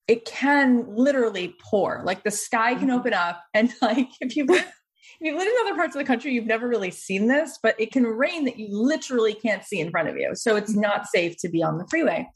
it 0.06 0.24
can 0.24 0.86
literally 0.88 1.54
pour. 1.62 2.00
Like 2.04 2.24
the 2.24 2.30
sky 2.30 2.74
can 2.74 2.88
mm-hmm. 2.88 2.98
open 2.98 3.12
up, 3.12 3.42
and 3.52 3.72
like 3.82 4.08
if 4.20 4.36
you 4.36 4.46
if 5.20 5.26
you've 5.26 5.36
lived 5.36 5.50
in 5.50 5.66
other 5.66 5.74
parts 5.74 5.96
of 5.96 5.98
the 5.98 6.06
country, 6.06 6.32
you've 6.32 6.46
never 6.46 6.68
really 6.68 6.92
seen 6.92 7.26
this, 7.26 7.58
but 7.60 7.74
it 7.80 7.90
can 7.90 8.04
rain 8.04 8.44
that 8.44 8.56
you 8.56 8.68
literally 8.70 9.34
can't 9.34 9.64
see 9.64 9.80
in 9.80 9.90
front 9.90 10.08
of 10.08 10.16
you. 10.16 10.30
So 10.34 10.54
it's 10.54 10.76
not 10.76 11.08
safe 11.08 11.36
to 11.40 11.48
be 11.48 11.60
on 11.62 11.78
the 11.78 11.86
freeway. 11.90 12.28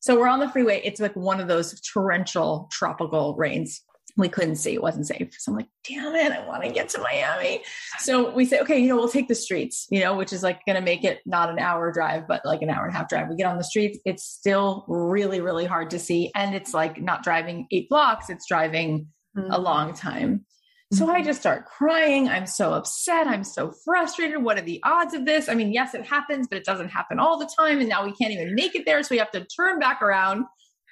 So 0.00 0.18
we're 0.18 0.28
on 0.28 0.40
the 0.40 0.50
freeway. 0.50 0.80
It's 0.84 1.00
like 1.00 1.14
one 1.14 1.40
of 1.40 1.46
those 1.46 1.80
torrential 1.80 2.68
tropical 2.72 3.36
rains. 3.36 3.80
We 4.16 4.28
couldn't 4.28 4.56
see, 4.56 4.72
it 4.72 4.82
wasn't 4.82 5.06
safe. 5.06 5.28
So 5.38 5.52
I'm 5.52 5.56
like, 5.56 5.68
damn 5.86 6.14
it, 6.14 6.32
I 6.32 6.44
want 6.48 6.64
to 6.64 6.70
get 6.70 6.88
to 6.90 7.00
Miami. 7.00 7.62
So 7.98 8.30
we 8.30 8.44
say, 8.44 8.60
okay, 8.60 8.78
you 8.78 8.88
know, 8.88 8.96
we'll 8.96 9.08
take 9.08 9.28
the 9.28 9.34
streets, 9.34 9.86
you 9.90 10.00
know, 10.00 10.16
which 10.16 10.32
is 10.32 10.42
like 10.42 10.64
going 10.64 10.76
to 10.76 10.82
make 10.82 11.04
it 11.04 11.20
not 11.26 11.50
an 11.50 11.58
hour 11.58 11.92
drive, 11.92 12.26
but 12.26 12.40
like 12.44 12.62
an 12.62 12.70
hour 12.70 12.86
and 12.86 12.94
a 12.94 12.96
half 12.96 13.08
drive. 13.08 13.28
We 13.28 13.36
get 13.36 13.46
on 13.46 13.58
the 13.58 13.64
streets. 13.64 13.98
It's 14.04 14.24
still 14.24 14.84
really, 14.88 15.40
really 15.40 15.66
hard 15.66 15.90
to 15.90 15.98
see. 15.98 16.32
And 16.34 16.54
it's 16.54 16.72
like 16.72 17.00
not 17.00 17.22
driving 17.22 17.66
eight 17.70 17.88
blocks, 17.88 18.30
it's 18.30 18.48
driving 18.48 19.08
mm-hmm. 19.36 19.52
a 19.52 19.58
long 19.58 19.92
time. 19.92 20.46
So 20.92 21.10
I 21.10 21.16
mm-hmm. 21.16 21.26
just 21.26 21.40
start 21.40 21.66
crying. 21.66 22.28
I'm 22.28 22.46
so 22.46 22.72
upset. 22.72 23.26
I'm 23.26 23.42
so 23.42 23.72
frustrated. 23.84 24.42
What 24.42 24.56
are 24.56 24.62
the 24.62 24.80
odds 24.84 25.14
of 25.14 25.24
this? 25.24 25.48
I 25.48 25.54
mean, 25.54 25.72
yes, 25.72 25.94
it 25.94 26.06
happens, 26.06 26.46
but 26.46 26.58
it 26.58 26.64
doesn't 26.64 26.90
happen 26.90 27.18
all 27.18 27.38
the 27.38 27.50
time. 27.58 27.80
And 27.80 27.88
now 27.88 28.04
we 28.04 28.12
can't 28.12 28.32
even 28.32 28.54
make 28.54 28.76
it 28.76 28.86
there. 28.86 29.02
So 29.02 29.08
we 29.10 29.18
have 29.18 29.32
to 29.32 29.44
turn 29.46 29.80
back 29.80 30.00
around. 30.00 30.44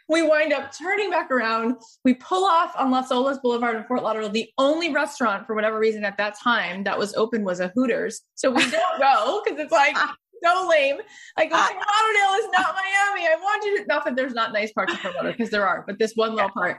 We 0.09 0.23
wind 0.23 0.53
up 0.53 0.77
turning 0.77 1.11
back 1.11 1.31
around. 1.31 1.77
We 2.05 2.15
pull 2.15 2.45
off 2.45 2.75
on 2.77 2.91
Las 2.91 3.11
Olas 3.11 3.41
Boulevard 3.41 3.77
in 3.77 3.85
Fort 3.85 4.03
Lauderdale. 4.03 4.31
The 4.31 4.51
only 4.59 4.93
restaurant, 4.93 5.47
for 5.47 5.55
whatever 5.55 5.79
reason, 5.79 6.05
at 6.05 6.19
that 6.19 6.37
time 6.39 6.83
that 6.85 6.99
was 6.99 7.15
open 7.15 7.45
was 7.45 7.61
a 7.61 7.69
Hooters. 7.77 8.23
So 8.35 8.51
we 8.51 8.69
don't 8.69 8.99
go 9.01 9.43
because 9.45 9.61
it's 9.61 9.73
like 9.73 9.97
so 10.43 10.69
lame. 10.69 10.97
I 11.39 11.47
go, 11.47 11.57
Fort 11.57 11.71
Lauderdale 11.73 12.45
is 12.45 12.51
not 12.53 12.75
Miami. 12.75 13.29
I 13.29 13.37
want 13.41 13.65
you 13.65 13.79
to, 13.79 13.87
not 13.87 14.05
that 14.05 14.17
there's 14.17 14.35
not 14.35 14.53
nice 14.53 14.73
parts 14.73 14.93
of 14.93 14.99
Fort 14.99 15.15
Lauderdale 15.15 15.37
because 15.39 15.51
there 15.51 15.67
are, 15.67 15.85
but 15.87 16.01
this 16.01 16.15
one 16.17 16.35
little 16.35 16.51
part 16.51 16.79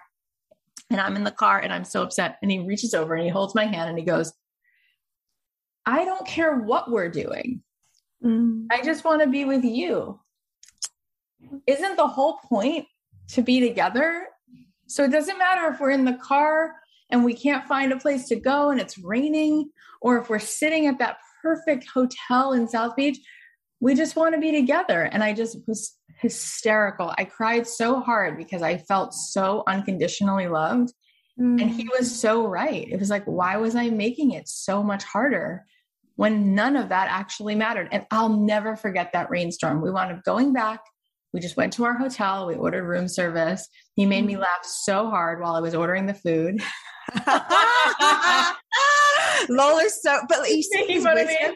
and 0.90 1.02
I'm 1.02 1.16
in 1.16 1.24
the 1.24 1.32
car 1.32 1.60
and 1.60 1.74
I'm 1.74 1.86
so 1.86 2.04
upset. 2.04 2.38
And 2.42 2.52
he 2.52 2.60
reaches 2.60 2.94
over 2.94 3.16
and 3.16 3.24
he 3.24 3.30
holds 3.30 3.56
my 3.56 3.66
hand 3.66 3.90
and 3.90 3.98
he 3.98 4.06
goes, 4.06 4.34
I 5.86 6.06
don't 6.06 6.26
care 6.26 6.60
what 6.60 6.92
we're 6.92 7.10
doing. 7.10 7.62
Mm. 8.24 8.68
I 8.72 8.82
just 8.84 9.04
want 9.04 9.22
to 9.22 9.28
be 9.28 9.46
with 9.46 9.64
you. 9.64 10.20
Isn't 11.68 11.98
the 11.98 12.08
whole 12.08 12.40
point 12.50 12.86
to 13.30 13.42
be 13.42 13.60
together? 13.60 14.28
So 14.88 15.04
it 15.04 15.12
doesn't 15.12 15.38
matter 15.38 15.68
if 15.72 15.80
we're 15.80 15.92
in 15.92 16.06
the 16.06 16.20
car 16.22 16.76
and 17.10 17.24
we 17.24 17.34
can't 17.34 17.68
find 17.68 17.92
a 17.92 17.98
place 17.98 18.28
to 18.30 18.36
go 18.36 18.72
and 18.72 18.80
it's 18.80 18.98
raining, 18.98 19.70
or 20.02 20.18
if 20.20 20.30
we're 20.30 20.40
sitting 20.40 20.88
at 20.88 20.98
that 21.00 21.18
perfect 21.42 21.88
hotel 21.88 22.54
in 22.54 22.68
South 22.68 22.96
Beach, 22.96 23.20
we 23.86 23.94
just 23.94 24.16
want 24.16 24.34
to 24.34 24.42
be 24.42 24.52
together. 24.52 25.04
And 25.04 25.24
I 25.24 25.32
just 25.32 25.60
was 25.68 25.96
hysterical. 26.20 27.14
I 27.20 27.26
cried 27.26 27.68
so 27.68 28.00
hard 28.00 28.36
because 28.36 28.64
I 28.64 28.80
felt 28.80 29.14
so 29.14 29.62
unconditionally 29.68 30.48
loved. 30.48 30.92
Mm. 31.40 31.62
And 31.62 31.70
he 31.70 31.84
mm. 31.84 31.90
was 31.96 32.20
so 32.20 32.48
right. 32.48 32.88
It 32.90 33.00
was 33.00 33.12
like, 33.12 33.26
why 33.26 33.58
was 33.58 33.76
I 33.76 33.92
making 33.92 34.32
it 34.32 34.48
so 34.48 34.82
much 34.82 35.04
harder 35.04 35.66
when 36.16 36.56
none 36.56 36.76
of 36.76 36.90
that 36.90 37.10
actually 37.12 37.54
mattered? 37.54 37.90
And 37.92 38.08
I'll 38.10 38.36
never 38.36 38.76
forget 38.76 39.14
that 39.14 39.30
rainstorm. 39.30 39.82
We 39.82 39.92
wound 39.92 40.14
up 40.14 40.24
going 40.24 40.52
back. 40.52 40.80
We 41.32 41.40
just 41.40 41.56
went 41.56 41.74
to 41.74 41.86
our 41.86 41.96
hotel. 41.96 42.48
We 42.48 42.56
ordered 42.56 42.86
room 42.86 43.08
service. 43.08 43.70
He 43.94 44.08
made 44.08 44.26
me 44.26 44.34
mm. 44.34 44.40
laugh 44.40 44.64
so 44.64 45.12
hard 45.12 45.42
while 45.42 45.54
I 45.54 45.60
was 45.60 45.76
ordering 45.76 46.08
the 46.08 46.16
food. 46.16 46.60
Lola's 49.48 50.02
so, 50.02 50.22
but 50.28 50.40
you 50.50 50.64
see 50.64 50.88
his 50.88 51.06
wisdom. 51.06 51.56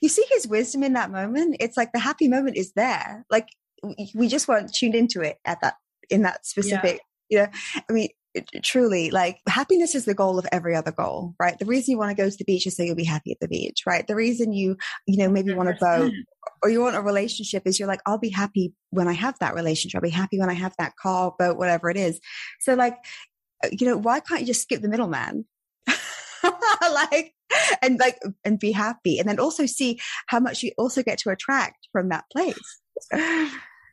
You 0.00 0.08
see 0.08 0.24
his 0.30 0.46
wisdom 0.46 0.82
in 0.82 0.92
that 0.94 1.10
moment. 1.10 1.56
It's 1.60 1.76
like 1.76 1.92
the 1.92 1.98
happy 1.98 2.28
moment 2.28 2.56
is 2.56 2.72
there. 2.74 3.24
Like 3.30 3.48
we 4.14 4.28
just 4.28 4.48
weren't 4.48 4.72
tuned 4.72 4.94
into 4.94 5.20
it 5.20 5.38
at 5.44 5.60
that 5.62 5.74
in 6.10 6.22
that 6.22 6.46
specific 6.46 7.00
yeah. 7.28 7.38
you 7.38 7.38
know 7.38 7.82
i 7.88 7.92
mean 7.92 8.08
truly 8.62 9.10
like 9.10 9.38
happiness 9.46 9.94
is 9.94 10.04
the 10.04 10.14
goal 10.14 10.38
of 10.38 10.46
every 10.52 10.74
other 10.74 10.92
goal 10.92 11.34
right 11.38 11.58
the 11.58 11.66
reason 11.66 11.92
you 11.92 11.98
want 11.98 12.10
to 12.10 12.22
go 12.22 12.30
to 12.30 12.36
the 12.36 12.44
beach 12.44 12.66
is 12.66 12.76
so 12.76 12.82
you'll 12.82 12.94
be 12.94 13.04
happy 13.04 13.30
at 13.30 13.38
the 13.40 13.48
beach 13.48 13.82
right 13.86 14.06
the 14.06 14.14
reason 14.14 14.52
you 14.52 14.76
you 15.06 15.18
know 15.18 15.28
maybe 15.28 15.52
want 15.52 15.68
to 15.68 15.84
boat 15.84 16.12
or 16.62 16.70
you 16.70 16.80
want 16.80 16.96
a 16.96 17.00
relationship 17.00 17.62
is 17.66 17.78
you're 17.78 17.88
like 17.88 18.00
i'll 18.06 18.18
be 18.18 18.30
happy 18.30 18.72
when 18.90 19.06
i 19.06 19.12
have 19.12 19.38
that 19.40 19.54
relationship 19.54 19.98
i'll 19.98 20.02
be 20.02 20.08
happy 20.08 20.38
when 20.38 20.48
i 20.48 20.54
have 20.54 20.74
that 20.78 20.96
car 20.96 21.34
boat 21.38 21.58
whatever 21.58 21.90
it 21.90 21.96
is 21.96 22.20
so 22.60 22.74
like 22.74 22.96
uh, 23.64 23.68
you 23.70 23.86
know 23.86 23.98
why 23.98 24.18
can't 24.20 24.40
you 24.40 24.46
just 24.46 24.62
skip 24.62 24.80
the 24.80 24.88
middleman 24.88 25.44
like 26.92 27.34
and 27.82 27.98
like 27.98 28.18
and 28.44 28.58
be 28.58 28.72
happy 28.72 29.18
and 29.18 29.28
then 29.28 29.38
also 29.38 29.66
see 29.66 30.00
how 30.28 30.40
much 30.40 30.62
you 30.62 30.72
also 30.78 31.02
get 31.02 31.18
to 31.18 31.30
attract 31.30 31.88
from 31.92 32.08
that 32.08 32.24
place 32.32 32.82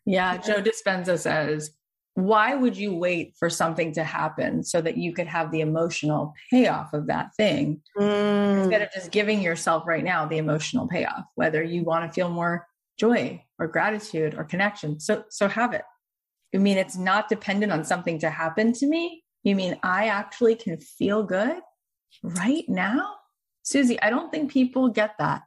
yeah, 0.05 0.37
Joe 0.37 0.61
Dispenza 0.61 1.17
says, 1.17 1.71
why 2.15 2.55
would 2.55 2.75
you 2.75 2.95
wait 2.95 3.33
for 3.37 3.49
something 3.49 3.93
to 3.93 4.03
happen 4.03 4.63
so 4.63 4.81
that 4.81 4.97
you 4.97 5.13
could 5.13 5.27
have 5.27 5.51
the 5.51 5.61
emotional 5.61 6.33
payoff 6.49 6.93
of 6.93 7.07
that 7.07 7.33
thing 7.35 7.81
mm. 7.97 8.63
instead 8.63 8.81
of 8.81 8.91
just 8.91 9.11
giving 9.11 9.41
yourself 9.41 9.87
right 9.87 10.03
now 10.03 10.25
the 10.25 10.37
emotional 10.37 10.87
payoff, 10.87 11.23
whether 11.35 11.63
you 11.63 11.83
want 11.83 12.05
to 12.05 12.13
feel 12.13 12.29
more 12.29 12.67
joy 12.97 13.41
or 13.57 13.67
gratitude 13.67 14.33
or 14.33 14.43
connection. 14.43 14.99
So, 14.99 15.23
so 15.29 15.47
have 15.47 15.73
it. 15.73 15.83
you 16.51 16.59
mean, 16.59 16.77
it's 16.77 16.97
not 16.97 17.29
dependent 17.29 17.71
on 17.71 17.85
something 17.85 18.19
to 18.19 18.29
happen 18.29 18.73
to 18.73 18.87
me. 18.87 19.23
You 19.43 19.55
mean 19.55 19.79
I 19.83 20.07
actually 20.07 20.55
can 20.55 20.77
feel 20.79 21.23
good 21.23 21.61
right 22.23 22.65
now? 22.67 23.15
Susie, 23.63 24.01
I 24.01 24.09
don't 24.09 24.31
think 24.31 24.51
people 24.51 24.89
get 24.89 25.15
that. 25.19 25.43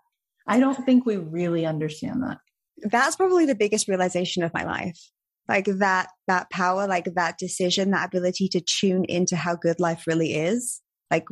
I 0.47 0.61
don't 0.61 0.85
think 0.85 1.07
we 1.07 1.17
really 1.17 1.67
understand 1.67 2.23
that 2.23 2.39
that's 2.85 3.17
probably 3.17 3.47
the 3.47 3.55
biggest 3.55 3.89
realization 3.89 4.43
of 4.43 4.53
my 4.53 4.65
life 4.65 4.99
like 5.49 5.67
that 5.67 6.09
that 6.27 6.51
power 6.51 6.87
like 6.87 7.07
that 7.15 7.39
decision 7.39 7.91
that 7.91 8.07
ability 8.07 8.49
to 8.49 8.61
tune 8.61 9.05
into 9.05 9.37
how 9.37 9.55
good 9.55 9.79
life 9.79 10.05
really 10.07 10.35
is 10.35 10.81
like 11.11 11.25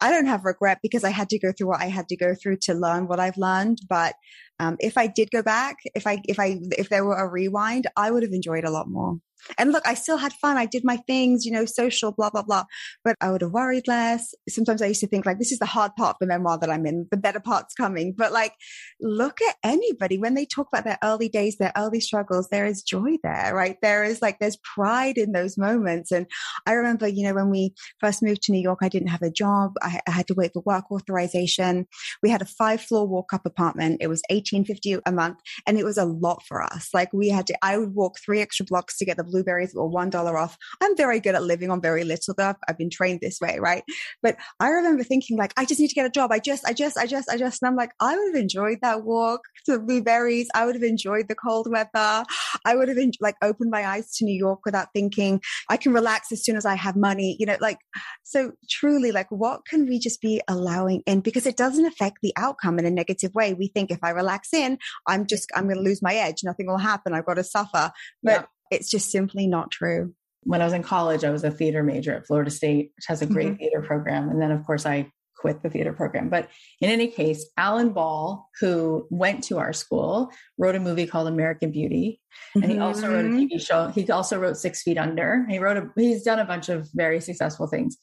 i 0.00 0.10
don't 0.10 0.26
have 0.26 0.44
regret 0.44 0.78
because 0.82 1.04
i 1.04 1.10
had 1.10 1.28
to 1.28 1.38
go 1.38 1.52
through 1.52 1.68
what 1.68 1.80
i 1.80 1.86
had 1.86 2.08
to 2.08 2.16
go 2.16 2.34
through 2.34 2.56
to 2.56 2.74
learn 2.74 3.08
what 3.08 3.20
i've 3.20 3.36
learned 3.36 3.78
but 3.88 4.14
um, 4.62 4.76
if 4.78 4.96
I 4.96 5.08
did 5.08 5.32
go 5.32 5.42
back, 5.42 5.78
if 5.96 6.06
I 6.06 6.22
if 6.28 6.38
I 6.38 6.60
if 6.78 6.88
there 6.88 7.04
were 7.04 7.16
a 7.16 7.28
rewind, 7.28 7.88
I 7.96 8.12
would 8.12 8.22
have 8.22 8.32
enjoyed 8.32 8.62
a 8.62 8.70
lot 8.70 8.88
more. 8.88 9.18
And 9.58 9.72
look, 9.72 9.86
I 9.86 9.94
still 9.94 10.16
had 10.16 10.32
fun. 10.34 10.56
I 10.56 10.66
did 10.66 10.84
my 10.84 10.96
things, 10.96 11.44
you 11.44 11.52
know, 11.52 11.64
social, 11.64 12.12
blah, 12.12 12.30
blah, 12.30 12.42
blah. 12.42 12.64
But 13.04 13.16
I 13.20 13.30
would 13.30 13.42
have 13.42 13.52
worried 13.52 13.88
less. 13.88 14.34
Sometimes 14.48 14.82
I 14.82 14.86
used 14.86 15.00
to 15.00 15.06
think 15.06 15.26
like, 15.26 15.38
this 15.38 15.52
is 15.52 15.58
the 15.58 15.66
hard 15.66 15.94
part 15.96 16.16
of 16.16 16.16
the 16.20 16.26
memoir 16.26 16.58
that 16.58 16.70
I'm 16.70 16.86
in. 16.86 17.06
The 17.10 17.16
better 17.16 17.40
part's 17.40 17.74
coming. 17.74 18.14
But 18.16 18.32
like, 18.32 18.54
look 19.00 19.40
at 19.42 19.56
anybody 19.64 20.18
when 20.18 20.34
they 20.34 20.46
talk 20.46 20.68
about 20.72 20.84
their 20.84 20.98
early 21.02 21.28
days, 21.28 21.56
their 21.56 21.72
early 21.76 22.00
struggles, 22.00 22.48
there 22.50 22.66
is 22.66 22.82
joy 22.82 23.16
there, 23.22 23.54
right? 23.54 23.76
There 23.82 24.04
is 24.04 24.22
like, 24.22 24.38
there's 24.38 24.58
pride 24.58 25.18
in 25.18 25.32
those 25.32 25.58
moments. 25.58 26.12
And 26.12 26.26
I 26.66 26.72
remember, 26.72 27.08
you 27.08 27.24
know, 27.24 27.34
when 27.34 27.50
we 27.50 27.74
first 28.00 28.22
moved 28.22 28.42
to 28.42 28.52
New 28.52 28.60
York, 28.60 28.78
I 28.82 28.88
didn't 28.88 29.08
have 29.08 29.22
a 29.22 29.30
job. 29.30 29.72
I, 29.82 30.00
I 30.06 30.10
had 30.10 30.26
to 30.28 30.34
wait 30.34 30.52
for 30.52 30.62
work 30.64 30.90
authorization. 30.90 31.86
We 32.22 32.30
had 32.30 32.42
a 32.42 32.46
five 32.46 32.80
floor 32.80 33.06
walk 33.06 33.32
up 33.32 33.46
apartment. 33.46 33.98
It 34.00 34.08
was 34.08 34.22
1850 34.30 34.98
a 35.06 35.12
month 35.12 35.38
and 35.66 35.78
it 35.78 35.84
was 35.84 35.98
a 35.98 36.04
lot 36.04 36.42
for 36.46 36.62
us. 36.62 36.88
Like 36.94 37.12
we 37.12 37.28
had 37.28 37.46
to, 37.48 37.58
I 37.62 37.78
would 37.78 37.94
walk 37.94 38.18
three 38.24 38.40
extra 38.40 38.66
blocks 38.66 38.98
to 38.98 39.04
get 39.04 39.16
the 39.16 39.24
blueberries 39.32 39.74
were 39.74 39.88
one 39.88 40.10
dollar 40.10 40.38
off. 40.38 40.56
I'm 40.80 40.96
very 40.96 41.18
good 41.18 41.34
at 41.34 41.42
living 41.42 41.70
on 41.70 41.80
very 41.80 42.04
little 42.04 42.34
though. 42.36 42.54
I've 42.68 42.78
been 42.78 42.90
trained 42.90 43.20
this 43.20 43.38
way, 43.40 43.58
right? 43.58 43.82
But 44.22 44.36
I 44.60 44.68
remember 44.68 45.02
thinking 45.02 45.36
like, 45.36 45.52
I 45.56 45.64
just 45.64 45.80
need 45.80 45.88
to 45.88 45.94
get 45.94 46.06
a 46.06 46.10
job. 46.10 46.30
I 46.30 46.38
just, 46.38 46.64
I 46.66 46.72
just, 46.72 46.96
I 46.96 47.06
just, 47.06 47.28
I 47.30 47.36
just, 47.36 47.62
and 47.62 47.68
I'm 47.68 47.76
like, 47.76 47.92
I 48.00 48.16
would 48.16 48.34
have 48.34 48.42
enjoyed 48.42 48.78
that 48.82 49.04
walk 49.04 49.40
to 49.66 49.78
blueberries. 49.78 50.48
I 50.54 50.66
would 50.66 50.74
have 50.74 50.84
enjoyed 50.84 51.26
the 51.28 51.34
cold 51.34 51.66
weather. 51.70 52.24
I 52.64 52.76
would 52.76 52.88
have 52.88 52.98
en- 52.98 53.12
like 53.20 53.36
opened 53.42 53.70
my 53.70 53.86
eyes 53.86 54.14
to 54.16 54.24
New 54.24 54.36
York 54.36 54.60
without 54.64 54.88
thinking 54.94 55.40
I 55.68 55.76
can 55.76 55.92
relax 55.92 56.30
as 56.32 56.44
soon 56.44 56.56
as 56.56 56.66
I 56.66 56.74
have 56.74 56.96
money, 56.96 57.36
you 57.40 57.46
know, 57.46 57.56
like, 57.60 57.78
so 58.22 58.52
truly 58.70 59.12
like, 59.12 59.30
what 59.30 59.62
can 59.66 59.86
we 59.86 59.98
just 59.98 60.20
be 60.20 60.40
allowing 60.48 61.02
in? 61.06 61.20
Because 61.20 61.46
it 61.46 61.56
doesn't 61.56 61.86
affect 61.86 62.18
the 62.22 62.32
outcome 62.36 62.78
in 62.78 62.86
a 62.86 62.90
negative 62.90 63.34
way. 63.34 63.54
We 63.54 63.68
think 63.68 63.90
if 63.90 63.98
I 64.02 64.10
relax 64.10 64.52
in, 64.52 64.78
I'm 65.06 65.26
just, 65.26 65.50
I'm 65.54 65.64
going 65.64 65.76
to 65.76 65.82
lose 65.82 66.02
my 66.02 66.14
edge. 66.14 66.42
Nothing 66.44 66.66
will 66.66 66.78
happen. 66.78 67.14
I've 67.14 67.26
got 67.26 67.34
to 67.34 67.44
suffer. 67.44 67.92
But 68.22 68.32
yeah 68.32 68.44
it's 68.72 68.90
just 68.90 69.10
simply 69.10 69.46
not 69.46 69.70
true. 69.70 70.14
When 70.44 70.60
I 70.60 70.64
was 70.64 70.72
in 70.72 70.82
college, 70.82 71.22
I 71.22 71.30
was 71.30 71.44
a 71.44 71.50
theater 71.50 71.82
major 71.82 72.14
at 72.14 72.26
Florida 72.26 72.50
State, 72.50 72.92
which 72.96 73.06
has 73.06 73.22
a 73.22 73.26
great 73.26 73.48
mm-hmm. 73.48 73.56
theater 73.56 73.82
program. 73.82 74.28
And 74.28 74.40
then, 74.40 74.50
of 74.50 74.64
course, 74.66 74.86
I 74.86 75.12
quit 75.36 75.62
the 75.62 75.70
theater 75.70 75.92
program. 75.92 76.28
But 76.28 76.48
in 76.80 76.88
any 76.88 77.08
case, 77.08 77.44
Alan 77.56 77.90
Ball, 77.92 78.48
who 78.60 79.06
went 79.10 79.44
to 79.44 79.58
our 79.58 79.72
school, 79.72 80.30
wrote 80.56 80.74
a 80.74 80.80
movie 80.80 81.06
called 81.06 81.28
American 81.28 81.70
Beauty. 81.70 82.20
And 82.54 82.64
he 82.64 82.78
also 82.78 83.08
wrote 83.08 83.24
a 83.24 83.28
mm-hmm. 83.28 83.54
TV 83.54 83.60
show. 83.60 83.88
He 83.88 84.08
also 84.10 84.38
wrote 84.38 84.56
Six 84.56 84.82
Feet 84.82 84.98
Under. 84.98 85.44
He 85.48 85.58
wrote 85.58 85.76
a, 85.76 85.90
he's 85.96 86.22
done 86.22 86.38
a 86.38 86.44
bunch 86.44 86.68
of 86.68 86.88
very 86.94 87.20
successful 87.20 87.66
things. 87.66 87.98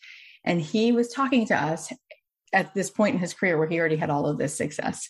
And 0.45 0.61
he 0.61 0.91
was 0.91 1.09
talking 1.09 1.45
to 1.47 1.55
us 1.55 1.91
at 2.53 2.73
this 2.73 2.89
point 2.89 3.15
in 3.15 3.21
his 3.21 3.33
career 3.33 3.57
where 3.57 3.67
he 3.67 3.79
already 3.79 3.97
had 3.97 4.09
all 4.09 4.25
of 4.25 4.37
this 4.37 4.55
success. 4.55 5.09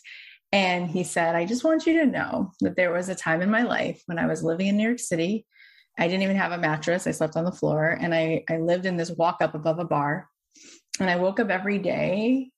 And 0.52 0.90
he 0.90 1.04
said, 1.04 1.36
I 1.36 1.44
just 1.44 1.62
want 1.62 1.86
you 1.86 2.00
to 2.00 2.06
know 2.06 2.50
that 2.60 2.76
there 2.76 2.92
was 2.92 3.08
a 3.08 3.14
time 3.14 3.40
in 3.40 3.50
my 3.50 3.62
life 3.62 4.02
when 4.06 4.18
I 4.18 4.26
was 4.26 4.42
living 4.42 4.66
in 4.66 4.76
New 4.76 4.86
York 4.86 4.98
City. 4.98 5.46
I 5.98 6.08
didn't 6.08 6.22
even 6.22 6.36
have 6.36 6.52
a 6.52 6.58
mattress. 6.58 7.06
I 7.06 7.12
slept 7.12 7.36
on 7.36 7.44
the 7.44 7.52
floor 7.52 7.96
and 8.00 8.14
I, 8.14 8.44
I 8.48 8.58
lived 8.58 8.86
in 8.86 8.96
this 8.96 9.10
walk 9.10 9.38
up 9.40 9.54
above 9.54 9.78
a 9.78 9.84
bar. 9.84 10.28
And 10.98 11.08
I 11.08 11.16
woke 11.16 11.38
up 11.40 11.50
every 11.50 11.78
day 11.78 12.50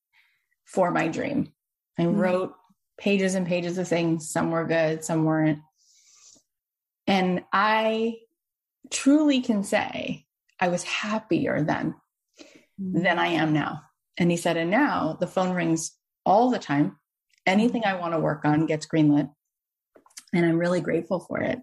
for 0.64 0.90
my 0.90 1.08
dream. 1.08 1.52
I 1.98 2.02
mm-hmm. 2.02 2.18
wrote 2.18 2.54
pages 2.98 3.34
and 3.34 3.46
pages 3.46 3.76
of 3.78 3.88
things. 3.88 4.30
Some 4.30 4.50
were 4.50 4.64
good, 4.64 5.04
some 5.04 5.24
weren't. 5.24 5.58
And 7.06 7.44
I 7.52 8.16
truly 8.90 9.40
can 9.40 9.64
say 9.64 10.24
I 10.58 10.68
was 10.68 10.82
happier 10.84 11.62
then 11.62 11.94
mm-hmm. 12.80 13.02
than 13.02 13.18
I 13.18 13.28
am 13.28 13.52
now. 13.52 13.82
And 14.16 14.30
he 14.30 14.36
said, 14.36 14.56
and 14.56 14.70
now 14.70 15.16
the 15.20 15.26
phone 15.26 15.52
rings 15.52 15.92
all 16.24 16.50
the 16.50 16.58
time 16.58 16.96
anything 17.46 17.84
I 17.84 17.94
want 17.94 18.14
to 18.14 18.20
work 18.20 18.44
on 18.44 18.66
gets 18.66 18.86
greenlit. 18.86 19.30
And 20.34 20.46
I'm 20.46 20.58
really 20.58 20.80
grateful 20.80 21.20
for 21.20 21.40
it. 21.40 21.60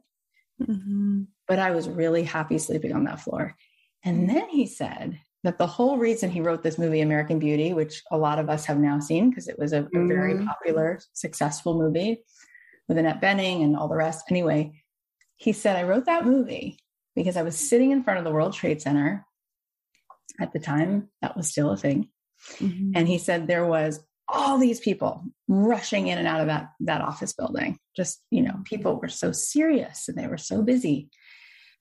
Mm-hmm. 0.61 1.23
But 1.47 1.59
I 1.59 1.71
was 1.71 1.89
really 1.89 2.23
happy 2.23 2.57
sleeping 2.57 2.93
on 2.93 3.05
that 3.05 3.21
floor. 3.21 3.55
And 4.03 4.29
then 4.29 4.49
he 4.49 4.65
said 4.65 5.19
that 5.43 5.57
the 5.57 5.67
whole 5.67 5.97
reason 5.97 6.29
he 6.29 6.41
wrote 6.41 6.63
this 6.63 6.77
movie, 6.77 7.01
American 7.01 7.39
Beauty, 7.39 7.73
which 7.73 8.03
a 8.11 8.17
lot 8.17 8.39
of 8.39 8.49
us 8.49 8.65
have 8.65 8.77
now 8.77 8.99
seen 8.99 9.29
because 9.29 9.47
it 9.47 9.57
was 9.57 9.73
a, 9.73 9.87
a 9.93 10.05
very 10.05 10.35
mm-hmm. 10.35 10.47
popular, 10.47 10.99
successful 11.13 11.77
movie 11.77 12.23
with 12.87 12.97
Annette 12.97 13.21
Bening 13.21 13.63
and 13.63 13.75
all 13.75 13.87
the 13.87 13.95
rest. 13.95 14.25
Anyway, 14.29 14.83
he 15.37 15.53
said, 15.53 15.75
I 15.75 15.83
wrote 15.83 16.05
that 16.05 16.25
movie 16.25 16.77
because 17.15 17.37
I 17.37 17.43
was 17.43 17.57
sitting 17.57 17.91
in 17.91 18.03
front 18.03 18.19
of 18.19 18.25
the 18.25 18.31
World 18.31 18.53
Trade 18.53 18.81
Center 18.81 19.25
at 20.39 20.53
the 20.53 20.59
time, 20.59 21.09
that 21.21 21.35
was 21.35 21.49
still 21.49 21.71
a 21.71 21.77
thing. 21.77 22.09
Mm-hmm. 22.57 22.91
And 22.95 23.07
he 23.07 23.17
said 23.17 23.47
there 23.47 23.65
was 23.65 23.99
all 24.31 24.57
these 24.57 24.79
people 24.79 25.23
rushing 25.47 26.07
in 26.07 26.17
and 26.17 26.27
out 26.27 26.41
of 26.41 26.47
that 26.47 26.71
that 26.81 27.01
office 27.01 27.33
building. 27.33 27.77
Just 27.95 28.21
you 28.29 28.41
know 28.41 28.61
people 28.65 28.99
were 28.99 29.07
so 29.09 29.31
serious 29.31 30.07
and 30.07 30.17
they 30.17 30.27
were 30.27 30.37
so 30.37 30.61
busy. 30.61 31.09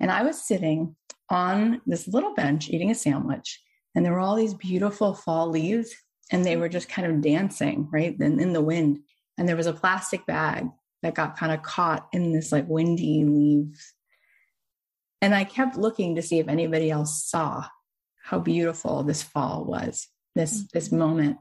And 0.00 0.10
i 0.10 0.22
was 0.22 0.46
sitting 0.46 0.96
on 1.30 1.80
this 1.86 2.08
little 2.08 2.34
bench 2.34 2.70
eating 2.70 2.90
a 2.90 2.94
sandwich 2.94 3.60
and 3.94 4.04
there 4.04 4.12
were 4.12 4.20
all 4.20 4.36
these 4.36 4.54
beautiful 4.54 5.14
fall 5.14 5.50
leaves 5.50 5.94
and 6.30 6.44
they 6.44 6.56
were 6.56 6.68
just 6.68 6.88
kind 6.88 7.10
of 7.10 7.20
dancing 7.20 7.88
right 7.90 8.18
then 8.18 8.38
in 8.38 8.52
the 8.52 8.62
wind. 8.62 9.00
And 9.36 9.48
there 9.48 9.56
was 9.56 9.66
a 9.66 9.72
plastic 9.72 10.26
bag 10.26 10.66
that 11.02 11.14
got 11.14 11.36
kind 11.36 11.52
of 11.52 11.62
caught 11.62 12.08
in 12.12 12.32
this 12.32 12.52
like 12.52 12.68
windy 12.68 13.24
leaves. 13.24 13.94
And 15.20 15.34
i 15.34 15.44
kept 15.44 15.76
looking 15.76 16.14
to 16.16 16.22
see 16.22 16.38
if 16.38 16.48
anybody 16.48 16.90
else 16.90 17.24
saw 17.24 17.66
how 18.22 18.38
beautiful 18.38 19.02
this 19.02 19.22
fall 19.22 19.64
was 19.64 20.06
this 20.34 20.64
this 20.72 20.92
moment 20.92 21.38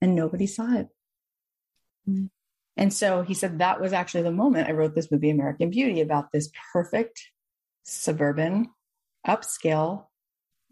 and 0.00 0.14
nobody 0.14 0.46
saw 0.46 0.74
it. 0.74 0.88
Mm-hmm. 2.08 2.26
And 2.76 2.92
so 2.92 3.22
he 3.22 3.34
said 3.34 3.58
that 3.58 3.80
was 3.80 3.92
actually 3.92 4.22
the 4.22 4.30
moment 4.30 4.68
I 4.68 4.72
wrote 4.72 4.94
this 4.94 5.10
movie, 5.10 5.30
American 5.30 5.70
Beauty, 5.70 6.00
about 6.00 6.30
this 6.30 6.50
perfect 6.72 7.30
suburban, 7.84 8.68
upscale 9.26 10.06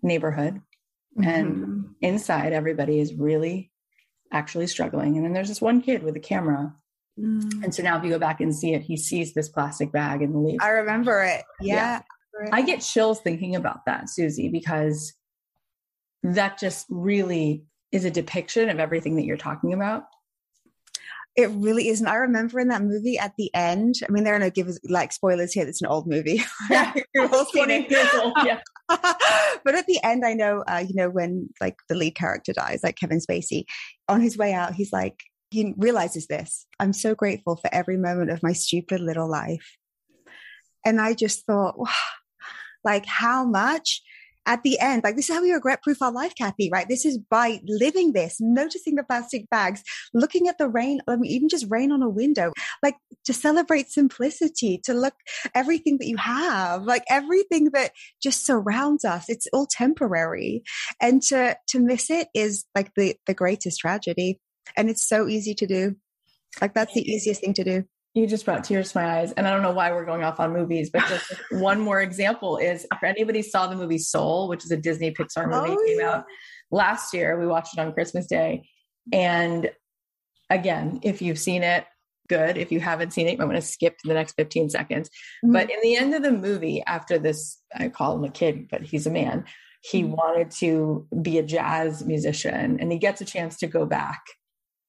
neighborhood. 0.02 0.60
Mm-hmm. 1.18 1.28
And 1.28 1.84
inside, 2.02 2.52
everybody 2.52 3.00
is 3.00 3.14
really 3.14 3.70
actually 4.32 4.66
struggling. 4.66 5.16
And 5.16 5.24
then 5.24 5.32
there's 5.32 5.48
this 5.48 5.62
one 5.62 5.80
kid 5.80 6.02
with 6.02 6.16
a 6.16 6.20
camera. 6.20 6.74
Mm. 7.18 7.64
And 7.64 7.74
so 7.74 7.82
now, 7.82 7.96
if 7.96 8.04
you 8.04 8.10
go 8.10 8.18
back 8.18 8.40
and 8.40 8.54
see 8.54 8.74
it, 8.74 8.82
he 8.82 8.96
sees 8.96 9.32
this 9.32 9.48
plastic 9.48 9.92
bag 9.92 10.20
in 10.22 10.32
the 10.32 10.38
leaf. 10.38 10.58
I 10.60 10.70
remember 10.70 11.22
it. 11.22 11.44
Yeah. 11.60 12.02
yeah. 12.42 12.48
I 12.52 12.62
get 12.62 12.80
chills 12.80 13.20
thinking 13.20 13.54
about 13.54 13.86
that, 13.86 14.10
Susie, 14.10 14.48
because 14.48 15.14
that 16.24 16.58
just 16.58 16.86
really 16.90 17.64
is 17.94 18.04
a 18.04 18.10
depiction 18.10 18.68
of 18.68 18.80
everything 18.80 19.16
that 19.16 19.24
you're 19.24 19.36
talking 19.36 19.72
about. 19.72 20.04
It 21.36 21.50
really 21.50 21.88
isn't. 21.88 22.06
I 22.06 22.16
remember 22.16 22.60
in 22.60 22.68
that 22.68 22.82
movie 22.82 23.18
at 23.18 23.34
the 23.36 23.52
end. 23.54 23.94
I 24.06 24.10
mean, 24.12 24.24
there 24.24 24.34
are 24.34 24.38
no 24.38 24.50
give 24.50 24.68
like 24.88 25.12
spoilers 25.12 25.52
here. 25.52 25.66
It's 25.66 25.80
an 25.80 25.88
old 25.88 26.06
movie. 26.06 26.42
Yeah, 26.70 26.92
yeah. 28.44 28.60
but 29.64 29.74
at 29.74 29.86
the 29.86 29.98
end, 30.02 30.24
I 30.24 30.34
know, 30.34 30.62
uh, 30.68 30.84
you 30.86 30.94
know, 30.94 31.08
when 31.08 31.48
like 31.60 31.76
the 31.88 31.94
lead 31.94 32.14
character 32.14 32.52
dies, 32.52 32.80
like 32.82 32.96
Kevin 32.96 33.18
Spacey, 33.18 33.64
on 34.08 34.20
his 34.20 34.36
way 34.36 34.52
out, 34.52 34.74
he's 34.74 34.92
like, 34.92 35.20
he 35.50 35.74
realizes 35.76 36.26
this. 36.26 36.66
I'm 36.80 36.92
so 36.92 37.14
grateful 37.14 37.56
for 37.56 37.72
every 37.72 37.96
moment 37.96 38.30
of 38.30 38.42
my 38.42 38.52
stupid 38.52 39.00
little 39.00 39.28
life. 39.28 39.76
And 40.84 41.00
I 41.00 41.14
just 41.14 41.46
thought, 41.46 41.78
wow, 41.78 41.88
like 42.84 43.06
how 43.06 43.44
much 43.44 44.02
at 44.46 44.62
the 44.62 44.78
end, 44.78 45.02
like 45.04 45.16
this 45.16 45.28
is 45.28 45.34
how 45.34 45.42
we 45.42 45.52
regret 45.52 45.82
proof 45.82 46.02
our 46.02 46.12
life, 46.12 46.34
Cathy, 46.36 46.70
right? 46.72 46.88
This 46.88 47.04
is 47.04 47.18
by 47.18 47.60
living 47.66 48.12
this, 48.12 48.36
noticing 48.40 48.94
the 48.94 49.02
plastic 49.02 49.48
bags, 49.50 49.82
looking 50.12 50.48
at 50.48 50.58
the 50.58 50.68
rain, 50.68 51.00
I 51.08 51.16
mean, 51.16 51.30
even 51.30 51.48
just 51.48 51.66
rain 51.70 51.92
on 51.92 52.02
a 52.02 52.08
window, 52.08 52.52
like 52.82 52.96
to 53.24 53.32
celebrate 53.32 53.90
simplicity, 53.90 54.80
to 54.84 54.94
look 54.94 55.14
everything 55.54 55.98
that 55.98 56.06
you 56.06 56.16
have, 56.16 56.82
like 56.82 57.04
everything 57.08 57.70
that 57.72 57.92
just 58.22 58.44
surrounds 58.44 59.04
us. 59.04 59.28
It's 59.28 59.46
all 59.52 59.66
temporary. 59.66 60.62
And 61.00 61.22
to, 61.24 61.56
to 61.68 61.80
miss 61.80 62.10
it 62.10 62.28
is 62.34 62.64
like 62.74 62.92
the, 62.94 63.16
the 63.26 63.34
greatest 63.34 63.80
tragedy. 63.80 64.40
And 64.76 64.90
it's 64.90 65.06
so 65.06 65.28
easy 65.28 65.54
to 65.54 65.66
do. 65.66 65.96
Like 66.60 66.74
that's 66.74 66.94
the 66.94 67.02
easiest 67.02 67.40
thing 67.40 67.54
to 67.54 67.64
do 67.64 67.84
you 68.14 68.28
just 68.28 68.44
brought 68.44 68.62
tears 68.62 68.92
to 68.92 68.98
my 68.98 69.18
eyes 69.18 69.32
and 69.32 69.46
i 69.46 69.50
don't 69.50 69.62
know 69.62 69.72
why 69.72 69.92
we're 69.92 70.04
going 70.04 70.22
off 70.22 70.40
on 70.40 70.52
movies 70.52 70.90
but 70.90 71.06
just 71.08 71.32
one 71.50 71.80
more 71.80 72.00
example 72.00 72.56
is 72.56 72.86
if 72.92 73.02
anybody 73.02 73.42
saw 73.42 73.66
the 73.66 73.76
movie 73.76 73.98
soul 73.98 74.48
which 74.48 74.64
is 74.64 74.70
a 74.70 74.76
disney 74.76 75.10
pixar 75.12 75.48
movie 75.48 75.76
oh, 75.78 75.84
came 75.86 76.00
yeah. 76.00 76.10
out 76.10 76.24
last 76.70 77.12
year 77.12 77.38
we 77.38 77.46
watched 77.46 77.76
it 77.76 77.80
on 77.80 77.92
christmas 77.92 78.26
day 78.26 78.66
and 79.12 79.70
again 80.48 80.98
if 81.02 81.20
you've 81.20 81.38
seen 81.38 81.62
it 81.62 81.84
good 82.28 82.56
if 82.56 82.72
you 82.72 82.80
haven't 82.80 83.12
seen 83.12 83.26
it 83.26 83.32
i'm 83.32 83.48
going 83.48 83.54
to 83.54 83.60
skip 83.60 83.98
to 83.98 84.08
the 84.08 84.14
next 84.14 84.34
15 84.34 84.70
seconds 84.70 85.08
mm-hmm. 85.44 85.52
but 85.52 85.70
in 85.70 85.76
the 85.82 85.96
end 85.96 86.14
of 86.14 86.22
the 86.22 86.32
movie 86.32 86.82
after 86.86 87.18
this 87.18 87.60
i 87.74 87.88
call 87.88 88.16
him 88.16 88.24
a 88.24 88.30
kid 88.30 88.68
but 88.70 88.82
he's 88.82 89.06
a 89.06 89.10
man 89.10 89.44
he 89.82 90.02
mm-hmm. 90.02 90.12
wanted 90.12 90.50
to 90.50 91.06
be 91.20 91.38
a 91.38 91.42
jazz 91.42 92.04
musician 92.04 92.78
and 92.80 92.90
he 92.90 92.98
gets 92.98 93.20
a 93.20 93.24
chance 93.24 93.58
to 93.58 93.66
go 93.66 93.84
back 93.84 94.22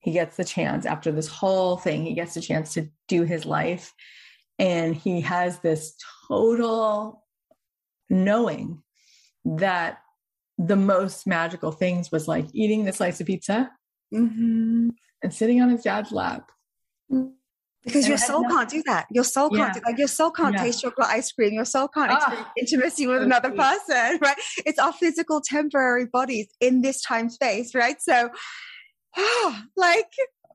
he 0.05 0.11
gets 0.11 0.37
the 0.37 0.45
chance 0.45 0.85
after 0.85 1.11
this 1.11 1.27
whole 1.27 1.77
thing, 1.77 2.05
he 2.05 2.13
gets 2.13 2.37
a 2.37 2.41
chance 2.41 2.75
to 2.75 2.87
do 3.07 3.23
his 3.23 3.43
life. 3.43 3.91
And 4.59 4.95
he 4.95 5.21
has 5.21 5.59
this 5.59 5.95
total 6.27 7.23
knowing 8.07 8.83
that 9.45 9.97
the 10.59 10.75
most 10.75 11.25
magical 11.25 11.71
things 11.71 12.11
was 12.11 12.27
like 12.27 12.45
eating 12.53 12.85
the 12.85 12.93
slice 12.93 13.19
of 13.19 13.25
pizza 13.25 13.71
mm-hmm. 14.13 14.89
and 15.23 15.33
sitting 15.33 15.59
on 15.59 15.69
his 15.69 15.81
dad's 15.81 16.11
lap 16.11 16.51
Because 17.09 18.03
and 18.03 18.07
your 18.07 18.17
soul 18.19 18.43
can't 18.43 18.69
do 18.69 18.83
that. 18.85 19.07
Your 19.09 19.23
soul 19.23 19.49
can't 19.49 19.73
do 19.73 19.81
like 19.87 19.97
your 19.97 20.07
soul 20.07 20.29
can't 20.29 20.53
yeah. 20.53 20.65
taste 20.65 20.81
chocolate 20.81 21.07
ice 21.07 21.31
cream. 21.31 21.53
Your 21.53 21.65
soul 21.65 21.87
can't 21.87 22.11
experience 22.11 22.47
intimacy 22.59 23.07
with 23.07 23.21
so 23.21 23.23
another 23.23 23.49
sweet. 23.49 23.59
person, 23.59 24.19
right? 24.21 24.37
It's 24.67 24.77
our 24.77 24.93
physical 24.93 25.41
temporary 25.43 26.05
bodies 26.05 26.47
in 26.61 26.83
this 26.83 27.01
time 27.01 27.31
space, 27.31 27.73
right? 27.73 27.97
So 27.99 28.29
oh, 29.17 29.61
like 29.75 30.11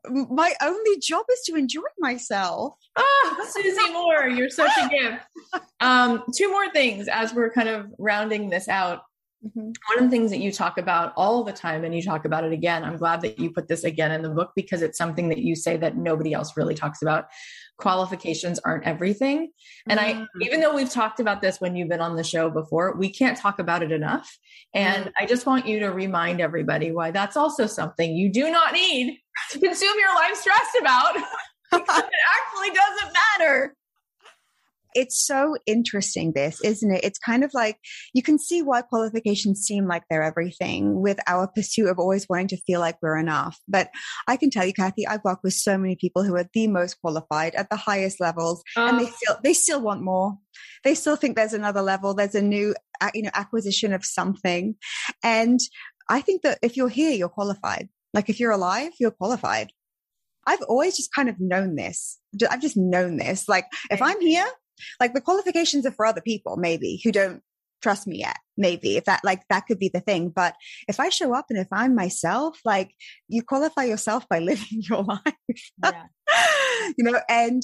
my 0.08 0.54
only 0.62 0.98
job 0.98 1.26
is 1.30 1.40
to 1.42 1.56
enjoy 1.56 1.82
myself. 1.98 2.74
Oh, 2.96 3.48
Susie 3.50 3.92
Moore, 3.92 4.28
you're 4.28 4.50
such 4.50 4.72
a 4.82 4.88
gift. 4.88 5.22
Um, 5.82 6.24
two 6.36 6.50
more 6.50 6.70
things 6.72 7.08
as 7.08 7.32
we're 7.32 7.50
kind 7.50 7.68
of 7.70 7.86
rounding 7.98 8.50
this 8.50 8.68
out. 8.68 9.00
Mm-hmm. 9.44 9.60
One 9.60 9.98
of 9.98 10.04
the 10.04 10.10
things 10.10 10.30
that 10.32 10.40
you 10.40 10.52
talk 10.52 10.76
about 10.76 11.14
all 11.16 11.42
the 11.44 11.52
time, 11.52 11.84
and 11.84 11.94
you 11.94 12.02
talk 12.02 12.26
about 12.26 12.44
it 12.44 12.52
again, 12.52 12.84
I'm 12.84 12.98
glad 12.98 13.22
that 13.22 13.38
you 13.38 13.50
put 13.50 13.68
this 13.68 13.84
again 13.84 14.12
in 14.12 14.20
the 14.20 14.28
book 14.28 14.52
because 14.54 14.82
it's 14.82 14.98
something 14.98 15.30
that 15.30 15.38
you 15.38 15.56
say 15.56 15.78
that 15.78 15.96
nobody 15.96 16.34
else 16.34 16.56
really 16.58 16.74
talks 16.74 17.00
about. 17.00 17.26
Qualifications 17.78 18.58
aren't 18.58 18.84
everything. 18.84 19.50
And 19.88 19.98
mm-hmm. 19.98 20.22
I, 20.22 20.44
even 20.44 20.60
though 20.60 20.74
we've 20.74 20.90
talked 20.90 21.20
about 21.20 21.40
this 21.40 21.58
when 21.58 21.74
you've 21.74 21.88
been 21.88 22.02
on 22.02 22.16
the 22.16 22.24
show 22.24 22.50
before, 22.50 22.94
we 22.96 23.08
can't 23.08 23.38
talk 23.38 23.58
about 23.58 23.82
it 23.82 23.92
enough. 23.92 24.38
And 24.74 25.04
mm-hmm. 25.04 25.22
I 25.22 25.26
just 25.26 25.46
want 25.46 25.66
you 25.66 25.80
to 25.80 25.88
remind 25.88 26.42
everybody 26.42 26.92
why 26.92 27.10
that's 27.10 27.36
also 27.36 27.66
something 27.66 28.14
you 28.14 28.30
do 28.30 28.50
not 28.50 28.74
need 28.74 29.18
to 29.52 29.58
consume 29.58 29.94
your 29.98 30.14
life 30.16 30.36
stressed 30.36 30.76
about. 30.78 31.16
it 31.72 31.82
actually 31.82 32.74
doesn't 32.74 33.14
matter 33.38 33.74
it's 34.94 35.26
so 35.26 35.56
interesting 35.66 36.32
this 36.32 36.60
isn't 36.64 36.90
it? 36.90 37.04
It's 37.04 37.18
kind 37.18 37.44
of 37.44 37.52
like 37.54 37.78
you 38.12 38.22
can 38.22 38.38
see 38.38 38.62
why 38.62 38.82
qualifications 38.82 39.60
seem 39.60 39.86
like 39.86 40.02
they're 40.08 40.22
everything 40.22 41.00
with 41.00 41.18
our 41.26 41.48
pursuit 41.48 41.88
of 41.88 41.98
always 41.98 42.26
wanting 42.28 42.48
to 42.48 42.56
feel 42.66 42.80
like 42.80 42.96
we're 43.02 43.18
enough. 43.18 43.58
But 43.68 43.90
i 44.28 44.36
can 44.36 44.50
tell 44.50 44.64
you 44.66 44.72
cathy 44.72 45.06
i've 45.06 45.24
worked 45.24 45.44
with 45.44 45.54
so 45.54 45.78
many 45.78 45.96
people 45.96 46.24
who 46.24 46.34
are 46.36 46.48
the 46.52 46.66
most 46.66 47.00
qualified 47.00 47.54
at 47.54 47.70
the 47.70 47.76
highest 47.76 48.20
levels 48.20 48.62
and 48.76 48.98
they 48.98 49.04
oh. 49.04 49.14
still 49.16 49.36
they 49.44 49.54
still 49.54 49.80
want 49.80 50.02
more. 50.02 50.38
They 50.84 50.94
still 50.94 51.16
think 51.16 51.36
there's 51.36 51.52
another 51.52 51.82
level 51.82 52.14
there's 52.14 52.34
a 52.34 52.42
new 52.42 52.74
you 53.14 53.22
know 53.22 53.30
acquisition 53.34 53.92
of 53.92 54.04
something. 54.04 54.76
And 55.22 55.60
i 56.08 56.20
think 56.20 56.42
that 56.42 56.58
if 56.62 56.76
you're 56.76 56.88
here 56.88 57.12
you're 57.12 57.28
qualified. 57.28 57.88
Like 58.12 58.28
if 58.28 58.40
you're 58.40 58.52
alive 58.52 58.92
you're 58.98 59.10
qualified. 59.10 59.72
I've 60.46 60.62
always 60.62 60.96
just 60.96 61.14
kind 61.14 61.28
of 61.28 61.36
known 61.38 61.76
this. 61.76 62.18
I've 62.50 62.62
just 62.62 62.76
known 62.76 63.18
this. 63.18 63.48
Like, 63.48 63.66
if 63.90 64.00
I'm 64.00 64.20
here, 64.20 64.46
like 64.98 65.14
the 65.14 65.20
qualifications 65.20 65.86
are 65.86 65.92
for 65.92 66.06
other 66.06 66.20
people, 66.20 66.56
maybe 66.56 67.00
who 67.04 67.12
don't 67.12 67.42
trust 67.80 68.06
me 68.06 68.18
yet. 68.18 68.36
Maybe 68.56 68.96
if 68.96 69.04
that, 69.04 69.20
like, 69.24 69.42
that 69.48 69.66
could 69.66 69.78
be 69.78 69.90
the 69.92 70.00
thing. 70.00 70.30
But 70.34 70.54
if 70.88 71.00
I 71.00 71.08
show 71.08 71.34
up 71.34 71.46
and 71.50 71.58
if 71.58 71.68
I'm 71.72 71.94
myself, 71.94 72.60
like, 72.64 72.92
you 73.28 73.42
qualify 73.42 73.84
yourself 73.84 74.28
by 74.28 74.38
living 74.40 74.82
your 74.82 75.02
life. 75.02 75.70
Yeah. 75.82 76.04
you 76.98 77.04
know, 77.04 77.20
and 77.28 77.62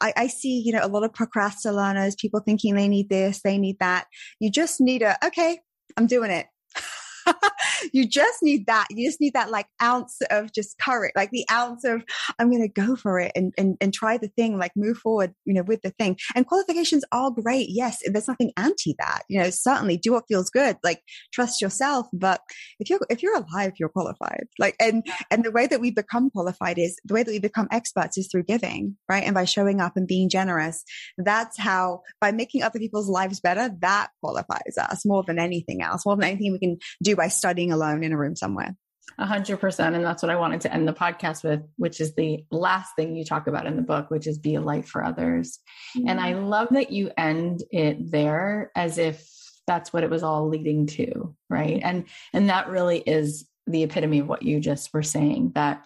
I, 0.00 0.12
I, 0.16 0.26
see, 0.26 0.62
you 0.64 0.72
know, 0.72 0.84
a 0.84 0.88
lot 0.88 1.04
of 1.04 1.12
procrastinators, 1.12 2.18
people 2.18 2.40
thinking 2.40 2.74
they 2.74 2.88
need 2.88 3.08
this, 3.08 3.40
they 3.42 3.58
need 3.58 3.78
that. 3.80 4.06
You 4.40 4.50
just 4.50 4.80
need 4.80 5.02
a, 5.02 5.16
okay, 5.24 5.58
I'm 5.96 6.06
doing 6.06 6.30
it. 6.30 6.46
You 7.92 8.06
just 8.08 8.42
need 8.42 8.66
that. 8.66 8.86
You 8.90 9.08
just 9.08 9.20
need 9.20 9.34
that 9.34 9.50
like 9.50 9.66
ounce 9.82 10.18
of 10.30 10.52
just 10.52 10.78
courage, 10.78 11.12
like 11.16 11.30
the 11.30 11.46
ounce 11.50 11.84
of 11.84 12.04
I'm 12.38 12.50
going 12.50 12.62
to 12.62 12.68
go 12.68 12.96
for 12.96 13.18
it 13.18 13.32
and, 13.34 13.52
and 13.58 13.76
and 13.80 13.92
try 13.92 14.18
the 14.18 14.28
thing, 14.28 14.58
like 14.58 14.72
move 14.76 14.98
forward, 14.98 15.34
you 15.44 15.54
know, 15.54 15.62
with 15.62 15.82
the 15.82 15.90
thing. 15.90 16.16
And 16.34 16.46
qualifications 16.46 17.04
are 17.12 17.30
great. 17.30 17.68
Yes, 17.70 17.98
there's 18.04 18.28
nothing 18.28 18.52
anti 18.56 18.94
that. 18.98 19.22
You 19.28 19.40
know, 19.40 19.50
certainly 19.50 19.96
do 19.96 20.12
what 20.12 20.24
feels 20.28 20.50
good. 20.50 20.76
Like 20.82 21.02
trust 21.32 21.60
yourself. 21.60 22.06
But 22.12 22.40
if 22.78 22.90
you're 22.90 23.00
if 23.10 23.22
you're 23.22 23.36
alive, 23.36 23.72
you're 23.78 23.88
qualified. 23.88 24.46
Like 24.58 24.76
and 24.80 25.06
and 25.30 25.44
the 25.44 25.50
way 25.50 25.66
that 25.66 25.80
we 25.80 25.90
become 25.90 26.30
qualified 26.30 26.78
is 26.78 26.96
the 27.04 27.14
way 27.14 27.22
that 27.22 27.30
we 27.30 27.38
become 27.38 27.68
experts 27.70 28.18
is 28.18 28.28
through 28.30 28.44
giving, 28.44 28.96
right? 29.08 29.24
And 29.24 29.34
by 29.34 29.44
showing 29.44 29.80
up 29.80 29.96
and 29.96 30.06
being 30.06 30.28
generous. 30.28 30.84
That's 31.18 31.58
how 31.58 32.02
by 32.20 32.32
making 32.32 32.62
other 32.62 32.78
people's 32.78 33.08
lives 33.08 33.40
better, 33.40 33.70
that 33.80 34.08
qualifies 34.22 34.76
us 34.78 35.04
more 35.04 35.22
than 35.26 35.38
anything 35.38 35.82
else, 35.82 36.04
more 36.06 36.16
than 36.16 36.24
anything 36.24 36.52
we 36.52 36.58
can 36.58 36.78
do 37.02 37.16
by 37.16 37.28
studying 37.28 37.72
alone 37.76 38.02
in 38.02 38.12
a 38.12 38.16
room 38.16 38.34
somewhere. 38.34 38.74
A 39.18 39.24
hundred 39.24 39.60
percent. 39.60 39.94
And 39.94 40.04
that's 40.04 40.22
what 40.22 40.30
I 40.30 40.36
wanted 40.36 40.60
to 40.62 40.74
end 40.74 40.86
the 40.86 40.92
podcast 40.92 41.44
with, 41.44 41.62
which 41.76 42.00
is 42.00 42.14
the 42.14 42.44
last 42.50 42.96
thing 42.96 43.16
you 43.16 43.24
talk 43.24 43.46
about 43.46 43.66
in 43.66 43.76
the 43.76 43.82
book, 43.82 44.10
which 44.10 44.26
is 44.26 44.38
be 44.38 44.56
a 44.56 44.60
light 44.60 44.86
for 44.86 45.02
others. 45.02 45.60
Mm-hmm. 45.96 46.08
And 46.08 46.20
I 46.20 46.34
love 46.34 46.68
that 46.72 46.90
you 46.90 47.10
end 47.16 47.62
it 47.70 48.10
there 48.10 48.72
as 48.74 48.98
if 48.98 49.26
that's 49.66 49.92
what 49.92 50.02
it 50.02 50.10
was 50.10 50.22
all 50.22 50.48
leading 50.48 50.86
to. 50.86 51.34
Right. 51.48 51.80
And, 51.82 52.04
and 52.32 52.50
that 52.50 52.68
really 52.68 52.98
is 52.98 53.48
the 53.66 53.84
epitome 53.84 54.18
of 54.18 54.28
what 54.28 54.42
you 54.42 54.60
just 54.60 54.92
were 54.92 55.02
saying 55.02 55.52
that 55.54 55.82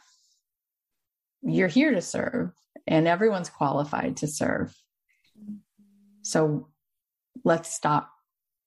you're 1.42 1.68
here 1.68 1.92
to 1.92 2.02
serve 2.02 2.52
and 2.86 3.06
everyone's 3.06 3.48
qualified 3.48 4.18
to 4.18 4.26
serve. 4.26 4.74
So 6.22 6.68
let's 7.44 7.72
stop 7.72 8.10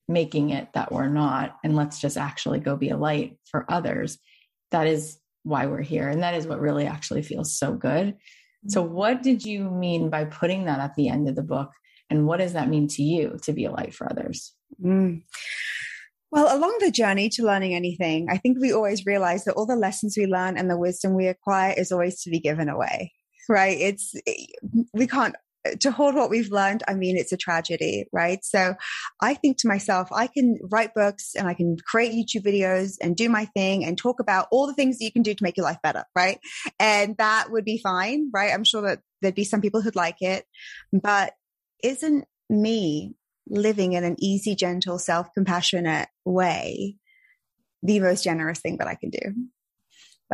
making 0.08 0.50
it 0.50 0.68
that 0.74 0.92
we're 0.92 1.08
not 1.08 1.56
and 1.64 1.76
let's 1.76 2.00
just 2.00 2.16
actually 2.16 2.60
go 2.60 2.76
be 2.76 2.90
a 2.90 2.96
light 2.96 3.36
for 3.50 3.64
others 3.68 4.18
that 4.70 4.86
is 4.86 5.18
why 5.42 5.66
we're 5.66 5.82
here 5.82 6.08
and 6.08 6.22
that 6.22 6.34
is 6.34 6.46
what 6.46 6.60
really 6.60 6.86
actually 6.86 7.22
feels 7.22 7.56
so 7.56 7.72
good 7.72 8.16
so 8.68 8.82
mm-hmm. 8.82 8.94
what 8.94 9.22
did 9.22 9.44
you 9.44 9.70
mean 9.70 10.10
by 10.10 10.24
putting 10.24 10.64
that 10.64 10.80
at 10.80 10.94
the 10.96 11.08
end 11.08 11.28
of 11.28 11.36
the 11.36 11.42
book 11.42 11.70
and 12.10 12.26
what 12.26 12.38
does 12.38 12.52
that 12.52 12.68
mean 12.68 12.86
to 12.86 13.02
you 13.02 13.38
to 13.42 13.52
be 13.52 13.64
a 13.64 13.72
light 13.72 13.94
for 13.94 14.10
others 14.10 14.54
mm. 14.82 15.22
Well, 16.34 16.58
along 16.58 16.78
the 16.80 16.90
journey 16.90 17.28
to 17.28 17.44
learning 17.44 17.76
anything, 17.76 18.26
I 18.28 18.38
think 18.38 18.58
we 18.60 18.72
always 18.72 19.06
realize 19.06 19.44
that 19.44 19.54
all 19.54 19.66
the 19.66 19.76
lessons 19.76 20.16
we 20.18 20.26
learn 20.26 20.58
and 20.58 20.68
the 20.68 20.76
wisdom 20.76 21.14
we 21.14 21.28
acquire 21.28 21.72
is 21.76 21.92
always 21.92 22.20
to 22.22 22.30
be 22.30 22.40
given 22.40 22.68
away, 22.68 23.12
right? 23.48 23.78
It's, 23.78 24.12
we 24.92 25.06
can't 25.06 25.36
to 25.80 25.90
hold 25.90 26.14
what 26.14 26.30
we've 26.30 26.50
learned, 26.50 26.82
I 26.86 26.94
mean, 26.94 27.16
it's 27.16 27.32
a 27.32 27.36
tragedy, 27.36 28.06
right? 28.12 28.44
So 28.44 28.74
I 29.20 29.34
think 29.34 29.58
to 29.58 29.68
myself, 29.68 30.08
I 30.12 30.26
can 30.26 30.58
write 30.70 30.94
books 30.94 31.34
and 31.34 31.48
I 31.48 31.54
can 31.54 31.76
create 31.86 32.12
YouTube 32.12 32.44
videos 32.44 32.96
and 33.00 33.16
do 33.16 33.28
my 33.28 33.46
thing 33.46 33.84
and 33.84 33.96
talk 33.96 34.20
about 34.20 34.48
all 34.50 34.66
the 34.66 34.74
things 34.74 34.98
that 34.98 35.04
you 35.04 35.12
can 35.12 35.22
do 35.22 35.34
to 35.34 35.42
make 35.42 35.56
your 35.56 35.64
life 35.64 35.78
better, 35.82 36.04
right? 36.14 36.38
And 36.78 37.16
that 37.16 37.50
would 37.50 37.64
be 37.64 37.78
fine, 37.78 38.30
right? 38.32 38.52
I'm 38.52 38.64
sure 38.64 38.82
that 38.82 39.00
there'd 39.22 39.34
be 39.34 39.44
some 39.44 39.60
people 39.60 39.80
who'd 39.80 39.96
like 39.96 40.20
it, 40.20 40.44
but 40.92 41.32
isn't 41.82 42.26
me 42.50 43.14
living 43.48 43.92
in 43.92 44.04
an 44.04 44.16
easy, 44.18 44.54
gentle, 44.54 44.98
self 44.98 45.28
compassionate 45.34 46.08
way 46.24 46.96
the 47.82 48.00
most 48.00 48.24
generous 48.24 48.60
thing 48.60 48.78
that 48.78 48.88
I 48.88 48.94
can 48.94 49.10
do? 49.10 49.34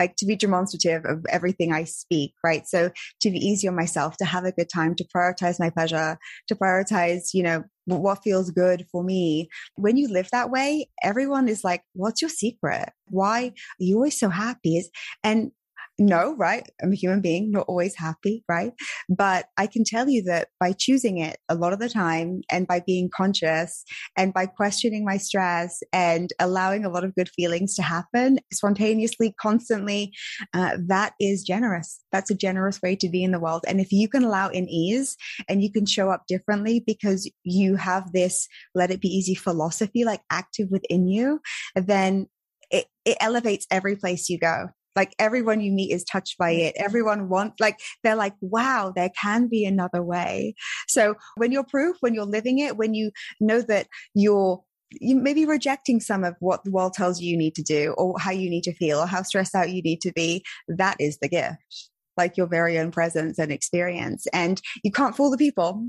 Like 0.01 0.17
to 0.17 0.27
be 0.27 0.35
demonstrative 0.35 1.05
of 1.05 1.25
everything 1.29 1.73
I 1.73 1.85
speak, 1.85 2.33
right? 2.43 2.67
So 2.67 2.91
to 3.21 3.31
be 3.31 3.39
easy 3.39 3.69
on 3.69 3.77
myself, 3.77 4.17
to 4.17 4.25
have 4.25 4.45
a 4.45 4.53
good 4.53 4.71
time, 4.73 4.95
to 4.97 5.07
prioritize 5.15 5.61
my 5.61 5.69
pleasure, 5.69 6.19
to 6.49 6.55
prioritize, 6.55 7.35
you 7.35 7.43
know, 7.43 7.65
what 7.85 8.23
feels 8.25 8.51
good 8.51 8.87
for 8.91 9.05
me. 9.05 9.49
When 9.77 9.97
you 9.97 10.09
live 10.09 10.29
that 10.33 10.51
way, 10.51 10.89
everyone 11.03 11.49
is 11.49 11.65
like, 11.65 11.83
what's 11.93 12.23
your 12.23 12.31
secret? 12.31 12.89
Why 13.09 13.49
are 13.49 13.53
you 13.79 13.97
always 13.97 14.19
so 14.19 14.31
happy? 14.31 14.83
And 15.23 15.53
no, 16.01 16.35
right? 16.37 16.67
I'm 16.83 16.93
a 16.93 16.97
human 16.97 17.21
being, 17.21 17.51
not 17.51 17.67
always 17.69 17.95
happy, 17.95 18.43
right? 18.49 18.73
But 19.11 19.49
I 19.59 19.67
can 19.67 19.85
tell 19.85 20.09
you 20.09 20.23
that 20.23 20.49
by 20.59 20.73
choosing 20.73 21.19
it 21.19 21.37
a 21.51 21.55
lot 21.55 21.75
of 21.75 21.79
the 21.79 21.91
time 21.91 22.41
and 22.51 22.67
by 22.67 22.81
being 22.81 23.11
conscious 23.15 23.85
and 24.17 24.33
by 24.33 24.47
questioning 24.47 25.05
my 25.05 25.19
stress 25.19 25.83
and 25.93 26.33
allowing 26.41 26.87
a 26.87 26.89
lot 26.89 27.05
of 27.05 27.15
good 27.15 27.29
feelings 27.29 27.75
to 27.75 27.83
happen 27.83 28.39
spontaneously, 28.51 29.35
constantly, 29.39 30.15
uh, 30.55 30.79
that 30.89 31.13
is 31.21 31.43
generous. 31.43 32.01
That's 32.13 32.31
a 32.31 32.35
generous 32.35 32.81
way 32.81 32.97
to 32.97 33.11
be 33.11 33.23
in 33.23 33.33
the 33.33 33.39
world. 33.39 33.67
And 33.69 33.79
if 33.79 33.93
you 33.93 34.09
can 34.09 34.25
allow 34.25 34.49
in 34.49 34.71
ease 34.71 35.19
and 35.51 35.63
you 35.63 35.71
can 35.71 35.85
show 35.85 36.09
up 36.09 36.25
differently 36.27 36.83
because 36.87 37.31
you 37.45 37.77
have 37.77 38.11
this 38.13 38.49
let 38.75 38.91
it 38.91 39.03
be 39.03 39.09
easy 39.09 39.35
philosophy 39.35 40.05
like 40.05 40.23
active 40.31 40.69
within 40.71 41.09
you, 41.09 41.41
then 41.77 42.27
it, 42.71 42.87
it 43.05 43.19
elevates 43.21 43.67
every 43.71 43.97
place 43.97 44.31
you 44.31 44.39
go 44.39 44.69
like 45.01 45.15
everyone 45.19 45.63
you 45.63 45.73
meet 45.73 45.93
is 45.93 46.05
touched 46.05 46.37
by 46.37 46.51
it. 46.51 46.75
Mm-hmm. 46.75 46.85
Everyone 46.85 47.31
wants, 47.31 47.59
like, 47.59 47.79
they're 48.03 48.17
like, 48.17 48.35
wow, 48.43 48.93
there 48.95 49.09
can 49.19 49.49
be 49.49 49.65
another 49.65 50.03
way. 50.03 50.55
So 50.89 51.15
when 51.39 51.53
you're 51.53 51.65
proof, 51.65 51.97
when 52.01 52.13
you're 52.13 52.27
living 52.27 52.59
it, 52.59 52.77
when 52.77 52.93
you 52.93 53.11
know 53.41 53.63
that 53.63 53.87
you're 54.15 54.63
you 54.91 55.17
may 55.17 55.33
be 55.33 55.47
rejecting 55.47 56.01
some 56.01 56.23
of 56.23 56.35
what 56.41 56.65
the 56.65 56.71
world 56.71 56.93
tells 56.93 57.21
you 57.21 57.31
you 57.31 57.37
need 57.39 57.55
to 57.55 57.63
do 57.63 57.95
or 57.97 58.19
how 58.19 58.33
you 58.33 58.51
need 58.51 58.65
to 58.65 58.75
feel 58.75 58.99
or 58.99 59.07
how 59.07 59.23
stressed 59.23 59.55
out 59.55 59.71
you 59.71 59.81
need 59.83 60.01
to 60.03 60.13
be. 60.13 60.45
That 60.67 60.97
is 60.99 61.17
the 61.23 61.29
gift, 61.29 61.91
like 62.17 62.37
your 62.37 62.49
very 62.49 62.77
own 62.77 62.91
presence 62.91 63.39
and 63.39 63.53
experience. 63.53 64.27
And 64.33 64.61
you 64.83 64.91
can't 64.91 65.17
fool 65.17 65.31
the 65.31 65.39
people. 65.39 65.89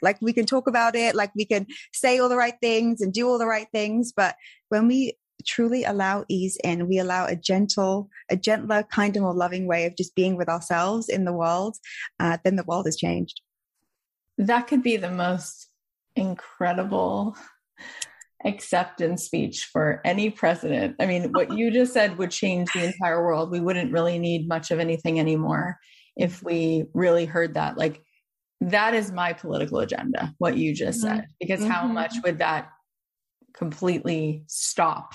Like 0.00 0.16
we 0.22 0.32
can 0.32 0.46
talk 0.46 0.66
about 0.66 0.96
it, 0.96 1.14
like 1.14 1.30
we 1.36 1.44
can 1.44 1.66
say 1.92 2.18
all 2.18 2.30
the 2.30 2.38
right 2.38 2.58
things 2.62 3.02
and 3.02 3.12
do 3.12 3.28
all 3.28 3.38
the 3.38 3.46
right 3.46 3.68
things. 3.70 4.14
But 4.16 4.34
when 4.70 4.88
we 4.88 5.18
truly 5.46 5.84
allow 5.84 6.24
ease 6.28 6.58
in, 6.64 6.88
we 6.88 6.98
allow 6.98 7.26
a 7.26 7.36
gentle, 7.36 8.08
a 8.30 8.36
gentler, 8.36 8.82
kinder, 8.82 9.20
more 9.20 9.34
loving 9.34 9.66
way 9.66 9.86
of 9.86 9.96
just 9.96 10.14
being 10.14 10.36
with 10.36 10.48
ourselves 10.48 11.08
in 11.08 11.24
the 11.24 11.32
world, 11.32 11.76
uh, 12.20 12.38
then 12.44 12.56
the 12.56 12.64
world 12.64 12.86
has 12.86 12.96
changed. 12.96 13.40
That 14.36 14.66
could 14.66 14.82
be 14.82 14.96
the 14.96 15.10
most 15.10 15.68
incredible 16.16 17.36
acceptance 18.44 19.24
speech 19.24 19.68
for 19.72 20.00
any 20.04 20.30
president. 20.30 20.96
I 21.00 21.06
mean, 21.06 21.32
what 21.32 21.52
you 21.52 21.70
just 21.70 21.92
said 21.92 22.18
would 22.18 22.30
change 22.30 22.68
the 22.72 22.84
entire 22.84 23.24
world. 23.24 23.50
We 23.50 23.60
wouldn't 23.60 23.92
really 23.92 24.18
need 24.18 24.48
much 24.48 24.70
of 24.70 24.78
anything 24.78 25.18
anymore 25.18 25.78
if 26.16 26.42
we 26.42 26.84
really 26.94 27.24
heard 27.24 27.54
that. 27.54 27.76
Like, 27.76 28.02
that 28.60 28.94
is 28.94 29.12
my 29.12 29.32
political 29.32 29.78
agenda, 29.78 30.34
what 30.38 30.56
you 30.56 30.74
just 30.74 31.04
mm-hmm. 31.04 31.16
said, 31.16 31.26
because 31.40 31.60
mm-hmm. 31.60 31.70
how 31.70 31.86
much 31.86 32.14
would 32.24 32.38
that 32.38 32.68
completely 33.54 34.44
stop 34.46 35.14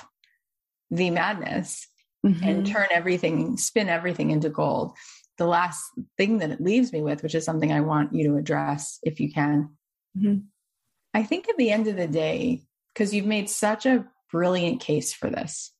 the 0.95 1.09
madness 1.09 1.87
mm-hmm. 2.25 2.43
and 2.43 2.67
turn 2.67 2.87
everything, 2.91 3.57
spin 3.57 3.89
everything 3.89 4.31
into 4.31 4.49
gold? 4.49 4.93
The 5.37 5.47
last 5.47 5.83
thing 6.17 6.39
that 6.39 6.51
it 6.51 6.61
leaves 6.61 6.93
me 6.93 7.01
with, 7.01 7.23
which 7.23 7.35
is 7.35 7.43
something 7.43 7.71
I 7.71 7.81
want 7.81 8.13
you 8.13 8.29
to 8.29 8.37
address 8.37 8.99
if 9.03 9.19
you 9.19 9.31
can. 9.31 9.69
Mm-hmm. 10.17 10.45
I 11.13 11.23
think 11.23 11.49
at 11.49 11.57
the 11.57 11.71
end 11.71 11.87
of 11.87 11.95
the 11.95 12.07
day, 12.07 12.63
because 12.93 13.13
you've 13.13 13.25
made 13.25 13.49
such 13.49 13.85
a 13.85 14.05
brilliant 14.31 14.81
case 14.81 15.13
for 15.13 15.29
this. 15.29 15.71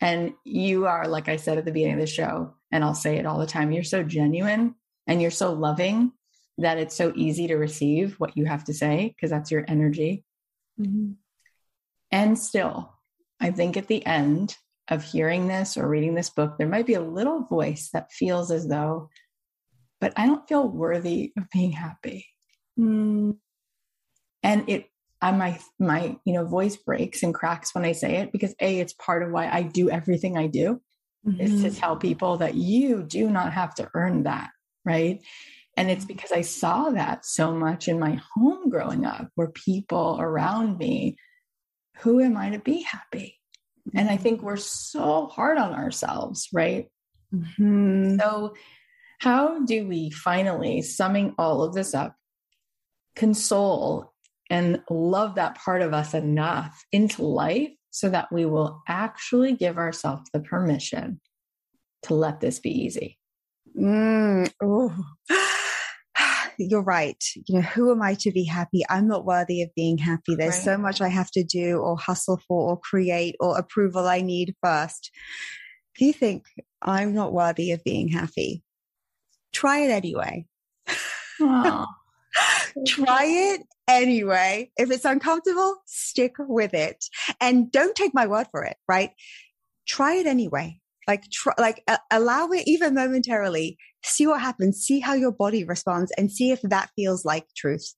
And 0.00 0.34
you 0.44 0.86
are, 0.86 1.08
like 1.08 1.28
I 1.28 1.36
said 1.36 1.58
at 1.58 1.64
the 1.64 1.72
beginning 1.72 1.94
of 1.94 2.00
the 2.00 2.06
show, 2.06 2.54
and 2.70 2.84
I'll 2.84 2.94
say 2.94 3.16
it 3.16 3.26
all 3.26 3.38
the 3.38 3.46
time, 3.46 3.72
you're 3.72 3.82
so 3.82 4.02
genuine 4.02 4.74
and 5.06 5.22
you're 5.22 5.30
so 5.30 5.52
loving 5.52 6.12
that 6.58 6.78
it's 6.78 6.94
so 6.94 7.12
easy 7.14 7.48
to 7.48 7.56
receive 7.56 8.14
what 8.18 8.36
you 8.36 8.44
have 8.44 8.64
to 8.64 8.74
say 8.74 9.14
because 9.14 9.30
that's 9.30 9.50
your 9.50 9.64
energy. 9.66 10.24
Mm-hmm. 10.80 11.12
And 12.10 12.38
still, 12.38 12.92
I 13.40 13.50
think 13.50 13.76
at 13.76 13.88
the 13.88 14.04
end 14.06 14.56
of 14.88 15.02
hearing 15.02 15.48
this 15.48 15.76
or 15.76 15.88
reading 15.88 16.14
this 16.14 16.30
book, 16.30 16.56
there 16.58 16.68
might 16.68 16.86
be 16.86 16.94
a 16.94 17.00
little 17.00 17.42
voice 17.42 17.90
that 17.92 18.12
feels 18.12 18.50
as 18.50 18.68
though, 18.68 19.10
but 20.00 20.12
I 20.16 20.26
don't 20.26 20.46
feel 20.48 20.68
worthy 20.68 21.32
of 21.36 21.50
being 21.50 21.72
happy. 21.72 22.26
Mm. 22.78 23.36
And 24.42 24.68
it 24.68 24.90
I, 25.20 25.32
my, 25.32 25.58
my 25.78 26.16
you 26.24 26.34
know 26.34 26.44
voice 26.44 26.76
breaks 26.76 27.22
and 27.22 27.34
cracks 27.34 27.74
when 27.74 27.84
I 27.84 27.92
say 27.92 28.16
it 28.16 28.32
because 28.32 28.54
a 28.60 28.80
it's 28.80 28.92
part 28.92 29.22
of 29.22 29.30
why 29.30 29.48
I 29.48 29.62
do 29.62 29.90
everything 29.90 30.36
I 30.36 30.46
do 30.46 30.80
mm-hmm. 31.26 31.40
is 31.40 31.62
to 31.62 31.70
tell 31.70 31.96
people 31.96 32.36
that 32.38 32.54
you 32.54 33.02
do 33.02 33.30
not 33.30 33.52
have 33.52 33.74
to 33.76 33.90
earn 33.94 34.24
that, 34.24 34.50
right? 34.84 35.22
And 35.76 35.90
it's 35.90 36.04
because 36.04 36.32
I 36.32 36.40
saw 36.42 36.90
that 36.90 37.26
so 37.26 37.52
much 37.52 37.88
in 37.88 37.98
my 37.98 38.20
home 38.34 38.70
growing 38.70 39.04
up, 39.04 39.28
where 39.34 39.48
people 39.48 40.16
around 40.18 40.78
me, 40.78 41.16
who 41.98 42.20
am 42.20 42.36
I 42.36 42.50
to 42.50 42.58
be 42.58 42.82
happy? 42.82 43.38
And 43.94 44.10
I 44.10 44.16
think 44.16 44.42
we're 44.42 44.56
so 44.56 45.26
hard 45.26 45.58
on 45.58 45.72
ourselves, 45.72 46.48
right? 46.52 46.88
Mm-hmm. 47.34 48.18
So, 48.18 48.54
how 49.20 49.64
do 49.64 49.86
we 49.86 50.10
finally, 50.10 50.82
summing 50.82 51.34
all 51.38 51.62
of 51.62 51.72
this 51.72 51.94
up, 51.94 52.14
console 53.14 54.12
and 54.50 54.82
love 54.90 55.34
that 55.36 55.56
part 55.56 55.82
of 55.82 55.92
us 55.92 56.14
enough 56.14 56.84
into 56.92 57.22
life 57.22 57.70
so 57.90 58.10
that 58.10 58.30
we 58.30 58.44
will 58.44 58.82
actually 58.86 59.54
give 59.54 59.78
ourselves 59.78 60.28
the 60.32 60.40
permission 60.40 61.20
to 62.02 62.14
let 62.14 62.40
this 62.40 62.60
be 62.60 62.70
easy. 62.70 63.18
Mm, 63.76 64.50
You're 66.58 66.82
right. 66.82 67.22
You 67.46 67.56
know, 67.56 67.60
who 67.62 67.90
am 67.90 68.02
I 68.02 68.14
to 68.14 68.32
be 68.32 68.44
happy? 68.44 68.82
I'm 68.88 69.06
not 69.06 69.24
worthy 69.24 69.62
of 69.62 69.74
being 69.74 69.98
happy. 69.98 70.34
There's 70.34 70.54
right. 70.54 70.64
so 70.64 70.78
much 70.78 71.00
I 71.00 71.08
have 71.08 71.30
to 71.32 71.44
do 71.44 71.78
or 71.78 71.96
hustle 71.96 72.40
for 72.48 72.70
or 72.70 72.80
create 72.80 73.36
or 73.40 73.58
approval 73.58 74.06
I 74.06 74.20
need 74.20 74.54
first. 74.62 75.10
If 75.94 76.00
you 76.00 76.12
think 76.12 76.44
I'm 76.82 77.14
not 77.14 77.32
worthy 77.32 77.72
of 77.72 77.84
being 77.84 78.08
happy, 78.08 78.62
try 79.52 79.80
it 79.80 79.90
anyway. 79.90 80.46
Try 82.86 83.24
it 83.24 83.62
anyway. 83.88 84.70
If 84.76 84.90
it's 84.90 85.04
uncomfortable, 85.04 85.76
stick 85.86 86.34
with 86.38 86.74
it 86.74 87.04
and 87.40 87.70
don't 87.70 87.96
take 87.96 88.14
my 88.14 88.26
word 88.26 88.48
for 88.50 88.64
it, 88.64 88.76
right? 88.88 89.10
Try 89.86 90.14
it 90.14 90.26
anyway. 90.26 90.80
Like, 91.06 91.30
try, 91.30 91.52
like 91.58 91.82
uh, 91.86 91.98
allow 92.10 92.48
it 92.48 92.64
even 92.66 92.94
momentarily. 92.94 93.78
See 94.04 94.26
what 94.26 94.40
happens. 94.40 94.78
See 94.78 95.00
how 95.00 95.14
your 95.14 95.32
body 95.32 95.64
responds 95.64 96.12
and 96.18 96.30
see 96.30 96.50
if 96.50 96.60
that 96.62 96.90
feels 96.96 97.24
like 97.24 97.46
truth. 97.56 97.94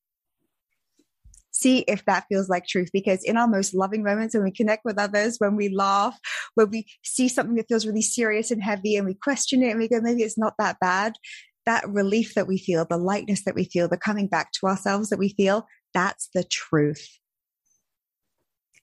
See 1.51 1.81
if 1.89 2.05
that 2.05 2.27
feels 2.29 2.49
like 2.49 2.67
truth 2.67 2.91
because 2.93 3.25
in 3.25 3.37
our 3.37 3.49
most 3.49 3.75
loving 3.75 4.05
moments 4.05 4.35
when 4.35 4.45
we 4.45 4.53
connect 4.53 4.85
with 4.85 4.99
others, 4.99 5.37
when 5.39 5.57
we 5.57 5.69
laugh, 5.69 6.17
when 6.55 6.71
we 6.71 6.87
see 7.03 7.29
something 7.29 7.57
that 7.57 7.67
feels 7.69 7.85
really 7.85 8.03
serious 8.03 8.51
and 8.53 8.63
heavy 8.63 8.95
and 8.95 9.07
we 9.07 9.15
question 9.15 9.63
it 9.63 9.71
and 9.71 9.79
we 9.81 9.89
go, 9.89 10.01
maybe 10.01 10.23
it's 10.23 10.39
not 10.39 10.55
that 10.59 10.77
bad 10.81 11.15
that 11.69 11.87
relief 11.87 12.33
that 12.33 12.49
we 12.49 12.57
feel, 12.57 12.87
the 12.87 12.97
lightness 12.97 13.45
that 13.45 13.55
we 13.55 13.65
feel, 13.65 13.89
the 13.89 13.99
coming 13.99 14.27
back 14.27 14.53
to 14.53 14.67
ourselves 14.67 15.11
that 15.11 15.19
we 15.19 15.29
feel, 15.29 15.67
that's 15.93 16.31
the 16.33 16.43
truth. 16.43 17.07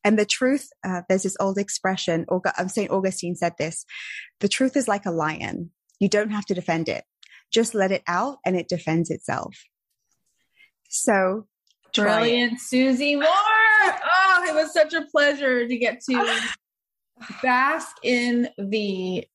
And 0.06 0.19
the 0.19 0.26
truth, 0.26 0.69
uh, 0.84 1.02
there's 1.10 1.23
this 1.23 1.36
old 1.40 1.57
expression, 1.57 2.27
st 2.68 2.91
Augustine 2.91 3.36
said 3.36 3.53
this 3.57 3.86
the 4.40 4.48
truth 4.48 4.77
is 4.77 4.88
like 4.88 5.06
a 5.06 5.11
lion. 5.11 5.72
You 5.99 6.07
don't 6.07 6.30
have 6.30 6.45
to 6.45 6.53
defend 6.53 6.88
it, 6.88 7.03
just 7.52 7.73
let 7.73 7.91
it 7.91 8.03
out 8.07 8.38
and 8.45 8.56
it 8.56 8.69
defends 8.69 9.10
itself. 9.10 9.57
So, 10.90 11.48
brilliant, 11.95 12.60
Susie 12.60 13.15
Moore. 13.15 13.26
Oh, 13.27 14.45
it 14.48 14.53
was 14.53 14.72
such 14.72 14.94
a 14.94 15.06
pleasure 15.11 15.68
to 15.68 15.77
get 15.77 16.02
to 16.10 16.40
bask 17.41 17.95
in 18.03 18.49
the 18.60 19.26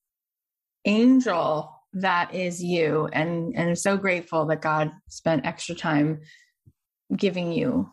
angel 0.84 1.74
that 1.92 2.32
is 2.32 2.62
you 2.62 3.08
and 3.12 3.52
and 3.56 3.70
I'm 3.70 3.74
so 3.74 3.96
grateful 3.96 4.46
that 4.46 4.62
God 4.62 4.92
spent 5.08 5.44
extra 5.44 5.74
time 5.74 6.20
giving 7.14 7.52
you 7.52 7.90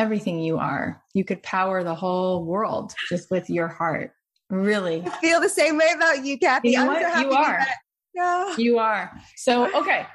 everything 0.00 0.40
you 0.40 0.56
are. 0.56 1.02
You 1.12 1.24
could 1.24 1.42
power 1.42 1.84
the 1.84 1.94
whole 1.94 2.44
world 2.44 2.94
just 3.10 3.30
with 3.30 3.50
your 3.50 3.68
heart. 3.68 4.12
Really. 4.48 5.02
I 5.06 5.10
feel 5.20 5.40
the 5.40 5.48
same 5.48 5.76
way 5.76 5.92
about 5.94 6.24
you, 6.24 6.38
Cathy. 6.38 6.70
You, 6.70 6.84
know 6.84 7.12
so 7.14 7.20
you 7.20 7.32
are. 7.32 7.66
Yeah. 8.14 8.56
You 8.56 8.78
are. 8.78 9.12
So 9.36 9.72
okay. 9.78 10.06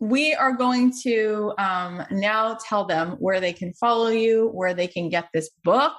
We 0.00 0.34
are 0.34 0.52
going 0.52 0.92
to 1.02 1.52
um, 1.58 2.04
now 2.10 2.56
tell 2.66 2.84
them 2.84 3.16
where 3.18 3.40
they 3.40 3.52
can 3.52 3.72
follow 3.74 4.08
you, 4.08 4.50
where 4.54 4.72
they 4.72 4.86
can 4.86 5.08
get 5.08 5.28
this 5.34 5.50
book. 5.64 5.94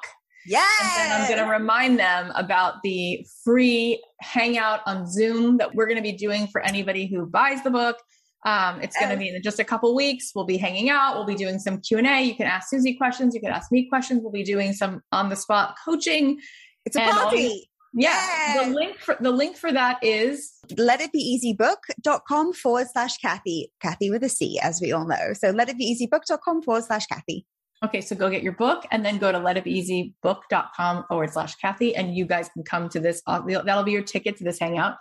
Yes. 0.48 0.98
And 1.00 1.12
I'm 1.12 1.28
going 1.28 1.44
to 1.44 1.52
remind 1.52 2.00
them 2.00 2.32
about 2.36 2.76
the 2.84 3.26
free 3.44 4.02
hangout 4.22 4.82
on 4.86 5.10
Zoom 5.10 5.58
that 5.58 5.76
we're 5.76 5.88
going 5.88 5.98
to 5.98 6.04
be 6.04 6.14
doing 6.14 6.48
for 6.48 6.62
anybody 6.62 7.08
who 7.08 7.26
buys 7.26 7.64
the 7.64 7.72
book. 7.72 7.98
Um, 8.46 8.80
it's 8.82 8.96
going 8.98 9.10
to 9.10 9.18
be 9.18 9.30
in 9.30 9.42
just 9.42 9.60
a 9.60 9.64
couple 9.64 9.94
weeks. 9.96 10.32
We'll 10.36 10.46
be 10.46 10.58
hanging 10.58 10.90
out. 10.90 11.16
We'll 11.16 11.26
be 11.26 11.36
doing 11.36 11.60
some 11.60 11.82
Q 11.82 11.98
and 11.98 12.08
A. 12.08 12.22
You 12.22 12.36
can 12.36 12.46
ask 12.46 12.70
Susie 12.70 12.94
questions. 12.94 13.34
You 13.34 13.42
can 13.42 13.52
ask 13.52 13.72
me 13.72 13.90
questions. 13.90 14.22
We'll 14.22 14.32
be 14.32 14.44
doing 14.44 14.74
some 14.74 15.02
on 15.12 15.30
the 15.30 15.36
spot 15.36 15.76
coaching. 15.84 16.40
It's 16.86 16.96
a 16.96 17.00
party. 17.00 17.70
Yeah. 17.94 18.66
The 18.66 18.70
link 18.72 19.00
for 19.00 19.18
the 19.20 19.32
link 19.32 19.56
for 19.56 19.72
that 19.72 19.98
is 20.04 20.52
let 20.78 21.02
it 21.02 21.12
be 21.12 21.58
easybook.com 21.58 22.54
forward 22.54 22.88
slash 22.92 23.18
Cathy. 23.18 23.72
Cathy 23.82 24.12
with 24.12 24.24
a 24.24 24.30
C, 24.30 24.60
as 24.62 24.80
we 24.82 24.92
all 24.92 25.08
know. 25.08 25.34
So 25.34 25.50
let 25.50 25.70
it 25.70 25.78
be 25.78 25.96
easybook.com 25.96 26.62
forward 26.62 26.84
slash 26.84 27.08
Cathy. 27.08 27.46
Okay, 27.84 28.02
so 28.02 28.16
go 28.16 28.30
get 28.30 28.44
your 28.44 28.54
book 28.54 28.86
and 28.92 29.06
then 29.06 29.18
go 29.18 29.32
to 29.32 29.40
letitbeeasybook.com 29.40 31.06
forward 31.08 31.32
slash 31.32 31.56
Cathy, 31.56 31.96
and 31.96 32.16
you 32.16 32.26
guys 32.26 32.50
can 32.50 32.64
come 32.64 32.90
to 32.90 33.00
this. 33.00 33.22
Uh, 33.28 33.42
that'll 33.64 33.84
be 33.84 33.92
your 33.92 34.02
ticket 34.02 34.38
to 34.38 34.44
this 34.44 34.60
hangout. 34.60 34.96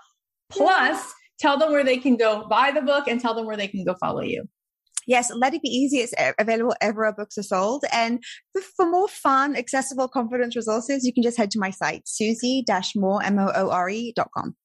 Plus, 0.50 1.12
tell 1.39 1.59
them 1.59 1.73
where 1.73 1.85
they 1.85 1.98
can 1.98 2.16
go 2.16 2.47
buy 2.48 2.70
the 2.70 2.82
book 2.82 3.09
and 3.09 3.20
tell 3.20 3.35
them 3.35 3.47
where 3.47 3.56
they 3.56 3.69
can 3.69 3.85
go 3.85 3.94
follow 3.94 4.23
you. 4.23 4.44
Yes, 5.06 5.31
Let 5.35 5.55
It 5.55 5.62
Be 5.62 5.69
Easy 5.69 5.98
is 5.98 6.15
available 6.39 6.74
everywhere 6.81 7.12
books 7.12 7.36
are 7.36 7.43
sold. 7.43 7.85
And 7.93 8.23
for 8.77 8.89
more 8.89 9.09
fun, 9.09 9.56
accessible 9.56 10.09
confidence 10.09 10.56
resources, 10.56 11.05
you 11.05 11.12
can 11.12 11.23
just 11.23 11.36
head 11.36 11.51
to 11.52 11.59
my 11.59 11.70
site, 11.70 12.02
susie-moore, 12.06 13.23
M-O-O-R-E 13.23 14.12
dot 14.16 14.31
com. 14.36 14.56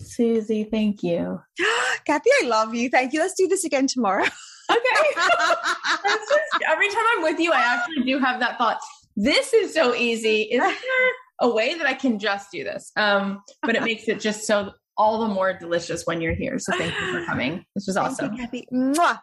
Susie, 0.00 0.64
thank 0.64 1.02
you. 1.02 1.40
Cathy, 2.06 2.30
I 2.42 2.46
love 2.46 2.74
you. 2.74 2.88
Thank 2.88 3.12
you. 3.12 3.20
Let's 3.20 3.34
do 3.34 3.46
this 3.46 3.64
again 3.64 3.86
tomorrow. 3.86 4.24
okay. 4.24 4.80
just, 5.14 6.64
every 6.68 6.88
time 6.88 7.04
I'm 7.16 7.22
with 7.22 7.38
you, 7.38 7.52
I 7.52 7.60
actually 7.60 8.04
do 8.04 8.18
have 8.18 8.40
that 8.40 8.58
thought. 8.58 8.80
This 9.16 9.52
is 9.52 9.74
so 9.74 9.94
easy. 9.94 10.42
Is 10.42 10.60
there 10.60 11.10
a 11.40 11.50
way 11.50 11.74
that 11.74 11.86
I 11.86 11.94
can 11.94 12.18
just 12.18 12.50
do 12.50 12.64
this? 12.64 12.90
Um, 12.96 13.42
but 13.62 13.76
it 13.76 13.82
makes 13.82 14.08
it 14.08 14.20
just 14.20 14.46
so 14.46 14.72
all 14.96 15.20
the 15.20 15.34
more 15.34 15.52
delicious 15.52 16.06
when 16.06 16.20
you're 16.20 16.34
here. 16.34 16.58
So 16.58 16.76
thank 16.76 16.94
you 17.00 17.12
for 17.12 17.24
coming. 17.26 17.64
This 17.74 17.86
was 17.86 17.96
awesome. 17.96 18.34
You, 18.34 18.46
Mwah. 18.72 19.20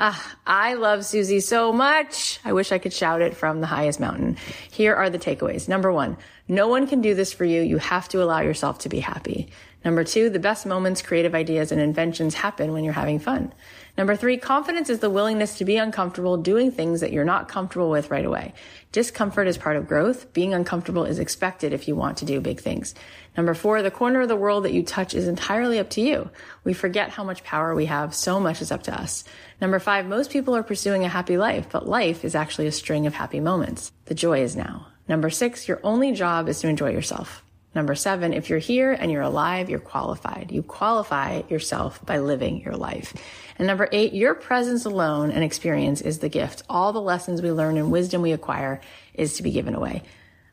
Ah, 0.00 0.36
I 0.46 0.74
love 0.74 1.04
Susie 1.04 1.40
so 1.40 1.72
much. 1.72 2.38
I 2.44 2.52
wish 2.52 2.70
I 2.70 2.78
could 2.78 2.92
shout 2.92 3.20
it 3.20 3.36
from 3.36 3.60
the 3.60 3.66
highest 3.66 3.98
mountain. 3.98 4.36
Here 4.70 4.94
are 4.94 5.10
the 5.10 5.18
takeaways. 5.18 5.68
Number 5.68 5.92
one, 5.92 6.16
no 6.46 6.68
one 6.68 6.86
can 6.86 7.00
do 7.00 7.14
this 7.14 7.32
for 7.32 7.44
you. 7.44 7.62
You 7.62 7.78
have 7.78 8.08
to 8.10 8.22
allow 8.22 8.40
yourself 8.40 8.78
to 8.80 8.88
be 8.88 9.00
happy. 9.00 9.48
Number 9.84 10.04
two, 10.04 10.28
the 10.28 10.38
best 10.38 10.66
moments, 10.66 11.02
creative 11.02 11.34
ideas, 11.34 11.72
and 11.72 11.80
inventions 11.80 12.34
happen 12.34 12.72
when 12.72 12.84
you're 12.84 12.92
having 12.92 13.18
fun. 13.18 13.52
Number 13.96 14.14
three, 14.16 14.36
confidence 14.36 14.90
is 14.90 14.98
the 14.98 15.10
willingness 15.10 15.56
to 15.58 15.64
be 15.64 15.76
uncomfortable 15.76 16.36
doing 16.36 16.70
things 16.70 17.00
that 17.00 17.12
you're 17.12 17.24
not 17.24 17.48
comfortable 17.48 17.90
with 17.90 18.10
right 18.10 18.24
away. 18.24 18.54
Discomfort 18.92 19.48
is 19.48 19.58
part 19.58 19.76
of 19.76 19.88
growth. 19.88 20.32
Being 20.32 20.52
uncomfortable 20.52 21.04
is 21.04 21.18
expected 21.18 21.72
if 21.72 21.88
you 21.88 21.96
want 21.96 22.16
to 22.18 22.24
do 22.24 22.40
big 22.40 22.60
things. 22.60 22.94
Number 23.38 23.54
four, 23.54 23.82
the 23.82 23.92
corner 23.92 24.22
of 24.22 24.28
the 24.28 24.34
world 24.34 24.64
that 24.64 24.72
you 24.72 24.82
touch 24.82 25.14
is 25.14 25.28
entirely 25.28 25.78
up 25.78 25.90
to 25.90 26.00
you. 26.00 26.28
We 26.64 26.72
forget 26.72 27.10
how 27.10 27.22
much 27.22 27.44
power 27.44 27.72
we 27.72 27.86
have. 27.86 28.12
So 28.12 28.40
much 28.40 28.60
is 28.60 28.72
up 28.72 28.82
to 28.82 29.00
us. 29.00 29.22
Number 29.60 29.78
five, 29.78 30.06
most 30.06 30.32
people 30.32 30.56
are 30.56 30.64
pursuing 30.64 31.04
a 31.04 31.08
happy 31.08 31.38
life, 31.38 31.68
but 31.70 31.88
life 31.88 32.24
is 32.24 32.34
actually 32.34 32.66
a 32.66 32.72
string 32.72 33.06
of 33.06 33.14
happy 33.14 33.38
moments. 33.38 33.92
The 34.06 34.16
joy 34.16 34.42
is 34.42 34.56
now. 34.56 34.88
Number 35.08 35.30
six, 35.30 35.68
your 35.68 35.78
only 35.84 36.10
job 36.10 36.48
is 36.48 36.58
to 36.62 36.68
enjoy 36.68 36.90
yourself. 36.90 37.44
Number 37.76 37.94
seven, 37.94 38.32
if 38.32 38.50
you're 38.50 38.58
here 38.58 38.90
and 38.90 39.12
you're 39.12 39.22
alive, 39.22 39.70
you're 39.70 39.78
qualified. 39.78 40.50
You 40.50 40.64
qualify 40.64 41.42
yourself 41.48 42.04
by 42.04 42.18
living 42.18 42.62
your 42.62 42.74
life. 42.74 43.14
And 43.56 43.68
number 43.68 43.88
eight, 43.92 44.14
your 44.14 44.34
presence 44.34 44.84
alone 44.84 45.30
and 45.30 45.44
experience 45.44 46.00
is 46.00 46.18
the 46.18 46.28
gift. 46.28 46.64
All 46.68 46.92
the 46.92 47.00
lessons 47.00 47.40
we 47.40 47.52
learn 47.52 47.78
and 47.78 47.92
wisdom 47.92 48.20
we 48.20 48.32
acquire 48.32 48.80
is 49.14 49.34
to 49.34 49.44
be 49.44 49.52
given 49.52 49.76
away. 49.76 50.02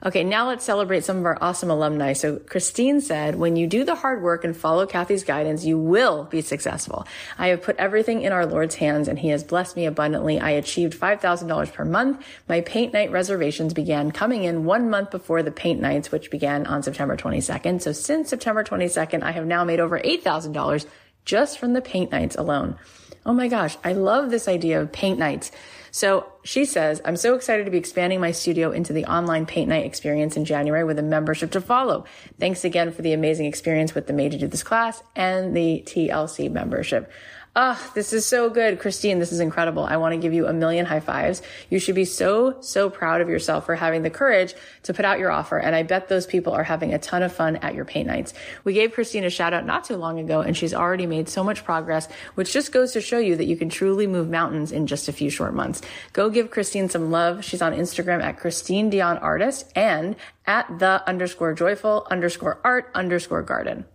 Okay, 0.04 0.24
now 0.24 0.48
let's 0.48 0.66
celebrate 0.66 1.04
some 1.06 1.18
of 1.18 1.26
our 1.26 1.38
awesome 1.42 1.72
alumni. 1.72 2.14
So 2.14 2.38
Christine 2.38 3.00
said, 3.02 3.36
when 3.36 3.56
you 3.56 3.66
do 3.66 3.84
the 3.84 3.96
hard 3.96 4.22
work 4.22 4.44
and 4.44 4.56
follow 4.56 4.86
Cathy's 4.86 5.24
guidance, 5.24 5.66
you 5.66 5.80
will 5.80 6.26
be 6.26 6.42
successful. 6.42 7.08
I 7.38 7.48
have 7.48 7.62
put 7.62 7.78
everything 7.78 8.22
in 8.22 8.34
our 8.34 8.46
Lord's 8.46 8.76
hands 8.76 9.08
and 9.08 9.18
he 9.18 9.30
has 9.30 9.44
blessed 9.44 9.76
me 9.76 9.86
abundantly. 9.86 10.40
I 10.40 10.52
achieved 10.52 11.00
$5,000 11.00 11.74
per 11.74 11.86
month. 11.86 12.26
My 12.48 12.62
paint 12.62 12.94
night 12.94 13.12
reservations 13.12 13.74
began 13.74 14.12
coming 14.12 14.44
in 14.44 14.66
one 14.66 14.90
month 14.90 15.12
before 15.12 15.42
the 15.42 15.52
paint 15.52 15.80
nights, 15.80 16.12
which 16.12 16.30
began 16.30 16.68
on 16.68 16.84
September 16.84 17.16
22nd. 17.16 17.82
So 17.82 17.94
since 17.94 18.30
September 18.30 18.64
22nd, 18.64 19.24
I 19.24 19.32
have 19.32 19.46
now 19.46 19.64
made 19.64 19.80
over 19.80 20.00
$8,000 20.00 20.86
just 21.24 21.58
from 21.58 21.74
the 21.74 21.82
paint 21.82 22.12
nights 22.12 22.36
alone. 22.36 22.78
Oh 23.26 23.34
my 23.34 23.48
gosh, 23.48 23.76
I 23.84 23.94
love 23.94 24.30
this 24.30 24.48
idea 24.48 24.80
of 24.80 24.92
paint 24.92 25.18
nights. 25.18 25.52
So 25.96 26.26
she 26.44 26.66
says, 26.66 27.02
I'm 27.06 27.16
so 27.16 27.36
excited 27.36 27.64
to 27.64 27.72
be 27.72 27.78
expanding 27.78 28.20
my 28.20 28.32
studio 28.32 28.74
into 28.74 28.92
the 28.92 29.06
online 29.06 29.46
paint 29.46 29.70
night 29.70 29.86
experience 29.86 30.36
in 30.36 30.44
January 30.44 30.84
with 30.84 31.00
a 31.00 31.02
membership 31.02 31.52
to 31.52 31.62
follow. 31.62 32.04
Thanks 32.38 32.66
again 32.66 32.92
for 32.92 33.02
the 33.02 33.14
amazing 33.14 33.46
experience 33.46 33.96
with 33.96 34.06
the 34.06 34.12
Made 34.12 34.34
to 34.34 34.38
Do 34.38 34.48
This 34.48 34.62
class 34.62 35.02
and 35.16 35.56
the 35.56 35.84
TLC 35.86 36.52
membership. 36.52 37.10
Ah, 37.58 37.82
oh, 37.82 37.92
this 37.96 38.12
is 38.12 38.26
so 38.26 38.50
good. 38.50 38.80
Christine, 38.82 39.20
this 39.20 39.32
is 39.32 39.40
incredible. 39.40 39.86
I 39.86 39.96
want 39.96 40.12
to 40.12 40.18
give 40.18 40.34
you 40.34 40.46
a 40.46 40.52
million 40.52 40.86
high 40.86 41.00
fives. 41.00 41.42
You 41.70 41.80
should 41.80 41.96
be 41.96 42.04
so, 42.04 42.60
so 42.60 42.90
proud 42.90 43.22
of 43.22 43.30
yourself 43.30 43.66
for 43.66 43.76
having 43.76 44.02
the 44.02 44.10
courage 44.10 44.54
to 44.84 44.94
put 44.94 45.06
out 45.06 45.20
your 45.20 45.32
offer. 45.32 45.58
And 45.58 45.74
I 45.74 45.84
bet 45.84 46.10
those 46.10 46.26
people 46.26 46.52
are 46.52 46.66
having 46.66 46.94
a 46.94 47.00
ton 47.00 47.24
of 47.24 47.32
fun 47.32 47.56
at 47.56 47.74
your 47.74 47.86
paint 47.86 48.08
nights. 48.08 48.34
We 48.66 48.74
gave 48.74 48.92
Christine 48.92 49.24
a 49.24 49.30
shout 49.30 49.54
out 49.54 49.66
not 49.66 49.86
too 49.86 49.96
long 49.96 50.20
ago 50.20 50.42
and 50.42 50.58
she's 50.58 50.74
already 50.74 51.06
made 51.06 51.30
so 51.30 51.46
much 51.46 51.64
progress, 51.64 52.10
which 52.34 52.52
just 52.52 52.74
goes 52.74 52.92
to 52.92 53.00
show 53.00 53.20
you 53.20 53.38
that 53.38 53.46
you 53.46 53.56
can 53.56 53.70
truly 53.70 54.06
move 54.06 54.30
mountains 54.30 54.74
in 54.74 54.86
just 54.86 55.08
a 55.08 55.14
few 55.14 55.30
short 55.30 55.54
months. 55.54 55.82
Go 56.12 56.30
give 56.30 56.52
Christine 56.52 56.90
some 56.90 57.10
love. 57.10 57.46
She's 57.46 57.62
on 57.62 57.72
Instagram 57.72 58.22
at 58.22 58.38
Christine 58.38 58.90
Dion 58.90 59.18
Artist 59.20 59.72
and 59.78 60.18
at 60.46 60.80
the 60.80 61.08
underscore 61.08 61.54
joyful 61.54 62.06
underscore 62.12 62.60
art 62.66 62.92
underscore 62.94 63.44
garden. 63.44 63.86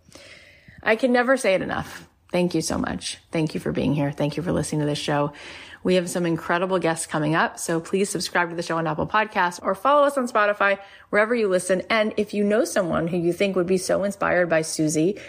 I 0.81 0.95
can 0.95 1.11
never 1.11 1.37
say 1.37 1.53
it 1.53 1.61
enough. 1.61 2.07
Thank 2.31 2.55
you 2.55 2.61
so 2.61 2.77
much. 2.77 3.17
Thank 3.31 3.53
you 3.53 3.59
for 3.59 3.71
being 3.71 3.93
here. 3.93 4.11
Thank 4.11 4.37
you 4.37 4.43
for 4.43 4.51
listening 4.51 4.81
to 4.81 4.87
this 4.87 4.97
show. 4.97 5.33
We 5.83 5.95
have 5.95 6.09
some 6.09 6.25
incredible 6.25 6.79
guests 6.79 7.05
coming 7.05 7.35
up. 7.35 7.59
So 7.59 7.79
please 7.79 8.09
subscribe 8.09 8.49
to 8.49 8.55
the 8.55 8.63
show 8.63 8.77
on 8.77 8.87
Apple 8.87 9.07
Podcasts 9.07 9.59
or 9.61 9.75
follow 9.75 10.03
us 10.03 10.17
on 10.17 10.27
Spotify, 10.27 10.79
wherever 11.09 11.35
you 11.35 11.49
listen. 11.49 11.81
And 11.89 12.13
if 12.17 12.33
you 12.33 12.43
know 12.43 12.63
someone 12.63 13.07
who 13.07 13.17
you 13.17 13.33
think 13.33 13.55
would 13.55 13.67
be 13.67 13.77
so 13.77 14.03
inspired 14.03 14.47
by 14.47 14.61
Susie, 14.61 15.19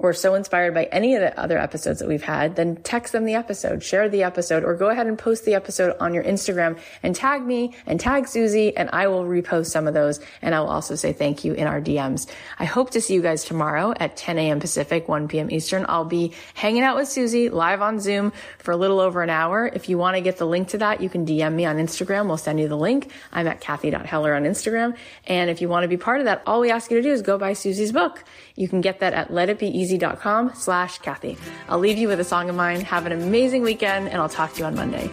or 0.00 0.14
so 0.14 0.34
inspired 0.34 0.72
by 0.72 0.84
any 0.84 1.14
of 1.14 1.20
the 1.20 1.38
other 1.38 1.58
episodes 1.58 1.98
that 2.00 2.08
we've 2.08 2.22
had, 2.22 2.56
then 2.56 2.76
text 2.76 3.12
them 3.12 3.26
the 3.26 3.34
episode, 3.34 3.82
share 3.82 4.08
the 4.08 4.22
episode, 4.22 4.64
or 4.64 4.74
go 4.74 4.88
ahead 4.88 5.06
and 5.06 5.18
post 5.18 5.44
the 5.44 5.54
episode 5.54 5.94
on 6.00 6.14
your 6.14 6.24
Instagram 6.24 6.78
and 7.02 7.14
tag 7.14 7.44
me 7.44 7.74
and 7.86 8.00
tag 8.00 8.26
Susie, 8.26 8.74
and 8.76 8.88
I 8.92 9.08
will 9.08 9.24
repost 9.24 9.66
some 9.66 9.86
of 9.86 9.92
those. 9.92 10.18
And 10.40 10.54
I 10.54 10.60
will 10.60 10.70
also 10.70 10.94
say 10.94 11.12
thank 11.12 11.44
you 11.44 11.52
in 11.52 11.66
our 11.66 11.80
DMs. 11.82 12.28
I 12.58 12.64
hope 12.64 12.90
to 12.90 13.00
see 13.00 13.12
you 13.12 13.20
guys 13.20 13.44
tomorrow 13.44 13.92
at 14.00 14.16
10 14.16 14.38
a.m. 14.38 14.58
Pacific, 14.58 15.06
1 15.06 15.28
p.m. 15.28 15.50
Eastern. 15.50 15.84
I'll 15.86 16.04
be 16.06 16.32
hanging 16.54 16.82
out 16.82 16.96
with 16.96 17.08
Susie 17.08 17.50
live 17.50 17.82
on 17.82 18.00
Zoom 18.00 18.32
for 18.58 18.70
a 18.70 18.76
little 18.76 19.00
over 19.00 19.22
an 19.22 19.30
hour. 19.30 19.70
If 19.72 19.90
you 19.90 19.98
want 19.98 20.16
to 20.16 20.22
get 20.22 20.38
the 20.38 20.46
link 20.46 20.68
to 20.68 20.78
that, 20.78 21.02
you 21.02 21.10
can 21.10 21.26
DM 21.26 21.52
me 21.54 21.66
on 21.66 21.76
Instagram. 21.76 22.26
We'll 22.26 22.38
send 22.38 22.58
you 22.58 22.68
the 22.68 22.76
link. 22.76 23.10
I'm 23.32 23.46
at 23.46 23.60
Cathy.Heller 23.60 24.34
on 24.34 24.44
Instagram. 24.44 24.96
And 25.26 25.50
if 25.50 25.60
you 25.60 25.68
want 25.68 25.84
to 25.84 25.88
be 25.88 25.98
part 25.98 26.20
of 26.20 26.24
that, 26.24 26.42
all 26.46 26.60
we 26.60 26.70
ask 26.70 26.90
you 26.90 26.96
to 26.96 27.02
do 27.02 27.12
is 27.12 27.20
go 27.20 27.36
buy 27.36 27.52
Susie's 27.52 27.92
book. 27.92 28.24
You 28.60 28.68
can 28.68 28.82
get 28.82 29.00
that 29.00 29.14
at 29.14 29.30
letitbeeasy.com 29.30 30.52
slash 30.54 30.98
Cathy. 30.98 31.38
I'll 31.66 31.78
leave 31.78 31.96
you 31.96 32.08
with 32.08 32.20
a 32.20 32.24
song 32.24 32.50
of 32.50 32.56
mine. 32.56 32.82
Have 32.82 33.06
an 33.06 33.12
amazing 33.12 33.62
weekend 33.62 34.08
and 34.08 34.20
I'll 34.20 34.28
talk 34.28 34.52
to 34.52 34.58
you 34.58 34.66
on 34.66 34.74
Monday. 34.74 35.10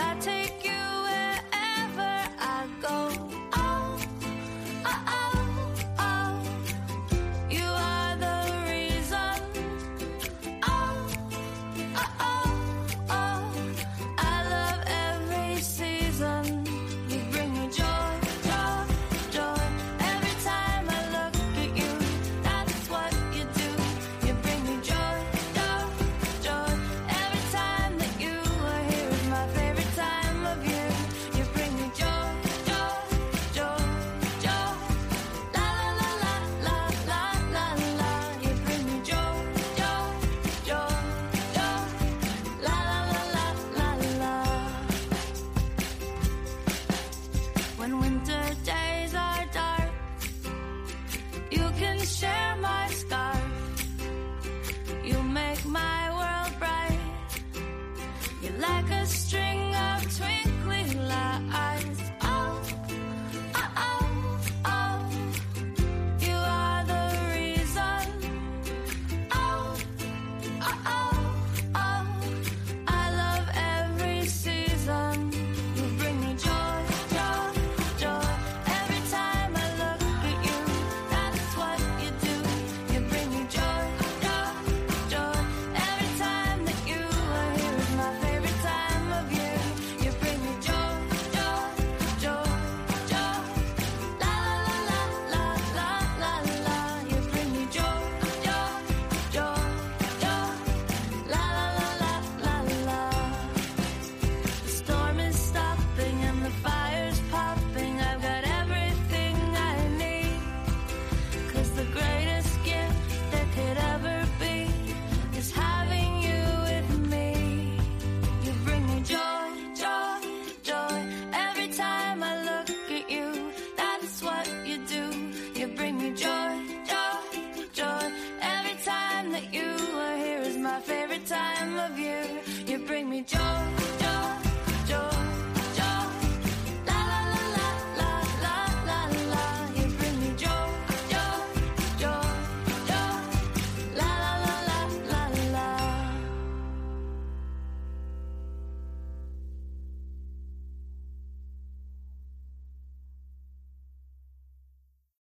I 0.00 0.14
take 0.20 0.37